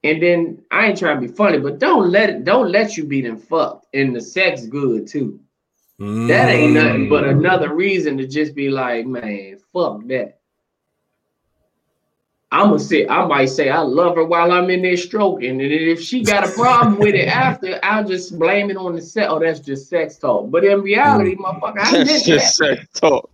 and 0.03 0.21
then 0.21 0.61
I 0.69 0.87
ain't 0.87 0.99
trying 0.99 1.21
to 1.21 1.27
be 1.29 1.33
funny, 1.33 1.59
but 1.59 1.79
don't 1.79 2.11
let 2.11 2.29
it, 2.29 2.43
don't 2.43 2.73
let 2.73 2.97
you 2.97 3.05
be 3.05 3.21
them 3.21 3.37
fucked. 3.37 3.85
And 3.93 4.13
the 4.13 4.21
sex 4.21 4.65
good 4.65 5.07
too. 5.07 5.39
That 5.97 6.49
ain't 6.49 6.73
nothing 6.73 7.07
but 7.09 7.23
Mm. 7.23 7.29
another 7.31 7.73
reason 7.73 8.17
to 8.17 8.27
just 8.27 8.53
be 8.53 8.69
like, 8.69 9.05
man, 9.05 9.57
fuck 9.71 10.05
that. 10.07 10.39
I'm 12.51 12.67
gonna 12.69 12.79
say 12.79 13.07
I 13.07 13.25
might 13.25 13.45
say 13.47 13.69
I 13.69 13.79
love 13.79 14.15
her 14.15 14.23
while 14.25 14.51
I'm 14.51 14.69
in 14.69 14.81
there 14.81 14.95
stroking, 14.97 15.61
and 15.61 15.61
if 15.61 16.01
she 16.01 16.23
got 16.23 16.47
a 16.47 16.51
problem 16.51 16.97
with 16.99 17.15
it 17.15 17.27
after, 17.27 17.79
I'll 17.83 18.05
just 18.07 18.37
blame 18.37 18.69
it 18.69 18.77
on 18.77 18.95
the 18.95 19.01
set. 19.01 19.29
Oh, 19.29 19.39
that's 19.39 19.59
just 19.59 19.89
sex 19.89 20.17
talk. 20.17 20.51
But 20.51 20.63
in 20.63 20.81
reality, 20.81 21.35
motherfucker, 21.35 21.79
I 21.79 21.91
meant 21.91 22.07
That's 22.07 22.25
just 22.25 22.57
that. 22.57 22.77
sex 22.77 22.99
talk. 22.99 23.29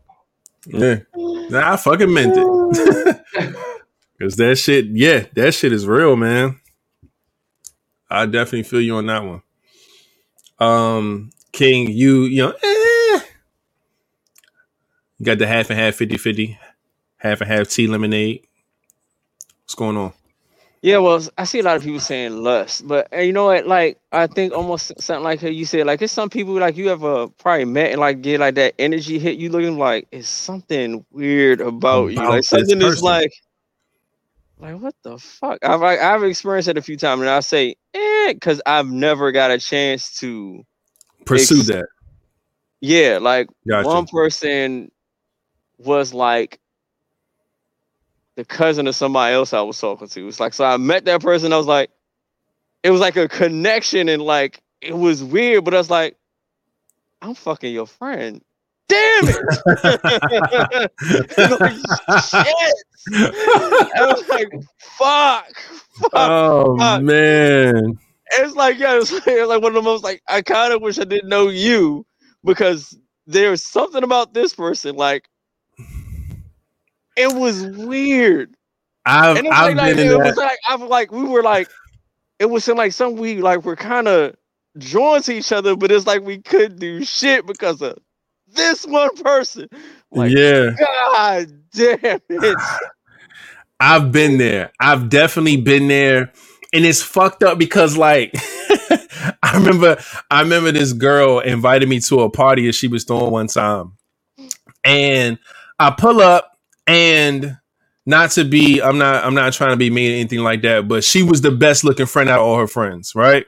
Yeah. 0.66 1.00
Nah, 1.16 1.74
I 1.74 1.78
fucking 1.78 2.12
meant 2.14 2.34
it. 2.38 3.22
Cause 4.20 4.36
that 4.38 4.56
shit, 4.58 4.86
yeah, 4.86 5.26
that 5.36 5.54
shit 5.54 5.74
is 5.74 5.88
real, 5.88 6.16
man. 6.16 6.60
I 8.10 8.26
definitely 8.28 8.64
feel 8.64 8.82
you 8.82 8.96
on 8.96 9.08
that 9.08 9.24
one. 9.24 9.42
Um, 10.60 11.32
King, 11.52 11.90
you, 11.92 12.24
you 12.24 12.44
know, 12.44 12.52
eh. 12.52 13.20
You 15.20 15.26
got 15.26 15.38
the 15.38 15.48
half 15.48 15.70
and 15.70 15.80
half 15.80 15.96
50 15.96 16.18
50, 16.18 16.60
half 17.18 17.42
and 17.42 17.50
half 17.52 17.70
tea 17.70 17.88
lemonade. 17.88 18.48
What's 19.64 19.76
going 19.76 19.98
on? 19.98 20.14
Yeah, 20.82 20.98
well, 20.98 21.22
I 21.38 21.44
see 21.44 21.60
a 21.60 21.64
lot 21.64 21.78
of 21.78 21.84
people 21.84 22.00
saying 22.00 22.42
lust, 22.42 22.88
but 22.88 23.08
you 23.14 23.32
know 23.32 23.46
what? 23.46 23.68
Like, 23.68 24.00
I 24.12 24.26
think 24.26 24.52
almost 24.52 25.00
something 25.00 25.24
like 25.24 25.40
how 25.40 25.48
you 25.48 25.64
said, 25.64 25.86
like, 25.86 26.02
it's 26.02 26.12
some 26.12 26.28
people 26.28 26.56
like 26.56 26.76
you 26.76 26.90
ever 26.90 27.28
probably 27.28 27.66
met 27.66 27.92
and 27.92 28.02
like 28.02 28.24
get 28.24 28.40
like 28.40 28.56
that 28.56 28.74
energy 28.80 29.20
hit 29.20 29.38
you, 29.38 29.52
looking 29.52 29.78
like 29.78 30.08
it's 30.12 30.28
something 30.28 31.06
weird 31.12 31.62
about, 31.62 32.08
you, 32.08 32.18
like 32.18 32.44
something 32.44 32.82
is 32.82 33.04
like, 33.04 33.32
like 34.58 34.82
what 34.82 34.96
the 35.04 35.20
fuck? 35.20 35.60
I've 35.62 35.82
like, 35.82 36.00
I've 36.00 36.24
experienced 36.24 36.70
it 36.70 36.80
a 36.80 36.82
few 36.82 36.98
times, 36.98 37.22
and 37.22 37.30
I 37.30 37.42
say, 37.42 37.76
eh, 37.94 38.34
because 38.34 38.60
I've 38.66 38.90
never 38.90 39.32
got 39.32 39.52
a 39.52 39.60
chance 39.60 40.18
to, 40.18 40.66
Pursue 41.26 41.60
Ex- 41.60 41.68
that. 41.68 41.86
yeah, 42.80 43.20
like 43.22 43.48
Gotcha. 43.68 43.88
one 43.88 44.06
person 44.08 44.92
was 45.78 46.14
like 46.14 46.60
the 48.36 48.46
cousin 48.46 48.88
of 48.88 48.96
somebody 48.96 49.34
else 49.36 49.54
I 49.54 49.62
was 49.62 49.80
talking 49.80 50.08
to. 50.08 50.28
It's 50.28 50.40
like 50.40 50.54
so 50.54 50.66
I 50.66 50.78
met 50.78 51.06
that 51.06 51.22
person. 51.22 51.54
I 51.54 51.58
was 51.58 51.68
like, 51.68 51.92
it 52.84 52.92
was 52.92 53.02
like 53.02 53.18
a 53.18 53.28
connection 53.28 54.10
and 54.10 54.22
like 54.22 54.62
it 54.82 54.98
was 54.98 55.24
weird, 55.24 55.64
but 55.66 55.74
I 55.74 55.78
was 55.78 55.90
like, 55.90 56.18
I'm 57.22 57.36
fucking 57.36 57.74
your 57.74 57.86
friend. 57.88 58.42
Damn 58.88 59.24
it! 59.24 59.38
like, 61.60 61.78
shit. 62.24 62.56
I 63.14 64.06
was 64.08 64.28
like, 64.28 64.50
fuck. 64.80 65.56
fuck. 66.02 66.12
oh 66.14 66.78
fuck. 66.78 67.02
man. 67.04 67.98
It's 68.32 68.56
like, 68.56 68.78
yeah, 68.80 68.98
it's 68.98 69.12
like, 69.14 69.28
it's 69.28 69.48
like 69.48 69.62
one 69.62 69.72
of 69.72 69.76
the 69.76 69.82
most 69.82 70.04
like 70.04 70.22
I 70.28 70.42
kind 70.42 70.74
of 70.74 70.82
wish 70.82 71.00
I 71.00 71.04
didn't 71.04 71.30
know 71.30 71.50
you 71.50 72.06
because 72.44 72.98
there's 73.28 73.64
something 73.64 74.04
about 74.04 74.34
this 74.34 74.54
person. 74.54 74.96
Like 74.96 75.28
it 77.16 77.34
was 77.34 77.66
weird. 77.66 78.56
I've 79.06 79.38
And 79.38 79.48
it's 79.48 79.56
I've 79.56 79.76
like, 79.76 79.78
like 79.78 79.96
been 79.96 80.08
it 80.08 80.14
in 80.14 80.20
was 80.20 80.38
like 80.38 80.60
I've 80.68 80.82
like 80.82 81.12
we 81.12 81.24
were 81.24 81.44
like 81.44 81.70
it 82.40 82.50
was 82.50 82.68
like 82.68 82.94
some 82.94 83.16
we 83.16 83.42
like 83.42 83.64
we're 83.64 83.76
kind 83.76 84.08
of 84.08 84.36
drawn 84.78 85.22
to 85.24 85.34
each 85.34 85.52
other, 85.52 85.76
but 85.76 85.92
it's 85.92 86.08
like 86.08 86.22
we 86.22 86.40
couldn't 86.40 86.80
do 86.80 87.04
shit 87.04 87.46
because 87.46 87.82
of 87.82 87.98
this 88.48 88.86
one 88.86 89.16
person. 89.18 89.68
Like 90.12 90.32
yeah. 90.32 90.72
God 90.78 91.48
damn 91.74 92.20
it. 92.30 92.58
I've 93.80 94.12
been 94.12 94.38
there. 94.38 94.72
I've 94.80 95.10
definitely 95.10 95.58
been 95.58 95.88
there. 95.88 96.32
And 96.74 96.86
it's 96.86 97.02
fucked 97.02 97.44
up 97.44 97.58
because 97.58 97.98
like 97.98 98.32
I 99.44 99.54
remember 99.56 99.98
I 100.32 100.42
remember 100.42 100.72
this 100.72 100.94
girl 100.94 101.40
invited 101.40 101.90
me 101.90 102.00
to 102.02 102.22
a 102.22 102.30
party 102.30 102.68
that 102.68 102.76
she 102.76 102.88
was 102.88 103.04
throwing 103.06 103.32
one 103.32 103.48
time. 103.48 103.94
And 104.84 105.40
I 105.80 105.92
pull 105.92 106.22
up 106.22 106.58
and 106.88 107.58
not 108.06 108.32
to 108.32 108.46
be 108.46 108.82
I'm 108.82 108.98
not 108.98 109.26
I'm 109.26 109.36
not 109.36 109.54
trying 109.54 109.72
to 109.72 109.78
be 109.78 109.90
mean 109.90 110.12
or 110.14 110.16
anything 110.16 110.40
like 110.40 110.64
that, 110.64 110.88
but 110.88 111.04
she 111.04 111.24
was 111.24 111.42
the 111.42 111.52
best 111.52 111.84
looking 111.84 112.08
friend 112.08 112.30
out 112.30 112.40
of 112.40 112.46
all 112.46 112.58
her 112.60 112.68
friends, 112.68 113.16
right? 113.16 113.46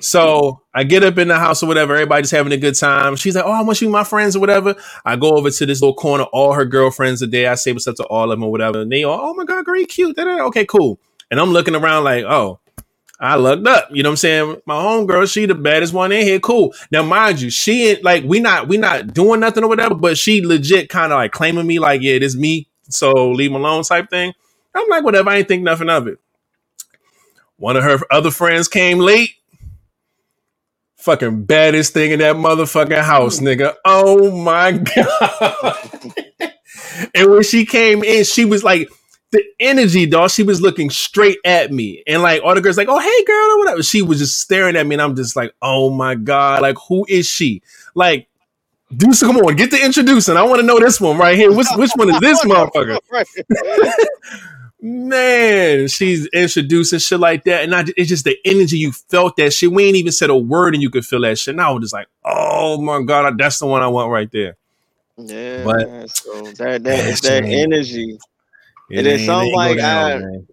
So 0.00 0.62
I 0.74 0.84
get 0.84 1.04
up 1.04 1.18
in 1.18 1.28
the 1.28 1.38
house 1.38 1.62
or 1.62 1.66
whatever, 1.66 1.94
everybody's 1.94 2.30
having 2.30 2.52
a 2.52 2.58
good 2.58 2.76
time. 2.76 3.16
She's 3.16 3.36
like, 3.36 3.44
Oh, 3.46 3.52
I 3.52 3.62
want 3.62 3.80
you 3.82 3.90
my 3.90 4.04
friends 4.04 4.36
or 4.36 4.40
whatever. 4.40 4.76
I 5.04 5.16
go 5.16 5.32
over 5.36 5.50
to 5.50 5.66
this 5.66 5.80
little 5.82 5.94
corner, 5.94 6.24
all 6.26 6.54
her 6.54 6.64
girlfriends 6.66 7.22
are 7.22 7.26
there. 7.28 7.50
I 7.50 7.56
say 7.56 7.72
what's 7.72 7.88
up 7.88 7.96
to 7.96 8.04
all 8.04 8.32
of 8.32 8.38
them 8.38 8.44
or 8.44 8.50
whatever. 8.52 8.82
And 8.82 8.92
they 8.92 9.04
all, 9.04 9.20
oh 9.22 9.34
my 9.34 9.44
God, 9.44 9.64
great, 9.64 9.88
cute. 9.88 10.16
da-da-da. 10.16 10.44
Okay, 10.46 10.66
cool. 10.66 11.00
And 11.32 11.40
I'm 11.40 11.50
looking 11.50 11.74
around 11.74 12.04
like, 12.04 12.24
oh, 12.24 12.60
I 13.18 13.36
lucked 13.36 13.66
up. 13.66 13.88
You 13.90 14.02
know 14.02 14.10
what 14.10 14.12
I'm 14.12 14.16
saying? 14.18 14.56
My 14.66 14.74
homegirl, 14.74 15.32
she 15.32 15.46
the 15.46 15.54
baddest 15.54 15.94
one 15.94 16.12
in 16.12 16.26
here. 16.26 16.38
Cool. 16.38 16.74
Now, 16.90 17.02
mind 17.02 17.40
you, 17.40 17.48
she 17.48 17.88
ain't 17.88 18.04
like 18.04 18.24
we 18.24 18.38
not 18.38 18.68
we 18.68 18.76
not 18.76 19.14
doing 19.14 19.40
nothing 19.40 19.64
or 19.64 19.68
whatever, 19.68 19.94
but 19.94 20.18
she 20.18 20.44
legit 20.44 20.90
kind 20.90 21.10
of 21.10 21.16
like 21.16 21.32
claiming 21.32 21.66
me 21.66 21.78
like, 21.78 22.02
yeah, 22.02 22.18
this 22.18 22.36
me. 22.36 22.68
So 22.90 23.30
leave 23.30 23.50
me 23.50 23.56
alone 23.56 23.82
type 23.82 24.10
thing. 24.10 24.34
I'm 24.74 24.86
like, 24.90 25.04
whatever, 25.04 25.30
I 25.30 25.36
ain't 25.38 25.48
think 25.48 25.62
nothing 25.62 25.88
of 25.88 26.06
it. 26.06 26.18
One 27.56 27.78
of 27.78 27.84
her 27.84 28.00
other 28.10 28.30
friends 28.30 28.68
came 28.68 28.98
late. 28.98 29.30
Fucking 30.96 31.44
baddest 31.46 31.94
thing 31.94 32.10
in 32.10 32.18
that 32.18 32.36
motherfucking 32.36 33.02
house, 33.02 33.38
hmm. 33.38 33.46
nigga. 33.46 33.74
Oh 33.86 34.30
my 34.36 34.72
god. 36.32 36.52
and 37.14 37.30
when 37.30 37.42
she 37.42 37.64
came 37.64 38.04
in, 38.04 38.24
she 38.24 38.44
was 38.44 38.62
like 38.62 38.90
the 39.32 39.42
energy, 39.60 40.06
dog. 40.06 40.30
She 40.30 40.42
was 40.42 40.60
looking 40.60 40.90
straight 40.90 41.38
at 41.44 41.72
me, 41.72 42.02
and 42.06 42.22
like 42.22 42.42
all 42.42 42.54
the 42.54 42.60
girls, 42.60 42.76
like, 42.76 42.88
"Oh, 42.88 42.98
hey, 42.98 43.24
girl," 43.24 43.50
or 43.52 43.58
whatever. 43.58 43.82
She 43.82 44.02
was 44.02 44.18
just 44.18 44.40
staring 44.40 44.76
at 44.76 44.86
me, 44.86 44.94
and 44.94 45.02
I'm 45.02 45.16
just 45.16 45.34
like, 45.34 45.52
"Oh 45.60 45.90
my 45.90 46.14
god, 46.14 46.62
like 46.62 46.76
who 46.88 47.04
is 47.08 47.26
she?" 47.26 47.62
Like, 47.94 48.28
so. 49.14 49.26
Come 49.26 49.38
on, 49.38 49.56
get 49.56 49.70
the 49.70 49.82
introducing. 49.82 50.36
I 50.36 50.42
want 50.42 50.60
to 50.60 50.66
know 50.66 50.78
this 50.78 51.00
one 51.00 51.18
right 51.18 51.36
here. 51.36 51.50
Which 51.52 51.66
which 51.76 51.90
one 51.96 52.10
is 52.10 52.20
this 52.20 52.40
motherfucker? 52.44 52.98
Man, 54.84 55.86
she's 55.86 56.26
introducing 56.26 56.98
shit 56.98 57.20
like 57.20 57.44
that, 57.44 57.62
and 57.62 57.72
I, 57.72 57.84
it's 57.96 58.08
just 58.08 58.24
the 58.24 58.36
energy 58.44 58.78
you 58.78 58.90
felt 58.90 59.36
that 59.36 59.52
shit. 59.52 59.70
We 59.70 59.84
ain't 59.84 59.96
even 59.96 60.10
said 60.10 60.28
a 60.28 60.36
word, 60.36 60.74
and 60.74 60.82
you 60.82 60.90
could 60.90 61.06
feel 61.06 61.20
that 61.20 61.38
shit. 61.38 61.54
And 61.54 61.60
I 61.60 61.70
was 61.70 61.82
just 61.82 61.94
like, 61.94 62.08
"Oh 62.24 62.82
my 62.82 63.00
god, 63.02 63.38
that's 63.38 63.60
the 63.60 63.66
one 63.66 63.80
I 63.80 63.86
want 63.86 64.10
right 64.10 64.30
there." 64.32 64.56
Yeah, 65.16 65.62
But- 65.64 66.10
so 66.10 66.42
that 66.42 66.82
that 66.82 67.20
that 67.22 67.44
energy. 67.44 68.18
It 68.92 68.98
And 68.98 69.06
then 69.06 69.18
ain't- 69.18 69.26
some 69.26 69.40
it 69.40 69.44
ain't 69.46 69.56
like, 69.56 69.76
down, 69.78 70.10
I- 70.12 70.18
man. 70.18 70.46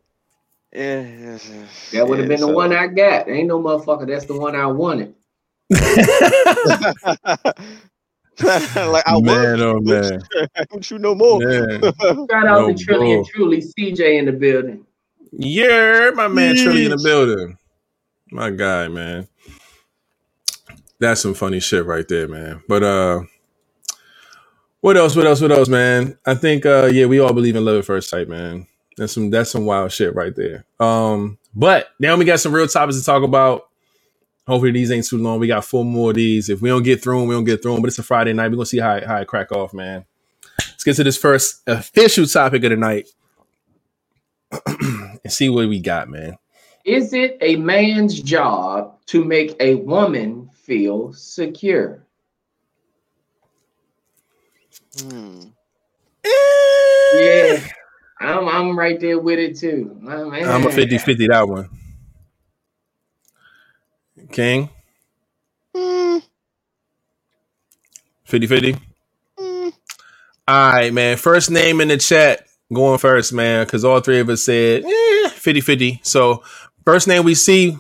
Yeah, 0.72 1.02
yes, 1.02 1.50
yes, 1.52 1.90
That 1.94 2.08
would 2.08 2.20
have 2.20 2.30
yeah, 2.30 2.36
been 2.38 2.48
the 2.48 2.54
one 2.54 2.72
I 2.74 2.88
got. 2.88 3.28
Ain't 3.28 3.48
no 3.48 3.62
motherfucker. 3.62 4.08
That's 4.08 4.26
the 4.26 4.38
one 4.38 4.56
I 4.56 4.68
wanted. 4.68 5.14
like 5.70 5.84
I 9.06 9.20
man, 9.20 9.60
was, 9.60 9.62
oh 9.62 9.80
man, 9.82 10.22
I 10.56 10.64
don't 10.72 10.90
you 10.92 11.00
no 11.00 11.16
more. 11.16 11.40
man. 11.42 11.82
Shout 12.02 12.32
out 12.32 12.46
No, 12.46 12.68
to 12.68 12.74
Trilly 12.74 13.16
and 13.16 13.24
bro. 13.26 13.32
Truly, 13.34 13.62
CJ 13.62 14.20
in 14.20 14.26
the 14.26 14.32
building. 14.32 14.86
Yeah, 15.32 16.12
my 16.16 16.28
man 16.28 16.56
Trilly 16.56 16.86
in 16.86 16.92
the 16.92 17.02
building. 17.04 17.58
My 18.32 18.50
guy, 18.52 18.88
man. 18.88 19.28
That's 21.00 21.22
some 21.22 21.34
funny 21.34 21.60
shit 21.60 21.86
right 21.86 22.08
there, 22.08 22.28
man. 22.28 22.62
But 22.68 22.84
uh 22.84 23.22
what 24.82 24.98
else? 24.98 25.16
What 25.16 25.28
else? 25.28 25.42
What 25.42 25.52
else, 25.52 25.70
man? 25.70 26.18
I 26.26 26.36
think 26.36 26.66
uh 26.66 26.90
yeah, 26.92 27.06
we 27.06 27.20
all 27.20 27.34
believe 27.34 27.56
in 27.56 27.66
love 27.66 27.80
at 27.80 27.86
first 27.86 28.10
sight, 28.10 28.30
man. 28.30 28.68
That's 28.98 29.14
some 29.14 29.30
that's 29.30 29.52
some 29.52 29.66
wild 29.66 29.92
shit 29.92 30.16
right 30.16 30.36
there. 30.36 30.66
Um, 30.80 31.38
but 31.56 31.90
now 32.00 32.18
we 32.18 32.26
got 32.26 32.40
some 32.40 32.54
real 32.54 32.68
topics 32.68 33.00
to 33.00 33.06
talk 33.06 33.24
about. 33.24 33.64
Hopefully 34.48 34.72
these 34.72 34.92
ain't 34.92 35.06
too 35.08 35.18
long. 35.18 35.40
We 35.40 35.48
got 35.48 35.66
four 35.66 35.86
more 35.86 36.12
of 36.12 36.16
these. 36.16 36.50
If 36.50 36.62
we 36.62 36.70
don't 36.70 36.84
get 36.84 37.04
through 37.04 37.20
them, 37.20 37.28
we 37.30 37.36
don't 37.36 37.46
get 37.46 37.62
through 37.62 37.74
them. 37.74 37.82
But 37.82 37.90
it's 37.90 38.00
a 38.00 38.04
Friday 38.04 38.34
night. 38.34 38.50
We're 38.50 38.58
gonna 38.58 38.66
see 38.68 38.80
how 38.80 39.06
how 39.06 39.18
it 39.18 39.28
crack 39.28 39.52
off, 39.52 39.74
man. 39.74 40.06
Let's 40.68 40.84
get 40.84 40.96
to 40.98 41.04
this 41.04 41.18
first 41.18 41.62
official 41.68 42.26
topic 42.26 42.64
of 42.64 42.72
the 42.72 42.78
night 42.78 43.10
and 44.68 45.20
see 45.32 45.50
what 45.50 45.70
we 45.70 45.80
got, 45.80 46.10
man. 46.10 46.38
Is 46.86 47.14
it 47.14 47.38
a 47.42 47.58
man's 47.58 48.22
job 48.22 48.98
to 49.08 49.24
make 49.24 49.56
a 49.60 49.76
woman 49.76 50.50
feel 50.54 51.14
secure? 51.14 52.06
Hmm. 54.98 55.42
Yeah, 57.14 57.60
I'm 58.20 58.48
I'm 58.48 58.78
right 58.78 59.00
there 59.00 59.20
with 59.20 59.40
it 59.40 59.58
too. 59.58 60.00
Oh, 60.08 60.30
man. 60.30 60.48
I'm 60.48 60.66
a 60.66 60.72
50 60.72 60.98
50 60.98 61.28
that 61.28 61.48
one. 61.48 61.70
King, 64.32 64.70
Hmm. 65.76 66.18
50 68.26 68.48
50. 68.48 68.76
Hmm. 69.40 69.70
All 70.48 70.72
right, 70.74 70.94
man. 70.94 71.18
First 71.18 71.50
name 71.52 71.82
in 71.82 71.88
the 71.88 71.98
chat 71.98 72.46
going 72.72 73.00
first, 73.00 73.34
man, 73.34 73.66
because 73.66 73.84
all 73.84 74.00
three 74.02 74.20
of 74.20 74.30
us 74.30 74.44
said 74.44 74.84
eh, 74.86 75.30
50 75.30 75.62
50. 75.62 76.00
So, 76.04 76.44
first 76.86 77.08
name 77.08 77.24
we 77.24 77.34
see 77.36 77.78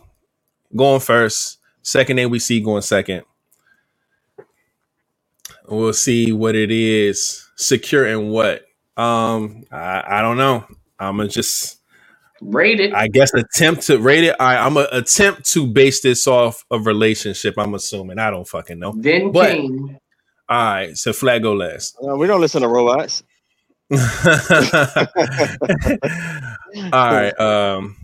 going 0.75 1.01
first, 1.01 1.59
second 1.83 2.15
name 2.15 2.29
we 2.29 2.39
see 2.39 2.61
going 2.61 2.81
second. 2.81 3.23
We'll 5.69 5.93
see 5.93 6.31
what 6.31 6.55
it 6.55 6.71
is. 6.71 7.45
Secure 7.57 8.05
and 8.05 8.31
what? 8.31 8.63
Um, 8.97 9.63
I, 9.71 10.03
I 10.07 10.21
don't 10.21 10.37
know. 10.37 10.65
I'm 10.99 11.17
gonna 11.17 11.29
just 11.29 11.77
Rate 12.41 12.79
it. 12.79 12.93
I 12.93 13.07
guess 13.09 13.33
attempt 13.33 13.81
to 13.87 13.99
rate 13.99 14.23
it. 14.23 14.35
I, 14.39 14.57
I'm 14.57 14.73
gonna 14.75 14.87
attempt 14.93 15.49
to 15.51 15.67
base 15.67 16.01
this 16.01 16.25
off 16.25 16.63
of 16.71 16.85
relationship. 16.85 17.55
I'm 17.57 17.73
assuming. 17.75 18.17
I 18.17 18.29
don't 18.31 18.47
fucking 18.47 18.79
know. 18.79 18.93
then 18.97 19.31
but- 19.31 19.51
King. 19.51 19.97
All 20.47 20.57
right, 20.57 20.97
so 20.97 21.13
flag 21.13 21.43
go 21.43 21.53
last. 21.53 21.95
Uh, 22.03 22.15
we 22.15 22.25
don't 22.25 22.41
listen 22.41 22.61
to 22.63 22.67
robots. 22.67 23.21
All 23.91 23.97
right. 26.91 27.39
Um, 27.39 27.97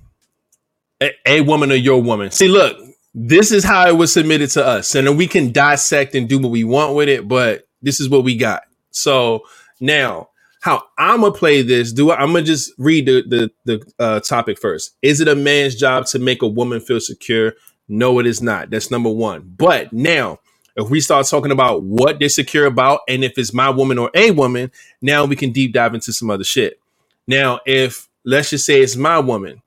a, 1.01 1.11
a 1.25 1.41
woman 1.41 1.71
or 1.71 1.75
your 1.75 2.01
woman. 2.03 2.29
See, 2.31 2.47
look, 2.47 2.77
this 3.17 3.53
is 3.53 3.63
how 3.63 3.87
it 3.87 3.95
was 3.97 4.11
submitted 4.11 4.49
to 4.51 4.65
us, 4.65 4.93
and 4.93 5.07
then 5.07 5.15
we 5.15 5.25
can 5.25 5.53
dissect 5.53 6.15
and 6.15 6.27
do 6.27 6.37
what 6.37 6.51
we 6.51 6.65
want 6.65 6.95
with 6.95 7.07
it. 7.07 7.27
But 7.27 7.67
this 7.81 8.01
is 8.01 8.09
what 8.09 8.25
we 8.25 8.35
got. 8.35 8.63
So 8.91 9.43
now, 9.79 10.29
how 10.61 10.83
I'm 10.97 11.21
gonna 11.21 11.33
play 11.33 11.61
this? 11.61 11.93
Do 11.93 12.11
I, 12.11 12.17
I'm 12.17 12.33
gonna 12.33 12.43
just 12.43 12.73
read 12.77 13.05
the 13.05 13.23
the, 13.23 13.51
the 13.77 13.93
uh, 14.03 14.19
topic 14.19 14.59
first. 14.59 14.97
Is 15.01 15.21
it 15.21 15.29
a 15.29 15.35
man's 15.35 15.75
job 15.75 16.05
to 16.07 16.19
make 16.19 16.41
a 16.41 16.47
woman 16.47 16.81
feel 16.81 16.99
secure? 16.99 17.53
No, 17.87 18.19
it 18.19 18.27
is 18.27 18.41
not. 18.41 18.69
That's 18.69 18.91
number 18.91 19.09
one. 19.09 19.53
But 19.57 19.93
now, 19.93 20.39
if 20.75 20.89
we 20.89 20.99
start 20.99 21.25
talking 21.27 21.51
about 21.51 21.83
what 21.83 22.19
they're 22.19 22.27
secure 22.27 22.65
about, 22.65 23.01
and 23.07 23.23
if 23.23 23.37
it's 23.37 23.53
my 23.53 23.69
woman 23.69 23.97
or 23.97 24.11
a 24.13 24.31
woman, 24.31 24.71
now 25.01 25.23
we 25.23 25.37
can 25.37 25.53
deep 25.53 25.71
dive 25.71 25.93
into 25.93 26.11
some 26.11 26.29
other 26.29 26.43
shit. 26.43 26.79
Now, 27.27 27.61
if 27.65 28.09
let's 28.25 28.49
just 28.49 28.65
say 28.65 28.81
it's 28.81 28.97
my 28.97 29.19
woman, 29.19 29.61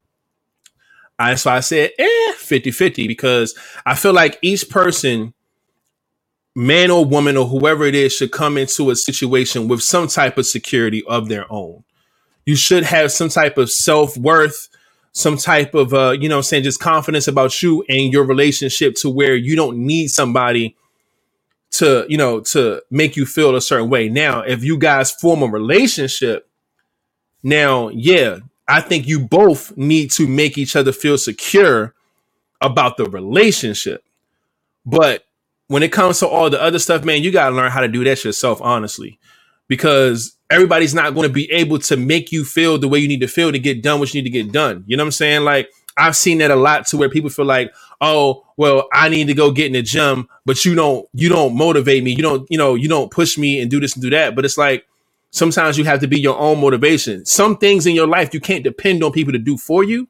I 1.19 1.35
so 1.35 1.51
I 1.51 1.61
said 1.61 1.91
eh 1.99 2.33
50-50 2.37 3.09
because 3.09 3.55
I 3.85 3.95
feel 3.95 4.13
like 4.13 4.39
each 4.43 4.69
person, 4.71 5.35
man 6.55 6.91
or 6.91 7.05
woman 7.05 7.37
or 7.37 7.47
whoever 7.47 7.85
it 7.85 7.95
is, 7.95 8.15
should 8.15 8.33
come 8.33 8.57
into 8.57 8.91
a 8.91 8.97
situation 8.97 9.69
with 9.69 9.83
some 9.83 10.09
type 10.09 10.39
of 10.39 10.47
security 10.47 11.03
of 11.07 11.29
their 11.29 11.51
own. 11.53 11.85
You 12.47 12.57
should 12.57 12.85
have 12.85 13.13
some 13.13 13.29
type 13.29 13.59
of 13.59 13.71
self-worth, 13.71 14.69
some 15.13 15.37
type 15.37 15.75
of 15.75 15.93
uh, 15.93 16.13
you 16.19 16.29
know 16.29 16.41
saying, 16.41 16.63
just 16.65 16.81
confidence 16.81 17.29
about 17.29 17.63
you 17.63 17.85
and 17.89 18.13
your 18.13 18.25
relationship 18.25 18.95
to 18.97 19.11
where 19.11 19.35
you 19.35 19.57
don't 19.57 19.79
need 19.79 20.09
somebody 20.09 20.77
to, 21.71 22.07
you 22.09 22.17
know, 22.17 22.41
to 22.41 22.83
make 22.91 23.17
you 23.17 23.27
feel 23.27 23.55
a 23.55 23.61
certain 23.61 23.91
way. 23.91 24.09
Now, 24.09 24.41
if 24.41 24.65
you 24.65 24.79
guys 24.79 25.13
form 25.13 25.43
a 25.43 25.47
relationship, 25.47 26.49
now, 27.43 27.89
yeah, 27.91 28.39
I 28.69 28.83
think 28.83 29.07
you 29.07 29.19
both 29.19 29.77
need 29.77 30.11
to 30.13 30.29
make 30.29 30.59
each 30.59 30.77
other 30.77 30.93
feel 30.93 31.17
secure 31.17 31.95
about 32.61 32.99
the 32.99 33.07
relationship. 33.07 34.05
But 34.85 35.25
when 35.69 35.83
it 35.83 35.93
comes 35.93 36.19
to 36.21 36.29
all 36.29 36.51
the 36.51 36.63
other 36.63 36.79
stuff, 36.79 37.05
man, 37.05 37.23
you 37.23 37.31
got 37.31 37.51
to 37.51 37.57
learn 37.57 37.71
how 37.71 37.81
to 37.81 37.89
do 37.89 38.05
that 38.05 38.25
yourself, 38.25 38.61
honestly, 38.61 39.19
because 39.69 40.37
everybody's 40.51 40.95
not 40.95 41.15
going 41.15 41.27
to 41.27 41.33
be 41.33 41.51
able 41.51 41.79
to 41.79 41.97
make 41.97 42.31
you 42.31 42.45
feel 42.45 42.79
the 42.79 42.89
way 42.89 42.99
you 42.99 43.09
need 43.09 43.21
to 43.21 43.29
feel 43.29 43.53
to 43.53 43.59
get 43.59 43.83
done 43.83 44.01
what 44.01 44.13
you 44.13 44.23
need 44.23 44.31
to 44.31 44.45
get 44.45 44.53
done. 44.53 44.85
You 44.87 44.97
know 44.97 45.03
what 45.03 45.09
I'm 45.09 45.13
saying? 45.13 45.45
Like, 45.45 45.71
I've 45.97 46.17
seen 46.17 46.39
that 46.39 46.51
a 46.51 46.57
lot 46.57 46.87
to 46.89 46.97
where 46.97 47.09
people 47.09 47.29
feel 47.31 47.45
like, 47.45 47.73
oh, 48.01 48.47
well, 48.57 48.89
I 48.93 49.09
need 49.09 49.27
to 49.27 49.35
go 49.35 49.51
get 49.51 49.67
in 49.67 49.73
the 49.73 49.83
gym, 49.83 50.29
but 50.47 50.65
you 50.65 50.75
don't, 50.75 51.09
you 51.13 51.29
don't 51.29 51.57
motivate 51.57 52.05
me. 52.05 52.13
You 52.13 52.23
don't, 52.23 52.47
you 52.51 52.57
know, 52.57 52.75
you 52.75 52.89
don't 52.89 53.11
push 53.11 53.37
me 53.37 53.61
and 53.61 53.71
do 53.71 53.81
this 53.81 53.95
and 53.95 54.03
do 54.03 54.11
that. 54.11 54.35
But 54.37 54.45
it's 54.45 54.57
like, 54.57 54.87
sometimes 55.31 55.79
you 55.79 55.85
have 55.85 56.01
to 56.01 56.09
be 56.09 56.21
your 56.21 56.39
own 56.39 56.61
motivation. 56.61 57.25
Some 57.25 57.57
things 57.57 57.87
in 57.87 57.95
your 57.95 58.07
life 58.07 58.33
you 58.33 58.41
can't 58.41 58.65
depend 58.65 59.03
on 59.03 59.13
people 59.13 59.33
to 59.33 59.39
do 59.39 59.57
for 59.57 59.85
you. 59.85 60.09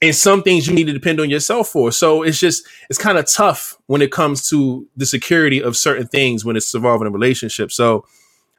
And 0.00 0.14
some 0.14 0.42
things 0.42 0.68
you 0.68 0.74
need 0.74 0.86
to 0.86 0.92
depend 0.92 1.18
on 1.18 1.28
yourself 1.28 1.68
for. 1.70 1.90
So 1.90 2.22
it's 2.22 2.38
just, 2.38 2.64
it's 2.88 2.98
kind 2.98 3.18
of 3.18 3.26
tough 3.26 3.76
when 3.86 4.00
it 4.00 4.12
comes 4.12 4.48
to 4.50 4.86
the 4.96 5.06
security 5.06 5.60
of 5.60 5.76
certain 5.76 6.06
things 6.06 6.44
when 6.44 6.56
it's 6.56 6.72
involving 6.72 7.08
a 7.08 7.10
relationship. 7.10 7.72
So 7.72 8.06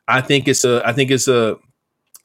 I 0.06 0.20
think 0.20 0.50
it's 0.50 0.66
a, 0.66 0.82
I 0.86 0.92
think 0.92 1.12
it's 1.12 1.30
a 1.30 1.56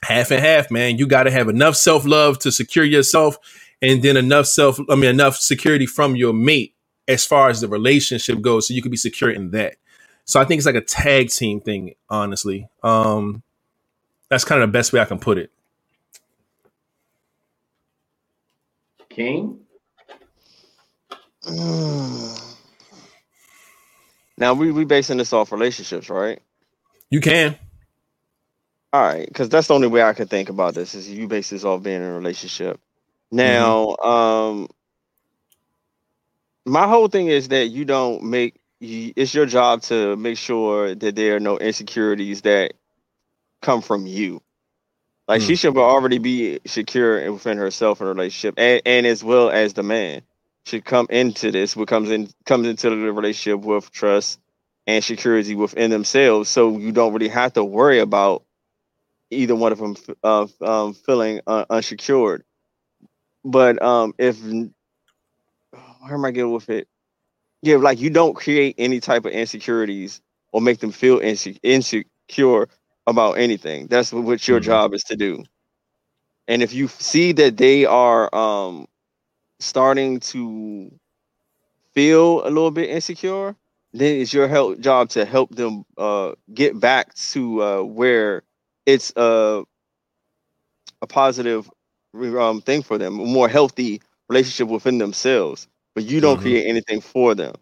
half 0.02 0.32
and 0.32 0.44
half, 0.44 0.68
man. 0.68 0.98
You 0.98 1.06
got 1.06 1.24
to 1.24 1.30
have 1.30 1.48
enough 1.48 1.76
self 1.76 2.04
love 2.04 2.40
to 2.40 2.50
secure 2.50 2.84
yourself 2.84 3.38
and 3.80 4.02
then 4.02 4.16
enough 4.16 4.46
self, 4.46 4.80
I 4.90 4.96
mean, 4.96 5.10
enough 5.10 5.36
security 5.36 5.86
from 5.86 6.16
your 6.16 6.32
mate 6.32 6.74
as 7.06 7.24
far 7.24 7.50
as 7.50 7.60
the 7.60 7.68
relationship 7.68 8.40
goes. 8.40 8.66
So 8.66 8.74
you 8.74 8.82
can 8.82 8.90
be 8.90 8.96
secure 8.96 9.30
in 9.30 9.50
that. 9.52 9.76
So 10.24 10.40
I 10.40 10.44
think 10.44 10.58
it's 10.58 10.66
like 10.66 10.74
a 10.74 10.80
tag 10.80 11.30
team 11.30 11.60
thing, 11.60 11.94
honestly. 12.10 12.68
Um, 12.82 13.42
that's 14.30 14.44
kind 14.44 14.62
of 14.62 14.68
the 14.68 14.72
best 14.72 14.92
way 14.92 15.00
I 15.00 15.04
can 15.06 15.18
put 15.18 15.38
it. 15.38 15.50
King. 19.10 19.60
Now 24.36 24.54
we 24.54 24.72
we 24.72 24.84
basing 24.84 25.18
this 25.18 25.32
off 25.32 25.52
relationships, 25.52 26.10
right? 26.10 26.40
You 27.10 27.20
can. 27.20 27.58
All 28.92 29.02
right, 29.02 29.26
because 29.28 29.48
that's 29.48 29.68
the 29.68 29.74
only 29.74 29.88
way 29.88 30.02
I 30.02 30.14
could 30.14 30.30
think 30.30 30.48
about 30.50 30.74
this 30.74 30.94
is 30.96 31.08
you 31.10 31.28
base 31.28 31.50
this 31.50 31.64
off 31.64 31.82
being 31.84 31.96
in 31.96 32.02
a 32.02 32.14
relationship. 32.14 32.80
Now, 33.32 33.96
um, 33.98 34.68
my 36.66 36.88
whole 36.88 37.08
thing 37.08 37.28
is 37.28 37.48
that 37.48 37.68
you 37.68 37.84
don't 37.84 38.24
make 38.24 38.56
you, 38.56 38.60
it's 39.16 39.34
your 39.34 39.46
job 39.46 39.82
to 39.82 40.16
make 40.16 40.38
sure 40.38 40.94
that 40.94 41.16
there 41.16 41.36
are 41.36 41.40
no 41.40 41.58
insecurities 41.58 42.42
that 42.42 42.74
come 43.62 43.82
from 43.82 44.06
you. 44.06 44.40
Like 45.28 45.42
she 45.42 45.54
Mm. 45.54 45.56
should 45.56 45.76
already 45.76 46.18
be 46.18 46.60
secure 46.66 47.30
within 47.32 47.58
herself 47.58 48.00
in 48.00 48.06
a 48.06 48.10
relationship, 48.10 48.54
and, 48.58 48.82
and 48.86 49.06
as 49.06 49.22
well 49.24 49.50
as 49.50 49.74
the 49.74 49.82
man 49.82 50.22
should 50.66 50.84
come 50.84 51.06
into 51.10 51.50
this, 51.50 51.76
what 51.76 51.88
comes 51.88 52.10
in 52.10 52.28
comes 52.46 52.66
into 52.68 52.90
the 52.90 52.96
relationship 53.12 53.60
with 53.64 53.90
trust 53.92 54.40
and 54.86 55.02
security 55.04 55.54
within 55.54 55.90
themselves, 55.90 56.48
so 56.48 56.78
you 56.78 56.92
don't 56.92 57.12
really 57.12 57.28
have 57.28 57.52
to 57.54 57.64
worry 57.64 58.00
about 58.00 58.44
either 59.30 59.54
one 59.54 59.72
of 59.72 59.78
them 59.78 59.96
uh, 60.22 60.46
um, 60.62 60.94
feeling 60.94 61.40
uh, 61.46 61.64
unsecured. 61.70 62.44
But 63.44 63.82
um, 63.82 64.14
if 64.18 64.38
where 64.42 66.14
am 66.14 66.24
I 66.24 66.30
getting 66.32 66.52
with 66.52 66.68
it? 66.70 66.88
Yeah, 67.64 67.76
like 67.76 67.98
you 67.98 68.10
don't 68.10 68.34
create 68.34 68.74
any 68.78 69.00
type 69.00 69.24
of 69.24 69.32
insecurities 69.32 70.20
or 70.52 70.60
make 70.60 70.80
them 70.80 70.92
feel 70.92 71.20
inse- 71.20 71.58
insecure 71.62 72.68
about 73.06 73.38
anything. 73.38 73.86
That's 73.86 74.12
what, 74.12 74.46
your 74.46 74.60
Mhm. 74.60 74.64
job 74.64 74.92
is 74.94 75.02
to 75.04 75.16
do. 75.16 75.44
And 76.48 76.62
if 76.62 76.72
you 76.74 76.88
see 76.88 77.32
that 77.32 77.56
they 77.56 77.84
are 77.86 78.34
um 78.34 78.86
starting 79.60 80.20
to 80.20 80.90
feel 81.94 82.42
a 82.46 82.50
little 82.50 82.70
bit 82.70 82.90
insecure, 82.90 83.56
then 83.92 84.20
it's 84.20 84.32
your 84.32 84.48
help 84.48 84.80
job 84.80 85.10
to 85.10 85.24
help 85.24 85.54
them 85.54 85.84
uh 85.98 86.32
get 86.54 86.78
back 86.80 87.14
to 87.32 87.62
uh 87.62 87.82
where 87.82 88.42
it's 88.86 89.12
a 89.16 89.64
a 91.02 91.06
positive 91.06 91.70
um 92.14 92.60
thing 92.60 92.82
for 92.82 92.98
them, 92.98 93.18
a 93.20 93.24
more 93.24 93.48
healthy 93.48 94.00
relationship 94.28 94.68
within 94.68 94.98
themselves. 94.98 95.68
But 95.94 96.04
you 96.04 96.20
don't 96.20 96.36
Mhm. 96.36 96.40
create 96.40 96.66
anything 96.68 97.00
for 97.00 97.34
them. 97.34 97.54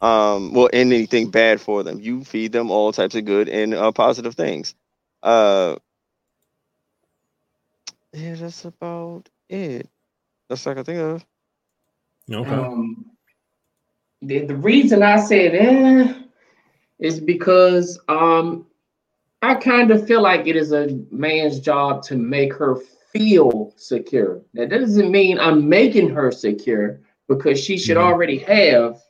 Um, 0.00 0.52
well, 0.52 0.68
and 0.72 0.92
anything 0.92 1.30
bad 1.30 1.60
for 1.60 1.82
them. 1.82 2.00
You 2.00 2.24
feed 2.24 2.52
them 2.52 2.70
all 2.70 2.92
types 2.92 3.14
of 3.14 3.24
good 3.24 3.48
and 3.48 3.74
uh, 3.74 3.92
positive 3.92 4.34
things. 4.34 4.74
Uh, 5.22 5.76
yeah, 8.12 8.34
that's 8.34 8.64
about 8.64 9.28
it. 9.48 9.88
That's 10.48 10.66
all 10.66 10.72
I 10.72 10.74
can 10.76 10.84
think 10.84 10.98
of. 11.00 11.26
Okay. 12.32 12.68
Um, 12.68 13.06
the, 14.22 14.46
the 14.46 14.56
reason 14.56 15.02
I 15.02 15.20
said 15.20 15.54
eh 15.54 16.14
is 16.98 17.20
because 17.20 17.98
um 18.08 18.66
I 19.42 19.54
kind 19.54 19.90
of 19.90 20.06
feel 20.06 20.22
like 20.22 20.46
it 20.46 20.56
is 20.56 20.72
a 20.72 20.88
man's 21.10 21.60
job 21.60 22.02
to 22.04 22.16
make 22.16 22.54
her 22.54 22.76
feel 22.76 23.72
secure. 23.76 24.40
That 24.54 24.70
doesn't 24.70 25.10
mean 25.10 25.38
I'm 25.38 25.68
making 25.68 26.10
her 26.10 26.30
secure 26.32 27.00
because 27.28 27.62
she 27.62 27.78
should 27.78 27.96
Mhm. 27.96 28.02
already 28.02 28.38
have, 28.38 29.00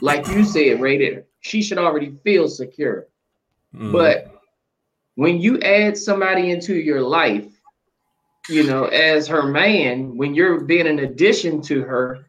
like 0.00 0.26
you 0.28 0.44
said, 0.44 0.80
rated. 0.80 1.24
She 1.40 1.62
should 1.62 1.78
already 1.78 2.14
feel 2.24 2.48
secure. 2.48 3.08
Mhm. 3.74 3.92
But 3.92 4.30
when 5.16 5.40
you 5.40 5.60
add 5.60 5.96
somebody 5.96 6.50
into 6.50 6.74
your 6.74 7.00
life, 7.00 7.46
you 8.48 8.64
know, 8.64 8.84
as 8.86 9.26
her 9.28 9.42
man, 9.44 10.16
when 10.16 10.34
you're 10.34 10.60
being 10.60 10.86
an 10.86 10.98
addition 11.00 11.62
to 11.62 11.82
her, 11.82 12.26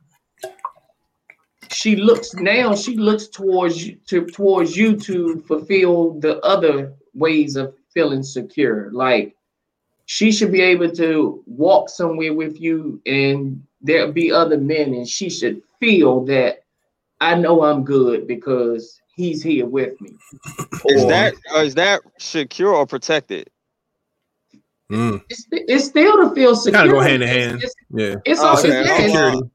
she 1.71 1.95
looks 1.95 2.33
now 2.35 2.73
she 2.75 2.95
looks 2.95 3.27
towards 3.27 3.85
you 3.85 3.97
to 4.07 4.25
towards 4.27 4.77
you 4.77 4.95
to 4.97 5.39
fulfill 5.41 6.13
the 6.19 6.39
other 6.39 6.93
ways 7.13 7.55
of 7.55 7.75
feeling 7.93 8.23
secure. 8.23 8.89
Like 8.91 9.35
she 10.05 10.31
should 10.31 10.51
be 10.51 10.61
able 10.61 10.89
to 10.91 11.43
walk 11.47 11.89
somewhere 11.89 12.33
with 12.33 12.59
you 12.61 13.01
and 13.05 13.61
there'll 13.81 14.11
be 14.11 14.31
other 14.31 14.57
men 14.57 14.93
and 14.93 15.07
she 15.07 15.29
should 15.29 15.61
feel 15.79 16.23
that 16.25 16.63
I 17.21 17.35
know 17.35 17.63
I'm 17.63 17.83
good 17.83 18.27
because 18.27 18.99
he's 19.15 19.41
here 19.41 19.65
with 19.65 19.99
me. 20.01 20.11
Is 20.89 21.03
Or- 21.03 21.09
that 21.09 21.33
is 21.55 21.75
that 21.75 22.01
secure 22.19 22.73
or 22.73 22.85
protected? 22.85 23.49
Mm. 24.91 25.23
It's, 25.29 25.47
it's 25.51 25.85
still 25.85 26.15
to 26.29 26.35
feel 26.35 26.55
secure. 26.55 26.79
Kind 26.81 26.89
of 26.91 26.95
go 26.95 27.01
hand 27.01 27.23
in 27.23 27.29
hand. 27.29 27.63
It's, 27.63 27.75
Yeah. 27.89 28.15
it's, 28.25 28.39
Oh, 28.39 28.47
all- 28.49 28.59
okay. 28.59 28.67
it's- 28.69 28.85
yeah, 28.87 28.93
it's- 28.93 29.11
Security. 29.11 29.49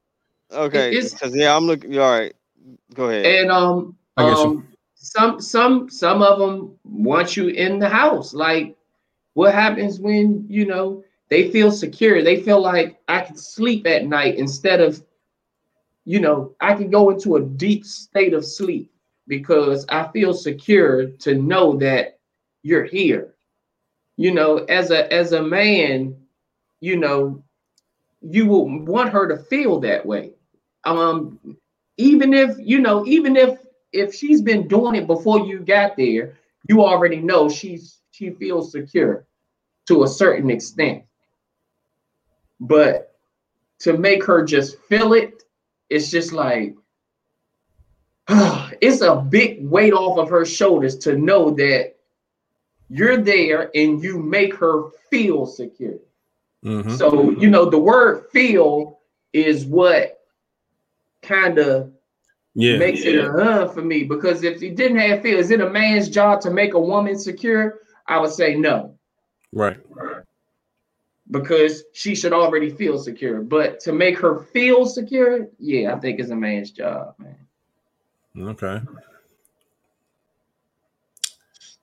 Okay, 0.52 0.90
because 1.00 1.36
yeah, 1.36 1.54
I'm 1.56 1.64
looking. 1.64 1.96
All 1.96 2.10
right, 2.10 2.34
go 2.92 3.04
ahead. 3.08 3.24
and 3.24 3.52
um, 3.52 3.94
I 4.16 4.24
um 4.28 4.66
some 4.96 5.40
some 5.40 5.88
some 5.88 6.22
of 6.22 6.40
them 6.40 6.72
want 6.82 7.36
you 7.36 7.46
in 7.50 7.78
the 7.78 7.88
house 7.88 8.34
like 8.34 8.76
what 9.34 9.54
happens 9.54 10.00
when 10.00 10.44
you 10.48 10.66
know 10.66 11.04
they 11.28 11.50
feel 11.50 11.70
secure 11.70 12.22
they 12.22 12.40
feel 12.42 12.60
like 12.60 13.00
i 13.08 13.20
can 13.20 13.36
sleep 13.36 13.86
at 13.86 14.06
night 14.06 14.36
instead 14.36 14.80
of 14.80 15.02
you 16.04 16.20
know 16.20 16.54
i 16.60 16.74
can 16.74 16.90
go 16.90 17.10
into 17.10 17.36
a 17.36 17.42
deep 17.42 17.84
state 17.84 18.34
of 18.34 18.44
sleep 18.44 18.92
because 19.28 19.86
i 19.88 20.06
feel 20.08 20.34
secure 20.34 21.06
to 21.12 21.34
know 21.34 21.76
that 21.76 22.18
you're 22.62 22.84
here 22.84 23.34
you 24.20 24.34
know, 24.34 24.58
as 24.58 24.90
a 24.90 25.10
as 25.10 25.32
a 25.32 25.42
man, 25.42 26.14
you 26.80 26.96
know, 26.98 27.42
you 28.20 28.44
will 28.44 28.68
want 28.84 29.08
her 29.14 29.26
to 29.26 29.38
feel 29.44 29.80
that 29.80 30.04
way. 30.04 30.34
Um, 30.84 31.56
even 31.96 32.34
if 32.34 32.54
you 32.58 32.80
know, 32.80 33.06
even 33.06 33.34
if 33.34 33.60
if 33.94 34.14
she's 34.14 34.42
been 34.42 34.68
doing 34.68 34.94
it 34.94 35.06
before 35.06 35.46
you 35.46 35.60
got 35.60 35.96
there, 35.96 36.38
you 36.68 36.84
already 36.84 37.16
know 37.16 37.48
she's 37.48 37.99
she 38.20 38.30
feels 38.30 38.70
secure 38.70 39.24
to 39.88 40.02
a 40.02 40.08
certain 40.08 40.50
extent. 40.50 41.04
But 42.60 43.16
to 43.80 43.96
make 43.96 44.22
her 44.24 44.44
just 44.44 44.78
feel 44.82 45.14
it, 45.14 45.42
it's 45.88 46.10
just 46.10 46.32
like 46.32 46.76
it's 48.28 49.00
a 49.00 49.16
big 49.16 49.66
weight 49.66 49.94
off 49.94 50.18
of 50.18 50.28
her 50.28 50.44
shoulders 50.44 50.98
to 50.98 51.16
know 51.16 51.50
that 51.52 51.96
you're 52.90 53.16
there 53.16 53.70
and 53.74 54.02
you 54.02 54.18
make 54.18 54.54
her 54.54 54.90
feel 55.08 55.46
secure. 55.46 55.98
Mm-hmm. 56.62 56.96
So, 56.96 57.30
you 57.30 57.48
know, 57.48 57.70
the 57.70 57.78
word 57.78 58.26
feel 58.30 58.98
is 59.32 59.64
what 59.64 60.18
kind 61.22 61.58
of 61.58 61.90
yeah, 62.54 62.76
makes 62.76 63.02
yeah. 63.02 63.12
it 63.12 63.24
a 63.24 63.32
uh 63.32 63.68
for 63.68 63.80
me 63.80 64.02
because 64.04 64.42
if 64.42 64.60
he 64.60 64.68
didn't 64.70 64.98
have 64.98 65.22
feel, 65.22 65.38
is 65.38 65.50
it 65.50 65.60
a 65.62 65.70
man's 65.70 66.10
job 66.10 66.42
to 66.42 66.50
make 66.50 66.74
a 66.74 66.80
woman 66.80 67.18
secure? 67.18 67.80
I 68.10 68.18
would 68.18 68.32
say 68.32 68.56
no. 68.56 68.98
Right. 69.52 69.78
Because 71.30 71.84
she 71.92 72.16
should 72.16 72.32
already 72.32 72.70
feel 72.70 72.98
secure. 72.98 73.40
But 73.40 73.78
to 73.80 73.92
make 73.92 74.18
her 74.18 74.40
feel 74.52 74.84
secure, 74.84 75.46
yeah, 75.58 75.94
I 75.94 75.98
think 76.00 76.18
it's 76.18 76.30
a 76.30 76.36
man's 76.36 76.72
job, 76.72 77.14
man. 77.18 77.36
Okay. 78.36 78.80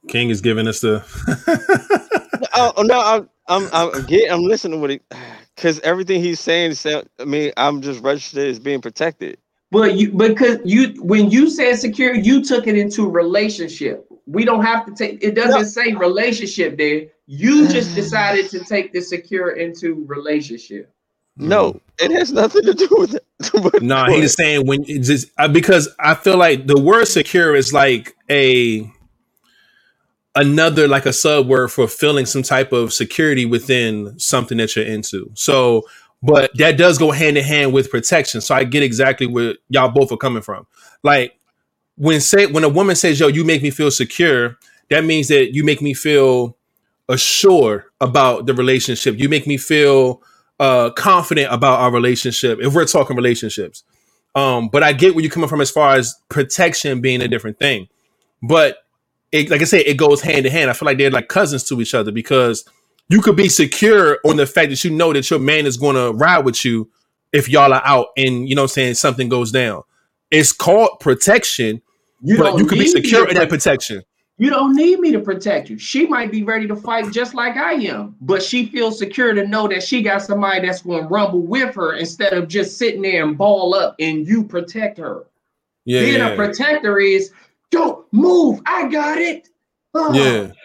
King 0.09 0.29
is 0.29 0.41
giving 0.41 0.67
us 0.67 0.81
the. 0.81 1.03
Oh, 2.59 2.73
oh 2.77 2.81
no, 2.81 2.99
I'm 2.99 3.29
I'm 3.47 3.69
I'm 3.71 4.05
getting 4.05 4.31
I'm 4.31 4.41
listening 4.41 4.77
to 4.77 4.81
what 4.81 4.89
he 4.89 4.99
because 5.55 5.79
everything 5.81 6.21
he's 6.21 6.39
saying. 6.39 6.75
I 7.19 7.25
mean, 7.25 7.51
I'm 7.55 7.81
just 7.81 8.03
registered 8.03 8.47
as 8.47 8.57
being 8.57 8.81
protected. 8.81 9.37
But 9.69 9.95
you 9.95 10.11
because 10.11 10.59
you 10.63 10.93
when 11.03 11.29
you 11.29 11.49
said 11.49 11.77
secure, 11.77 12.15
you 12.15 12.43
took 12.43 12.67
it 12.67 12.77
into 12.77 13.09
relationship. 13.09 14.07
We 14.25 14.45
don't 14.45 14.63
have 14.63 14.85
to 14.85 14.93
take 14.93 15.21
it 15.21 15.35
doesn't 15.35 15.61
no. 15.61 15.67
say 15.67 15.93
relationship 15.93 16.77
there. 16.77 17.07
You 17.25 17.67
just 17.67 17.93
decided 17.93 18.49
to 18.51 18.59
take 18.63 18.93
the 18.93 19.01
secure 19.01 19.51
into 19.51 20.05
relationship. 20.05 20.93
No, 21.35 21.79
it 21.99 22.11
has 22.11 22.31
nothing 22.31 22.63
to 22.63 22.73
do 22.73 22.87
with 22.91 23.15
it. 23.15 23.25
no, 23.83 24.05
nah, 24.05 24.09
he's 24.09 24.33
saying 24.33 24.65
when 24.65 24.85
it's 24.87 25.07
just 25.07 25.31
uh, 25.37 25.47
because 25.47 25.93
I 25.99 26.15
feel 26.15 26.37
like 26.37 26.65
the 26.67 26.79
word 26.79 27.05
secure 27.05 27.55
is 27.55 27.73
like 27.73 28.15
a 28.29 28.89
another 30.37 30.87
like 30.87 31.05
a 31.05 31.13
sub 31.13 31.47
word 31.47 31.69
for 31.69 31.87
feeling 31.87 32.25
some 32.25 32.43
type 32.43 32.71
of 32.71 32.93
security 32.93 33.45
within 33.45 34.17
something 34.19 34.57
that 34.59 34.75
you're 34.75 34.85
into. 34.85 35.29
So, 35.33 35.83
but 36.21 36.51
that 36.55 36.77
does 36.77 36.97
go 36.97 37.11
hand 37.11 37.37
in 37.37 37.43
hand 37.43 37.73
with 37.73 37.91
protection. 37.91 38.41
So 38.41 38.55
I 38.55 38.63
get 38.63 38.83
exactly 38.83 39.27
where 39.27 39.55
y'all 39.69 39.89
both 39.89 40.11
are 40.11 40.17
coming 40.17 40.41
from. 40.41 40.65
Like 41.03 41.37
when 41.95 42.21
say 42.21 42.47
when 42.47 42.63
a 42.63 42.69
woman 42.69 42.95
says, 42.95 43.19
"Yo, 43.19 43.27
you 43.27 43.43
make 43.43 43.61
me 43.61 43.69
feel 43.69 43.91
secure," 43.91 44.57
that 44.89 45.03
means 45.03 45.27
that 45.27 45.53
you 45.53 45.63
make 45.63 45.81
me 45.81 45.93
feel 45.93 46.57
assured 47.09 47.83
about 48.01 48.45
the 48.45 48.53
relationship. 48.53 49.19
You 49.19 49.29
make 49.29 49.47
me 49.47 49.57
feel 49.57 50.21
uh 50.59 50.89
confident 50.91 51.53
about 51.53 51.79
our 51.79 51.91
relationship 51.91 52.59
if 52.61 52.73
we're 52.73 52.85
talking 52.85 53.15
relationships. 53.15 53.83
Um, 54.35 54.69
but 54.69 54.83
I 54.83 54.93
get 54.93 55.15
where 55.15 55.23
you're 55.23 55.31
coming 55.31 55.49
from 55.49 55.61
as 55.61 55.71
far 55.71 55.95
as 55.95 56.15
protection 56.29 57.01
being 57.01 57.21
a 57.21 57.27
different 57.27 57.57
thing. 57.57 57.87
But 58.43 58.77
it, 59.31 59.49
like 59.49 59.61
I 59.61 59.65
said, 59.65 59.81
it 59.85 59.97
goes 59.97 60.21
hand 60.21 60.45
in 60.45 60.51
hand. 60.51 60.69
I 60.69 60.73
feel 60.73 60.85
like 60.85 60.97
they're 60.97 61.09
like 61.09 61.27
cousins 61.27 61.63
to 61.65 61.81
each 61.81 61.93
other 61.93 62.11
because 62.11 62.65
you 63.09 63.21
could 63.21 63.35
be 63.35 63.49
secure 63.49 64.19
on 64.25 64.37
the 64.37 64.45
fact 64.45 64.69
that 64.69 64.83
you 64.83 64.91
know 64.91 65.13
that 65.13 65.29
your 65.29 65.39
man 65.39 65.65
is 65.65 65.77
going 65.77 65.95
to 65.95 66.11
ride 66.17 66.45
with 66.45 66.63
you 66.65 66.89
if 67.33 67.49
y'all 67.49 67.73
are 67.73 67.85
out 67.85 68.07
and 68.17 68.47
you 68.47 68.55
know 68.55 68.63
I'm 68.63 68.67
saying 68.67 68.95
something 68.95 69.29
goes 69.29 69.51
down. 69.51 69.83
It's 70.31 70.51
called 70.51 70.99
protection, 70.99 71.81
you 72.21 72.37
but 72.37 72.57
you 72.57 72.65
could 72.65 72.79
be 72.79 72.87
secure 72.87 73.27
in 73.27 73.35
that 73.35 73.49
protection. 73.49 74.03
You 74.39 74.51
don't 74.51 74.75
need 74.75 74.99
me 74.99 75.11
to 75.13 75.19
protect 75.19 75.67
you. 75.67 75.79
She 75.79 76.05
might 76.05 76.31
be 76.31 76.43
ready 76.43 76.67
to 76.67 76.75
fight 76.75 77.11
just 77.11 77.33
like 77.33 77.57
I 77.57 77.73
am, 77.73 78.15
but 78.21 78.43
she 78.43 78.67
feels 78.67 78.99
secure 78.99 79.33
to 79.33 79.47
know 79.47 79.67
that 79.67 79.81
she 79.81 80.03
got 80.03 80.21
somebody 80.21 80.65
that's 80.65 80.83
going 80.83 81.03
to 81.03 81.07
rumble 81.07 81.41
with 81.41 81.73
her 81.73 81.93
instead 81.93 82.33
of 82.33 82.47
just 82.47 82.77
sitting 82.77 83.01
there 83.01 83.23
and 83.23 83.35
ball 83.35 83.73
up 83.73 83.95
and 83.99 84.27
you 84.27 84.43
protect 84.43 84.99
her. 84.99 85.25
Yeah, 85.85 86.01
Being 86.01 86.17
yeah. 86.17 86.27
a 86.29 86.35
protector 86.35 86.99
is 86.99 87.31
don't 87.71 88.05
move. 88.13 88.61
I 88.67 88.87
got 88.89 89.17
it. 89.17 89.49
Oh. 89.93 90.13
Yeah. 90.13 90.51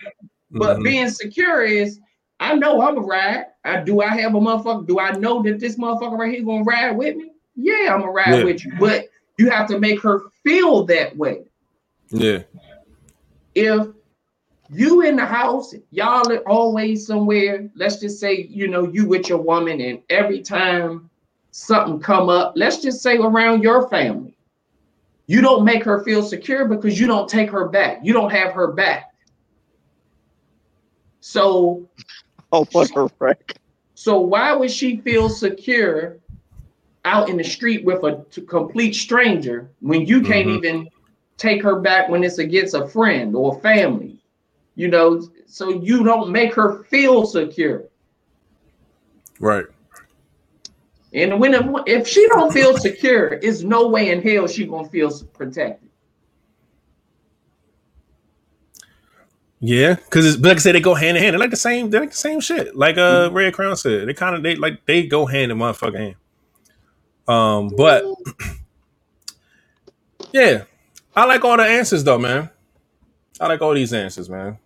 But 0.54 0.74
mm-hmm. 0.74 0.82
being 0.82 1.08
secure 1.08 1.64
is, 1.64 1.98
I 2.42 2.54
know 2.54 2.82
I'm 2.82 2.98
a 2.98 3.00
ride. 3.00 3.46
I 3.64 3.82
do. 3.82 4.00
I 4.00 4.08
have 4.20 4.34
a 4.34 4.40
motherfucker. 4.40 4.86
Do 4.86 4.98
I 4.98 5.12
know 5.12 5.42
that 5.44 5.60
this 5.60 5.76
motherfucker 5.76 6.18
right 6.18 6.34
here 6.34 6.44
gonna 6.44 6.64
ride 6.64 6.96
with 6.96 7.14
me? 7.16 7.30
Yeah, 7.54 7.94
I'm 7.94 8.00
gonna 8.00 8.10
ride 8.10 8.38
yeah. 8.38 8.44
with 8.44 8.64
you. 8.64 8.72
But 8.80 9.06
you 9.38 9.48
have 9.48 9.68
to 9.68 9.78
make 9.78 10.02
her 10.02 10.22
feel 10.42 10.84
that 10.86 11.16
way. 11.16 11.44
Yeah. 12.10 12.42
If 13.54 13.86
you 14.70 15.02
in 15.02 15.16
the 15.16 15.24
house, 15.24 15.72
y'all 15.90 16.30
are 16.32 16.48
always 16.48 17.06
somewhere. 17.06 17.70
Let's 17.76 18.00
just 18.00 18.18
say, 18.18 18.48
you 18.50 18.66
know, 18.66 18.88
you 18.88 19.06
with 19.06 19.28
your 19.28 19.38
woman, 19.38 19.80
and 19.80 20.02
every 20.10 20.42
time 20.42 21.08
something 21.52 22.00
come 22.00 22.28
up, 22.28 22.54
let's 22.56 22.82
just 22.82 23.02
say 23.02 23.18
around 23.18 23.62
your 23.62 23.88
family, 23.88 24.36
you 25.28 25.42
don't 25.42 25.64
make 25.64 25.84
her 25.84 26.02
feel 26.02 26.24
secure 26.24 26.66
because 26.66 26.98
you 26.98 27.06
don't 27.06 27.28
take 27.28 27.50
her 27.50 27.68
back. 27.68 28.00
You 28.02 28.12
don't 28.12 28.30
have 28.30 28.52
her 28.52 28.72
back. 28.72 29.12
So, 31.20 31.88
oh, 32.52 32.66
what 32.72 32.90
a 32.96 33.10
wreck. 33.18 33.56
So 33.94 34.20
why 34.20 34.52
would 34.52 34.70
she 34.70 34.98
feel 34.98 35.28
secure 35.28 36.18
out 37.04 37.28
in 37.28 37.36
the 37.36 37.44
street 37.44 37.84
with 37.84 38.04
a 38.04 38.24
complete 38.46 38.94
stranger 38.94 39.70
when 39.80 40.06
you 40.06 40.22
can't 40.22 40.48
mm-hmm. 40.48 40.64
even 40.64 40.88
take 41.36 41.62
her 41.62 41.80
back 41.80 42.08
when 42.08 42.22
it's 42.22 42.38
against 42.38 42.74
a 42.74 42.86
friend 42.86 43.34
or 43.34 43.60
family? 43.60 44.18
You 44.74 44.88
know, 44.88 45.28
so 45.46 45.68
you 45.68 46.02
don't 46.04 46.30
make 46.30 46.54
her 46.54 46.84
feel 46.84 47.26
secure. 47.26 47.84
Right. 49.38 49.66
And 51.14 51.38
when 51.38 51.54
if 51.86 52.08
she 52.08 52.26
don't 52.28 52.52
feel 52.52 52.78
secure, 52.78 53.34
it's 53.42 53.62
no 53.62 53.88
way 53.88 54.10
in 54.10 54.22
hell 54.22 54.46
she 54.46 54.66
gonna 54.66 54.88
feel 54.88 55.10
protected. 55.34 55.90
Yeah, 59.64 59.94
because 59.94 60.26
it's 60.26 60.44
like 60.44 60.56
I 60.56 60.58
said, 60.58 60.74
they 60.74 60.80
go 60.80 60.94
hand 60.94 61.16
in 61.16 61.22
hand. 61.22 61.34
They're 61.34 61.40
like 61.40 61.50
the 61.50 61.56
same. 61.56 61.88
They're 61.88 62.00
like 62.00 62.10
the 62.10 62.16
same 62.16 62.40
shit. 62.40 62.74
Like 62.74 62.98
uh, 62.98 63.28
mm-hmm. 63.28 63.36
Red 63.36 63.54
Crown 63.54 63.76
said, 63.76 64.08
they 64.08 64.12
kind 64.12 64.34
of 64.34 64.42
they 64.42 64.56
like 64.56 64.84
they 64.86 65.06
go 65.06 65.24
hand 65.24 65.52
in 65.52 65.58
motherfucking 65.58 65.96
hand. 65.98 66.16
Um, 67.28 67.68
but 67.76 68.04
yeah, 70.32 70.64
I 71.14 71.26
like 71.26 71.44
all 71.44 71.56
the 71.56 71.62
answers 71.62 72.02
though, 72.02 72.18
man. 72.18 72.50
I 73.40 73.46
like 73.46 73.62
all 73.62 73.72
these 73.72 73.92
answers, 73.92 74.28
man. 74.28 74.58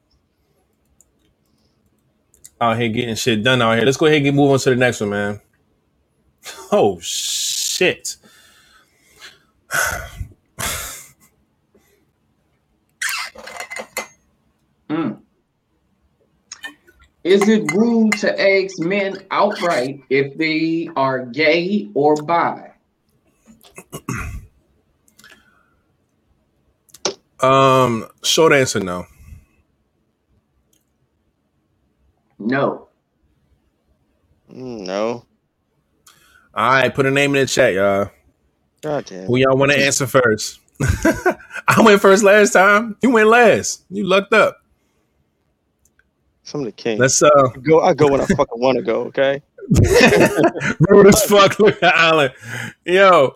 Out 2.58 2.78
here 2.78 2.88
getting 2.88 3.16
shit 3.16 3.44
done 3.44 3.60
out 3.60 3.76
here. 3.76 3.84
Let's 3.84 3.98
go 3.98 4.06
ahead 4.06 4.16
and 4.16 4.24
get 4.24 4.34
move 4.34 4.50
on 4.50 4.58
to 4.60 4.70
the 4.70 4.76
next 4.76 5.00
one, 5.00 5.10
man. 5.10 5.40
Oh 6.72 6.98
shit. 7.00 8.16
mm. 14.88 15.18
Is 17.24 17.48
it 17.48 17.72
rude 17.72 18.12
to 18.20 18.40
ask 18.40 18.78
men 18.78 19.24
outright 19.32 20.00
if 20.10 20.38
they 20.38 20.88
are 20.94 21.26
gay 21.26 21.90
or 21.92 22.14
bi? 22.22 22.70
Um, 27.40 28.06
short 28.22 28.52
answer 28.52 28.78
no. 28.80 29.06
No. 32.38 32.88
Mm, 34.48 34.86
no. 34.86 35.24
All 36.54 36.70
right, 36.70 36.94
put 36.94 37.06
a 37.06 37.10
name 37.10 37.34
in 37.34 37.40
the 37.42 37.46
chat, 37.46 37.74
y'all. 37.74 38.10
God 38.82 39.04
damn. 39.04 39.26
Who 39.26 39.36
y'all 39.36 39.56
want 39.56 39.72
to 39.72 39.78
answer 39.78 40.06
first? 40.06 40.60
I 40.80 41.82
went 41.82 42.00
first 42.00 42.22
last 42.22 42.52
time. 42.52 42.96
You 43.02 43.10
went 43.10 43.28
last. 43.28 43.84
You 43.90 44.04
lucked 44.04 44.32
up. 44.32 44.58
Some 46.46 46.60
of 46.60 46.66
the 46.66 46.72
king. 46.72 46.98
Let's 46.98 47.22
uh 47.22 47.28
go. 47.62 47.80
I 47.80 47.92
go 47.92 48.08
when 48.08 48.20
I 48.20 48.26
fucking 48.26 48.60
want 48.60 48.76
to 48.76 48.82
go. 48.82 49.02
Okay. 49.04 49.42
Rude 50.88 51.08
as 51.08 51.22
fuck. 51.24 51.58
Look 51.58 51.82
at 51.82 51.94
Allen. 51.94 52.30
Yo, 52.84 53.34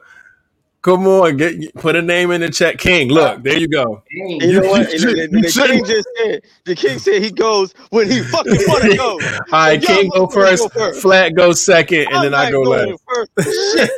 Come 0.83 1.07
on, 1.07 1.37
get 1.37 1.75
put 1.75 1.95
a 1.95 2.01
name 2.01 2.31
in 2.31 2.41
the 2.41 2.49
chat. 2.49 2.79
King, 2.79 3.11
look, 3.11 3.43
there 3.43 3.59
you 3.59 3.69
go. 3.69 4.03
You 4.11 4.61
know 4.61 4.71
what? 4.71 4.89
the, 4.89 5.29
the 5.31 5.43
king 5.43 5.85
just 5.85 6.09
said 6.17 6.43
the 6.65 6.75
king 6.75 6.99
said 6.99 7.23
he 7.23 7.31
goes 7.31 7.75
when 7.91 8.11
he 8.11 8.23
fucking 8.23 8.55
want 8.67 8.85
to 8.85 8.97
go. 8.97 9.21
All 9.53 9.61
right, 9.61 9.83
King 9.83 10.09
go 10.09 10.27
first, 10.27 10.63
go 10.63 10.69
first, 10.71 11.03
Flat 11.03 11.35
go 11.35 11.53
second, 11.53 12.07
and 12.07 12.17
I'm 12.17 12.23
then 12.23 12.35
I 12.35 12.51
go 12.51 12.63
last. 12.63 12.99
First. 13.07 13.31
Shit, 13.77 13.91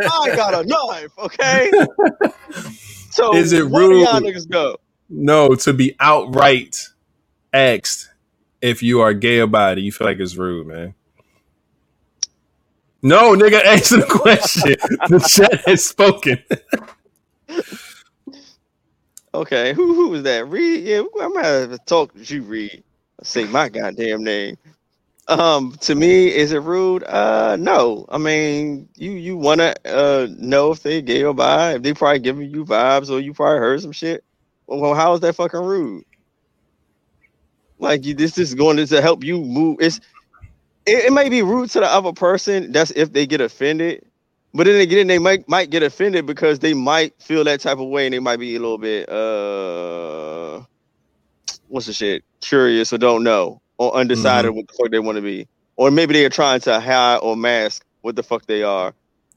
I 0.00 0.36
got 0.36 0.54
a 0.54 0.64
knife. 0.64 1.10
Okay. 1.18 1.72
So 3.10 3.34
is 3.34 3.52
it 3.52 3.64
rude? 3.64 4.02
Y'all 4.02 4.20
niggas 4.20 4.48
go. 4.48 4.76
No, 5.08 5.56
to 5.56 5.72
be 5.72 5.96
outright 5.98 6.88
asked 7.52 8.10
if 8.60 8.82
you 8.82 9.00
are 9.00 9.14
gay 9.14 9.38
about 9.40 9.78
it, 9.78 9.82
you 9.82 9.92
feel 9.92 10.06
like 10.06 10.18
it's 10.18 10.36
rude, 10.36 10.66
man. 10.66 10.94
No, 13.02 13.34
nigga, 13.34 13.64
answer 13.66 13.98
the 13.98 14.06
question. 14.06 14.76
the 15.08 15.20
chat 15.28 15.62
has 15.66 15.86
spoken. 15.86 16.42
Okay, 19.34 19.72
who 19.74 19.94
who 19.94 20.08
was 20.08 20.22
that? 20.24 20.48
Reed? 20.48 20.84
Yeah, 20.84 21.02
I'm 21.20 21.32
gonna 21.34 21.44
have 21.44 21.70
to 21.70 21.78
talk 21.86 22.14
to 22.14 22.34
you, 22.34 22.42
Reed. 22.42 22.82
Say 23.22 23.44
my 23.44 23.68
goddamn 23.68 24.24
name. 24.24 24.56
Um, 25.28 25.76
to 25.82 25.94
me, 25.94 26.34
is 26.34 26.52
it 26.52 26.62
rude? 26.62 27.04
Uh, 27.04 27.56
no. 27.60 28.06
I 28.08 28.18
mean, 28.18 28.88
you 28.96 29.12
you 29.12 29.36
wanna 29.36 29.74
uh 29.84 30.26
know 30.38 30.72
if 30.72 30.82
they 30.82 31.02
gay 31.02 31.22
or 31.24 31.34
bi? 31.34 31.74
If 31.74 31.82
they 31.82 31.92
probably 31.92 32.20
giving 32.20 32.50
you 32.50 32.64
vibes 32.64 33.10
or 33.10 33.20
you 33.20 33.34
probably 33.34 33.58
heard 33.58 33.82
some 33.82 33.92
shit. 33.92 34.24
Well, 34.66 34.94
how 34.94 35.14
is 35.14 35.20
that 35.20 35.36
fucking 35.36 35.60
rude? 35.60 36.04
Like 37.78 38.04
you, 38.04 38.14
this 38.14 38.38
is 38.38 38.54
going 38.54 38.84
to 38.84 39.00
help 39.02 39.22
you 39.24 39.40
move. 39.40 39.78
It's 39.80 40.00
it, 40.86 41.06
it 41.06 41.12
may 41.12 41.28
be 41.28 41.42
rude 41.42 41.70
to 41.70 41.80
the 41.80 41.86
other 41.86 42.12
person. 42.12 42.72
That's 42.72 42.90
if 42.92 43.12
they 43.12 43.26
get 43.26 43.40
offended. 43.40 44.04
But 44.54 44.64
then 44.66 44.80
again, 44.80 45.06
they 45.06 45.18
might 45.18 45.46
might 45.48 45.70
get 45.70 45.82
offended 45.82 46.26
because 46.26 46.58
they 46.58 46.74
might 46.74 47.14
feel 47.20 47.44
that 47.44 47.60
type 47.60 47.78
of 47.78 47.88
way, 47.88 48.06
and 48.06 48.14
they 48.14 48.18
might 48.18 48.38
be 48.38 48.56
a 48.56 48.58
little 48.60 48.78
bit 48.78 49.08
uh, 49.08 50.60
what's 51.68 51.86
the 51.86 51.92
shit, 51.92 52.24
curious 52.40 52.92
or 52.92 52.98
don't 52.98 53.22
know 53.22 53.60
or 53.76 53.94
undecided 53.94 54.50
Mhm. 54.50 54.56
what 54.56 54.68
the 54.68 54.74
fuck 54.74 54.90
they 54.90 54.98
want 54.98 55.16
to 55.16 55.22
be, 55.22 55.46
or 55.76 55.90
maybe 55.90 56.14
they 56.14 56.24
are 56.24 56.30
trying 56.30 56.60
to 56.60 56.80
hide 56.80 57.18
or 57.18 57.36
mask 57.36 57.84
what 58.00 58.16
the 58.16 58.22
fuck 58.22 58.46
they 58.46 58.62
are. 58.62 58.92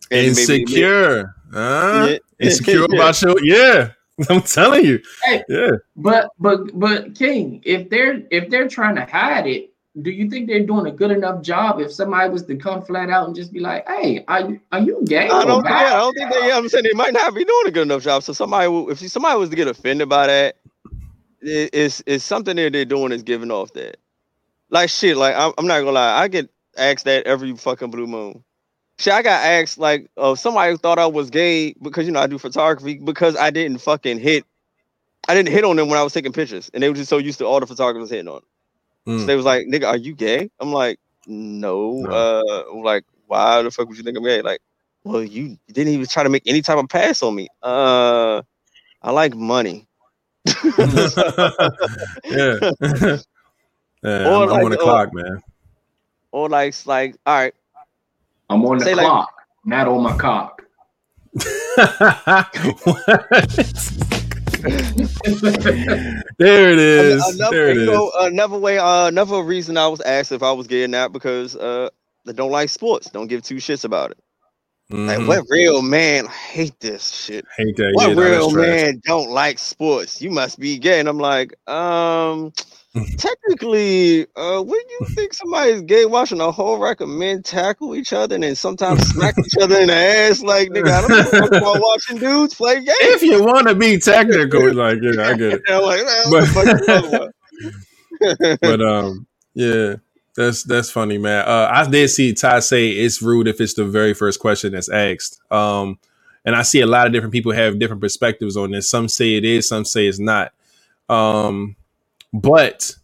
And 0.10 0.36
maybe- 0.36 0.62
Insecure. 0.62 1.36
Huh? 1.54 2.08
Yeah. 2.10 2.18
Insecure 2.40 2.86
about 2.92 3.22
your 3.22 3.36
yeah. 3.44 3.90
I'm 4.30 4.42
telling 4.42 4.86
you. 4.86 5.02
Hey. 5.24 5.44
Yeah. 5.50 5.72
But 5.96 6.32
but 6.40 6.78
but 6.80 7.16
King, 7.16 7.62
if 7.66 7.90
they're 7.90 8.24
if 8.32 8.50
they're 8.50 8.68
trying 8.68 8.96
to 8.96 9.06
hide 9.06 9.48
it, 9.48 9.72
do 10.02 10.12
you 10.12 10.30
think 10.30 10.48
they're 10.48 10.66
doing 10.66 10.86
a 10.86 10.92
good 10.92 11.12
enough 11.12 11.42
job 11.42 11.80
if 11.80 11.92
somebody 11.92 12.30
was 12.30 12.46
to 12.46 12.56
come 12.56 12.82
flat 12.82 13.10
out 13.10 13.28
and 13.28 13.36
just 13.36 13.52
be 13.52 13.60
like, 13.60 13.88
"Hey, 13.88 14.24
are 14.28 14.50
you 14.50 14.60
are 14.72 14.80
you 14.80 15.04
gay?" 15.06 15.30
I 15.30 15.44
don't, 15.44 15.64
bi?" 15.64 15.70
yeah, 15.70 15.96
I 15.96 15.98
don't 15.98 16.14
think 16.14 16.34
they. 16.34 16.48
Yeah, 16.48 16.58
I'm 16.58 16.70
saying 16.70 16.86
they 16.86 16.94
might 16.94 17.14
not 17.14 17.34
be 17.34 17.44
doing 17.44 17.68
a 17.68 17.72
good 17.72 17.84
enough 17.84 18.04
job. 18.04 18.24
So 18.24 18.34
somebody, 18.34 18.72
if 18.90 19.00
somebody 19.00 19.38
was 19.38 19.50
to 19.50 19.56
get 19.56 19.68
offended 19.68 20.08
by 20.08 20.28
that, 20.28 20.56
it, 21.42 21.70
it's 21.74 22.02
it's 22.06 22.24
something 22.24 22.56
that 22.56 22.74
they're 22.74 22.86
doing 22.86 23.12
is 23.12 23.24
giving 23.24 23.52
off 23.52 23.74
that. 23.74 23.98
Like 24.70 24.90
shit. 24.90 25.18
Like 25.18 25.36
I'm, 25.36 25.54
I'm 25.58 25.68
not 25.68 25.80
gonna 25.80 25.92
lie, 25.92 26.22
I 26.22 26.28
get 26.28 26.50
asked 26.78 27.06
that 27.06 27.26
every 27.26 27.56
fucking 27.56 27.92
blue 27.92 28.08
moon. 28.08 28.44
Shit, 29.02 29.14
I 29.14 29.24
got 29.24 29.44
asked 29.44 29.80
like, 29.80 30.12
oh, 30.16 30.36
somebody 30.36 30.78
thought 30.78 31.00
I 31.00 31.08
was 31.08 31.32
gay 31.32 31.74
because 31.82 32.06
you 32.06 32.12
know 32.12 32.20
I 32.20 32.28
do 32.28 32.38
photography 32.38 33.00
because 33.00 33.36
I 33.36 33.50
didn't 33.50 33.80
fucking 33.80 34.20
hit. 34.20 34.46
I 35.28 35.34
didn't 35.34 35.50
hit 35.50 35.64
on 35.64 35.76
them 35.76 35.90
when 35.90 35.98
I 35.98 36.04
was 36.04 36.14
taking 36.14 36.32
pictures, 36.32 36.70
and 36.72 36.84
they 36.84 36.90
were 36.90 36.94
just 36.94 37.10
so 37.10 37.18
used 37.18 37.40
to 37.40 37.48
all 37.48 37.60
the 37.60 37.66
photographers 37.66 38.12
hitting 38.12 38.28
on. 38.28 38.42
them. 39.08 39.18
So 39.18 39.24
Mm. 39.24 39.26
they 39.26 39.36
was 39.36 39.46
like, 39.46 39.66
"Nigga, 39.66 39.88
are 39.88 39.98
you 39.98 40.14
gay?" 40.14 40.52
I'm 40.60 40.72
like, 40.72 41.00
"No." 41.26 41.94
No. 41.94 42.12
Uh, 42.12 42.76
like, 42.76 43.04
why 43.26 43.64
the 43.64 43.72
fuck 43.72 43.88
would 43.88 43.98
you 43.98 44.04
think 44.04 44.20
I'm 44.20 44.24
gay? 44.24 44.44
Like, 44.44 44.62
well, 45.04 45.24
you 45.24 45.58
didn't 45.72 45.94
even 45.94 46.06
try 46.06 46.22
to 46.22 46.30
make 46.30 46.44
any 46.46 46.62
type 46.62 46.78
of 46.78 46.88
pass 46.88 47.24
on 47.24 47.34
me. 47.34 47.48
Uh, 47.64 48.44
I 49.02 49.10
like 49.10 49.34
money. 49.34 49.88
yeah. 50.46 50.54
yeah 52.30 52.60
Or 54.30 54.38
I'm, 54.44 54.44
I'm 54.44 54.50
like, 54.50 54.66
on 54.66 54.72
the 54.72 54.78
clock, 54.80 55.12
man. 55.12 55.42
Or 56.32 56.50
like, 56.50 56.76
like, 56.86 57.16
all 57.26 57.36
right, 57.36 57.54
I'm 58.52 58.66
on 58.66 58.78
the 58.80 58.86
Say 58.86 58.94
like- 58.96 59.06
clock, 59.06 59.34
not 59.66 59.88
on 59.88 60.04
my 60.04 60.16
cock. 60.18 60.62
there 66.38 66.72
it 66.72 66.80
is. 66.80 67.26
another, 67.36 67.56
there 67.56 67.70
it 67.70 67.76
you 67.76 67.82
is. 67.82 67.88
know, 67.88 68.12
another 68.20 68.58
way, 68.58 68.78
uh, 68.78 69.08
another 69.08 69.42
reason 69.42 69.78
I 69.78 69.88
was 69.88 70.02
asked 70.02 70.32
if 70.32 70.44
I 70.44 70.52
was 70.52 70.68
gay 70.68 70.84
or 70.84 70.88
not 70.88 71.14
because 71.14 71.56
uh, 71.56 71.90
they 72.26 72.34
don't 72.34 72.52
like 72.52 72.70
sports. 72.70 73.10
Don't 73.10 73.28
give 73.28 73.44
two 73.44 73.56
shits 73.56 73.84
about 73.86 74.12
it. 74.12 74.18
Like, 74.90 75.20
Mhm. 75.20 75.28
what 75.28 75.46
real 75.50 75.82
man? 75.82 76.28
I 76.28 76.32
hate 76.32 76.78
this 76.82 77.10
shit. 77.10 77.46
Hate 77.58 77.78
that. 77.78 77.92
what 77.94 78.10
yeah, 78.10 78.24
real 78.24 78.52
man 78.52 79.02
don't 79.06 79.30
like 79.30 79.58
sports? 79.58 80.22
You 80.22 80.32
must 80.32 80.60
be 80.60 80.78
gay. 80.78 81.00
And 81.00 81.08
I'm 81.08 81.18
like, 81.18 81.54
um, 81.70 82.52
technically, 83.18 84.24
uh, 84.36 84.62
wouldn't 84.62 84.92
you 85.00 85.08
think 85.16 85.34
somebody's 85.34 85.82
gay 85.84 86.06
watching 86.06 86.42
a 86.42 86.52
whole 86.52 86.78
rack 86.78 87.00
of 87.02 87.10
men 87.10 87.42
tackle 87.42 87.96
each 87.96 88.12
other 88.12 88.36
and 88.36 88.44
then 88.44 88.56
sometimes 88.56 89.02
smack 89.10 89.36
each 89.40 89.62
other 89.62 89.80
in 89.80 89.88
the 89.88 89.94
ass? 89.94 90.42
Like, 90.42 90.70
nigga, 90.70 90.92
I 90.92 91.08
don't 91.08 91.28
fuck 91.28 91.52
about 91.52 91.82
watching 91.82 92.18
dudes 92.18 92.54
play 92.54 92.76
games. 92.76 92.90
If 93.02 93.24
you 93.24 93.44
want 93.44 93.68
to 93.68 93.76
be 93.76 93.98
technical, 93.98 94.74
like 94.74 95.00
yeah, 95.02 95.28
I 95.28 95.38
get 95.38 95.54
it. 95.54 95.62
I'm 95.70 95.82
like, 95.84 96.04
man, 96.04 96.32
what 96.32 96.42
the 96.42 96.48
fuck 96.48 96.66
you 96.66 96.86
talking 96.86 97.16
about? 97.16 97.34
But 98.62 98.82
um, 98.82 99.26
yeah, 99.56 99.96
that's 100.36 100.64
that's 100.64 100.92
funny, 100.92 101.18
man. 101.18 101.48
Uh, 101.48 101.70
I 101.72 101.90
did 101.90 102.10
see 102.10 102.34
Ty 102.34 102.60
say 102.60 102.90
it's 102.90 103.22
rude 103.22 103.48
if 103.48 103.60
it's 103.60 103.74
the 103.74 103.86
very 103.86 104.14
first 104.14 104.40
question 104.40 104.74
that's 104.74 104.90
asked. 104.90 105.40
Um, 105.52 105.98
and 106.46 106.56
I 106.56 106.62
see 106.62 106.82
a 106.82 106.88
lot 106.88 107.08
of 107.08 107.14
different 107.14 107.34
people 107.34 107.52
have 107.52 107.80
different 107.80 108.02
perspectives 108.02 108.58
on 108.58 108.72
this. 108.72 108.90
Some 108.90 109.08
say 109.08 109.36
it 109.36 109.46
is, 109.46 109.68
some 109.68 109.86
say 109.86 110.08
it's 110.08 110.20
not. 110.20 110.54
Um, 111.10 111.76
but 112.34 112.96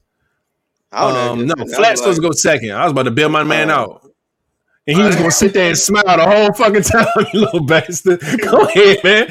I 0.91 1.02
don't 1.02 1.14
know. 1.14 1.44
um, 1.44 1.48
no, 1.48 1.56
I'm 1.60 1.68
Flat's 1.70 1.99
supposed 1.99 2.18
to 2.18 2.22
like, 2.28 2.32
go 2.32 2.36
second. 2.36 2.72
I 2.72 2.84
was 2.84 2.91
about 2.91 3.04
to 3.04 3.12
bail 3.12 3.30
my 3.30 3.44
man 3.44 3.70
Oh. 3.70 3.74
out. 3.74 4.04
And 4.90 4.95
he 4.95 5.04
was 5.04 5.18
gonna 5.18 5.32
sit 5.32 5.54
there 5.54 5.68
and 5.68 5.78
smile 5.78 6.02
the 6.06 6.26
whole 6.26 6.54
fucking 6.54 6.82
time, 6.84 7.06
you 7.34 7.41
little 7.41 7.66
bastard. 7.66 8.22
Go 8.41 8.62
ahead, 8.62 9.04
man. 9.04 9.28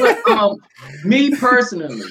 But, 0.00 0.28
um, 0.32 0.56
me 1.04 1.30
personally. 1.38 2.02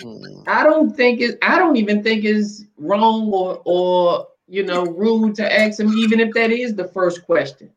I 0.48 0.64
don't 0.64 0.96
think 0.96 1.20
it. 1.20 1.38
I 1.42 1.60
don't 1.60 1.76
even 1.76 2.02
think 2.02 2.24
it's 2.24 2.64
wrong 2.78 3.30
or 3.34 3.62
or 3.66 4.28
you 4.48 4.64
know 4.64 4.86
rude 4.86 5.36
to 5.36 5.60
ask 5.60 5.78
him, 5.78 5.92
even 5.98 6.22
if 6.22 6.34
that 6.36 6.52
is 6.52 6.74
the 6.74 6.88
first 6.88 7.26
question. 7.26 7.70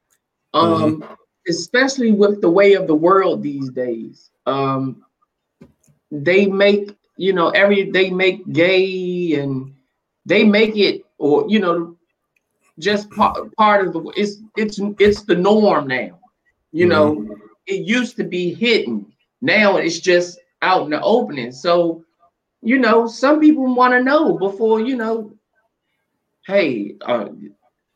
Um, 0.54 1.02
especially 1.48 2.12
with 2.12 2.40
the 2.40 2.50
way 2.50 2.74
of 2.74 2.86
the 2.86 2.94
world 2.94 3.42
these 3.42 3.70
days. 3.70 4.30
Um, 4.46 5.04
they 6.12 6.46
make 6.46 6.96
you 7.18 7.34
know 7.34 7.50
every 7.50 7.90
they 7.90 8.10
make 8.10 8.50
gay 8.52 9.34
and 9.34 9.74
they 10.26 10.44
make 10.44 10.76
it 10.76 11.04
or 11.18 11.44
you 11.48 11.60
know 11.60 11.96
just 12.78 13.10
part, 13.10 13.54
part 13.56 13.86
of 13.86 13.92
the 13.92 14.00
it's 14.16 14.38
it's 14.56 14.80
it's 14.98 15.22
the 15.24 15.36
norm 15.36 15.88
now. 15.88 16.18
You 16.72 16.86
know, 16.86 17.26
it 17.66 17.86
used 17.86 18.16
to 18.16 18.24
be 18.24 18.54
hidden. 18.54 19.06
Now 19.42 19.76
it's 19.78 20.00
just 20.00 20.38
out 20.62 20.84
in 20.84 20.90
the 20.90 21.02
opening. 21.02 21.52
So, 21.52 22.04
you 22.62 22.78
know, 22.78 23.06
some 23.06 23.40
people 23.40 23.74
want 23.74 23.94
to 23.94 24.02
know 24.02 24.38
before, 24.38 24.80
you 24.80 24.96
know, 24.96 25.32
hey, 26.46 26.96
uh, 27.06 27.28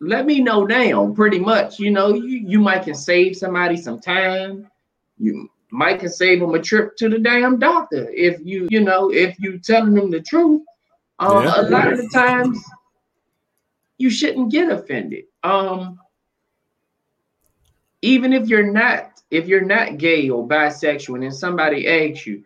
let 0.01 0.27
me 0.27 0.41
know 0.41 0.65
now. 0.65 1.13
Pretty 1.15 1.39
much, 1.39 1.79
you 1.79 1.91
know, 1.91 2.15
you, 2.15 2.43
you 2.47 2.61
might 2.61 2.85
can 2.85 2.95
save 2.95 3.37
somebody 3.37 3.77
some 3.77 4.01
time. 4.01 4.69
You 5.19 5.49
might 5.73 6.01
can 6.01 6.11
save 6.11 6.39
them 6.39 6.55
a 6.55 6.61
trip 6.61 6.97
to 6.99 7.09
the 7.09 7.19
damn 7.19 7.59
doctor 7.59 8.09
if 8.11 8.39
you, 8.45 8.69
you 8.71 8.81
know, 8.81 9.11
if 9.11 9.39
you 9.41 9.59
telling 9.59 9.95
them 9.95 10.11
the 10.11 10.21
truth. 10.21 10.63
Um, 11.19 11.45
Yeah. 11.45 11.61
A 11.61 11.63
lot 11.63 11.93
of 11.93 11.99
the 11.99 12.09
times, 12.13 12.63
you 13.97 14.11
shouldn't 14.11 14.53
get 14.53 14.71
offended. 14.71 15.25
Um, 15.43 15.99
even 18.03 18.33
if 18.33 18.49
you're 18.49 18.71
not 18.71 19.23
if 19.31 19.47
you're 19.47 19.65
not 19.65 19.97
gay 19.97 20.29
or 20.29 20.47
bisexual 20.47 21.25
and 21.25 21.35
somebody 21.35 21.89
asks 21.89 22.27
you 22.27 22.45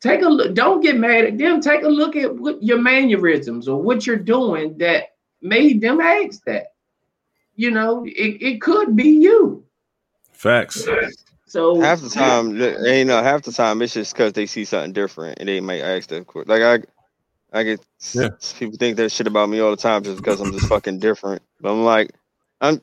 take 0.00 0.22
a 0.22 0.28
look 0.28 0.54
don't 0.54 0.80
get 0.80 0.96
mad 0.96 1.24
at 1.24 1.36
them 1.36 1.60
take 1.60 1.82
a 1.82 1.88
look 1.88 2.14
at 2.14 2.34
what 2.34 2.62
your 2.62 2.80
mannerisms 2.80 3.66
or 3.66 3.82
what 3.82 4.06
you're 4.06 4.16
doing 4.16 4.78
that 4.78 5.16
made 5.42 5.80
them 5.80 6.00
ask 6.00 6.44
that 6.44 6.68
you 7.56 7.72
know 7.72 8.04
it, 8.06 8.40
it 8.40 8.60
could 8.60 8.94
be 8.94 9.08
you 9.08 9.64
Facts. 10.32 10.86
So 11.54 11.64
half 11.80 12.00
the 12.00 12.10
time, 12.10 12.56
you 12.56 13.04
know, 13.06 13.22
half 13.22 13.42
the 13.42 13.52
time 13.52 13.82
it's 13.82 13.94
just 13.94 14.14
because 14.14 14.34
they 14.34 14.46
see 14.46 14.64
something 14.64 14.92
different 14.94 15.38
and 15.40 15.48
they 15.48 15.60
might 15.60 15.82
ask 15.82 16.08
that. 16.10 16.26
que- 16.26 16.44
Like 16.46 16.62
I, 16.62 17.58
I 17.58 17.64
get 17.64 17.80
Yeah. 18.14 18.30
people 18.58 18.76
think 18.78 18.96
that 18.98 19.12
shit 19.12 19.26
about 19.28 19.48
me 19.50 19.60
all 19.60 19.70
the 19.72 19.76
time 19.78 20.04
just 20.04 20.18
because 20.18 20.40
I'm 20.40 20.52
just 20.52 20.68
fucking 20.68 21.00
different. 21.00 21.42
But 21.60 21.72
I'm 21.72 21.84
like, 21.84 22.12
I'm. 22.60 22.80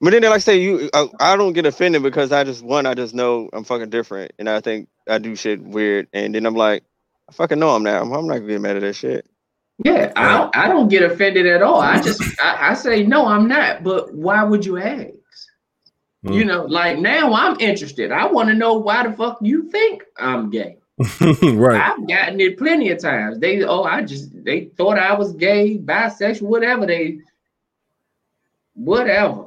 But 0.00 0.12
then 0.12 0.22
they 0.22 0.28
like 0.28 0.42
say 0.42 0.60
you, 0.62 0.90
I, 0.94 1.08
I 1.20 1.36
don't 1.36 1.54
get 1.54 1.66
offended 1.66 2.04
because 2.04 2.32
I 2.32 2.44
just 2.44 2.62
one, 2.64 2.86
I 2.86 2.94
just 2.94 3.14
know 3.14 3.50
I'm 3.52 3.64
fucking 3.64 3.90
different, 3.90 4.32
and 4.38 4.48
I 4.48 4.60
think 4.60 4.88
I 5.08 5.18
do 5.18 5.36
shit 5.36 5.62
weird, 5.62 6.08
and 6.14 6.34
then 6.36 6.46
I'm 6.46 6.54
like, 6.56 6.84
I 7.28 7.32
fucking 7.32 7.58
know 7.58 7.70
I'm 7.70 7.82
not. 7.84 8.02
I'm, 8.02 8.12
I'm 8.12 8.28
not 8.28 8.36
gonna 8.38 8.48
get 8.48 8.62
mad 8.62 8.76
at 8.76 8.82
that 8.82 8.94
shit. 8.94 9.26
yeah 9.84 10.12
I, 10.16 10.38
don't, 10.38 10.56
I 10.56 10.68
don't 10.68 10.88
get 10.88 11.04
offended 11.04 11.46
at 11.46 11.62
all 11.62 11.80
i 11.80 12.00
just 12.00 12.24
I, 12.42 12.70
I 12.70 12.74
say 12.74 13.04
no 13.04 13.26
i'm 13.26 13.48
not 13.48 13.84
but 13.84 14.14
why 14.14 14.44
would 14.44 14.66
you 14.66 14.78
ask 14.78 15.08
Mm. 16.24 16.34
you 16.36 16.44
know 16.44 16.64
like 16.66 16.98
now 16.98 17.32
i'm 17.34 17.58
interested 17.60 18.12
i 18.12 18.26
want 18.26 18.48
to 18.48 18.54
know 18.54 18.74
why 18.74 19.06
the 19.06 19.12
fuck 19.16 19.38
you 19.40 19.68
think 19.70 20.04
i'm 20.18 20.50
gay 20.50 20.76
right. 21.20 21.80
I've 21.80 22.06
gotten 22.06 22.40
it 22.40 22.58
plenty 22.58 22.90
of 22.90 23.00
times. 23.00 23.38
They 23.38 23.62
oh, 23.64 23.82
I 23.82 24.02
just 24.02 24.44
they 24.44 24.66
thought 24.76 24.98
I 24.98 25.14
was 25.14 25.32
gay, 25.32 25.78
bisexual, 25.78 26.42
whatever 26.42 26.86
they 26.86 27.18
whatever. 28.74 29.46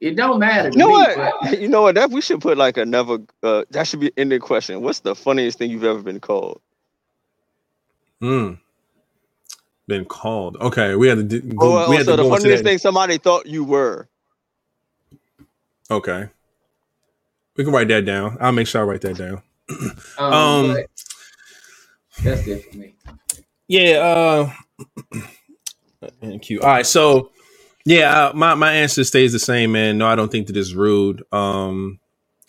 It 0.00 0.16
don't 0.16 0.38
matter. 0.38 0.70
To 0.70 0.76
You 0.76 0.78
know 0.78 0.88
me, 0.88 0.92
what? 0.92 1.34
but 1.40 1.60
You 1.60 1.68
know 1.68 1.82
what? 1.82 1.94
That 1.94 2.10
we 2.10 2.20
should 2.20 2.40
put 2.40 2.58
like 2.58 2.76
another. 2.76 3.18
Uh, 3.42 3.64
that 3.70 3.86
should 3.86 4.00
be 4.00 4.12
in 4.16 4.28
the 4.28 4.38
question. 4.38 4.82
What's 4.82 5.00
the 5.00 5.14
funniest 5.14 5.58
thing 5.58 5.70
you've 5.70 5.84
ever 5.84 6.02
been 6.02 6.20
called? 6.20 6.60
Hmm. 8.20 8.54
been 9.86 10.04
called. 10.04 10.56
Okay, 10.58 10.94
we 10.96 11.08
had 11.08 11.16
to. 11.18 11.40
Do, 11.40 11.56
Oh, 11.58 11.88
we 11.88 11.96
had 11.96 12.06
so 12.06 12.16
to 12.16 12.22
the 12.22 12.28
go 12.28 12.36
funniest 12.36 12.64
thing 12.64 12.78
somebody 12.78 13.18
thought 13.18 13.46
you 13.46 13.64
were. 13.64 14.08
Okay, 15.90 16.28
we 17.56 17.64
can 17.64 17.72
write 17.72 17.88
that 17.88 18.04
down. 18.04 18.36
I'll 18.40 18.52
make 18.52 18.66
sure 18.66 18.82
I 18.82 18.84
write 18.84 19.02
that 19.02 19.16
down. 19.16 19.42
Um, 20.18 20.32
Um, 20.32 20.76
that's 22.22 22.46
it 22.46 22.70
for 22.70 22.76
me. 22.78 22.94
Yeah. 23.68 23.98
Uh, 23.98 24.52
and 26.22 26.40
Q. 26.42 26.60
All 26.60 26.68
right. 26.68 26.86
So, 26.86 27.30
yeah, 27.84 28.28
uh, 28.28 28.32
my 28.34 28.54
my 28.54 28.72
answer 28.72 29.04
stays 29.04 29.32
the 29.32 29.38
same, 29.38 29.72
man. 29.72 29.98
No, 29.98 30.06
I 30.06 30.14
don't 30.16 30.30
think 30.30 30.46
that 30.48 30.56
it's 30.56 30.72
rude. 30.72 31.22
Um, 31.32 32.00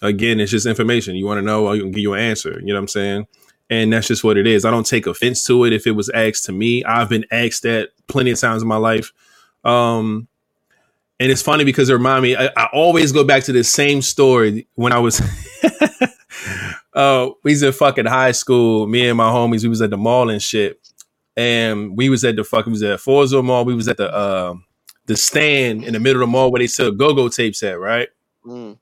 again, 0.02 0.40
it's 0.40 0.52
just 0.52 0.66
information. 0.66 1.16
You 1.16 1.26
want 1.26 1.40
to 1.40 1.44
know, 1.46 1.68
I 1.68 1.78
can 1.78 1.92
give 1.92 2.02
you 2.02 2.14
an 2.14 2.22
answer. 2.22 2.60
You 2.60 2.68
know 2.68 2.76
what 2.76 2.82
I'm 2.82 2.88
saying? 2.88 3.28
And 3.70 3.92
that's 3.92 4.08
just 4.08 4.24
what 4.24 4.38
it 4.38 4.48
is. 4.48 4.64
I 4.66 4.72
don't 4.72 4.86
take 4.86 5.08
offense 5.08 5.44
to 5.46 5.66
it 5.66 5.74
if 5.74 5.88
it 5.88 5.92
was 5.92 6.10
asked 6.10 6.46
to 6.46 6.52
me. 6.54 6.84
I've 6.86 7.10
been 7.10 7.26
asked 7.32 7.64
that 7.64 7.90
plenty 8.08 8.32
of 8.32 8.40
times 8.40 8.62
in 8.62 8.68
my 8.68 8.78
life. 8.78 9.12
Um, 9.66 10.28
and 11.20 11.32
it's 11.32 11.42
funny 11.42 11.64
because 11.64 11.90
it 11.90 11.94
remind 11.94 12.24
me. 12.24 12.36
I, 12.36 12.48
I 12.56 12.70
always 12.74 13.12
go 13.12 13.24
back 13.24 13.44
to 13.44 13.52
this 13.52 13.72
same 13.72 14.02
story 14.02 14.68
when 14.76 14.94
I 14.94 15.00
was. 15.00 15.22
uh, 16.94 17.30
we 17.44 17.52
was 17.52 17.64
in 17.64 17.72
fucking 17.74 18.06
high 18.06 18.32
school. 18.32 18.88
Me 18.88 19.08
and 19.08 19.18
my 19.18 19.30
homies, 19.30 19.64
we 19.64 19.70
was 19.70 19.82
at 19.82 19.90
the 19.90 19.98
mall 19.98 20.30
and 20.30 20.42
shit 20.42 20.80
and 21.38 21.96
we 21.96 22.10
was 22.10 22.24
at 22.26 22.36
the 22.36 22.44
fuck 22.44 22.66
we 22.66 22.72
was 22.72 22.84
at 22.84 23.00
Forza 23.00 23.42
Mall. 23.42 23.64
We 23.64 23.76
was 23.76 23.88
at 23.88 23.98
the 23.98 24.12
uh, 24.12 24.56
the 25.06 25.16
stand 25.16 25.84
in 25.84 25.94
the 25.94 26.00
middle 26.00 26.22
of 26.22 26.28
the 26.28 26.32
mall 26.32 26.52
where 26.52 26.60
they 26.60 26.68
sell 26.68 26.92
go-go 26.92 27.30
tapes 27.30 27.64
at, 27.64 27.80
right? 27.80 28.10
Mm. 28.46 28.78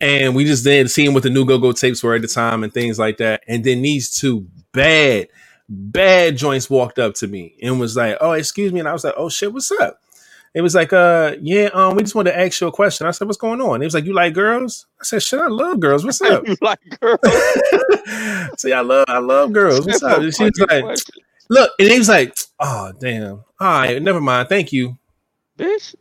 And 0.00 0.34
we 0.34 0.44
just 0.44 0.64
then 0.64 0.86
seeing 0.88 1.14
what 1.14 1.22
the 1.22 1.30
new 1.30 1.44
go-go 1.44 1.72
tapes 1.72 2.02
were 2.02 2.14
at 2.14 2.22
the 2.22 2.28
time 2.28 2.62
and 2.62 2.72
things 2.72 2.98
like 2.98 3.16
that. 3.18 3.42
And 3.48 3.64
then 3.64 3.82
these 3.82 4.14
two 4.14 4.46
bad, 4.72 5.28
bad 5.68 6.36
joints 6.36 6.68
walked 6.68 6.98
up 6.98 7.14
to 7.14 7.26
me 7.26 7.56
and 7.62 7.80
was 7.80 7.96
like, 7.96 8.18
"Oh, 8.20 8.32
excuse 8.32 8.72
me," 8.72 8.80
and 8.80 8.88
I 8.88 8.92
was 8.92 9.04
like, 9.04 9.14
"Oh 9.16 9.30
shit, 9.30 9.52
what's 9.52 9.72
up?" 9.72 9.98
It 10.54 10.60
was 10.60 10.74
like, 10.74 10.92
"Uh, 10.92 11.36
yeah, 11.40 11.70
um, 11.72 11.94
we 11.96 12.02
just 12.02 12.14
wanted 12.14 12.32
to 12.32 12.38
ask 12.38 12.60
you 12.60 12.66
a 12.66 12.72
question." 12.72 13.06
I 13.06 13.10
said, 13.12 13.26
"What's 13.26 13.38
going 13.38 13.60
on?" 13.62 13.80
It 13.80 13.86
was 13.86 13.94
like, 13.94 14.04
"You 14.04 14.12
like 14.14 14.34
girls?" 14.34 14.86
I 15.00 15.04
said, 15.04 15.22
"Shit, 15.22 15.40
I 15.40 15.46
love 15.48 15.80
girls. 15.80 16.04
What's 16.04 16.20
up?" 16.20 16.46
you 16.46 16.56
like 16.62 16.80
girls? 17.00 17.18
See, 18.58 18.72
I 18.72 18.80
love, 18.80 19.06
I 19.08 19.18
love 19.18 19.52
girls. 19.52 19.86
What's 19.86 20.02
up? 20.02 20.18
And 20.18 20.34
she 20.34 20.44
was 20.44 20.60
like, 20.68 20.82
question. 20.84 21.14
look, 21.48 21.70
and 21.78 21.88
he 21.90 21.98
was 21.98 22.08
like, 22.08 22.36
oh 22.60 22.92
damn. 23.00 23.32
All 23.32 23.44
right, 23.60 24.02
never 24.02 24.20
mind. 24.20 24.48
Thank 24.48 24.72
you. 24.72 24.98
bitch. 25.58 25.94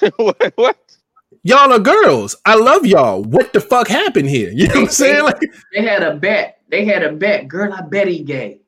what? 0.16 0.52
what? 0.56 0.76
Y'all 1.42 1.72
are 1.72 1.78
girls. 1.78 2.36
I 2.44 2.54
love 2.56 2.84
y'all. 2.86 3.22
What 3.22 3.52
the 3.52 3.60
fuck 3.60 3.88
happened 3.88 4.28
here? 4.28 4.50
You 4.50 4.68
know 4.68 4.74
what 4.74 4.82
I'm 4.84 4.88
saying? 4.90 5.24
Like, 5.24 5.40
They 5.74 5.82
had 5.82 6.02
a 6.02 6.14
bet. 6.14 6.60
They 6.68 6.84
had 6.84 7.02
a 7.02 7.12
bet. 7.12 7.48
Girl, 7.48 7.72
I 7.72 7.80
bet 7.82 8.06
he 8.06 8.22
gay. 8.22 8.60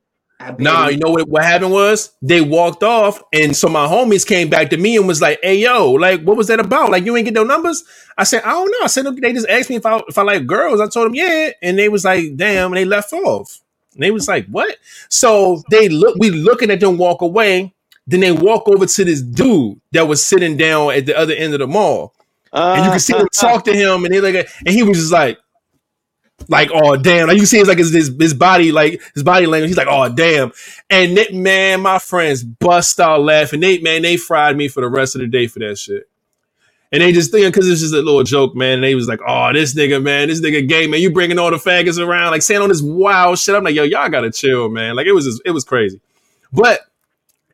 Nah, 0.59 0.89
you 0.89 0.99
know 0.99 1.11
what, 1.11 1.29
what 1.29 1.45
happened 1.45 1.73
was 1.73 2.13
they 2.23 2.41
walked 2.41 2.83
off, 2.83 3.23
and 3.33 3.55
so 3.57 3.69
my 3.69 3.87
homies 3.87 4.27
came 4.27 4.49
back 4.49 4.71
to 4.71 4.77
me 4.77 4.97
and 4.97 5.07
was 5.07 5.21
like, 5.21 5.39
"Hey, 5.43 5.57
yo, 5.59 5.93
like, 5.93 6.23
what 6.23 6.37
was 6.37 6.49
that 6.49 6.61
about? 6.61 6.91
Like, 6.91 7.05
you 7.05 7.17
ain't 7.17 7.27
get 7.27 7.35
no 7.35 7.45
numbers?" 7.45 7.85
I 8.17 8.25
said, 8.25 8.43
"I 8.45 8.51
don't 8.53 8.71
know." 8.71 8.79
I 8.83 8.87
said, 8.87 9.05
"They 9.21 9.33
just 9.33 9.49
asked 9.49 9.71
me 9.71 9.77
if 9.77 9.87
I 9.87 10.01
if 10.09 10.17
I 10.19 10.23
like 10.23 10.47
girls." 10.47 10.81
I 10.81 10.89
told 10.89 11.07
them, 11.07 11.15
"Yeah," 11.15 11.51
and 11.63 11.79
they 11.79 11.89
was 11.89 12.05
like, 12.05 12.37
"Damn," 12.37 12.69
and 12.73 12.77
they 12.77 12.85
left 12.85 13.13
off. 13.13 13.61
And 13.95 14.03
they 14.03 14.11
was 14.11 14.29
like, 14.29 14.47
"What?" 14.47 14.77
So 15.09 15.63
they 15.71 15.89
look, 15.89 16.17
we 16.19 16.31
looking 16.31 16.71
at 16.71 16.81
them 16.81 16.99
walk 16.99 17.23
away. 17.23 17.75
Then 18.07 18.21
they 18.21 18.33
walk 18.33 18.69
over 18.69 18.87
to 18.87 19.05
this 19.05 19.23
dude 19.23 19.81
that 19.93 20.09
was 20.09 20.25
sitting 20.25 20.57
down 20.57 20.93
at 20.93 21.07
the 21.07 21.17
other 21.17 21.35
end 21.35 21.53
of 21.55 21.61
the 21.61 21.67
mall. 21.67 22.15
and 22.75 22.85
you 22.85 22.91
can 22.91 23.01
see 23.01 23.15
him 23.17 23.29
talk 23.39 23.65
to 23.65 23.73
him, 23.75 24.05
and 24.05 24.13
he 24.15 24.21
like, 24.21 24.49
and 24.67 24.75
he 24.75 24.83
was 24.83 24.99
just 24.99 25.13
like, 25.13 25.39
like, 26.49 26.71
oh 26.73 26.97
damn! 26.97 27.29
Like 27.29 27.39
you 27.39 27.47
see, 27.47 27.59
it's 27.59 27.69
like 27.69 27.79
his, 27.79 27.93
his 27.93 28.15
his 28.19 28.35
body, 28.35 28.73
like 28.73 29.01
his 29.15 29.23
body 29.23 29.47
language. 29.47 29.71
He's 29.71 29.77
like, 29.77 29.89
oh 29.89 30.09
damn! 30.09 30.53
And 30.89 31.17
that, 31.17 31.33
man, 31.33 31.81
my 31.81 31.99
friends 31.99 32.43
bust 32.43 32.99
out 33.01 33.23
laughing. 33.23 33.61
They 33.61 33.79
man, 33.79 34.03
they 34.03 34.17
fried 34.17 34.57
me 34.57 34.69
for 34.69 34.81
the 34.81 34.89
rest 34.89 35.15
of 35.15 35.21
the 35.21 35.27
day 35.27 35.47
for 35.47 35.59
that 35.61 35.79
shit. 35.79 36.09
And 36.93 37.03
they 37.03 37.13
just 37.13 37.31
thinking 37.31 37.51
because 37.51 37.69
it's 37.69 37.81
just 37.81 37.95
a 37.95 37.99
little 37.99 38.25
joke, 38.25 38.57
man. 38.57 38.75
And 38.75 38.85
they 38.85 38.97
was 38.97 39.07
like, 39.07 39.21
oh, 39.25 39.53
this 39.53 39.75
nigga, 39.75 40.03
man, 40.03 40.27
this 40.27 40.41
nigga 40.41 40.67
gay, 40.69 40.89
man. 40.89 41.01
You 41.01 41.13
bringing 41.13 41.39
all 41.39 41.51
the 41.51 41.57
faggots 41.57 42.05
around, 42.05 42.33
like 42.33 42.43
saying 42.43 42.61
on 42.61 42.69
this 42.69 42.83
wild 42.83 43.39
shit. 43.39 43.55
I'm 43.55 43.63
like, 43.63 43.77
yo, 43.77 43.85
y'all 43.85 44.09
gotta 44.09 44.33
chill, 44.33 44.69
man. 44.69 44.97
Like 44.97 45.07
it 45.07 45.13
was, 45.13 45.25
just, 45.25 45.41
it 45.45 45.53
was 45.53 45.63
crazy, 45.63 46.01
but 46.53 46.81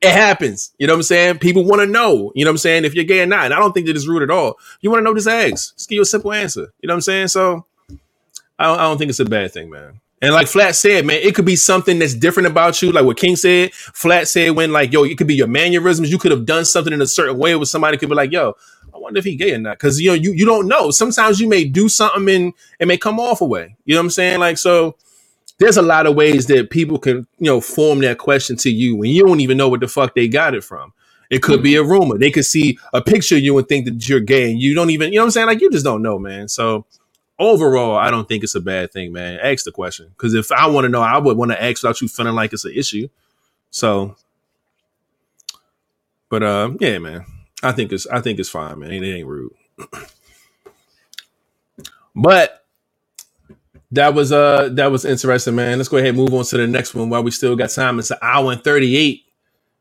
it 0.00 0.12
happens. 0.12 0.72
You 0.78 0.86
know 0.86 0.94
what 0.94 0.98
I'm 0.98 1.02
saying? 1.02 1.38
People 1.38 1.64
want 1.64 1.80
to 1.80 1.86
know. 1.86 2.32
You 2.34 2.44
know 2.44 2.50
what 2.50 2.54
I'm 2.54 2.58
saying? 2.58 2.84
If 2.84 2.94
you're 2.94 3.04
gay 3.04 3.20
or 3.20 3.26
not. 3.26 3.46
And 3.46 3.54
I 3.54 3.58
don't 3.58 3.72
think 3.72 3.86
that 3.86 3.96
it's 3.96 4.08
rude 4.08 4.22
at 4.22 4.30
all. 4.30 4.58
You 4.80 4.90
want 4.90 5.00
to 5.00 5.04
know 5.04 5.14
this 5.14 5.26
eggs? 5.26 5.72
Just 5.76 5.88
give 5.88 5.96
you 5.96 6.02
a 6.02 6.06
simple 6.06 6.32
answer. 6.32 6.72
You 6.80 6.86
know 6.86 6.94
what 6.94 6.98
I'm 6.98 7.02
saying? 7.02 7.28
So 7.28 7.66
I 8.58 8.66
don't, 8.66 8.78
I 8.78 8.82
don't 8.82 8.98
think 8.98 9.10
it's 9.10 9.20
a 9.20 9.24
bad 9.24 9.52
thing, 9.52 9.70
man. 9.70 10.00
And 10.22 10.32
like 10.32 10.48
Flat 10.48 10.74
said, 10.74 11.04
man, 11.04 11.20
it 11.22 11.34
could 11.34 11.44
be 11.44 11.56
something 11.56 11.98
that's 11.98 12.14
different 12.14 12.46
about 12.46 12.80
you. 12.80 12.90
Like 12.90 13.04
what 13.04 13.18
King 13.18 13.36
said, 13.36 13.74
Flat 13.74 14.28
said 14.28 14.50
when 14.52 14.72
like, 14.72 14.92
yo, 14.92 15.04
it 15.04 15.18
could 15.18 15.26
be 15.26 15.34
your 15.34 15.46
mannerisms. 15.46 16.10
You 16.10 16.18
could 16.18 16.30
have 16.30 16.46
done 16.46 16.64
something 16.64 16.92
in 16.92 17.02
a 17.02 17.06
certain 17.06 17.36
way 17.36 17.54
where 17.54 17.66
somebody 17.66 17.98
could 17.98 18.08
be 18.08 18.14
like, 18.14 18.32
yo, 18.32 18.56
I 18.94 18.98
wonder 18.98 19.18
if 19.18 19.26
he 19.26 19.36
gay 19.36 19.52
or 19.52 19.58
not. 19.58 19.78
Cause 19.78 20.00
you 20.00 20.08
know, 20.08 20.14
you, 20.14 20.32
you 20.32 20.46
don't 20.46 20.68
know. 20.68 20.90
Sometimes 20.90 21.38
you 21.38 21.48
may 21.48 21.64
do 21.64 21.90
something 21.90 22.28
and 22.28 22.54
it 22.80 22.88
may 22.88 22.96
come 22.96 23.20
off 23.20 23.42
a 23.42 23.44
way. 23.44 23.76
You 23.84 23.94
know 23.94 24.00
what 24.00 24.06
I'm 24.06 24.10
saying? 24.10 24.40
Like, 24.40 24.56
so 24.56 24.96
there's 25.58 25.76
a 25.76 25.82
lot 25.82 26.06
of 26.06 26.14
ways 26.14 26.46
that 26.46 26.70
people 26.70 26.98
can, 26.98 27.26
you 27.38 27.50
know, 27.50 27.60
form 27.60 28.00
that 28.00 28.16
question 28.16 28.56
to 28.58 28.70
you 28.70 28.96
when 28.96 29.10
you 29.10 29.26
don't 29.26 29.40
even 29.40 29.58
know 29.58 29.68
what 29.68 29.80
the 29.80 29.88
fuck 29.88 30.14
they 30.14 30.28
got 30.28 30.54
it 30.54 30.64
from. 30.64 30.94
It 31.28 31.42
could 31.42 31.62
be 31.62 31.74
a 31.74 31.82
rumor. 31.82 32.16
They 32.16 32.30
could 32.30 32.46
see 32.46 32.78
a 32.94 33.02
picture 33.02 33.36
of 33.36 33.42
you 33.42 33.58
and 33.58 33.68
think 33.68 33.84
that 33.84 34.08
you're 34.08 34.20
gay 34.20 34.50
and 34.50 34.60
you 34.60 34.74
don't 34.74 34.90
even, 34.90 35.12
you 35.12 35.18
know 35.18 35.24
what 35.24 35.26
I'm 35.26 35.30
saying? 35.32 35.46
Like 35.48 35.60
you 35.60 35.70
just 35.70 35.84
don't 35.84 36.02
know, 36.02 36.18
man. 36.18 36.48
So 36.48 36.86
overall, 37.38 37.96
I 37.96 38.10
don't 38.10 38.28
think 38.28 38.44
it's 38.44 38.54
a 38.54 38.60
bad 38.60 38.92
thing, 38.92 39.12
man. 39.12 39.38
Ask 39.40 39.64
the 39.64 39.72
question. 39.72 40.08
Because 40.08 40.34
if 40.34 40.52
I 40.52 40.66
want 40.66 40.84
to 40.84 40.88
know, 40.88 41.02
I 41.02 41.18
would 41.18 41.36
want 41.36 41.52
to 41.52 41.62
ask 41.62 41.82
without 41.82 42.00
you 42.00 42.08
feeling 42.08 42.34
like 42.34 42.52
it's 42.52 42.64
an 42.64 42.72
issue. 42.74 43.08
So 43.70 44.16
but 46.28 46.42
uh 46.42 46.70
yeah, 46.80 46.98
man. 46.98 47.24
I 47.62 47.72
think 47.72 47.92
it's 47.92 48.06
I 48.06 48.20
think 48.20 48.38
it's 48.38 48.48
fine, 48.48 48.78
man. 48.78 48.92
It 48.92 49.04
ain't 49.04 49.26
rude. 49.26 49.52
but 52.14 52.64
that 53.92 54.14
was 54.14 54.32
uh 54.32 54.70
that 54.72 54.90
was 54.90 55.04
interesting, 55.04 55.54
man. 55.54 55.78
Let's 55.78 55.88
go 55.88 55.96
ahead 55.96 56.10
and 56.10 56.18
move 56.18 56.34
on 56.34 56.44
to 56.44 56.56
the 56.56 56.66
next 56.66 56.94
one 56.94 57.08
while 57.08 57.22
we 57.22 57.30
still 57.30 57.56
got 57.56 57.70
time. 57.70 57.98
It's 57.98 58.10
an 58.10 58.18
hour 58.22 58.52
and 58.52 58.62
38. 58.62 59.24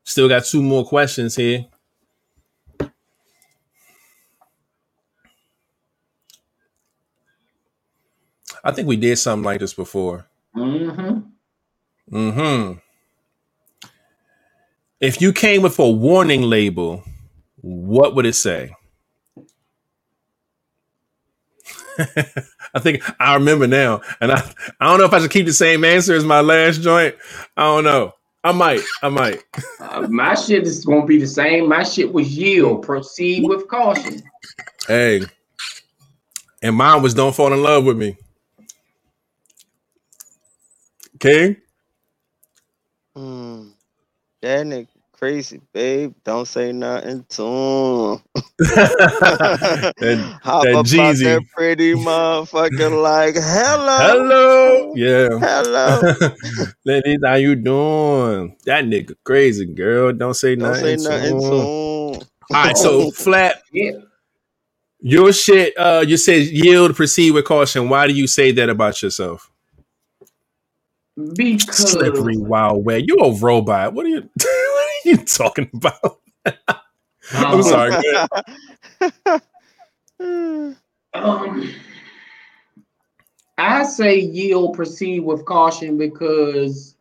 Still 0.04 0.30
got 0.30 0.46
two 0.46 0.62
more 0.62 0.86
questions 0.86 1.36
here. 1.36 1.66
I 8.66 8.72
think 8.72 8.88
we 8.88 8.98
did 8.98 9.18
something 9.18 9.46
like 9.46 9.60
this 9.60 9.76
before. 9.76 10.26
Mm-hmm. 10.56 11.20
Mm-hmm. 12.12 12.80
If 15.00 15.22
you 15.22 15.32
came 15.32 15.62
with 15.62 15.78
a 15.78 15.88
warning 15.88 16.42
label, 16.42 17.04
what 17.62 18.16
would 18.16 18.26
it 18.26 18.34
say? 18.34 18.72
I 22.00 22.80
think 22.80 23.04
I 23.20 23.36
remember 23.36 23.68
now, 23.68 24.02
and 24.20 24.32
I 24.32 24.42
I 24.80 24.90
don't 24.90 24.98
know 25.00 25.06
if 25.06 25.14
I 25.14 25.20
should 25.20 25.32
keep 25.32 25.46
the 25.46 25.54
same 25.54 25.86
answer 25.86 26.16
as 26.16 26.26
my 26.26 26.42
last 26.42 26.82
joint. 26.82 27.16
I 27.56 27.64
don't 27.64 27.84
know. 27.84 28.14
I 28.44 28.52
might. 28.52 28.82
I 29.02 29.10
might. 29.10 29.44
Uh, 29.80 30.08
my 30.10 30.36
shit 30.36 30.64
is 30.64 30.84
gonna 30.84 31.06
be 31.06 31.20
the 31.20 31.28
same. 31.28 31.70
My 31.70 31.84
shit 31.84 32.12
was 32.12 32.36
yield. 32.36 32.82
Proceed 32.82 33.48
with 33.48 33.68
caution. 33.68 34.24
Hey, 34.88 35.22
and 36.62 36.76
mine 36.76 37.02
was 37.02 37.14
"Don't 37.14 37.36
Fall 37.36 37.54
in 37.54 37.64
Love 37.64 37.86
with 37.86 37.98
Me." 37.98 38.18
Okay. 41.26 41.58
Mm. 43.18 43.72
That 44.44 44.66
nigga 44.68 44.88
crazy, 45.12 45.60
babe. 45.74 46.14
Don't 46.24 46.48
say 46.48 46.72
nothing 46.72 47.26
to 47.30 47.42
him. 47.44 48.22
that, 48.60 50.40
Hop 50.44 50.64
that 50.64 50.70
about 50.70 50.86
Jeezy. 50.86 51.24
that 51.24 51.42
pretty 51.56 51.94
motherfucker 51.96 53.02
like 53.02 53.34
hello. 53.38 53.98
Hello. 54.06 54.94
Yeah. 54.96 55.30
Hello. 55.40 56.14
Ladies, 56.86 57.20
how 57.26 57.36
you 57.36 57.56
doing? 57.56 58.56
That 58.66 58.86
nigga 58.86 59.16
crazy, 59.24 59.66
girl. 59.66 60.14
Don't 60.14 60.36
say 60.36 60.56
Don't 60.56 60.74
nothing. 60.74 61.00
say 61.00 61.10
to 61.10 61.20
him. 61.20 61.40
to 61.40 61.46
him. 61.48 61.56
All 61.56 62.22
right, 62.52 62.78
so 62.78 63.10
flat. 63.16 63.64
Yeah. 63.74 63.94
Your 65.00 65.34
shit. 65.34 65.76
Uh, 65.76 66.06
you 66.08 66.18
said 66.18 66.44
yield, 66.44 66.96
proceed 66.96 67.32
with 67.32 67.46
caution. 67.46 67.90
Why 67.90 68.06
do 68.06 68.14
you 68.14 68.28
say 68.28 68.52
that 68.52 68.70
about 68.70 69.02
yourself? 69.02 69.50
Because 71.16 71.92
Slippery 71.92 72.38
Wild 72.38 72.86
West. 72.86 73.06
You 73.08 73.18
a 73.20 73.34
robot. 73.34 73.94
What 73.94 74.06
are 74.06 74.10
you? 74.10 74.22
what 74.42 74.46
are 74.46 75.10
you 75.10 75.18
talking 75.18 75.70
about? 75.74 76.20
I'm 77.34 77.56
um, 77.56 77.64
sorry. 77.64 77.92
Go 77.92 78.28
ahead. 79.00 79.42
Um, 81.14 81.72
I 83.58 83.84
say 83.84 84.20
yield, 84.20 84.76
proceed 84.76 85.22
with 85.22 85.46
caution 85.46 85.98
because 85.98 86.96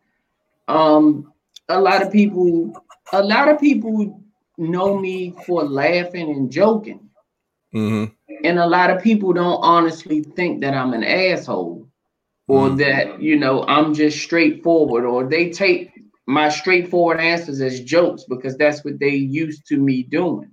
um 0.69 1.33
a 1.69 1.81
lot 1.81 2.01
of 2.01 2.13
people 2.13 2.73
a 3.13 3.23
lot 3.23 3.49
of 3.49 3.59
people 3.61 4.23
know 4.57 4.97
me 4.99 5.35
for 5.47 5.65
laughing 5.65 6.31
and 6.31 6.51
joking. 6.51 7.11
Mhm. 7.75 8.13
And 8.45 8.59
a 8.59 8.67
lot 8.67 8.91
of 8.91 9.03
people 9.03 9.33
don't 9.33 9.61
honestly 9.63 10.23
think 10.23 10.61
that 10.61 10.75
I'm 10.75 10.93
an 10.95 11.03
asshole 11.03 11.89
or 12.49 12.69
Mhm. 12.71 12.79
that 12.79 13.23
you 13.23 13.37
know 13.37 13.65
I'm 13.65 13.95
just 13.95 14.19
straightforward 14.19 15.05
or 15.05 15.25
they 15.29 15.51
take 15.51 15.91
my 16.27 16.49
straightforward 16.49 17.21
answers 17.21 17.61
as 17.61 17.81
jokes 17.81 18.25
because 18.29 18.57
that's 18.57 18.85
what 18.85 18.99
they 18.99 19.15
used 19.15 19.67
to 19.69 19.77
me 19.77 20.03
doing. 20.03 20.51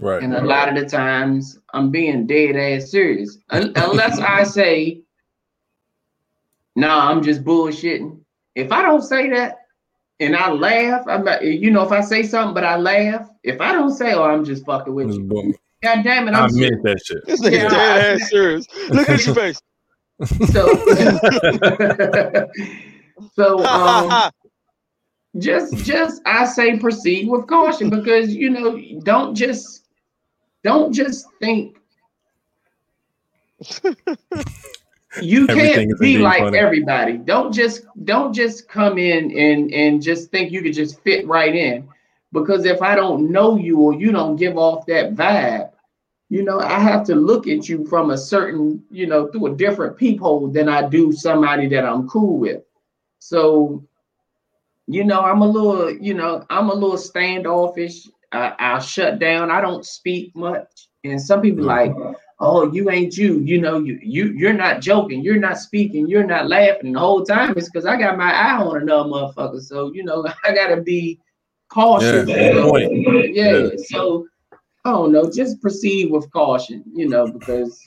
Right. 0.00 0.22
And 0.22 0.34
a 0.34 0.42
lot 0.44 0.68
of 0.68 0.74
the 0.74 0.86
times 0.88 1.58
I'm 1.72 1.90
being 1.90 2.26
dead 2.26 2.56
ass 2.56 2.90
serious. 2.90 3.38
Unless 3.50 4.18
I 4.18 4.42
say, 4.42 5.02
nah, 6.76 7.10
I'm 7.10 7.22
just 7.22 7.44
bullshitting. 7.44 8.18
If 8.54 8.72
I 8.72 8.82
don't 8.82 9.02
say 9.02 9.30
that 9.30 9.58
and 10.20 10.36
I 10.36 10.50
laugh, 10.50 11.04
I'm 11.08 11.24
not, 11.24 11.44
you 11.44 11.70
know, 11.70 11.82
if 11.82 11.92
I 11.92 12.00
say 12.00 12.22
something 12.22 12.54
but 12.54 12.64
I 12.64 12.76
laugh, 12.76 13.28
if 13.42 13.60
I 13.60 13.72
don't 13.72 13.92
say, 13.94 14.12
oh, 14.14 14.24
I'm 14.24 14.44
just 14.44 14.64
fucking 14.66 14.94
with 14.94 15.08
Just 15.08 15.20
you. 15.20 15.26
boom. 15.26 15.54
God 15.82 16.02
damn 16.02 16.28
it, 16.28 16.34
I 16.34 16.40
I'm 16.40 16.58
meant 16.58 16.82
that 16.82 17.00
shit. 17.04 17.24
This 17.26 17.40
nigga 17.40 17.52
Yeah. 17.52 17.68
dead 17.70 18.20
ass 18.20 18.30
serious. 18.30 18.66
Look 18.90 19.08
at 19.08 19.24
your 19.24 19.34
face. 19.36 19.60
So 20.22 20.66
so 23.34 23.64
um 23.64 24.30
just 25.38 25.76
just 25.78 26.22
I 26.24 26.46
say 26.46 26.78
proceed 26.78 27.28
with 27.28 27.46
caution 27.46 27.90
because 27.90 28.34
you 28.34 28.50
know 28.50 28.80
don't 29.02 29.34
just 29.34 29.86
don't 30.62 30.92
just 30.92 31.26
think 31.40 31.76
you 35.22 35.46
Everything 35.48 35.88
can't 35.88 36.00
be 36.00 36.18
like 36.18 36.40
funny. 36.40 36.58
everybody. 36.58 37.16
Don't 37.18 37.52
just 37.52 37.86
don't 38.04 38.32
just 38.32 38.68
come 38.68 38.98
in 38.98 39.36
and 39.36 39.72
and 39.72 40.02
just 40.02 40.30
think 40.30 40.52
you 40.52 40.62
could 40.62 40.74
just 40.74 41.00
fit 41.02 41.26
right 41.26 41.54
in 41.54 41.88
because 42.32 42.64
if 42.64 42.82
I 42.82 42.94
don't 42.94 43.30
know 43.30 43.56
you 43.56 43.80
or 43.80 43.94
you 43.94 44.12
don't 44.12 44.36
give 44.36 44.58
off 44.58 44.86
that 44.86 45.14
vibe, 45.14 45.70
you 46.34 46.42
know, 46.42 46.58
I 46.58 46.80
have 46.80 47.04
to 47.04 47.14
look 47.14 47.46
at 47.46 47.68
you 47.68 47.86
from 47.86 48.10
a 48.10 48.18
certain, 48.18 48.82
you 48.90 49.06
know, 49.06 49.28
through 49.28 49.46
a 49.46 49.54
different 49.54 49.96
peephole 49.96 50.48
than 50.48 50.68
I 50.68 50.88
do 50.88 51.12
somebody 51.12 51.68
that 51.68 51.84
I'm 51.84 52.08
cool 52.08 52.40
with. 52.40 52.62
So, 53.20 53.86
you 54.88 55.04
know, 55.04 55.20
I'm 55.20 55.42
a 55.42 55.46
little, 55.46 55.92
you 55.92 56.12
know, 56.12 56.44
I'm 56.50 56.70
a 56.70 56.74
little 56.74 56.98
standoffish. 56.98 58.08
I, 58.32 58.52
I'll 58.58 58.80
shut 58.80 59.20
down. 59.20 59.52
I 59.52 59.60
don't 59.60 59.86
speak 59.86 60.34
much. 60.34 60.88
And 61.04 61.22
some 61.22 61.40
people 61.40 61.62
like, 61.62 61.92
oh, 62.40 62.72
you 62.72 62.90
ain't 62.90 63.16
you. 63.16 63.38
You 63.38 63.60
know, 63.60 63.78
you 63.78 64.00
you 64.02 64.32
you're 64.32 64.52
not 64.52 64.80
joking. 64.80 65.22
You're 65.22 65.38
not 65.38 65.58
speaking. 65.58 66.08
You're 66.08 66.26
not 66.26 66.48
laughing 66.48 66.94
the 66.94 66.98
whole 66.98 67.24
time. 67.24 67.54
It's 67.56 67.70
because 67.70 67.86
I 67.86 67.96
got 67.96 68.18
my 68.18 68.32
eye 68.32 68.56
on 68.56 68.82
another 68.82 69.08
motherfucker. 69.08 69.62
So 69.62 69.92
you 69.92 70.02
know, 70.02 70.26
I 70.44 70.52
gotta 70.52 70.80
be 70.80 71.20
cautious. 71.68 72.28
Yeah, 72.28 72.66
yeah. 73.32 73.68
Yeah. 73.70 73.76
So 73.86 74.26
I 74.84 74.90
don't 74.90 75.12
know. 75.12 75.30
Just 75.30 75.60
proceed 75.60 76.10
with 76.10 76.30
caution. 76.30 76.84
You 76.92 77.08
know, 77.08 77.28
because 77.28 77.80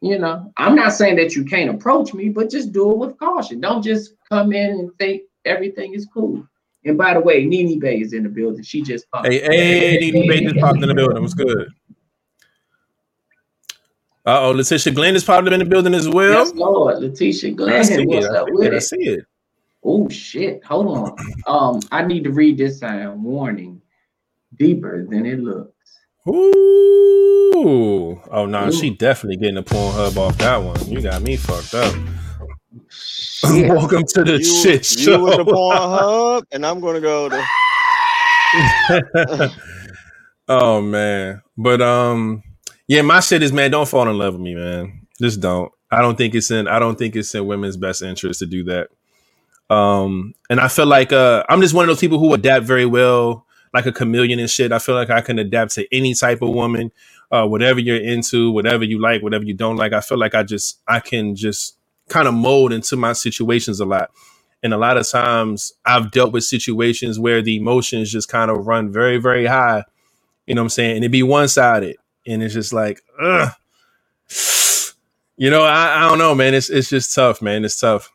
you 0.00 0.18
know, 0.18 0.52
I'm 0.56 0.74
not 0.74 0.92
saying 0.92 1.16
that 1.16 1.36
you 1.36 1.44
can't 1.44 1.70
approach 1.70 2.12
me, 2.12 2.28
but 2.28 2.50
just 2.50 2.72
do 2.72 2.90
it 2.90 2.98
with 2.98 3.18
caution. 3.18 3.60
Don't 3.60 3.82
just 3.82 4.14
come 4.28 4.52
in 4.52 4.70
and 4.70 4.98
think 4.98 5.22
everything 5.44 5.94
is 5.94 6.08
cool. 6.12 6.46
And 6.84 6.98
by 6.98 7.14
the 7.14 7.20
way, 7.20 7.44
Nene 7.44 7.78
Bay 7.78 8.00
is 8.00 8.12
in 8.12 8.24
the 8.24 8.28
building. 8.28 8.64
She 8.64 8.82
just 8.82 9.08
popped. 9.10 9.28
Hey, 9.28 9.40
hey, 9.40 9.98
Nene 9.98 10.28
Bay 10.28 10.44
just 10.44 10.56
popped 10.56 10.82
in 10.82 10.88
the 10.88 10.94
building. 10.94 11.22
What's 11.22 11.34
good? 11.34 11.68
Uh 14.24 14.40
oh, 14.40 14.50
Letitia 14.50 14.92
Glenn 14.92 15.16
is 15.16 15.24
popped 15.24 15.46
up 15.46 15.52
in 15.52 15.60
the 15.60 15.64
building 15.64 15.94
as 15.94 16.08
well. 16.08 16.32
Yes, 16.32 16.54
Lord. 16.54 16.98
Letitia 16.98 17.28
I 17.28 17.32
see 17.32 17.54
Glenn, 17.54 18.06
what's 18.06 18.26
it. 18.26 18.30
I 18.30 18.36
up 18.38 18.46
see 18.46 18.52
with 18.52 18.72
it. 18.72 18.74
I 18.74 18.78
see 18.78 18.96
it. 18.96 19.24
Oh 19.84 20.08
shit. 20.08 20.64
Hold 20.64 20.86
on. 20.86 21.34
Um, 21.46 21.80
I 21.90 22.02
need 22.02 22.24
to 22.24 22.30
read 22.30 22.58
this 22.58 22.78
sign. 22.78 23.22
Warning. 23.22 23.80
Deeper 24.56 25.04
than 25.04 25.26
it 25.26 25.40
looks. 25.40 25.72
Ooh. 26.28 28.20
Oh 28.30 28.46
no, 28.46 28.70
she 28.70 28.90
definitely 28.90 29.36
getting 29.38 29.56
a 29.56 29.62
porn 29.62 29.94
hub 29.94 30.16
off 30.18 30.38
that 30.38 30.56
one. 30.58 30.88
You 30.88 31.00
got 31.00 31.22
me 31.22 31.36
fucked 31.36 31.74
up. 31.74 31.94
Shit. 32.88 33.68
Welcome 33.68 34.04
to 34.14 34.22
the 34.24 34.38
you, 34.38 34.44
shit 34.44 34.88
you 34.92 35.02
show. 35.02 35.24
with 35.24 35.36
the 35.36 35.44
Pornhub, 35.44 36.44
and 36.52 36.64
I'm 36.64 36.78
gonna 36.80 37.00
go 37.00 37.28
to. 37.28 37.44
oh 40.48 40.80
man. 40.80 41.42
But 41.56 41.82
um 41.82 42.44
yeah, 42.86 43.02
my 43.02 43.18
shit 43.20 43.42
is 43.42 43.52
man, 43.52 43.72
don't 43.72 43.88
fall 43.88 44.08
in 44.08 44.16
love 44.16 44.34
with 44.34 44.42
me, 44.42 44.54
man. 44.54 45.06
Just 45.20 45.40
don't. 45.40 45.72
I 45.90 46.00
don't 46.02 46.16
think 46.16 46.36
it's 46.36 46.52
in 46.52 46.68
I 46.68 46.78
don't 46.78 46.96
think 46.96 47.16
it's 47.16 47.34
in 47.34 47.46
women's 47.46 47.76
best 47.76 48.02
interest 48.02 48.38
to 48.40 48.46
do 48.46 48.62
that. 48.64 48.90
Um 49.74 50.34
and 50.48 50.60
I 50.60 50.68
feel 50.68 50.86
like 50.86 51.12
uh 51.12 51.42
I'm 51.48 51.60
just 51.60 51.74
one 51.74 51.84
of 51.84 51.88
those 51.88 52.00
people 52.00 52.20
who 52.20 52.32
adapt 52.34 52.64
very 52.64 52.86
well 52.86 53.44
like 53.74 53.86
a 53.86 53.92
chameleon 53.92 54.38
and 54.38 54.50
shit. 54.50 54.72
I 54.72 54.78
feel 54.78 54.94
like 54.94 55.10
I 55.10 55.20
can 55.20 55.38
adapt 55.38 55.74
to 55.74 55.94
any 55.94 56.14
type 56.14 56.42
of 56.42 56.50
woman, 56.50 56.92
uh 57.30 57.46
whatever 57.46 57.80
you're 57.80 57.96
into, 58.00 58.50
whatever 58.52 58.84
you 58.84 59.00
like, 59.00 59.22
whatever 59.22 59.44
you 59.44 59.54
don't 59.54 59.76
like. 59.76 59.92
I 59.92 60.00
feel 60.00 60.18
like 60.18 60.34
I 60.34 60.42
just 60.42 60.80
I 60.86 61.00
can 61.00 61.34
just 61.34 61.76
kind 62.08 62.28
of 62.28 62.34
mold 62.34 62.72
into 62.72 62.96
my 62.96 63.12
situations 63.12 63.80
a 63.80 63.84
lot. 63.84 64.10
And 64.62 64.72
a 64.72 64.78
lot 64.78 64.96
of 64.96 65.08
times 65.08 65.72
I've 65.84 66.10
dealt 66.10 66.32
with 66.32 66.44
situations 66.44 67.18
where 67.18 67.42
the 67.42 67.56
emotions 67.56 68.12
just 68.12 68.28
kind 68.28 68.50
of 68.50 68.66
run 68.66 68.92
very, 68.92 69.18
very 69.18 69.46
high. 69.46 69.84
You 70.46 70.54
know 70.54 70.62
what 70.62 70.66
I'm 70.66 70.70
saying? 70.70 70.96
And 70.96 71.04
it 71.04 71.08
be 71.08 71.22
one 71.22 71.48
sided. 71.48 71.96
And 72.26 72.42
it's 72.42 72.54
just 72.54 72.72
like, 72.72 73.00
ugh. 73.20 73.52
You 75.36 75.50
know, 75.50 75.62
I, 75.64 76.04
I 76.04 76.08
don't 76.08 76.18
know, 76.18 76.34
man. 76.34 76.54
It's 76.54 76.70
it's 76.70 76.90
just 76.90 77.14
tough, 77.14 77.42
man. 77.42 77.64
It's 77.64 77.80
tough 77.80 78.12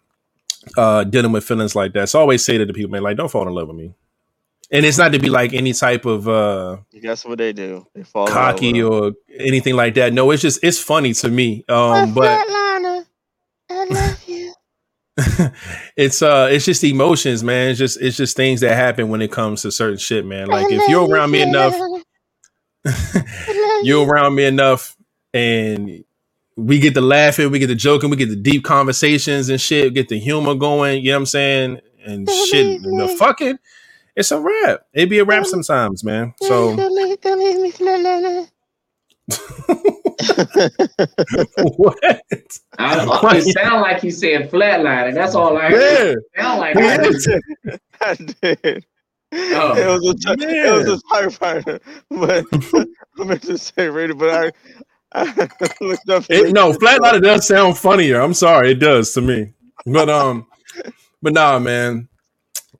uh 0.77 1.03
dealing 1.03 1.31
with 1.31 1.43
feelings 1.43 1.75
like 1.75 1.93
that. 1.93 2.09
So 2.09 2.19
I 2.19 2.21
always 2.21 2.45
say 2.45 2.57
to 2.57 2.65
the 2.65 2.73
people, 2.73 2.91
man, 2.91 3.03
like, 3.03 3.17
don't 3.17 3.31
fall 3.31 3.47
in 3.47 3.53
love 3.53 3.67
with 3.67 3.77
me. 3.77 3.93
And 4.69 4.85
it's 4.85 4.98
not 4.98 5.14
to 5.14 5.19
be 5.19 5.30
like 5.30 5.53
any 5.53 5.73
type 5.73 6.06
of 6.06 6.27
uh 6.27 6.77
Guess 7.02 7.26
what 7.26 7.38
they 7.38 7.53
do? 7.53 7.88
They 7.95 8.03
fall 8.03 8.27
in 8.27 8.34
cocky 8.34 8.81
or 8.81 9.14
anything 9.39 9.76
like 9.76 9.94
that. 9.95 10.14
No, 10.14 10.31
it's 10.31 10.41
just 10.41 10.64
it's 10.64 10.80
funny 10.80 11.14
to 11.15 11.30
me. 11.30 11.64
Um, 11.69 12.14
but 12.14 12.45
Flatliner, 12.48 13.06
I 13.69 13.85
love 13.85 14.23
you. 14.27 14.53
it's 15.98 16.22
uh 16.22 16.49
it's 16.52 16.65
just 16.65 16.84
emotions, 16.84 17.44
man. 17.44 17.69
It's 17.69 17.80
just 17.80 18.02
it's 18.02 18.18
just 18.18 18.35
things 18.35 18.61
that 18.61 18.76
happen 18.76 19.10
when 19.10 19.22
it 19.22 19.31
comes 19.31 19.61
to 19.64 19.72
certain 19.72 19.98
shit, 19.98 20.26
man. 20.26 20.48
Like 20.48 20.72
if 20.72 20.88
you're 20.89 21.07
around 21.07 21.31
me 21.31 21.41
enough, 21.41 21.76
you're 23.84 24.06
around 24.06 24.35
me 24.35 24.45
enough 24.45 24.98
and 25.34 26.03
we 26.57 26.80
get 26.80 26.94
to 26.95 27.02
laughing, 27.02 27.52
we 27.52 27.60
get 27.60 27.68
to 27.68 27.76
joking, 27.76 28.10
we 28.10 28.18
get 28.18 28.30
the 28.30 28.35
deep 28.35 28.64
conversations 28.64 29.49
and 29.49 29.61
shit, 29.61 29.94
get 29.94 30.10
the 30.10 30.19
humor 30.19 30.56
going, 30.56 31.03
you 31.03 31.11
know 31.11 31.18
what 31.18 31.22
I'm 31.22 31.26
saying? 31.27 31.81
And 32.06 32.30
shit, 32.30 32.81
the 32.81 33.15
fucking 33.19 33.60
it's 34.18 34.31
a 34.31 34.39
rap. 34.39 34.81
It 34.94 35.10
be 35.10 35.19
a 35.19 35.23
rap 35.23 35.45
sometimes, 35.45 36.03
man. 36.03 36.34
So 36.41 36.76
what? 41.76 42.22
I, 42.80 43.06
Why- 43.06 43.38
it 43.38 43.53
sound 43.53 43.81
like 43.81 44.03
you 44.03 44.11
said 44.11 44.49
flatliner. 44.52 45.14
That's 45.14 45.35
all 45.35 45.57
I 45.57 45.69
heard. 45.69 46.18
Yeah. 46.35 46.41
Sound 46.44 46.60
like 46.60 46.76
Yeah. 46.76 47.07
I 48.02 48.15
did. 48.41 48.85
Oh. 49.34 49.76
it 49.76 50.02
was 50.02 50.26
a 50.26 50.38
t- 50.38 50.45
it 50.45 50.88
was 50.88 51.02
a 51.03 51.14
typewriter, 51.14 51.81
but 52.10 52.45
I 53.19 53.23
meant 53.26 53.41
to 53.41 53.57
say 53.57 53.89
rated, 53.89 54.18
but 54.18 54.30
I, 54.30 54.52
I 55.22 55.49
looked 55.81 56.10
up. 56.10 56.23
It, 56.30 56.53
no, 56.53 56.72
Flatliner 56.72 57.22
does 57.22 57.45
sound 57.45 57.77
funnier. 57.77 58.22
I'm 58.22 58.34
sorry, 58.34 58.72
it 58.72 58.76
does 58.80 59.11
to 59.15 59.22
me. 59.22 59.52
But 59.85 60.10
um, 60.10 60.48
but 61.22 61.34
nah, 61.34 61.60
man. 61.60 62.07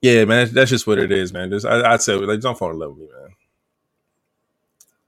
Yeah, 0.02 0.26
man, 0.26 0.50
that's 0.54 0.70
just 0.70 0.86
what 0.88 1.00
it 1.00 1.12
is, 1.12 1.34
man. 1.34 1.50
Just, 1.50 1.66
I, 1.66 1.94
I'd 1.94 2.02
say 2.02 2.14
like, 2.16 2.40
don't 2.40 2.58
fall 2.58 2.72
in 2.72 2.80
love 2.80 2.92
with 2.98 3.10
me, 3.10 3.16
man. 3.20 3.30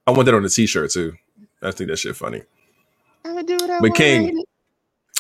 I 0.08 0.12
want 0.12 0.26
that 0.26 0.34
on 0.36 0.44
a 0.46 0.50
t-shirt 0.50 0.92
too. 0.92 1.14
I 1.62 1.72
think 1.72 1.90
that 1.90 1.98
shit 1.98 2.16
funny. 2.16 2.42
I'ma 3.26 3.42
do 3.44 3.54
what 3.56 3.70
I 3.70 3.80
But 3.80 3.82
want, 3.82 3.96
King. 3.96 4.44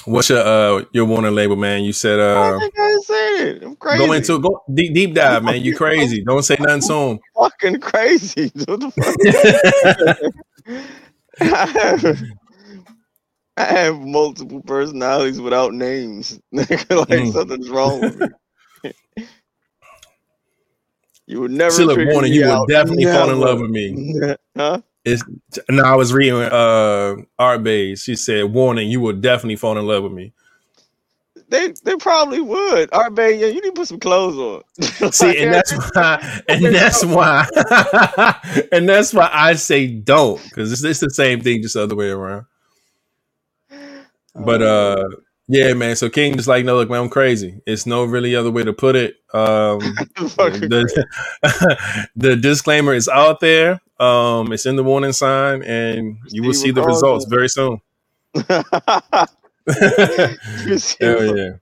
What's 0.05 0.29
your 0.29 0.39
uh 0.39 0.85
your 0.93 1.05
warning 1.05 1.35
label, 1.35 1.57
man? 1.57 1.83
You 1.83 1.91
said 1.93 2.19
I 2.19 2.23
uh 2.55 2.59
think 2.59 2.73
I 2.79 2.97
said 3.03 3.47
it. 3.57 3.63
I'm 3.63 3.75
crazy. 3.75 4.05
go 4.07 4.13
into 4.13 4.39
go 4.39 4.63
deep 4.73 4.93
deep 4.93 5.13
dive, 5.13 5.43
man. 5.43 5.61
You 5.61 5.75
crazy. 5.75 6.23
Don't 6.23 6.41
say 6.41 6.55
nothing 6.59 6.81
soon. 6.81 7.19
fucking 7.35 7.79
crazy. 7.81 8.49
What 8.65 8.79
the 8.79 8.91
fuck? 8.91 10.31
I 11.41 11.45
have, 11.45 12.23
I 13.57 13.63
have 13.63 13.99
multiple 13.99 14.61
personalities 14.61 15.39
without 15.41 15.73
names. 15.73 16.39
like 16.51 16.67
Mm. 16.69 17.33
something's 17.33 17.69
wrong 17.69 17.99
with 18.01 18.15
me. 18.17 18.27
You 21.29 21.41
would 21.41 21.51
never. 21.51 21.69
Still 21.69 21.91
a 21.91 22.05
warning, 22.11 22.33
you 22.33 22.45
will 22.45 22.63
out. 22.63 22.67
definitely 22.67 23.05
fall 23.05 23.29
in 23.29 23.39
love 23.39 23.59
with 23.59 23.69
me. 23.69 24.15
huh? 24.57 24.81
It's 25.05 25.23
no, 25.69 25.83
I 25.83 25.95
was 25.95 26.11
reading 26.11 26.41
uh 26.41 27.17
Art. 27.37 27.67
She 27.67 28.15
said, 28.15 28.51
warning, 28.51 28.89
you 28.89 28.99
will 28.99 29.13
definitely 29.13 29.55
fall 29.55 29.77
in 29.77 29.85
love 29.85 30.01
with 30.01 30.11
me. 30.11 30.33
They 31.49 31.73
they 31.83 31.95
probably 31.97 32.41
would. 32.41 32.89
Art 32.91 33.13
Bay, 33.13 33.37
yeah, 33.37 33.45
you 33.45 33.61
need 33.61 33.69
to 33.69 33.71
put 33.73 33.87
some 33.87 33.99
clothes 33.99 34.37
on. 34.37 35.11
See, 35.11 35.37
and 35.37 35.53
that's 35.53 35.71
why, 35.93 36.41
and 36.49 36.65
that's 36.65 37.05
why, 37.05 37.47
and 38.71 38.89
that's 38.89 39.13
why 39.13 39.29
I 39.31 39.53
say 39.53 39.85
don't, 39.85 40.43
because 40.43 40.71
it's, 40.71 40.83
it's 40.83 40.99
the 40.99 41.11
same 41.11 41.41
thing, 41.41 41.61
just 41.61 41.75
the 41.75 41.83
other 41.83 41.95
way 41.95 42.09
around. 42.09 42.45
But 44.33 44.63
uh, 44.63 45.09
yeah, 45.51 45.73
man. 45.73 45.95
So 45.95 46.09
King 46.09 46.35
just 46.35 46.47
like, 46.47 46.63
no, 46.63 46.75
look, 46.75 46.91
man, 46.91 47.01
I'm 47.01 47.09
crazy. 47.09 47.59
It's 47.65 47.87
no 47.87 48.03
really 48.05 48.35
other 48.35 48.51
way 48.51 48.63
to 48.63 48.71
put 48.71 48.95
it. 48.95 49.15
Um, 49.33 49.79
the, 50.15 51.05
the 52.15 52.35
disclaimer 52.35 52.93
is 52.93 53.09
out 53.09 53.39
there. 53.39 53.81
Um, 53.99 54.53
it's 54.53 54.67
in 54.67 54.75
the 54.75 54.83
warning 54.83 55.11
sign, 55.11 55.63
and 55.63 56.19
you 56.27 56.43
will 56.43 56.53
See 56.53 56.69
the 56.69 56.83
results 56.83 57.25
very 57.25 57.49
soon. 57.49 57.81
Hell 61.01 61.35
yeah. 61.35 61.53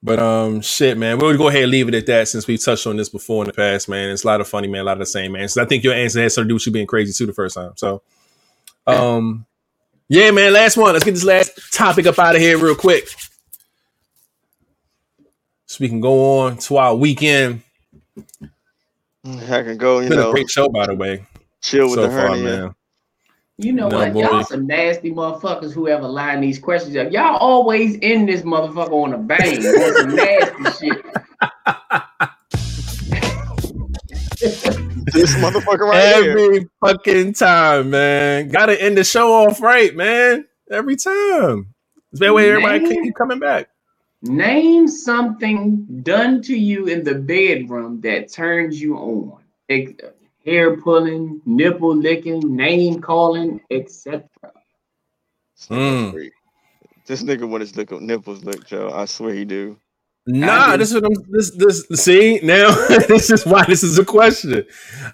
But 0.00 0.20
um, 0.20 0.60
shit, 0.60 0.96
man, 0.96 1.18
we'll 1.18 1.36
go 1.36 1.48
ahead 1.48 1.64
and 1.64 1.72
leave 1.72 1.88
it 1.88 1.94
at 1.94 2.06
that 2.06 2.28
since 2.28 2.46
we 2.46 2.58
touched 2.58 2.86
on 2.86 2.96
this 2.96 3.08
before 3.08 3.42
in 3.42 3.48
the 3.48 3.54
past, 3.54 3.88
man. 3.88 4.10
It's 4.10 4.22
a 4.22 4.28
lot 4.28 4.40
of 4.40 4.46
funny, 4.46 4.68
man, 4.68 4.82
a 4.82 4.84
lot 4.84 4.92
of 4.92 5.00
the 5.00 5.06
same, 5.06 5.32
man. 5.32 5.48
So 5.48 5.60
I 5.60 5.66
think 5.66 5.82
your 5.82 5.94
answer 5.94 6.22
has 6.22 6.34
something 6.34 6.46
to 6.46 6.52
do 6.52 6.54
with 6.54 6.66
you 6.66 6.72
being 6.72 6.86
crazy 6.86 7.12
too 7.12 7.26
the 7.26 7.32
first 7.32 7.56
time. 7.56 7.72
So, 7.74 8.02
um, 8.86 9.46
yeah, 10.08 10.30
man. 10.30 10.52
Last 10.52 10.76
one. 10.76 10.92
Let's 10.92 11.04
get 11.04 11.12
this 11.12 11.24
last 11.24 11.72
topic 11.72 12.06
up 12.06 12.18
out 12.18 12.34
of 12.34 12.40
here 12.40 12.58
real 12.58 12.74
quick, 12.74 13.08
so 15.66 15.78
we 15.80 15.88
can 15.88 16.00
go 16.00 16.40
on 16.40 16.56
to 16.58 16.76
our 16.76 16.94
weekend. 16.94 17.62
I 19.24 19.62
can 19.62 19.76
go, 19.76 19.98
you 20.00 20.06
It's 20.06 20.10
been 20.10 20.18
a 20.18 20.22
know, 20.22 20.32
great 20.32 20.48
show, 20.48 20.68
by 20.68 20.86
the 20.86 20.94
way, 20.94 21.24
chill 21.60 21.86
with 21.90 21.96
so 21.96 22.02
the 22.02 22.08
far, 22.08 22.36
man. 22.36 22.74
You 23.58 23.72
know 23.72 23.88
No, 23.88 23.98
what? 23.98 24.12
boy. 24.12 24.22
Y'all 24.22 24.44
some 24.44 24.66
nasty 24.66 25.10
motherfuckers 25.10 25.72
who 25.72 25.88
ever 25.88 26.06
line 26.06 26.40
these 26.40 26.58
questions 26.58 26.96
up. 26.96 27.10
Y'all 27.12 27.36
always 27.36 27.98
end 28.00 28.28
this 28.28 28.42
motherfucker 28.42 28.92
on 28.92 29.12
a 29.14 29.18
bang. 29.18 29.66
on 29.66 29.96
some 29.96 30.14
nasty 30.14 30.88
shit. 30.88 31.04
This 35.12 35.34
motherfucker 35.36 35.80
right 35.80 36.22
here. 36.22 36.38
Every 36.38 36.68
fucking 36.80 37.34
time, 37.34 37.90
man. 37.90 38.48
Gotta 38.48 38.80
end 38.80 38.96
the 38.96 39.04
show 39.04 39.32
off 39.32 39.60
right, 39.60 39.94
man. 39.94 40.46
Every 40.70 40.96
time. 40.96 41.74
It's 42.12 42.20
That 42.20 42.34
way 42.34 42.50
everybody 42.50 42.80
Man. 42.80 42.92
can 42.92 43.04
keep 43.04 43.14
coming 43.14 43.38
back. 43.38 43.68
Name 44.22 44.88
something 44.88 45.86
done 46.02 46.42
to 46.42 46.56
you 46.56 46.86
in 46.86 47.04
the 47.04 47.14
bedroom 47.14 48.00
that 48.00 48.32
turns 48.32 48.80
you 48.80 48.96
on. 48.96 49.38
Ex- 49.68 49.92
hair 50.44 50.76
pulling, 50.78 51.40
nipple 51.44 51.94
licking, 51.94 52.40
name 52.56 53.00
calling, 53.00 53.60
etc. 53.70 54.24
Mm. 55.70 56.30
This 57.06 57.22
nigga 57.22 57.48
want 57.48 57.60
his 57.60 57.76
lick- 57.76 57.90
nipples 58.00 58.44
licked, 58.44 58.66
Joe. 58.68 58.90
I 58.92 59.04
swear 59.04 59.34
he 59.34 59.44
do. 59.44 59.78
Nah, 60.28 60.76
this 60.76 60.92
is 60.92 61.02
what 61.02 61.06
I'm 61.06 61.24
this 61.30 61.52
this 61.52 61.86
see 62.04 62.40
now 62.44 62.70
this 63.08 63.30
is 63.30 63.46
why 63.46 63.64
this 63.66 63.82
is 63.84 63.98
a 63.98 64.04
question. 64.04 64.66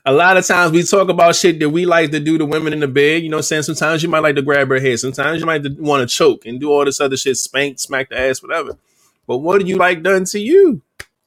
A 0.07 0.13
lot 0.13 0.39
of 0.39 0.47
times 0.47 0.73
we 0.73 0.85
talk 0.85 1.11
about 1.11 1.37
shit 1.37 1.61
that 1.61 1.71
we 1.71 1.87
like 1.87 2.13
to 2.13 2.21
do 2.21 2.39
to 2.39 2.47
women 2.47 2.73
in 2.75 2.81
the 2.81 2.89
bed. 2.89 3.23
You 3.23 3.31
know 3.31 3.37
what 3.39 3.41
I'm 3.41 3.45
saying? 3.45 3.65
Sometimes 3.65 4.03
you 4.03 4.11
might 4.11 4.21
like 4.21 4.37
to 4.37 4.43
grab 4.43 4.69
her 4.71 4.81
hair, 4.81 4.97
sometimes 4.99 5.41
you 5.41 5.47
might 5.47 5.63
want 5.79 6.09
to 6.09 6.15
choke 6.17 6.47
and 6.47 6.61
do 6.61 6.71
all 6.73 6.85
this 6.87 7.01
other 7.01 7.17
shit, 7.19 7.39
spank, 7.39 7.81
smack 7.81 8.11
the 8.11 8.21
ass, 8.21 8.43
whatever. 8.43 8.79
But 9.27 9.39
what 9.39 9.61
do 9.61 9.67
you 9.69 9.77
like 9.77 10.03
done 10.03 10.27
to 10.27 10.41
you? 10.41 10.83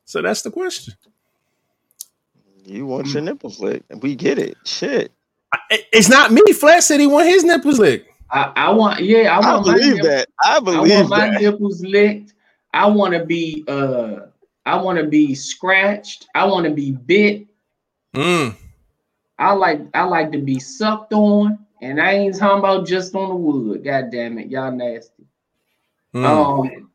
So 0.06 0.22
that's 0.24 0.44
the 0.44 0.52
question. 0.52 0.96
You 2.66 2.86
want 2.86 3.14
your 3.14 3.24
mm. 3.24 3.26
nipples 3.26 3.60
licked. 3.60 3.92
We 4.02 4.16
get 4.16 4.40
it. 4.40 4.58
Shit. 4.66 5.12
I- 5.54 5.86
It's 5.94 6.10
not 6.10 6.32
me. 6.32 6.42
Flat 6.54 6.84
said 6.84 7.00
he 7.00 7.08
want 7.08 7.28
his 7.30 7.44
nipples 7.46 7.80
licked. 7.80 8.10
I, 8.32 8.52
I 8.56 8.72
want, 8.72 9.02
yeah, 9.04 9.38
I 9.38 9.42
I, 9.42 9.56
want 9.56 9.68
my 9.68 9.74
believe 9.74 9.96
nipple- 9.96 10.10
that. 10.10 10.30
I 10.44 10.60
I 10.74 10.82
believe 10.82 10.92
want 10.92 11.10
my 11.10 11.30
nipples 11.30 11.84
licked. 11.84 12.34
I 12.74 12.88
want 12.88 13.14
to 13.14 13.26
be 13.26 13.64
uh 13.68 14.28
I 14.66 14.76
want 14.82 15.00
to 15.00 15.06
be 15.06 15.34
scratched. 15.34 16.28
I 16.36 16.46
want 16.46 16.66
to 16.66 16.72
be 16.72 16.92
bit. 16.92 17.48
Mm. 18.14 18.56
I 19.40 19.54
like 19.54 19.82
I 19.94 20.04
like 20.04 20.32
to 20.34 20.40
be 20.40 20.60
sucked 20.60 21.14
on. 21.14 21.60
And 21.82 22.02
I 22.02 22.14
ain't 22.14 22.36
talking 22.36 22.60
about 22.60 22.88
just 22.88 23.16
on 23.16 23.30
the 23.30 23.36
wood. 23.36 23.84
God 23.84 24.12
damn 24.12 24.38
it, 24.40 24.50
y'all 24.50 24.72
nasty. 24.72 25.26
Mm. 26.14 26.26
Um 26.26 26.92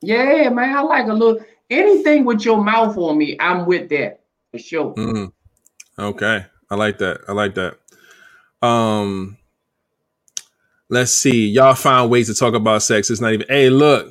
yeah, 0.00 0.48
man. 0.50 0.76
I 0.76 0.82
like 0.82 1.06
a 1.06 1.12
little 1.12 1.42
anything 1.70 2.24
with 2.24 2.44
your 2.44 2.62
mouth 2.62 2.96
on 2.98 3.16
me, 3.18 3.36
I'm 3.40 3.66
with 3.66 3.88
that 3.90 4.20
for 4.50 4.58
sure. 4.58 4.94
Mm. 4.94 5.32
Okay. 5.98 6.44
I 6.70 6.74
like 6.74 6.98
that. 6.98 7.20
I 7.28 7.32
like 7.32 7.54
that. 7.54 7.78
Um 8.66 9.38
let's 10.88 11.12
see. 11.12 11.48
Y'all 11.48 11.74
find 11.74 12.10
ways 12.10 12.26
to 12.28 12.34
talk 12.34 12.54
about 12.54 12.82
sex. 12.82 13.10
It's 13.10 13.20
not 13.20 13.32
even 13.32 13.46
hey, 13.48 13.70
look, 13.70 14.10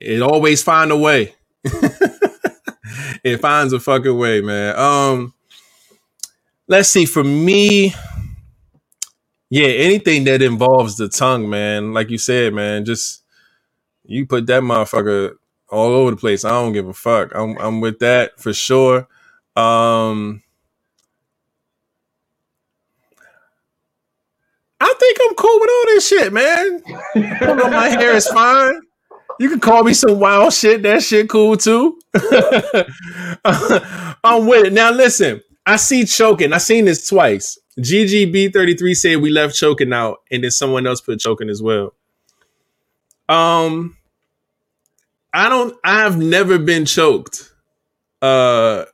it 0.00 0.22
always 0.22 0.62
find 0.62 0.90
a 0.90 0.96
way. 0.96 1.34
it 3.24 3.38
finds 3.40 3.72
a 3.72 3.80
fucking 3.80 4.16
way, 4.16 4.40
man. 4.40 4.76
Um 4.78 5.34
let's 6.68 6.88
see. 6.88 7.06
For 7.06 7.24
me, 7.24 7.94
yeah, 9.50 9.68
anything 9.68 10.24
that 10.24 10.42
involves 10.42 10.96
the 10.96 11.08
tongue, 11.08 11.48
man. 11.48 11.92
Like 11.94 12.10
you 12.10 12.18
said, 12.18 12.54
man, 12.54 12.84
just 12.84 13.22
you 14.04 14.26
put 14.26 14.46
that 14.46 14.62
motherfucker 14.62 15.34
all 15.68 15.92
over 15.92 16.12
the 16.12 16.16
place. 16.16 16.44
I 16.44 16.50
don't 16.50 16.72
give 16.72 16.88
a 16.88 16.94
fuck. 16.94 17.32
I'm 17.34 17.56
I'm 17.58 17.80
with 17.80 17.98
that 18.00 18.38
for 18.38 18.52
sure. 18.52 19.08
Um 19.56 20.42
I 24.80 24.94
think 25.00 25.18
I'm 25.26 25.34
cool 25.34 25.60
with 25.60 25.70
all 25.70 25.86
this 25.86 26.08
shit, 26.08 26.32
man. 26.32 26.82
My 27.72 27.88
hair 27.88 28.14
is 28.14 28.28
fine. 28.28 28.80
You 29.38 29.48
can 29.48 29.60
call 29.60 29.84
me 29.84 29.94
some 29.94 30.18
wild 30.18 30.52
shit. 30.52 30.82
That 30.82 31.02
shit 31.02 31.28
cool 31.28 31.56
too. 31.56 31.98
I'm 34.24 34.46
with 34.46 34.66
it. 34.66 34.72
Now 34.72 34.90
listen, 34.90 35.40
I 35.64 35.76
see 35.76 36.04
choking. 36.04 36.52
I 36.52 36.58
seen 36.58 36.86
this 36.86 37.08
twice. 37.08 37.58
GGB33 37.78 38.96
said 38.96 39.20
we 39.20 39.30
left 39.30 39.54
choking 39.54 39.92
out, 39.92 40.18
and 40.30 40.42
then 40.42 40.50
someone 40.50 40.86
else 40.86 41.00
put 41.00 41.20
choking 41.20 41.48
as 41.48 41.62
well. 41.62 41.94
Um, 43.28 43.96
I 45.32 45.48
don't. 45.48 45.76
I've 45.84 46.18
never 46.18 46.58
been 46.58 46.84
choked. 46.84 47.52
Uh, 48.20 48.84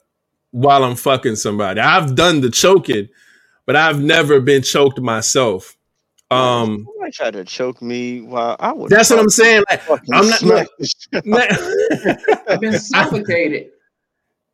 while 0.50 0.84
I'm 0.84 0.96
fucking 0.96 1.36
somebody, 1.36 1.80
I've 1.80 2.14
done 2.14 2.40
the 2.40 2.50
choking, 2.50 3.08
but 3.66 3.76
I've 3.76 4.00
never 4.00 4.40
been 4.40 4.62
choked 4.62 5.00
myself. 5.00 5.76
Um, 6.30 6.86
Somebody 7.04 7.12
tried 7.32 7.32
to 7.40 7.44
choke 7.44 7.82
me 7.82 8.22
while 8.22 8.56
I 8.58 8.72
was. 8.72 8.88
that's 8.90 9.10
what 9.10 9.18
I'm 9.18 9.28
saying. 9.28 9.62
Like, 9.68 9.82
I'm 10.12 10.28
not- 10.28 10.38
smack 10.38 10.68
the 11.12 12.44
I've 12.48 12.60
been 12.60 12.78
suffocated. 12.78 13.66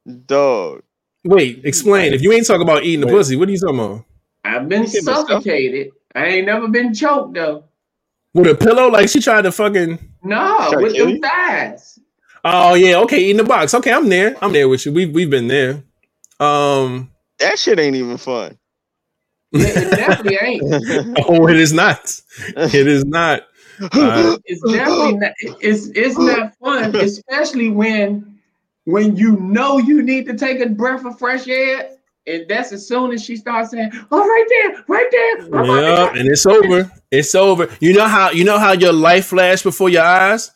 out- 0.09 0.27
Dog. 0.27 0.83
wait, 1.25 1.65
explain. 1.65 2.13
If 2.13 2.23
you 2.23 2.33
ain't 2.33 2.47
talking 2.47 2.63
about 2.63 2.83
eating 2.83 3.01
the 3.01 3.07
Wait. 3.07 3.13
pussy, 3.13 3.37
what 3.37 3.49
are 3.49 3.53
you 3.53 3.59
talking 3.59 3.79
about? 3.79 4.05
I've 4.45 4.69
been 4.69 4.83
You 4.83 4.89
get 4.91 5.05
myself- 5.05 5.29
suffocated. 5.29 5.91
I 6.17 6.25
ain't 6.27 6.47
never 6.47 6.67
been 6.67 6.93
choked 6.93 7.35
though. 7.35 7.65
With 8.35 8.49
a 8.49 8.55
pillow? 8.57 8.89
Like 8.89 9.09
she 9.09 9.21
tried 9.21 9.43
to 9.43 9.53
fucking. 9.53 9.99
No, 10.25 10.71
Try 10.73 10.83
with 10.83 10.95
kill 10.95 11.07
them 11.07 11.17
you? 11.17 11.21
thighs. 11.21 11.99
Oh 12.45 12.75
yeah, 12.75 12.97
okay, 13.01 13.19
eating 13.21 13.37
the 13.37 13.45
box. 13.45 13.75
Okay, 13.75 13.93
I'm 13.93 14.09
there. 14.09 14.37
I'm 14.43 14.53
there 14.53 14.69
with 14.69 14.87
you. 14.87 14.93
We've 14.93 15.13
we've 15.15 15.31
been 15.31 15.47
there. 15.47 15.85
Um, 16.41 17.13
That 17.39 17.59
shit 17.61 17.79
ain't 17.79 17.95
even 17.97 18.17
fun. 18.17 18.57
Yeah, 19.53 19.67
it 19.67 19.91
definitely 19.91 20.39
ain't. 20.41 20.63
oh, 21.29 21.49
it 21.49 21.57
is 21.57 21.73
not. 21.73 22.21
It 22.57 22.87
is 22.87 23.05
not. 23.05 23.43
Uh, 23.81 24.37
It's 24.45 24.61
definitely 24.73 25.15
not. 25.15 25.33
It's 25.61 25.89
it's 25.95 26.19
not 26.19 26.55
fun, 26.59 26.95
especially 26.97 27.71
when 27.71 28.39
when 28.85 29.17
you 29.17 29.37
know 29.37 29.79
you 29.79 30.03
need 30.03 30.27
to 30.27 30.37
take 30.37 30.61
a 30.61 30.69
breath 30.69 31.05
of 31.05 31.19
fresh 31.19 31.49
air, 31.49 31.91
and 32.27 32.47
that's 32.49 32.73
as 32.73 32.87
soon 32.87 33.13
as 33.13 33.25
she 33.25 33.37
starts 33.37 33.71
saying, 33.71 33.91
"Oh, 34.11 34.21
right 34.21 34.47
there, 34.49 34.85
right 34.89 35.09
there." 35.11 35.61
oh 35.61 35.67
my 35.67 35.81
Yeah, 35.81 36.13
and 36.15 36.29
it's 36.29 36.47
over. 36.47 36.91
It's 37.11 37.35
over. 37.35 37.69
You 37.81 37.95
know 37.95 38.07
how 38.07 38.31
you 38.31 38.45
know 38.45 38.59
how 38.59 38.73
your 38.73 38.93
life 38.93 39.27
flash 39.27 39.63
before 39.63 39.89
your 39.89 40.05
eyes? 40.05 40.53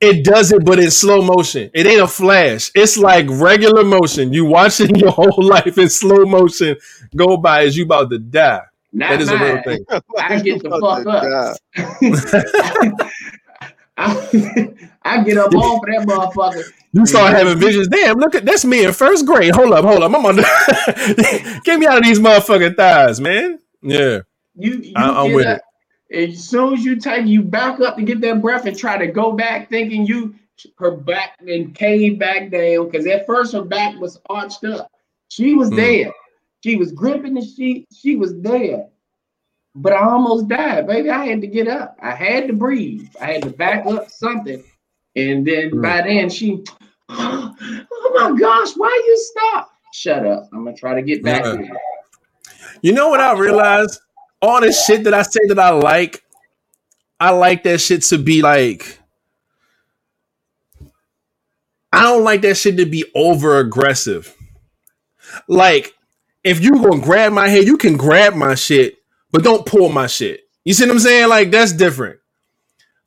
It 0.00 0.24
does 0.24 0.52
it, 0.52 0.64
but 0.64 0.78
in 0.78 0.90
slow 0.90 1.22
motion. 1.22 1.70
It 1.72 1.86
ain't 1.86 2.02
a 2.02 2.06
flash. 2.06 2.70
It's 2.74 2.98
like 2.98 3.26
regular 3.30 3.82
motion. 3.82 4.32
You 4.32 4.44
watching 4.44 4.94
your 4.96 5.10
whole 5.10 5.32
life 5.42 5.78
in 5.78 5.88
slow 5.88 6.24
motion 6.26 6.76
go 7.14 7.36
by 7.38 7.64
as 7.64 7.76
you 7.76 7.84
about 7.84 8.10
to 8.10 8.18
die. 8.18 8.60
Not 8.92 9.10
That 9.10 9.20
is 9.22 9.28
a 9.30 9.38
real 9.38 9.62
thing. 9.62 9.84
I 10.18 10.40
get 10.40 10.62
the 10.62 10.70
fuck 10.70 11.06
up. 11.06 11.56
die. 12.96 13.10
I, 13.98 14.68
I 15.02 15.24
get 15.24 15.38
up 15.38 15.54
off 15.54 15.82
that 15.86 16.06
motherfucker. 16.06 16.62
You 16.92 17.06
start 17.06 17.34
having 17.34 17.58
visions. 17.58 17.88
Damn, 17.88 18.16
look 18.18 18.34
at 18.34 18.44
that's 18.44 18.64
me 18.64 18.84
in 18.84 18.92
first 18.92 19.26
grade. 19.26 19.54
Hold 19.54 19.72
up, 19.72 19.84
hold 19.84 20.02
up. 20.02 20.14
I'm 20.14 20.24
on 20.26 20.36
the 20.36 21.60
get 21.64 21.78
me 21.78 21.86
out 21.86 21.98
of 21.98 22.04
these 22.04 22.18
motherfucking 22.18 22.76
thighs, 22.76 23.20
man. 23.20 23.58
Yeah. 23.82 24.20
You, 24.54 24.74
you 24.74 24.92
I- 24.96 25.24
I'm 25.24 25.32
with 25.32 25.46
up, 25.46 25.60
As 26.12 26.48
soon 26.48 26.74
as 26.74 26.84
you 26.84 26.96
take, 26.96 27.26
you 27.26 27.42
back 27.42 27.80
up 27.80 27.96
to 27.96 28.02
get 28.02 28.20
that 28.20 28.40
breath 28.40 28.64
and 28.66 28.78
try 28.78 28.96
to 28.96 29.06
go 29.08 29.32
back, 29.32 29.68
thinking 29.68 30.06
you 30.06 30.34
her 30.78 30.92
back 30.92 31.36
and 31.40 31.74
cave 31.74 32.18
back 32.18 32.50
down. 32.50 32.88
Because 32.88 33.06
at 33.06 33.26
first 33.26 33.52
her 33.52 33.62
back 33.62 33.98
was 34.00 34.18
arched 34.30 34.64
up. 34.64 34.90
She 35.28 35.54
was 35.54 35.68
Hmm. 35.70 35.76
there. 35.76 36.12
She 36.62 36.76
was 36.76 36.92
gripping 36.92 37.34
the 37.34 37.42
sheet. 37.44 37.86
She 37.92 38.16
was 38.16 38.40
there. 38.40 38.86
But 39.74 39.92
I 39.92 39.98
almost 40.08 40.48
died, 40.48 40.86
baby. 40.86 41.10
I 41.10 41.26
had 41.26 41.42
to 41.42 41.46
get 41.46 41.68
up. 41.68 41.98
I 42.00 42.12
had 42.12 42.46
to 42.48 42.54
breathe. 42.54 43.08
I 43.20 43.32
had 43.32 43.42
to 43.42 43.50
back 43.50 43.84
up 43.86 44.10
something. 44.10 44.62
And 45.16 45.46
then 45.46 45.70
Hmm. 45.70 45.82
by 45.82 46.02
then 46.02 46.30
she, 46.30 46.62
oh 47.08 48.12
my 48.14 48.38
gosh, 48.38 48.72
why 48.76 48.88
you 49.06 49.18
stop? 49.18 49.70
Shut 49.92 50.26
up. 50.26 50.48
I'm 50.52 50.64
gonna 50.64 50.76
try 50.76 50.94
to 50.94 51.02
get 51.02 51.22
back. 51.22 51.44
Yeah. 51.44 51.68
You 52.82 52.92
know 52.92 53.08
what 53.08 53.20
I 53.20 53.32
realized? 53.38 54.00
All 54.46 54.60
this 54.60 54.84
shit 54.86 55.02
that 55.04 55.14
I 55.14 55.22
say 55.22 55.40
that 55.48 55.58
I 55.58 55.70
like, 55.70 56.22
I 57.18 57.30
like 57.30 57.64
that 57.64 57.80
shit 57.80 58.02
to 58.04 58.18
be 58.18 58.42
like. 58.42 59.00
I 61.92 62.02
don't 62.02 62.22
like 62.24 62.42
that 62.42 62.56
shit 62.56 62.76
to 62.76 62.86
be 62.86 63.04
over 63.14 63.58
aggressive. 63.58 64.34
Like, 65.48 65.94
if 66.44 66.62
you 66.62 66.72
gonna 66.74 67.00
grab 67.00 67.32
my 67.32 67.48
hair, 67.48 67.62
you 67.62 67.76
can 67.76 67.96
grab 67.96 68.34
my 68.34 68.54
shit, 68.54 68.98
but 69.32 69.42
don't 69.42 69.66
pull 69.66 69.88
my 69.88 70.06
shit. 70.06 70.42
You 70.64 70.74
see 70.74 70.84
what 70.84 70.92
I'm 70.92 70.98
saying? 71.00 71.28
Like, 71.28 71.50
that's 71.50 71.72
different. 71.72 72.20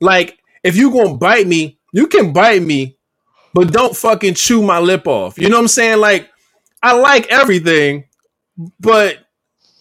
Like, 0.00 0.38
if 0.62 0.76
you 0.76 0.90
gonna 0.90 1.16
bite 1.16 1.46
me, 1.46 1.78
You 1.92 2.06
can 2.06 2.32
bite 2.32 2.62
me, 2.62 2.96
but 3.52 3.72
don't 3.72 3.96
fucking 3.96 4.34
chew 4.34 4.62
my 4.62 4.78
lip 4.78 5.06
off. 5.06 5.38
You 5.38 5.48
know 5.48 5.56
what 5.56 5.62
I'm 5.62 5.68
saying? 5.68 5.98
Like, 5.98 6.30
I 6.82 6.92
like 6.92 7.26
everything, 7.28 8.04
but 8.78 9.18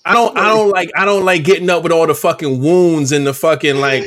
I 0.06 0.14
don't 0.14 0.38
I 0.38 0.48
don't 0.50 0.70
like 0.70 0.90
I 0.96 1.06
don't 1.06 1.26
like 1.26 1.44
getting 1.44 1.70
up 1.70 1.84
with 1.84 1.92
all 1.92 2.08
the 2.08 2.16
fucking 2.16 2.62
wounds 2.62 3.12
and 3.12 3.26
the 3.28 3.34
fucking 3.34 3.78
like 3.78 4.04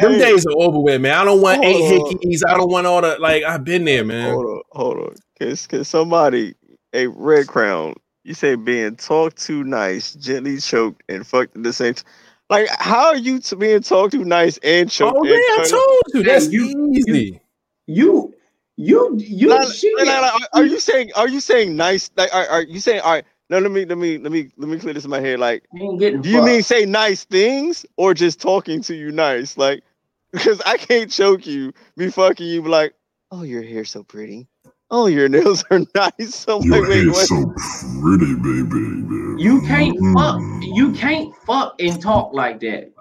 them 0.00 0.12
Hey. 0.12 0.18
days 0.18 0.44
are 0.46 0.52
over 0.56 0.78
with, 0.80 1.00
man. 1.00 1.14
I 1.14 1.24
don't 1.24 1.40
want 1.40 1.64
Hold 1.64 1.76
eight 1.76 2.00
on. 2.02 2.12
hickeys. 2.12 2.40
I 2.46 2.54
don't 2.54 2.70
want 2.70 2.86
all 2.86 3.00
the 3.00 3.18
like 3.18 3.44
I've 3.44 3.64
been 3.64 3.84
there, 3.84 4.04
man. 4.04 4.32
Hold 4.34 4.46
on, 4.46 4.62
hold 4.72 4.96
on. 4.98 5.14
Cause, 5.40 5.66
cause 5.66 5.88
somebody, 5.88 6.54
a 6.92 7.06
red 7.08 7.46
crown, 7.46 7.94
you 8.24 8.34
say 8.34 8.54
being 8.56 8.96
talked 8.96 9.36
to 9.44 9.62
nice, 9.64 10.14
gently 10.14 10.58
choked, 10.58 11.02
and 11.08 11.26
fucked 11.26 11.56
at 11.56 11.62
the 11.62 11.72
same 11.72 11.94
time. 11.94 12.04
Like, 12.48 12.68
how 12.78 13.06
are 13.08 13.16
you 13.16 13.38
to 13.40 13.56
being 13.56 13.80
talked 13.82 14.12
to 14.12 14.24
nice 14.24 14.58
and 14.62 14.90
choked? 14.90 15.16
Oh 15.18 15.22
and 15.24 15.30
yeah, 15.30 15.36
I 15.36 15.56
fucked? 15.58 15.70
told 15.70 16.02
you 16.14 16.22
that's 16.22 16.50
you- 16.52 16.92
easy. 16.94 17.40
You, 17.86 18.34
you, 18.76 19.16
you. 19.18 19.48
Like, 19.48 19.68
shit. 19.68 19.96
like, 19.96 20.06
like, 20.06 20.20
like, 20.32 20.42
are 20.54 20.64
you 20.64 20.78
saying? 20.80 21.10
Are 21.16 21.28
you 21.28 21.40
saying 21.40 21.76
nice? 21.76 22.10
Like, 22.16 22.34
are, 22.34 22.46
are 22.46 22.62
you 22.62 22.80
saying? 22.80 23.00
All 23.00 23.12
right. 23.12 23.24
No, 23.48 23.58
let 23.58 23.70
me, 23.70 23.84
let 23.84 23.98
me, 23.98 24.18
let 24.18 24.32
me, 24.32 24.50
let 24.56 24.68
me 24.68 24.78
clear 24.78 24.92
this 24.94 25.04
in 25.04 25.10
my 25.10 25.20
head. 25.20 25.38
Like, 25.38 25.64
You 25.72 25.90
ain't 25.90 26.00
getting 26.00 26.20
do 26.22 26.28
you 26.28 26.38
fucked. 26.38 26.46
mean 26.46 26.62
say 26.62 26.84
nice 26.84 27.24
things 27.24 27.86
or 27.96 28.12
just 28.14 28.40
talking 28.40 28.80
to 28.82 28.94
you 28.94 29.12
nice? 29.12 29.56
Like, 29.56 29.82
because 30.32 30.60
I 30.66 30.76
can't 30.76 31.10
choke 31.10 31.46
you, 31.46 31.72
be 31.96 32.10
fucking 32.10 32.46
you, 32.46 32.62
be 32.62 32.68
like, 32.68 32.94
oh, 33.30 33.42
your 33.42 33.62
hair's 33.62 33.90
so 33.90 34.02
pretty. 34.02 34.48
Oh, 34.90 35.06
your 35.06 35.28
nails 35.30 35.64
are 35.70 35.80
nice. 35.94 36.44
I'm 36.48 36.62
Your 36.62 36.80
like, 36.80 36.88
wait, 36.88 37.04
hair's 37.04 37.28
so 37.28 37.54
pretty, 38.00 38.34
baby. 38.34 39.42
You 39.42 39.60
can't 39.66 39.96
fuck. 40.14 40.36
Mm. 40.40 40.76
You 40.76 40.92
can't 40.92 41.34
fuck 41.44 41.74
and 41.80 42.00
talk 42.00 42.32
like 42.32 42.60
that. 42.60 42.92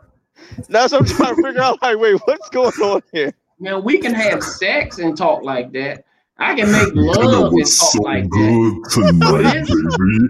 That's 0.70 0.92
what 0.94 1.02
I'm 1.02 1.08
trying 1.08 1.36
to 1.36 1.42
figure 1.44 1.62
out. 1.62 1.82
Like, 1.82 1.98
wait, 1.98 2.20
what's 2.26 2.50
going 2.50 2.74
on 2.82 3.02
here? 3.12 3.34
Man, 3.60 3.84
we 3.84 3.98
can 4.00 4.14
have 4.14 4.44
sex 4.44 5.00
and 5.00 5.18
talk 5.18 5.44
like 5.44 5.72
that. 5.74 6.06
I 6.38 6.56
can 6.56 6.72
make 6.72 6.94
You 6.94 7.30
know 7.30 7.30
love 7.30 7.54
and 7.58 7.72
talk 7.76 8.02
so 8.02 8.02
like 8.02 8.32
that. 8.34 8.58
good 8.64 8.84
tonight, 8.92 9.58
baby? 9.70 10.30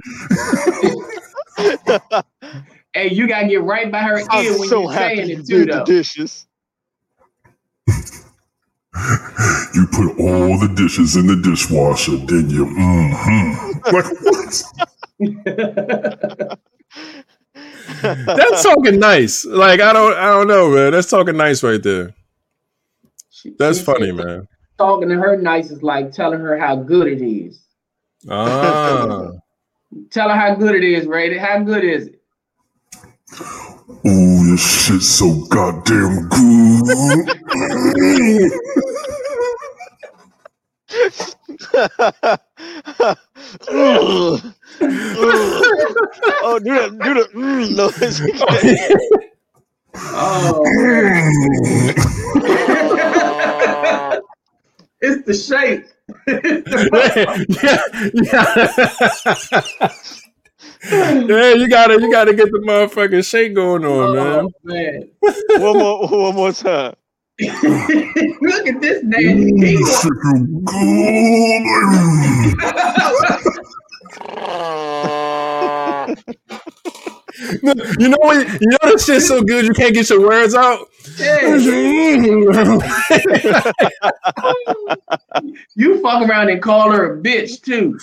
Hey, 2.93 3.13
you 3.13 3.27
gotta 3.27 3.47
get 3.47 3.61
right 3.63 3.91
by 3.91 4.01
her 4.03 4.19
ear 4.31 4.53
I'm 4.53 4.57
when 4.57 4.69
so 4.69 4.87
you're 4.87 4.91
happy 4.91 5.23
saying 5.23 5.29
you 5.29 5.37
it 5.39 5.45
too, 5.47 5.65
the 5.65 5.65
though. 5.65 5.85
dishes. 5.85 6.47
You 9.75 9.85
put 9.87 10.19
all 10.19 10.57
the 10.59 10.73
dishes 10.75 11.15
in 11.15 11.27
the 11.27 11.35
dishwasher, 11.35 12.17
did 12.25 12.51
you? 12.51 12.65
Mm-hmm. 12.65 13.79
Like 13.95 14.05
what? 14.21 14.63
That's 18.01 18.63
talking 18.63 18.99
nice. 18.99 19.45
Like 19.45 19.79
I 19.81 19.93
don't 19.93 20.13
I 20.13 20.27
don't 20.29 20.47
know, 20.47 20.71
man. 20.73 20.91
That's 20.91 21.09
talking 21.09 21.37
nice 21.37 21.63
right 21.63 21.81
there. 21.81 22.13
That's 23.57 23.81
funny, 23.81 24.11
man. 24.11 24.47
Talking 24.77 25.09
to 25.09 25.15
her 25.15 25.37
nice 25.37 25.71
is 25.71 25.83
like 25.83 26.11
telling 26.11 26.41
her 26.41 26.57
how 26.57 26.75
good 26.75 27.07
it 27.07 27.21
is. 27.21 27.61
Ah. 28.29 29.29
Tell 30.09 30.29
her 30.29 30.35
how 30.35 30.55
good 30.55 30.75
it 30.75 30.83
is, 30.83 31.05
Ray. 31.05 31.37
How 31.37 31.59
good 31.59 31.83
is 31.83 32.07
it? 32.07 32.21
Oh, 34.05 34.51
this 34.51 34.85
shit's 34.85 35.07
so 35.07 35.33
goddamn 35.45 36.27
good. 36.29 37.31
oh, 43.67 44.37
do 46.59 46.73
that, 46.73 46.99
do 47.01 47.13
that 47.13 47.29
mm 47.33 47.75
noise 47.75 48.19
again. 48.21 48.87
Oh, 49.97 50.61
it's 55.05 55.25
the 55.25 55.33
shape. 55.33 55.85
yeah, 56.27 56.35
yeah. 60.89 61.13
yeah, 61.25 61.53
you 61.53 61.67
gotta 61.69 61.99
you 61.99 62.11
gotta 62.11 62.33
get 62.33 62.51
the 62.51 62.59
motherfucking 62.59 63.25
shake 63.27 63.55
going 63.55 63.85
on, 63.85 64.17
oh, 64.17 64.21
man. 64.23 64.45
Oh, 64.45 64.51
man. 64.63 65.09
one 65.61 65.77
more, 65.77 66.07
one 66.07 66.35
more 66.35 66.51
time. 66.51 66.95
Look 67.39 68.67
at 68.67 68.81
this 68.81 69.03
Ooh, 69.03 69.07
nasty 69.07 69.51
this 69.59 70.01
shit 70.01 70.13
feel 70.23 70.35
good. 76.05 76.17
You 77.39 78.09
know 78.09 78.17
what? 78.19 78.61
You 78.61 78.69
know 78.69 78.77
this 78.83 79.05
shit's 79.05 79.27
so 79.27 79.41
good 79.41 79.65
you 79.65 79.73
can't 79.73 79.93
get 79.93 80.09
your 80.09 80.27
words 80.27 80.55
out. 80.55 80.87
You 85.75 86.01
fuck 86.01 86.27
around 86.27 86.49
and 86.49 86.61
call 86.61 86.91
her 86.91 87.17
a 87.17 87.21
bitch 87.21 87.61
too. 87.61 87.97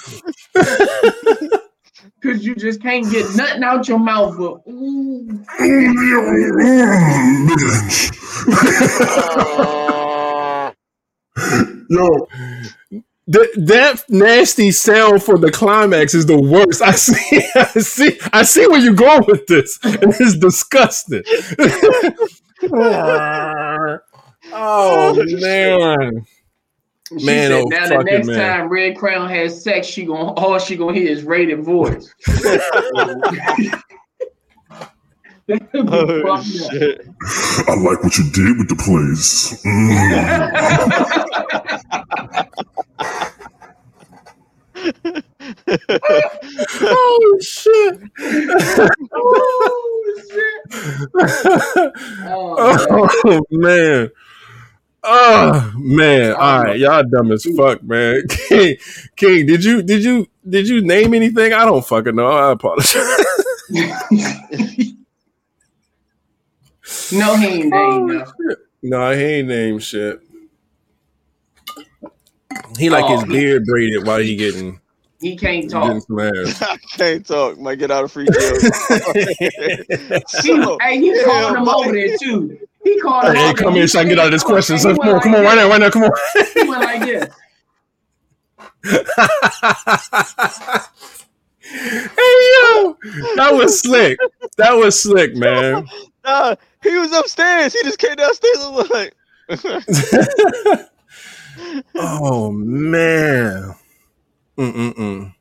Cause 2.23 2.45
you 2.45 2.55
just 2.55 2.81
can't 2.81 3.11
get 3.11 3.35
nothing 3.35 3.65
out 3.65 3.89
your 3.89 3.99
mouth 3.99 4.37
but 4.39 4.63
ooh. 4.71 5.45
Yo, 11.91 12.29
That, 13.29 13.53
that 13.67 14.05
nasty 14.09 14.73
sound 14.73 15.23
for 15.23 15.39
the 15.39 15.51
climax 15.51 16.13
is 16.13 16.27
the 16.27 16.41
worst. 16.41 16.83
I 16.83 16.91
see, 16.91 17.41
I 17.55 17.67
see, 17.67 18.19
I 18.33 18.43
see 18.43 18.67
where 18.67 18.81
you're 18.81 18.95
going 18.95 19.25
with 19.27 19.47
this, 19.47 19.79
and 19.85 20.13
it's 20.21 20.37
disgusting. 20.37 21.23
oh, 22.73 23.99
oh 24.53 25.25
man, 25.41 26.27
She 27.17 27.25
Man, 27.25 27.51
said 27.51 27.53
oh, 27.53 27.65
now 27.69 27.89
the 27.89 27.95
fucking 27.95 28.05
next 28.07 28.27
man. 28.27 28.39
time 28.61 28.69
Red 28.69 28.97
Crown 28.97 29.29
has 29.29 29.63
sex, 29.63 29.87
she 29.87 30.05
gonna 30.05 30.33
all 30.33 30.59
she 30.59 30.77
gonna 30.77 30.95
hear 30.95 31.09
is 31.11 31.23
rated 31.23 31.65
voice. 31.65 32.13
That'd 35.47 35.71
be 35.73 35.81
Oh, 35.83 36.43
shit. 36.43 37.07
I 37.69 37.75
like 37.75 38.03
what 38.03 38.17
you 38.19 38.31
did 38.31 38.59
with 38.59 38.69
the 38.69 38.77
place. 38.77 39.63
Mm. 39.65 41.33
oh 46.83 47.39
shit. 47.41 48.01
oh 49.13 50.23
shit! 50.31 50.63
Oh, 52.27 53.09
Oh 53.25 53.43
man. 53.51 54.11
Oh 55.05 55.73
man. 55.77 56.33
All 56.35 56.63
right, 56.65 56.79
y'all 56.79 57.03
dumb 57.05 57.33
as 57.33 57.45
fuck, 57.57 57.83
man. 57.83 58.23
King, 58.29 58.77
King, 59.17 59.47
did 59.47 59.65
you 59.65 59.83
did 59.83 60.05
you 60.05 60.27
did 60.49 60.69
you 60.69 60.81
name 60.81 61.15
anything? 61.15 61.53
I 61.53 61.65
don't 61.65 61.85
fucking 61.85 62.15
know. 62.15 62.29
I 62.29 62.53
apologize. 62.53 63.25
No, 67.13 67.37
he 67.37 67.47
ain't 67.47 67.73
oh, 67.73 67.75
named 67.75 68.09
nothing. 68.09 68.57
no, 68.83 69.13
he 69.17 69.23
ain't 69.25 69.49
named 69.49 69.83
shit. 69.83 70.21
He 72.79 72.91
like 72.91 73.05
oh. 73.05 73.09
his 73.09 73.23
Oh. 73.25 73.27
beard 73.27 73.65
braided 73.67 74.07
while 74.07 74.21
he 74.21 74.37
getting 74.37 74.81
He 75.21 75.37
can't 75.37 75.69
getting 75.69 75.69
talk. 75.69 76.01
some 76.01 76.21
ass. 76.21 76.63
I 76.63 76.77
can't 76.97 77.27
talk. 77.27 77.59
Might 77.59 77.79
get 77.79 77.91
out 77.91 78.05
of 78.05 78.13
free 78.13 78.31
jail. 78.31 78.53
He, 80.43 80.51
So, 80.53 80.79
hey, 80.81 80.99
he 80.99 81.15
yeah, 81.15 81.23
called 81.25 81.57
him 81.57 81.65
boy. 81.65 81.71
over 81.73 81.93
there 81.93 82.17
too. 82.19 82.59
He 82.85 82.99
called 83.01 83.25
him 83.29 83.35
Hey, 83.37 83.37
over 83.37 83.45
come 83.55 83.75
here 83.75 83.87
so 83.89 84.01
I 84.01 84.03
can 84.03 84.09
get 84.11 84.19
out 84.19 84.27
of 84.27 84.33
this 84.33 84.43
question. 84.45 84.79
So 84.79 84.95
come 84.97 85.09
on, 85.09 85.15
went 85.15 85.21
come 85.21 85.35
on, 85.37 85.45
like 85.45 85.47
right 85.47 85.57
now, 85.57 85.69
right 85.69 85.81
now, 85.81 85.91
come 85.91 86.03
on. 86.05 86.11
this. 86.35 86.53
He 86.55 86.69
went 86.69 86.83
like 86.83 87.01
this. 87.03 87.29
hey 91.73 92.53
yo, 92.55 92.97
that 93.37 93.51
was 93.53 93.81
slick. 93.81 94.19
That 94.59 94.73
was 94.73 95.01
slick, 95.03 95.35
man. 95.47 95.87
nah, 96.25 96.55
he 96.83 96.97
was 96.99 97.13
upstairs. 97.13 97.73
He 97.73 97.83
just 97.83 97.99
came 97.99 98.15
downstairs 98.17 98.59
and 98.65 98.75
was 98.75 98.91
like, 98.91 99.15
oh 101.97 102.51
man. 102.53 103.75
Mm-mm-mm. 104.59 105.33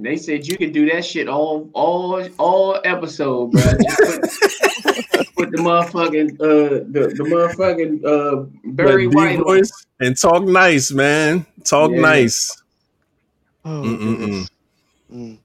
They 0.00 0.16
said 0.16 0.46
you 0.46 0.56
can 0.58 0.72
do 0.72 0.88
that 0.90 1.04
shit 1.04 1.28
all 1.28 1.70
all 1.72 2.22
all 2.38 2.80
episode, 2.84 3.52
bro. 3.52 3.62
Just 3.62 3.96
put, 3.96 5.34
put 5.36 5.50
the 5.50 5.58
motherfucking 5.58 6.34
uh 6.40 6.84
the, 6.90 7.08
the 7.16 7.24
motherfucking 7.24 8.04
uh 8.04 8.44
Barry 8.72 9.04
That 9.06 9.10
deep 9.10 9.16
White 9.16 9.38
on. 9.38 9.44
voice 9.44 9.70
and 10.00 10.16
talk 10.18 10.42
nice, 10.44 10.90
man. 10.92 11.46
Talk 11.64 11.90
Yeah. 11.92 12.00
nice. 12.00 12.62
oh, 13.64 13.82
Mm-mm-mm. 15.10 15.38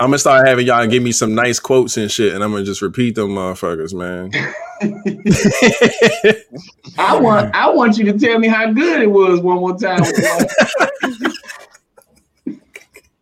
I'm 0.00 0.06
gonna 0.06 0.18
start 0.18 0.48
having 0.48 0.66
y'all 0.66 0.86
give 0.86 1.02
me 1.02 1.12
some 1.12 1.34
nice 1.34 1.60
quotes 1.60 1.98
and 1.98 2.10
shit, 2.10 2.32
and 2.32 2.42
I'm 2.42 2.52
gonna 2.52 2.64
just 2.64 2.80
repeat 2.80 3.16
them, 3.16 3.32
motherfuckers, 3.32 3.92
man. 3.92 4.30
I 6.98 7.20
want 7.20 7.54
I 7.54 7.68
want 7.68 7.98
you 7.98 8.10
to 8.10 8.18
tell 8.18 8.38
me 8.38 8.48
how 8.48 8.72
good 8.72 9.02
it 9.02 9.08
was 9.08 9.40
one 9.40 9.58
more 9.58 9.76
time. 9.76 10.00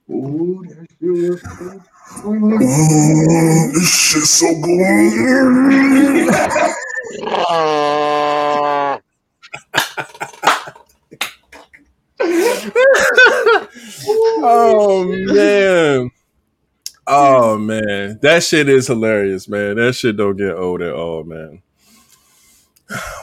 Ooh, 0.09 0.63
this 3.73 3.93
shit 3.93 4.23
so 4.23 4.47
good. 4.63 6.29
oh 14.45 15.05
man. 15.35 16.11
Oh 17.11 17.57
man, 17.59 18.19
that 18.23 18.43
shit 18.43 18.69
is 18.69 18.87
hilarious, 18.87 19.49
man. 19.49 19.77
That 19.77 19.95
shit 19.95 20.17
don't 20.17 20.37
get 20.37 20.55
old 20.55 20.83
at 20.83 20.93
all, 20.93 21.25
man. 21.25 21.63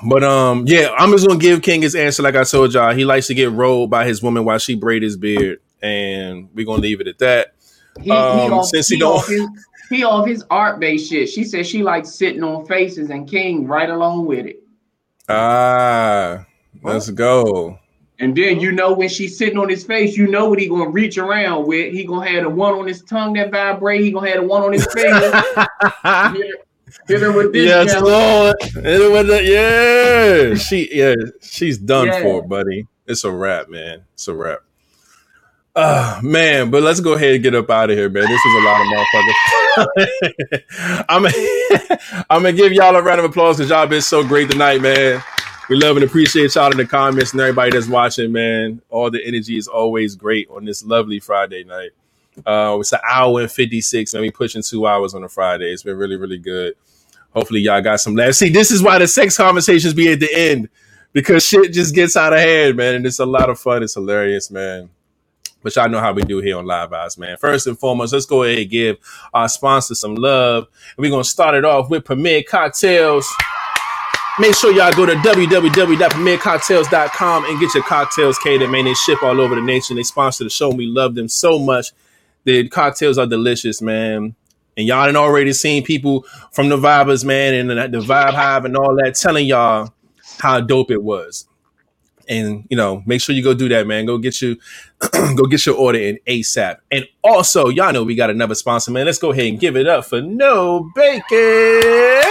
But 0.08 0.24
um, 0.24 0.66
yeah, 0.68 0.90
I'm 0.98 1.12
just 1.12 1.28
gonna 1.28 1.40
give 1.40 1.62
King 1.62 1.82
his 1.82 1.96
answer. 1.96 2.22
Like 2.24 2.36
I 2.36 2.44
told 2.44 2.74
y'all, 2.74 2.94
he 2.94 3.06
likes 3.06 3.28
to 3.28 3.34
get 3.34 3.52
rolled 3.52 3.90
by 3.90 4.06
his 4.06 4.22
woman 4.22 4.46
while 4.46 4.58
she 4.60 4.76
braid 4.76 5.04
his 5.04 5.18
beard, 5.18 5.60
and 5.82 6.50
we're 6.54 6.66
gonna 6.66 6.82
leave 6.82 7.02
it 7.02 7.08
at 7.08 7.18
that. 7.20 7.54
He, 8.02 8.12
Um, 8.12 8.40
he 8.40 8.50
off, 8.56 8.66
since 8.68 8.88
he, 8.90 8.96
he 8.96 9.00
don't- 9.00 9.16
off 9.18 9.28
his, 9.28 9.48
he 9.90 10.04
off 10.04 10.28
his 10.28 10.44
art 10.50 10.80
based 10.80 11.10
shit. 11.10 11.30
She 11.30 11.44
said 11.44 11.66
she 11.66 11.82
likes 11.84 12.10
sitting 12.10 12.44
on 12.44 12.66
faces 12.66 13.10
and 13.10 13.28
King 13.30 13.68
right 13.68 13.90
along 13.90 14.26
with 14.26 14.46
it. 14.46 14.62
Ah, 15.30 16.46
let's 16.84 17.10
go. 17.10 17.80
And 18.20 18.34
then 18.36 18.60
you 18.62 18.72
know 18.72 18.94
when 18.94 19.10
she's 19.10 19.38
sitting 19.38 19.58
on 19.58 19.68
his 19.68 19.84
face, 19.84 20.16
you 20.16 20.28
know 20.28 20.48
what 20.50 20.58
he 20.60 20.70
gonna 20.70 20.90
reach 20.90 21.18
around 21.18 21.68
with. 21.68 21.92
He 21.94 22.06
gonna 22.06 22.30
have 22.30 22.44
the 22.44 22.50
one 22.50 22.74
on 22.74 22.88
his 22.88 23.02
tongue 23.04 23.34
that 23.34 23.52
vibrate. 23.52 24.00
He 24.02 24.12
gonna 24.12 24.30
have 24.30 24.40
the 24.42 24.48
one 24.48 24.64
on 24.64 24.72
his 24.72 24.86
finger. 24.94 25.20
hit, 26.38 26.66
hit 27.08 27.22
her 27.22 27.34
with 27.34 27.52
this. 27.52 27.66
yes. 27.66 28.02
Lord. 28.02 28.56
Hit 28.62 29.02
her 29.02 29.12
with 29.12 29.28
Yeah, 29.46 30.56
she 30.64 30.88
yeah, 30.98 31.16
she's 31.42 31.78
done 31.78 32.08
Yeah. 32.08 32.22
for, 32.22 32.42
buddy. 32.42 32.88
It's 33.06 33.26
a 33.26 33.32
wrap, 33.32 33.68
man. 33.70 34.06
It's 34.14 34.28
a 34.30 34.34
wrap. 34.34 34.60
Ah, 35.78 36.22
man, 36.24 36.72
but 36.72 36.84
let's 36.84 37.02
go 37.02 37.14
ahead 37.14 37.34
and 37.34 37.44
get 37.44 37.54
up 37.54 37.70
out 37.70 37.90
of 37.90 37.98
here, 37.98 38.08
man. 38.08 38.24
This 38.24 38.46
is 38.46 38.54
a 38.54 38.62
lot 38.66 38.80
of 38.80 38.88
motherfuckers. 38.88 39.34
I'm 41.10 41.26
I'm 42.30 42.44
gonna 42.44 42.54
give 42.54 42.72
y'all 42.72 42.96
a 42.96 43.02
round 43.02 43.20
of 43.20 43.26
applause 43.26 43.58
because 43.58 43.72
y'all 43.72 43.86
been 43.86 44.02
so 44.02 44.24
great 44.26 44.50
tonight, 44.50 44.80
man. 44.80 45.22
We 45.68 45.78
love 45.78 45.98
and 45.98 46.06
appreciate 46.06 46.54
y'all 46.54 46.72
in 46.72 46.78
the 46.78 46.86
comments 46.86 47.32
and 47.32 47.42
everybody 47.42 47.72
that's 47.72 47.88
watching, 47.88 48.32
man. 48.32 48.82
All 48.90 49.10
the 49.10 49.26
energy 49.26 49.58
is 49.58 49.68
always 49.68 50.16
great 50.16 50.48
on 50.52 50.64
this 50.64 50.86
lovely 50.86 51.20
Friday 51.20 51.64
night. 51.64 51.90
Uh, 52.46 52.78
it's 52.80 52.94
an 52.94 53.00
hour 53.10 53.42
and 53.42 53.52
56, 53.52 54.14
and 54.14 54.22
we 54.22 54.30
pushing 54.30 54.62
two 54.62 54.86
hours 54.86 55.16
on 55.16 55.24
a 55.24 55.30
Friday. 55.30 55.72
It's 55.72 55.82
been 55.82 55.98
really, 55.98 56.18
really 56.18 56.38
good. 56.38 56.76
Hopefully, 57.32 57.62
y'all 57.62 57.82
got 57.82 58.00
some 58.00 58.16
laughs. 58.16 58.38
See, 58.38 58.50
this 58.50 58.70
is 58.70 58.84
why 58.84 59.00
the 59.00 59.08
sex 59.08 59.38
conversations 59.38 59.96
be 59.96 60.12
at 60.12 60.20
the 60.20 60.30
end 60.34 60.70
because 61.14 61.44
shit 61.44 61.74
just 61.74 61.96
gets 61.96 62.16
out 62.16 62.34
of 62.34 62.40
hand, 62.40 62.78
man. 62.78 62.96
And 62.96 63.06
it's 63.06 63.20
a 63.20 63.26
lot 63.26 63.50
of 63.50 63.60
fun. 63.60 63.82
It's 63.82 63.96
hilarious, 63.96 64.52
man. 64.52 64.90
But 65.64 65.76
y'all 65.76 65.90
know 65.90 66.00
how 66.00 66.14
we 66.14 66.22
do 66.22 66.42
here 66.42 66.58
on 66.60 66.66
Live 66.68 66.94
Eyes, 66.94 67.18
man. 67.18 67.38
First 67.38 67.66
and 67.66 67.80
foremost, 67.80 68.14
let's 68.14 68.28
go 68.28 68.44
ahead 68.44 68.60
and 68.60 68.70
give 68.70 68.98
our 69.34 69.50
sponsor 69.50 69.96
some 69.96 70.14
love. 70.14 70.68
And 70.96 71.04
we're 71.04 71.10
going 71.10 71.24
to 71.24 71.30
start 71.30 71.56
it 71.56 71.66
off 71.66 71.90
with 71.90 72.06
Premier 72.06 72.44
Cocktails. 72.44 73.28
Make 74.38 74.54
sure 74.56 74.74
y'all 74.74 74.92
go 74.92 75.06
to 75.06 75.14
www.premiercocktails.com 75.14 77.46
and 77.46 77.60
get 77.60 77.74
your 77.74 77.84
cocktails 77.84 78.38
catered, 78.40 78.70
man. 78.70 78.84
They 78.84 78.94
ship 78.94 79.24
all 79.24 79.40
over 79.40 79.56
the 79.56 79.62
nation. 79.62 79.96
They 79.96 80.04
sponsor 80.04 80.44
the 80.44 80.50
show. 80.50 80.68
And 80.70 80.78
we 80.78 80.88
love 80.88 81.16
them 81.16 81.30
so 81.30 81.58
much. 81.58 81.94
The 82.44 82.68
cocktails 82.68 83.18
are 83.18 83.26
delicious, 83.26 83.82
man. 83.82 84.36
And 84.76 84.86
y'all 84.86 85.06
done 85.06 85.16
already 85.16 85.54
seen 85.54 85.86
people 85.86 86.26
from 86.52 86.68
the 86.68 86.76
Vibers, 86.76 87.24
man, 87.24 87.54
and 87.54 87.70
the, 87.70 88.00
the 88.00 88.06
Vibe 88.06 88.34
Hive 88.34 88.66
and 88.66 88.76
all 88.76 88.94
that 88.98 89.16
telling 89.16 89.48
y'all 89.48 89.94
how 90.40 90.60
dope 90.60 90.92
it 90.92 91.02
was. 91.02 91.48
And 92.28 92.66
you 92.70 92.76
know, 92.76 93.04
make 93.06 93.22
sure 93.22 93.34
you 93.34 93.44
go 93.44 93.54
do 93.54 93.70
that, 93.70 93.88
man. 93.88 94.06
Go 94.06 94.18
get 94.18 94.42
you, 94.42 94.58
go 95.14 95.46
get 95.46 95.66
your 95.66 95.78
order 95.78 96.00
in 96.00 96.20
ASAP. 96.28 96.80
And 96.92 97.08
also, 97.24 97.70
y'all 97.70 97.94
know 97.94 98.04
we 98.04 98.16
got 98.16 98.30
another 98.30 98.56
sponsor, 98.56 98.92
man. 98.92 99.06
Let's 99.06 99.20
go 99.20 99.32
ahead 99.32 99.46
and 99.46 99.58
give 99.60 99.78
it 99.78 99.88
up 99.88 100.06
for 100.06 100.22
No 100.22 100.92
Bacon. 100.94 102.25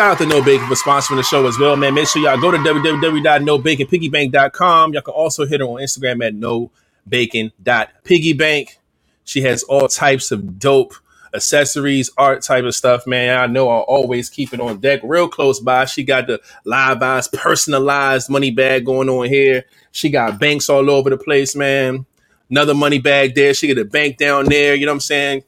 Shout 0.00 0.12
out 0.12 0.16
to 0.16 0.24
No 0.24 0.42
Bacon 0.42 0.66
for 0.66 0.76
sponsoring 0.76 1.16
the 1.16 1.22
show 1.22 1.46
as 1.46 1.58
well, 1.58 1.76
man. 1.76 1.92
Make 1.92 2.08
sure 2.08 2.22
y'all 2.22 2.40
go 2.40 2.50
to 2.50 2.56
www.nobaconpiggybank.com. 2.56 4.94
Y'all 4.94 5.02
can 5.02 5.12
also 5.12 5.44
hit 5.44 5.60
her 5.60 5.66
on 5.66 5.82
Instagram 5.82 6.26
at 6.26 6.32
nobacon.piggybank. 6.32 8.76
She 9.24 9.42
has 9.42 9.62
all 9.64 9.88
types 9.88 10.30
of 10.30 10.58
dope 10.58 10.94
accessories, 11.34 12.08
art 12.16 12.40
type 12.40 12.64
of 12.64 12.74
stuff, 12.74 13.06
man. 13.06 13.38
I 13.38 13.46
know 13.46 13.68
I'll 13.68 13.80
always 13.80 14.30
keep 14.30 14.54
it 14.54 14.60
on 14.60 14.80
deck 14.80 15.02
real 15.04 15.28
close 15.28 15.60
by. 15.60 15.84
She 15.84 16.02
got 16.02 16.28
the 16.28 16.40
live 16.64 17.02
eyes 17.02 17.28
personalized 17.28 18.30
money 18.30 18.50
bag 18.50 18.86
going 18.86 19.10
on 19.10 19.28
here. 19.28 19.66
She 19.92 20.08
got 20.08 20.40
banks 20.40 20.70
all 20.70 20.88
over 20.88 21.10
the 21.10 21.18
place, 21.18 21.54
man. 21.54 22.06
Another 22.48 22.72
money 22.72 23.00
bag 23.00 23.34
there. 23.34 23.52
She 23.52 23.68
got 23.68 23.76
a 23.76 23.84
bank 23.84 24.16
down 24.16 24.46
there. 24.46 24.74
You 24.74 24.86
know 24.86 24.92
what 24.92 24.94
I'm 24.94 25.00
saying? 25.00 25.44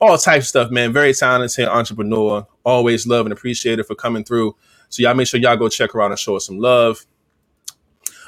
All 0.00 0.16
types 0.16 0.46
of 0.46 0.48
stuff, 0.48 0.70
man. 0.70 0.92
Very 0.92 1.12
talented 1.12 1.68
entrepreneur. 1.68 2.46
Always 2.64 3.06
love 3.06 3.26
and 3.26 3.32
appreciate 3.32 3.78
her 3.78 3.84
for 3.84 3.94
coming 3.94 4.24
through. 4.24 4.56
So 4.88 5.02
y'all 5.02 5.14
make 5.14 5.28
sure 5.28 5.38
y'all 5.38 5.56
go 5.56 5.68
check 5.68 5.92
her 5.92 6.02
out 6.02 6.10
and 6.10 6.18
show 6.18 6.34
her 6.34 6.40
some 6.40 6.58
love. 6.58 7.04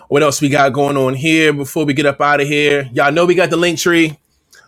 What 0.09 0.23
else 0.23 0.43
we 0.43 0.51
got 0.51 0.73
going 0.75 0.99
on 0.99 1.15
here 1.15 1.53
before 1.53 1.87
we 1.87 1.95
get 1.95 2.05
up 2.05 2.21
out 2.21 2.41
of 2.43 2.47
here? 2.47 2.91
Y'all 2.93 3.11
know 3.11 3.25
we 3.25 3.35
got 3.35 3.49
the 3.49 3.57
Linktree. 3.57 4.19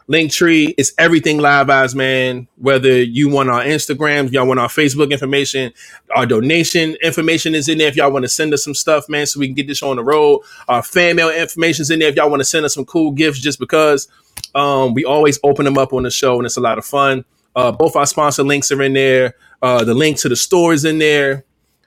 Linktree 0.09 0.75
is 0.77 0.93
everything 0.99 1.39
live 1.39 1.71
eyes, 1.71 1.95
man. 1.95 2.47
Whether 2.57 3.03
you 3.03 3.31
want 3.31 3.49
our 3.49 3.63
Instagrams, 3.63 4.33
y'all 4.33 4.47
want 4.47 4.61
our 4.61 4.69
Facebook 4.69 5.11
information, 5.11 5.73
our 6.15 6.27
donation 6.27 6.97
information 7.03 7.55
is 7.55 7.69
in 7.69 7.79
there. 7.79 7.89
If 7.89 7.97
y'all 7.97 8.13
want 8.13 8.25
to 8.25 8.29
send 8.29 8.53
us 8.53 8.63
some 8.63 8.75
stuff, 8.75 9.09
man, 9.09 9.27
so 9.27 9.41
we 9.41 9.47
can 9.47 9.55
get 9.55 9.67
this 9.67 9.83
on 9.83 9.97
the 9.97 10.05
road. 10.05 10.43
Our 10.69 10.83
fan 10.83 11.17
mail 11.17 11.31
information 11.31 11.83
is 11.83 11.91
in 11.91 12.01
there. 12.01 12.11
If 12.11 12.17
y'all 12.17 12.29
want 12.29 12.41
to 12.41 12.45
send 12.45 12.67
us 12.67 12.75
some 12.75 12.85
cool 12.85 13.13
gifts, 13.13 13.41
just 13.41 13.59
because 13.59 14.09
um, 14.55 14.93
we 14.93 15.05
always 15.05 15.39
open 15.43 15.65
them 15.65 15.79
up 15.79 15.95
on 15.95 16.03
the 16.03 16.11
show 16.11 16.37
and 16.37 16.45
it's 16.45 16.59
a 16.59 16.61
lot 16.61 16.77
of 16.77 16.85
fun. 16.85 17.25
Uh, 17.57 17.73
both 17.73 17.97
our 17.97 18.07
sponsor 18.07 18.43
links 18.43 18.71
are 18.73 18.83
in 18.83 18.93
there. 18.93 19.35
Uh, 19.63 19.85
the 19.85 19.95
link 19.95 20.19
to 20.19 20.29
the 20.29 20.37
store 20.37 20.75
is 20.75 20.85
in 20.85 20.99
there. 20.99 21.45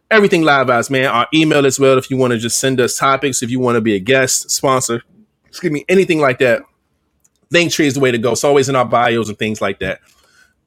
Everything 0.09 0.41
live 0.41 0.69
eyes, 0.69 0.89
man. 0.89 1.05
Our 1.05 1.27
email 1.33 1.65
as 1.65 1.79
well. 1.79 1.97
If 1.97 2.09
you 2.09 2.17
want 2.17 2.31
to 2.31 2.39
just 2.39 2.59
send 2.59 2.79
us 2.79 2.97
topics, 2.97 3.43
if 3.43 3.51
you 3.51 3.59
want 3.59 3.75
to 3.75 3.81
be 3.81 3.93
a 3.93 3.99
guest, 3.99 4.49
sponsor, 4.49 5.03
excuse 5.45 5.71
me, 5.71 5.85
anything 5.87 6.19
like 6.19 6.39
that. 6.39 6.63
Linktree 7.53 7.85
is 7.85 7.93
the 7.95 7.99
way 7.99 8.11
to 8.11 8.17
go. 8.17 8.33
It's 8.33 8.43
always 8.43 8.69
in 8.69 8.75
our 8.75 8.85
bios 8.85 9.29
and 9.29 9.37
things 9.37 9.61
like 9.61 9.79
that. 9.79 9.99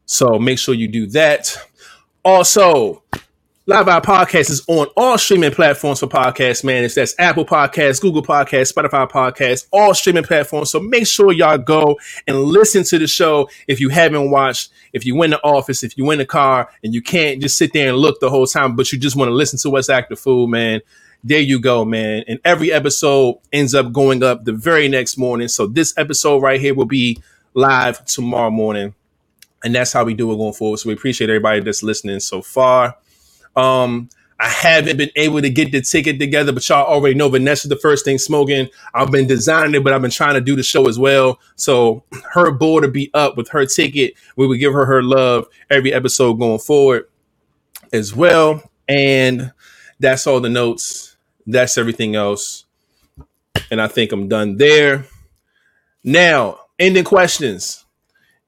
So 0.06 0.38
make 0.38 0.58
sure 0.58 0.74
you 0.74 0.88
do 0.88 1.06
that. 1.08 1.56
Also, 2.24 3.02
Live 3.66 3.86
Our 3.86 4.00
Podcast 4.00 4.50
is 4.50 4.64
on 4.66 4.88
all 4.96 5.16
streaming 5.16 5.52
platforms 5.52 6.00
for 6.00 6.08
podcasts, 6.08 6.64
man. 6.64 6.82
It's 6.82 6.96
that's 6.96 7.14
Apple 7.18 7.44
Podcasts, 7.44 8.00
Google 8.00 8.22
Podcasts, 8.22 8.72
Spotify 8.72 9.08
Podcasts, 9.08 9.66
all 9.70 9.94
streaming 9.94 10.24
platforms. 10.24 10.70
So 10.70 10.80
make 10.80 11.06
sure 11.06 11.32
y'all 11.32 11.58
go 11.58 11.96
and 12.26 12.42
listen 12.42 12.82
to 12.84 12.98
the 12.98 13.06
show 13.06 13.48
if 13.68 13.78
you 13.78 13.88
haven't 13.88 14.30
watched. 14.30 14.72
If 14.92 15.06
you 15.06 15.22
in 15.22 15.30
the 15.30 15.40
office, 15.44 15.84
if 15.84 15.96
you 15.96 16.10
in 16.10 16.18
the 16.18 16.26
car, 16.26 16.68
and 16.82 16.92
you 16.92 17.00
can't 17.00 17.40
just 17.40 17.56
sit 17.56 17.72
there 17.72 17.90
and 17.90 17.98
look 17.98 18.18
the 18.18 18.30
whole 18.30 18.46
time, 18.46 18.74
but 18.74 18.90
you 18.90 18.98
just 18.98 19.14
want 19.14 19.28
to 19.28 19.34
listen 19.34 19.58
to 19.60 19.70
what's 19.70 19.88
active 19.88 20.18
food, 20.18 20.48
man 20.48 20.80
there 21.22 21.40
you 21.40 21.60
go, 21.60 21.84
man. 21.84 22.24
And 22.28 22.40
every 22.44 22.72
episode 22.72 23.38
ends 23.52 23.74
up 23.74 23.92
going 23.92 24.22
up 24.22 24.44
the 24.44 24.52
very 24.52 24.88
next 24.88 25.16
morning. 25.16 25.48
So 25.48 25.66
this 25.66 25.92
episode 25.96 26.42
right 26.42 26.60
here 26.60 26.74
will 26.74 26.86
be 26.86 27.18
live 27.54 28.04
tomorrow 28.06 28.50
morning. 28.50 28.94
And 29.62 29.74
that's 29.74 29.92
how 29.92 30.04
we 30.04 30.14
do 30.14 30.32
it 30.32 30.36
going 30.36 30.54
forward. 30.54 30.78
So 30.78 30.88
we 30.88 30.94
appreciate 30.94 31.28
everybody 31.28 31.60
that's 31.60 31.82
listening 31.82 32.20
so 32.20 32.40
far. 32.40 32.96
Um, 33.54 34.08
I 34.38 34.48
haven't 34.48 34.96
been 34.96 35.10
able 35.16 35.42
to 35.42 35.50
get 35.50 35.70
the 35.70 35.82
ticket 35.82 36.18
together, 36.18 36.50
but 36.50 36.66
y'all 36.66 36.86
already 36.86 37.14
know 37.14 37.28
Vanessa 37.28 37.68
the 37.68 37.76
first 37.76 38.06
thing 38.06 38.16
smoking. 38.16 38.70
I've 38.94 39.10
been 39.10 39.26
designing 39.26 39.74
it, 39.74 39.84
but 39.84 39.92
I've 39.92 40.00
been 40.00 40.10
trying 40.10 40.32
to 40.32 40.40
do 40.40 40.56
the 40.56 40.62
show 40.62 40.88
as 40.88 40.98
well. 40.98 41.38
So 41.56 42.04
her 42.32 42.50
board 42.50 42.84
to 42.84 42.88
be 42.88 43.10
up 43.12 43.36
with 43.36 43.50
her 43.50 43.66
ticket. 43.66 44.14
We 44.36 44.46
would 44.46 44.58
give 44.58 44.72
her 44.72 44.86
her 44.86 45.02
love 45.02 45.46
every 45.68 45.92
episode 45.92 46.34
going 46.38 46.58
forward 46.58 47.06
as 47.92 48.16
well. 48.16 48.62
And 48.88 49.52
that's 49.98 50.26
all 50.26 50.40
the 50.40 50.48
notes. 50.48 51.09
That's 51.46 51.78
everything 51.78 52.16
else. 52.16 52.64
And 53.70 53.80
I 53.80 53.88
think 53.88 54.12
I'm 54.12 54.28
done 54.28 54.56
there. 54.56 55.06
Now, 56.02 56.58
ending 56.78 57.04
questions. 57.04 57.84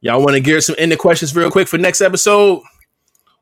Y'all 0.01 0.21
want 0.21 0.35
to 0.35 0.41
gear 0.41 0.61
some 0.61 0.77
ending 0.79 0.99
questions 0.99 1.35
real 1.37 1.51
quick 1.51 1.69
for 1.69 1.79
next 1.79 2.01
episode? 2.01 2.63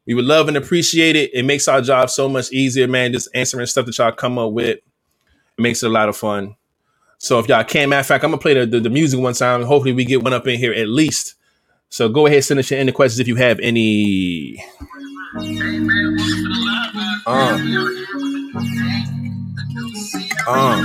We 0.06 0.14
would 0.14 0.24
love 0.24 0.48
and 0.48 0.56
appreciate 0.56 1.16
it. 1.16 1.30
It 1.32 1.44
makes 1.44 1.68
our 1.68 1.80
job 1.80 2.10
so 2.10 2.28
much 2.28 2.52
easier, 2.52 2.88
man. 2.88 3.12
Just 3.12 3.28
answering 3.34 3.66
stuff 3.66 3.86
that 3.86 3.96
y'all 3.96 4.12
come 4.12 4.38
up 4.38 4.52
with. 4.52 4.78
It 4.78 4.82
makes 5.56 5.82
it 5.82 5.86
a 5.86 5.90
lot 5.90 6.08
of 6.08 6.16
fun. 6.16 6.56
So 7.18 7.38
if 7.38 7.48
y'all 7.48 7.64
can, 7.64 7.90
matter 7.90 8.00
of 8.00 8.06
fact, 8.06 8.24
I'm 8.24 8.30
gonna 8.30 8.40
play 8.40 8.54
the, 8.54 8.66
the, 8.66 8.80
the 8.80 8.90
music 8.90 9.20
one 9.20 9.34
time. 9.34 9.62
Hopefully 9.62 9.92
we 9.92 10.04
get 10.04 10.22
one 10.22 10.32
up 10.32 10.46
in 10.46 10.58
here 10.58 10.72
at 10.72 10.88
least. 10.88 11.34
So 11.90 12.08
go 12.08 12.26
ahead, 12.26 12.44
send 12.44 12.60
us 12.60 12.70
your 12.70 12.80
ending 12.80 12.94
questions 12.94 13.20
if 13.20 13.28
you 13.28 13.36
have 13.36 13.60
any. 13.60 14.56
Uh. 17.26 19.16
Uh. 20.46 20.82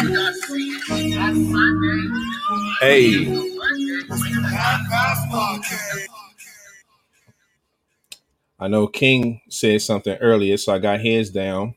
Hey. 2.82 3.26
I 8.60 8.68
know 8.68 8.88
King 8.88 9.42
said 9.50 9.82
something 9.82 10.16
earlier, 10.18 10.58
so 10.58 10.74
I 10.74 10.80
got 10.80 11.02
heads 11.02 11.30
down. 11.30 11.76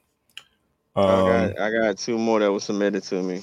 I 0.94 1.00
Um, 1.00 1.52
got 1.54 1.60
I 1.60 1.70
got 1.70 1.98
two 1.98 2.18
more 2.18 2.40
that 2.40 2.52
was 2.52 2.64
submitted 2.64 3.02
to 3.04 3.22
me. 3.22 3.42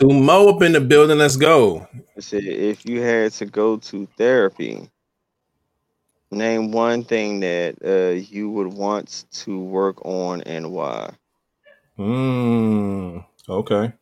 two 0.00 0.08
mo 0.10 0.48
up 0.48 0.62
in 0.62 0.72
the 0.72 0.80
building. 0.80 1.18
Let's 1.18 1.36
go. 1.36 1.86
It 2.16 2.22
said 2.24 2.44
if 2.44 2.84
you 2.86 3.00
had 3.02 3.32
to 3.32 3.46
go 3.46 3.76
to 3.78 4.06
therapy, 4.16 4.88
name 6.30 6.72
one 6.72 7.04
thing 7.04 7.40
that 7.40 7.76
uh, 7.84 8.20
you 8.30 8.50
would 8.50 8.72
want 8.72 9.24
to 9.32 9.60
work 9.60 10.04
on 10.04 10.42
and 10.42 10.72
why. 10.72 11.10
Mm, 11.98 13.24
okay. 13.48 13.92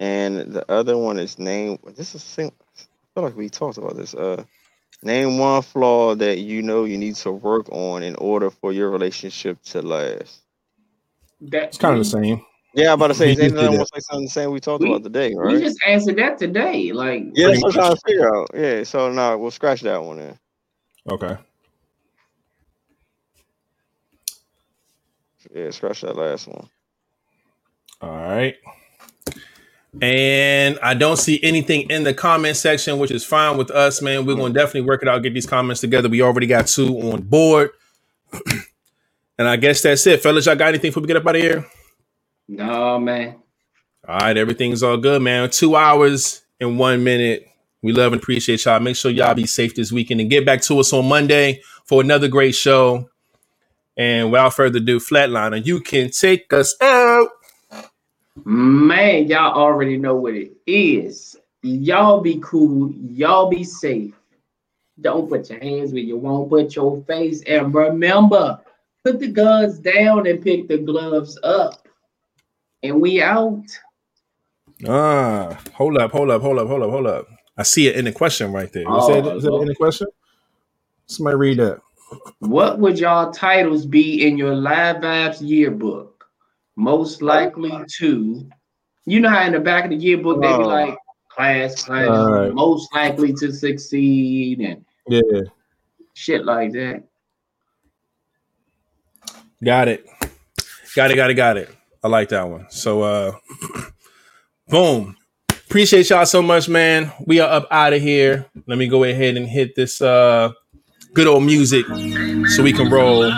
and 0.00 0.36
the 0.52 0.70
other 0.70 0.96
one 0.98 1.18
is 1.18 1.38
name. 1.38 1.78
This 1.96 2.14
is 2.14 2.38
I 2.38 2.50
feel 3.14 3.24
like 3.24 3.36
we 3.36 3.48
talked 3.48 3.78
about 3.78 3.96
this. 3.96 4.14
Uh, 4.14 4.44
name 5.02 5.38
one 5.38 5.62
flaw 5.62 6.14
that 6.14 6.38
you 6.38 6.62
know 6.62 6.84
you 6.84 6.98
need 6.98 7.14
to 7.16 7.30
work 7.32 7.68
on 7.70 8.02
in 8.02 8.14
order 8.16 8.50
for 8.50 8.72
your 8.72 8.90
relationship 8.90 9.62
to 9.64 9.82
last. 9.82 10.40
That's 11.40 11.78
kind 11.78 11.94
of 11.94 11.98
the 12.00 12.04
same. 12.04 12.44
Yeah, 12.74 12.88
I'm 12.88 12.94
about 12.94 13.08
to 13.08 13.14
say, 13.14 13.26
We 13.26 13.32
is 13.32 13.36
just 13.36 13.44
anything 13.50 13.64
did 13.64 13.70
almost 13.74 13.94
like 13.94 14.02
something 14.02 14.24
the 14.24 14.30
same 14.30 14.50
we 14.50 14.60
talked 14.60 14.82
We- 14.82 14.90
about 14.90 15.02
today, 15.04 15.34
We 15.36 15.60
just 15.60 15.78
answered 15.86 16.16
that 16.16 16.38
today. 16.38 16.92
Like, 16.92 17.24
Yeah, 17.34 17.48
that's 17.48 17.62
what 17.62 17.74
I'm 17.74 17.80
trying 17.80 17.94
to 17.94 18.00
figure 18.06 18.34
out. 18.34 18.50
Yeah, 18.54 18.82
so 18.84 19.12
now 19.12 19.36
we'll 19.36 19.50
scratch 19.50 19.82
that 19.82 20.02
one 20.02 20.18
in. 20.20 20.38
Okay. 21.08 21.36
Yeah, 25.54 25.70
scratch 25.70 26.00
that 26.02 26.16
last 26.16 26.48
one. 26.48 26.68
All 28.02 28.10
right. 28.10 28.56
And 30.00 30.78
I 30.82 30.94
don't 30.94 31.18
see 31.18 31.38
anything 31.42 31.88
in 31.90 32.02
the 32.02 32.14
comment 32.14 32.56
section, 32.56 32.98
which 32.98 33.10
is 33.10 33.24
fine 33.24 33.56
with 33.58 33.70
us, 33.70 34.02
man. 34.02 34.26
We're 34.26 34.34
going 34.34 34.52
to 34.52 34.58
definitely 34.58 34.82
work 34.82 35.02
it 35.02 35.08
out, 35.08 35.22
get 35.22 35.34
these 35.34 35.46
comments 35.46 35.80
together. 35.80 36.08
We 36.08 36.22
already 36.22 36.46
got 36.46 36.66
two 36.66 36.98
on 37.12 37.22
board. 37.22 37.70
and 39.38 39.48
I 39.48 39.56
guess 39.56 39.82
that's 39.82 40.06
it. 40.06 40.22
Fellas, 40.22 40.46
y'all 40.46 40.56
got 40.56 40.68
anything 40.68 40.90
before 40.90 41.02
we 41.02 41.06
get 41.06 41.16
up 41.18 41.26
out 41.26 41.36
of 41.36 41.42
here? 41.42 41.66
no, 42.48 42.98
man. 42.98 43.36
All 44.08 44.18
right, 44.18 44.36
everything's 44.36 44.82
all 44.82 44.96
good, 44.96 45.22
man. 45.22 45.48
Two 45.50 45.76
hours 45.76 46.42
and 46.60 46.78
one 46.78 47.04
minute. 47.04 47.46
We 47.82 47.92
love 47.92 48.12
and 48.12 48.20
appreciate 48.20 48.64
y'all. 48.64 48.80
Make 48.80 48.96
sure 48.96 49.10
y'all 49.10 49.34
be 49.34 49.46
safe 49.46 49.74
this 49.76 49.92
weekend 49.92 50.20
and 50.20 50.30
get 50.30 50.44
back 50.46 50.62
to 50.62 50.80
us 50.80 50.92
on 50.92 51.08
Monday 51.08 51.62
for 51.84 52.00
another 52.00 52.28
great 52.28 52.54
show. 52.54 53.08
And 53.96 54.32
without 54.32 54.54
further 54.54 54.78
ado, 54.78 54.98
Flatliner, 54.98 55.64
you 55.64 55.80
can 55.80 56.10
take 56.10 56.52
us 56.52 56.74
out. 56.80 57.28
Man, 58.44 59.28
y'all 59.28 59.54
already 59.54 59.96
know 59.96 60.16
what 60.16 60.34
it 60.34 60.52
is. 60.66 61.36
Y'all 61.62 62.20
be 62.20 62.40
cool. 62.42 62.92
Y'all 62.92 63.48
be 63.48 63.62
safe. 63.62 64.14
Don't 65.00 65.28
put 65.28 65.50
your 65.50 65.60
hands 65.60 65.92
where 65.92 66.02
you 66.02 66.16
won't 66.16 66.50
put 66.50 66.74
your 66.74 67.02
face. 67.04 67.42
And 67.42 67.74
remember, 67.74 68.60
put 69.04 69.20
the 69.20 69.28
guns 69.28 69.78
down 69.78 70.26
and 70.26 70.42
pick 70.42 70.68
the 70.68 70.78
gloves 70.78 71.38
up. 71.42 71.86
And 72.82 73.00
we 73.00 73.22
out. 73.22 73.64
Ah, 74.88 75.60
hold 75.74 75.98
up, 75.98 76.10
hold 76.10 76.30
up, 76.30 76.42
hold 76.42 76.58
up, 76.58 76.66
hold 76.66 76.82
up, 76.82 76.90
hold 76.90 77.06
up. 77.06 77.28
I 77.56 77.62
see 77.62 77.86
it 77.86 77.96
in 77.96 78.06
the 78.06 78.12
question 78.12 78.52
right 78.52 78.72
there. 78.72 78.82
Is 78.82 78.88
Oh, 78.88 79.20
that, 79.20 79.24
that 79.42 79.54
in 79.60 79.68
the 79.68 79.74
question? 79.74 80.08
Somebody 81.06 81.36
read 81.36 81.58
that. 81.58 81.80
What 82.40 82.78
would 82.78 82.98
y'all 82.98 83.30
titles 83.32 83.86
be 83.86 84.26
in 84.26 84.36
your 84.36 84.54
Live 84.54 84.96
Vibes 84.96 85.46
yearbook? 85.46 86.11
Most 86.76 87.22
likely 87.22 87.72
to, 87.98 88.48
you 89.04 89.20
know 89.20 89.28
how 89.28 89.44
in 89.46 89.52
the 89.52 89.60
back 89.60 89.84
of 89.84 89.90
the 89.90 89.96
yearbook 89.96 90.40
they 90.40 90.56
be 90.56 90.64
like 90.64 90.96
class, 91.28 91.84
class, 91.84 92.08
Alright. 92.08 92.52
most 92.54 92.92
likely 92.94 93.32
to 93.34 93.52
succeed 93.52 94.60
and 94.60 94.84
Yeah, 95.08 95.40
shit 96.14 96.44
like 96.44 96.72
that. 96.72 97.04
got 99.62 99.88
it. 99.88 100.06
Got 100.94 101.10
it, 101.10 101.16
got 101.16 101.30
it, 101.30 101.34
got 101.34 101.56
it. 101.56 101.70
I 102.02 102.08
like 102.08 102.28
that 102.30 102.48
one. 102.48 102.66
So 102.70 103.02
uh 103.02 103.32
boom. 104.68 105.16
Appreciate 105.50 106.10
y'all 106.10 106.26
so 106.26 106.42
much, 106.42 106.68
man. 106.68 107.12
We 107.26 107.40
are 107.40 107.50
up 107.50 107.66
out 107.70 107.92
of 107.94 108.02
here. 108.02 108.46
Let 108.66 108.76
me 108.76 108.88
go 108.88 109.04
ahead 109.04 109.36
and 109.36 109.46
hit 109.46 109.74
this 109.74 110.02
uh 110.02 110.52
good 111.14 111.26
old 111.26 111.44
music 111.44 111.86
so 112.48 112.62
we 112.62 112.72
can 112.72 112.90
roll. 112.90 113.30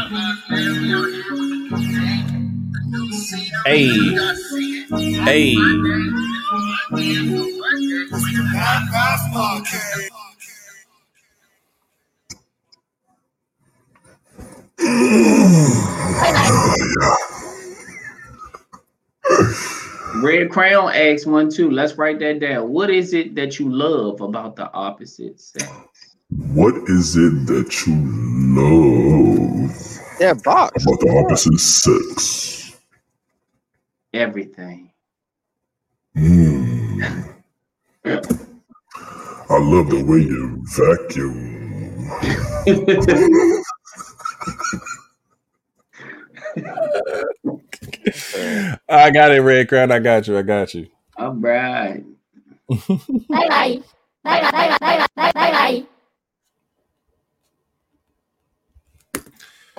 Hey. 3.65 3.89
Hey. 5.25 5.57
Red 20.17 20.51
Crown 20.51 20.93
asks 20.93 21.27
one 21.27 21.51
too. 21.51 21.71
Let's 21.71 21.95
write 21.95 22.19
that 22.21 22.41
down. 22.41 22.71
What 22.71 22.91
is 22.91 23.15
it 23.15 23.35
that 23.35 23.59
you 23.59 23.71
love 23.73 24.21
about 24.21 24.57
the 24.57 24.71
opposite 24.73 25.41
sex? 25.41 25.69
What 26.53 26.75
is 26.89 27.17
it 27.17 27.47
that 27.47 27.87
you 27.87 27.95
love 28.57 29.71
Yeah, 30.21 30.35
box. 30.45 30.83
about 30.83 31.01
the 31.01 31.25
opposite 31.25 31.59
sex? 31.61 32.64
Everything. 34.15 34.93
Hmm. 36.17 37.03
I 39.51 39.59
love 39.59 39.91
the 39.91 40.05
way 40.05 40.21
you 40.21 40.63
vacuum. 40.77 41.51
I 48.89 49.11
got 49.11 49.33
it, 49.33 49.41
Red 49.41 49.69
Crown. 49.69 49.91
I 49.91 49.99
got 49.99 50.29
you. 50.29 50.39
I 50.39 50.43
got 50.43 50.75
you. 50.75 50.87
All 51.17 51.35
right. 51.35 52.05
Bye 53.29 53.49
bye. 53.49 53.83
Bye 54.23 54.41
bye. 54.43 54.51
Bye 54.53 54.79
bye. 54.79 54.79
Bye 54.81 55.07
bye. 55.17 55.33
Bye 55.33 55.51
bye. 55.53 55.87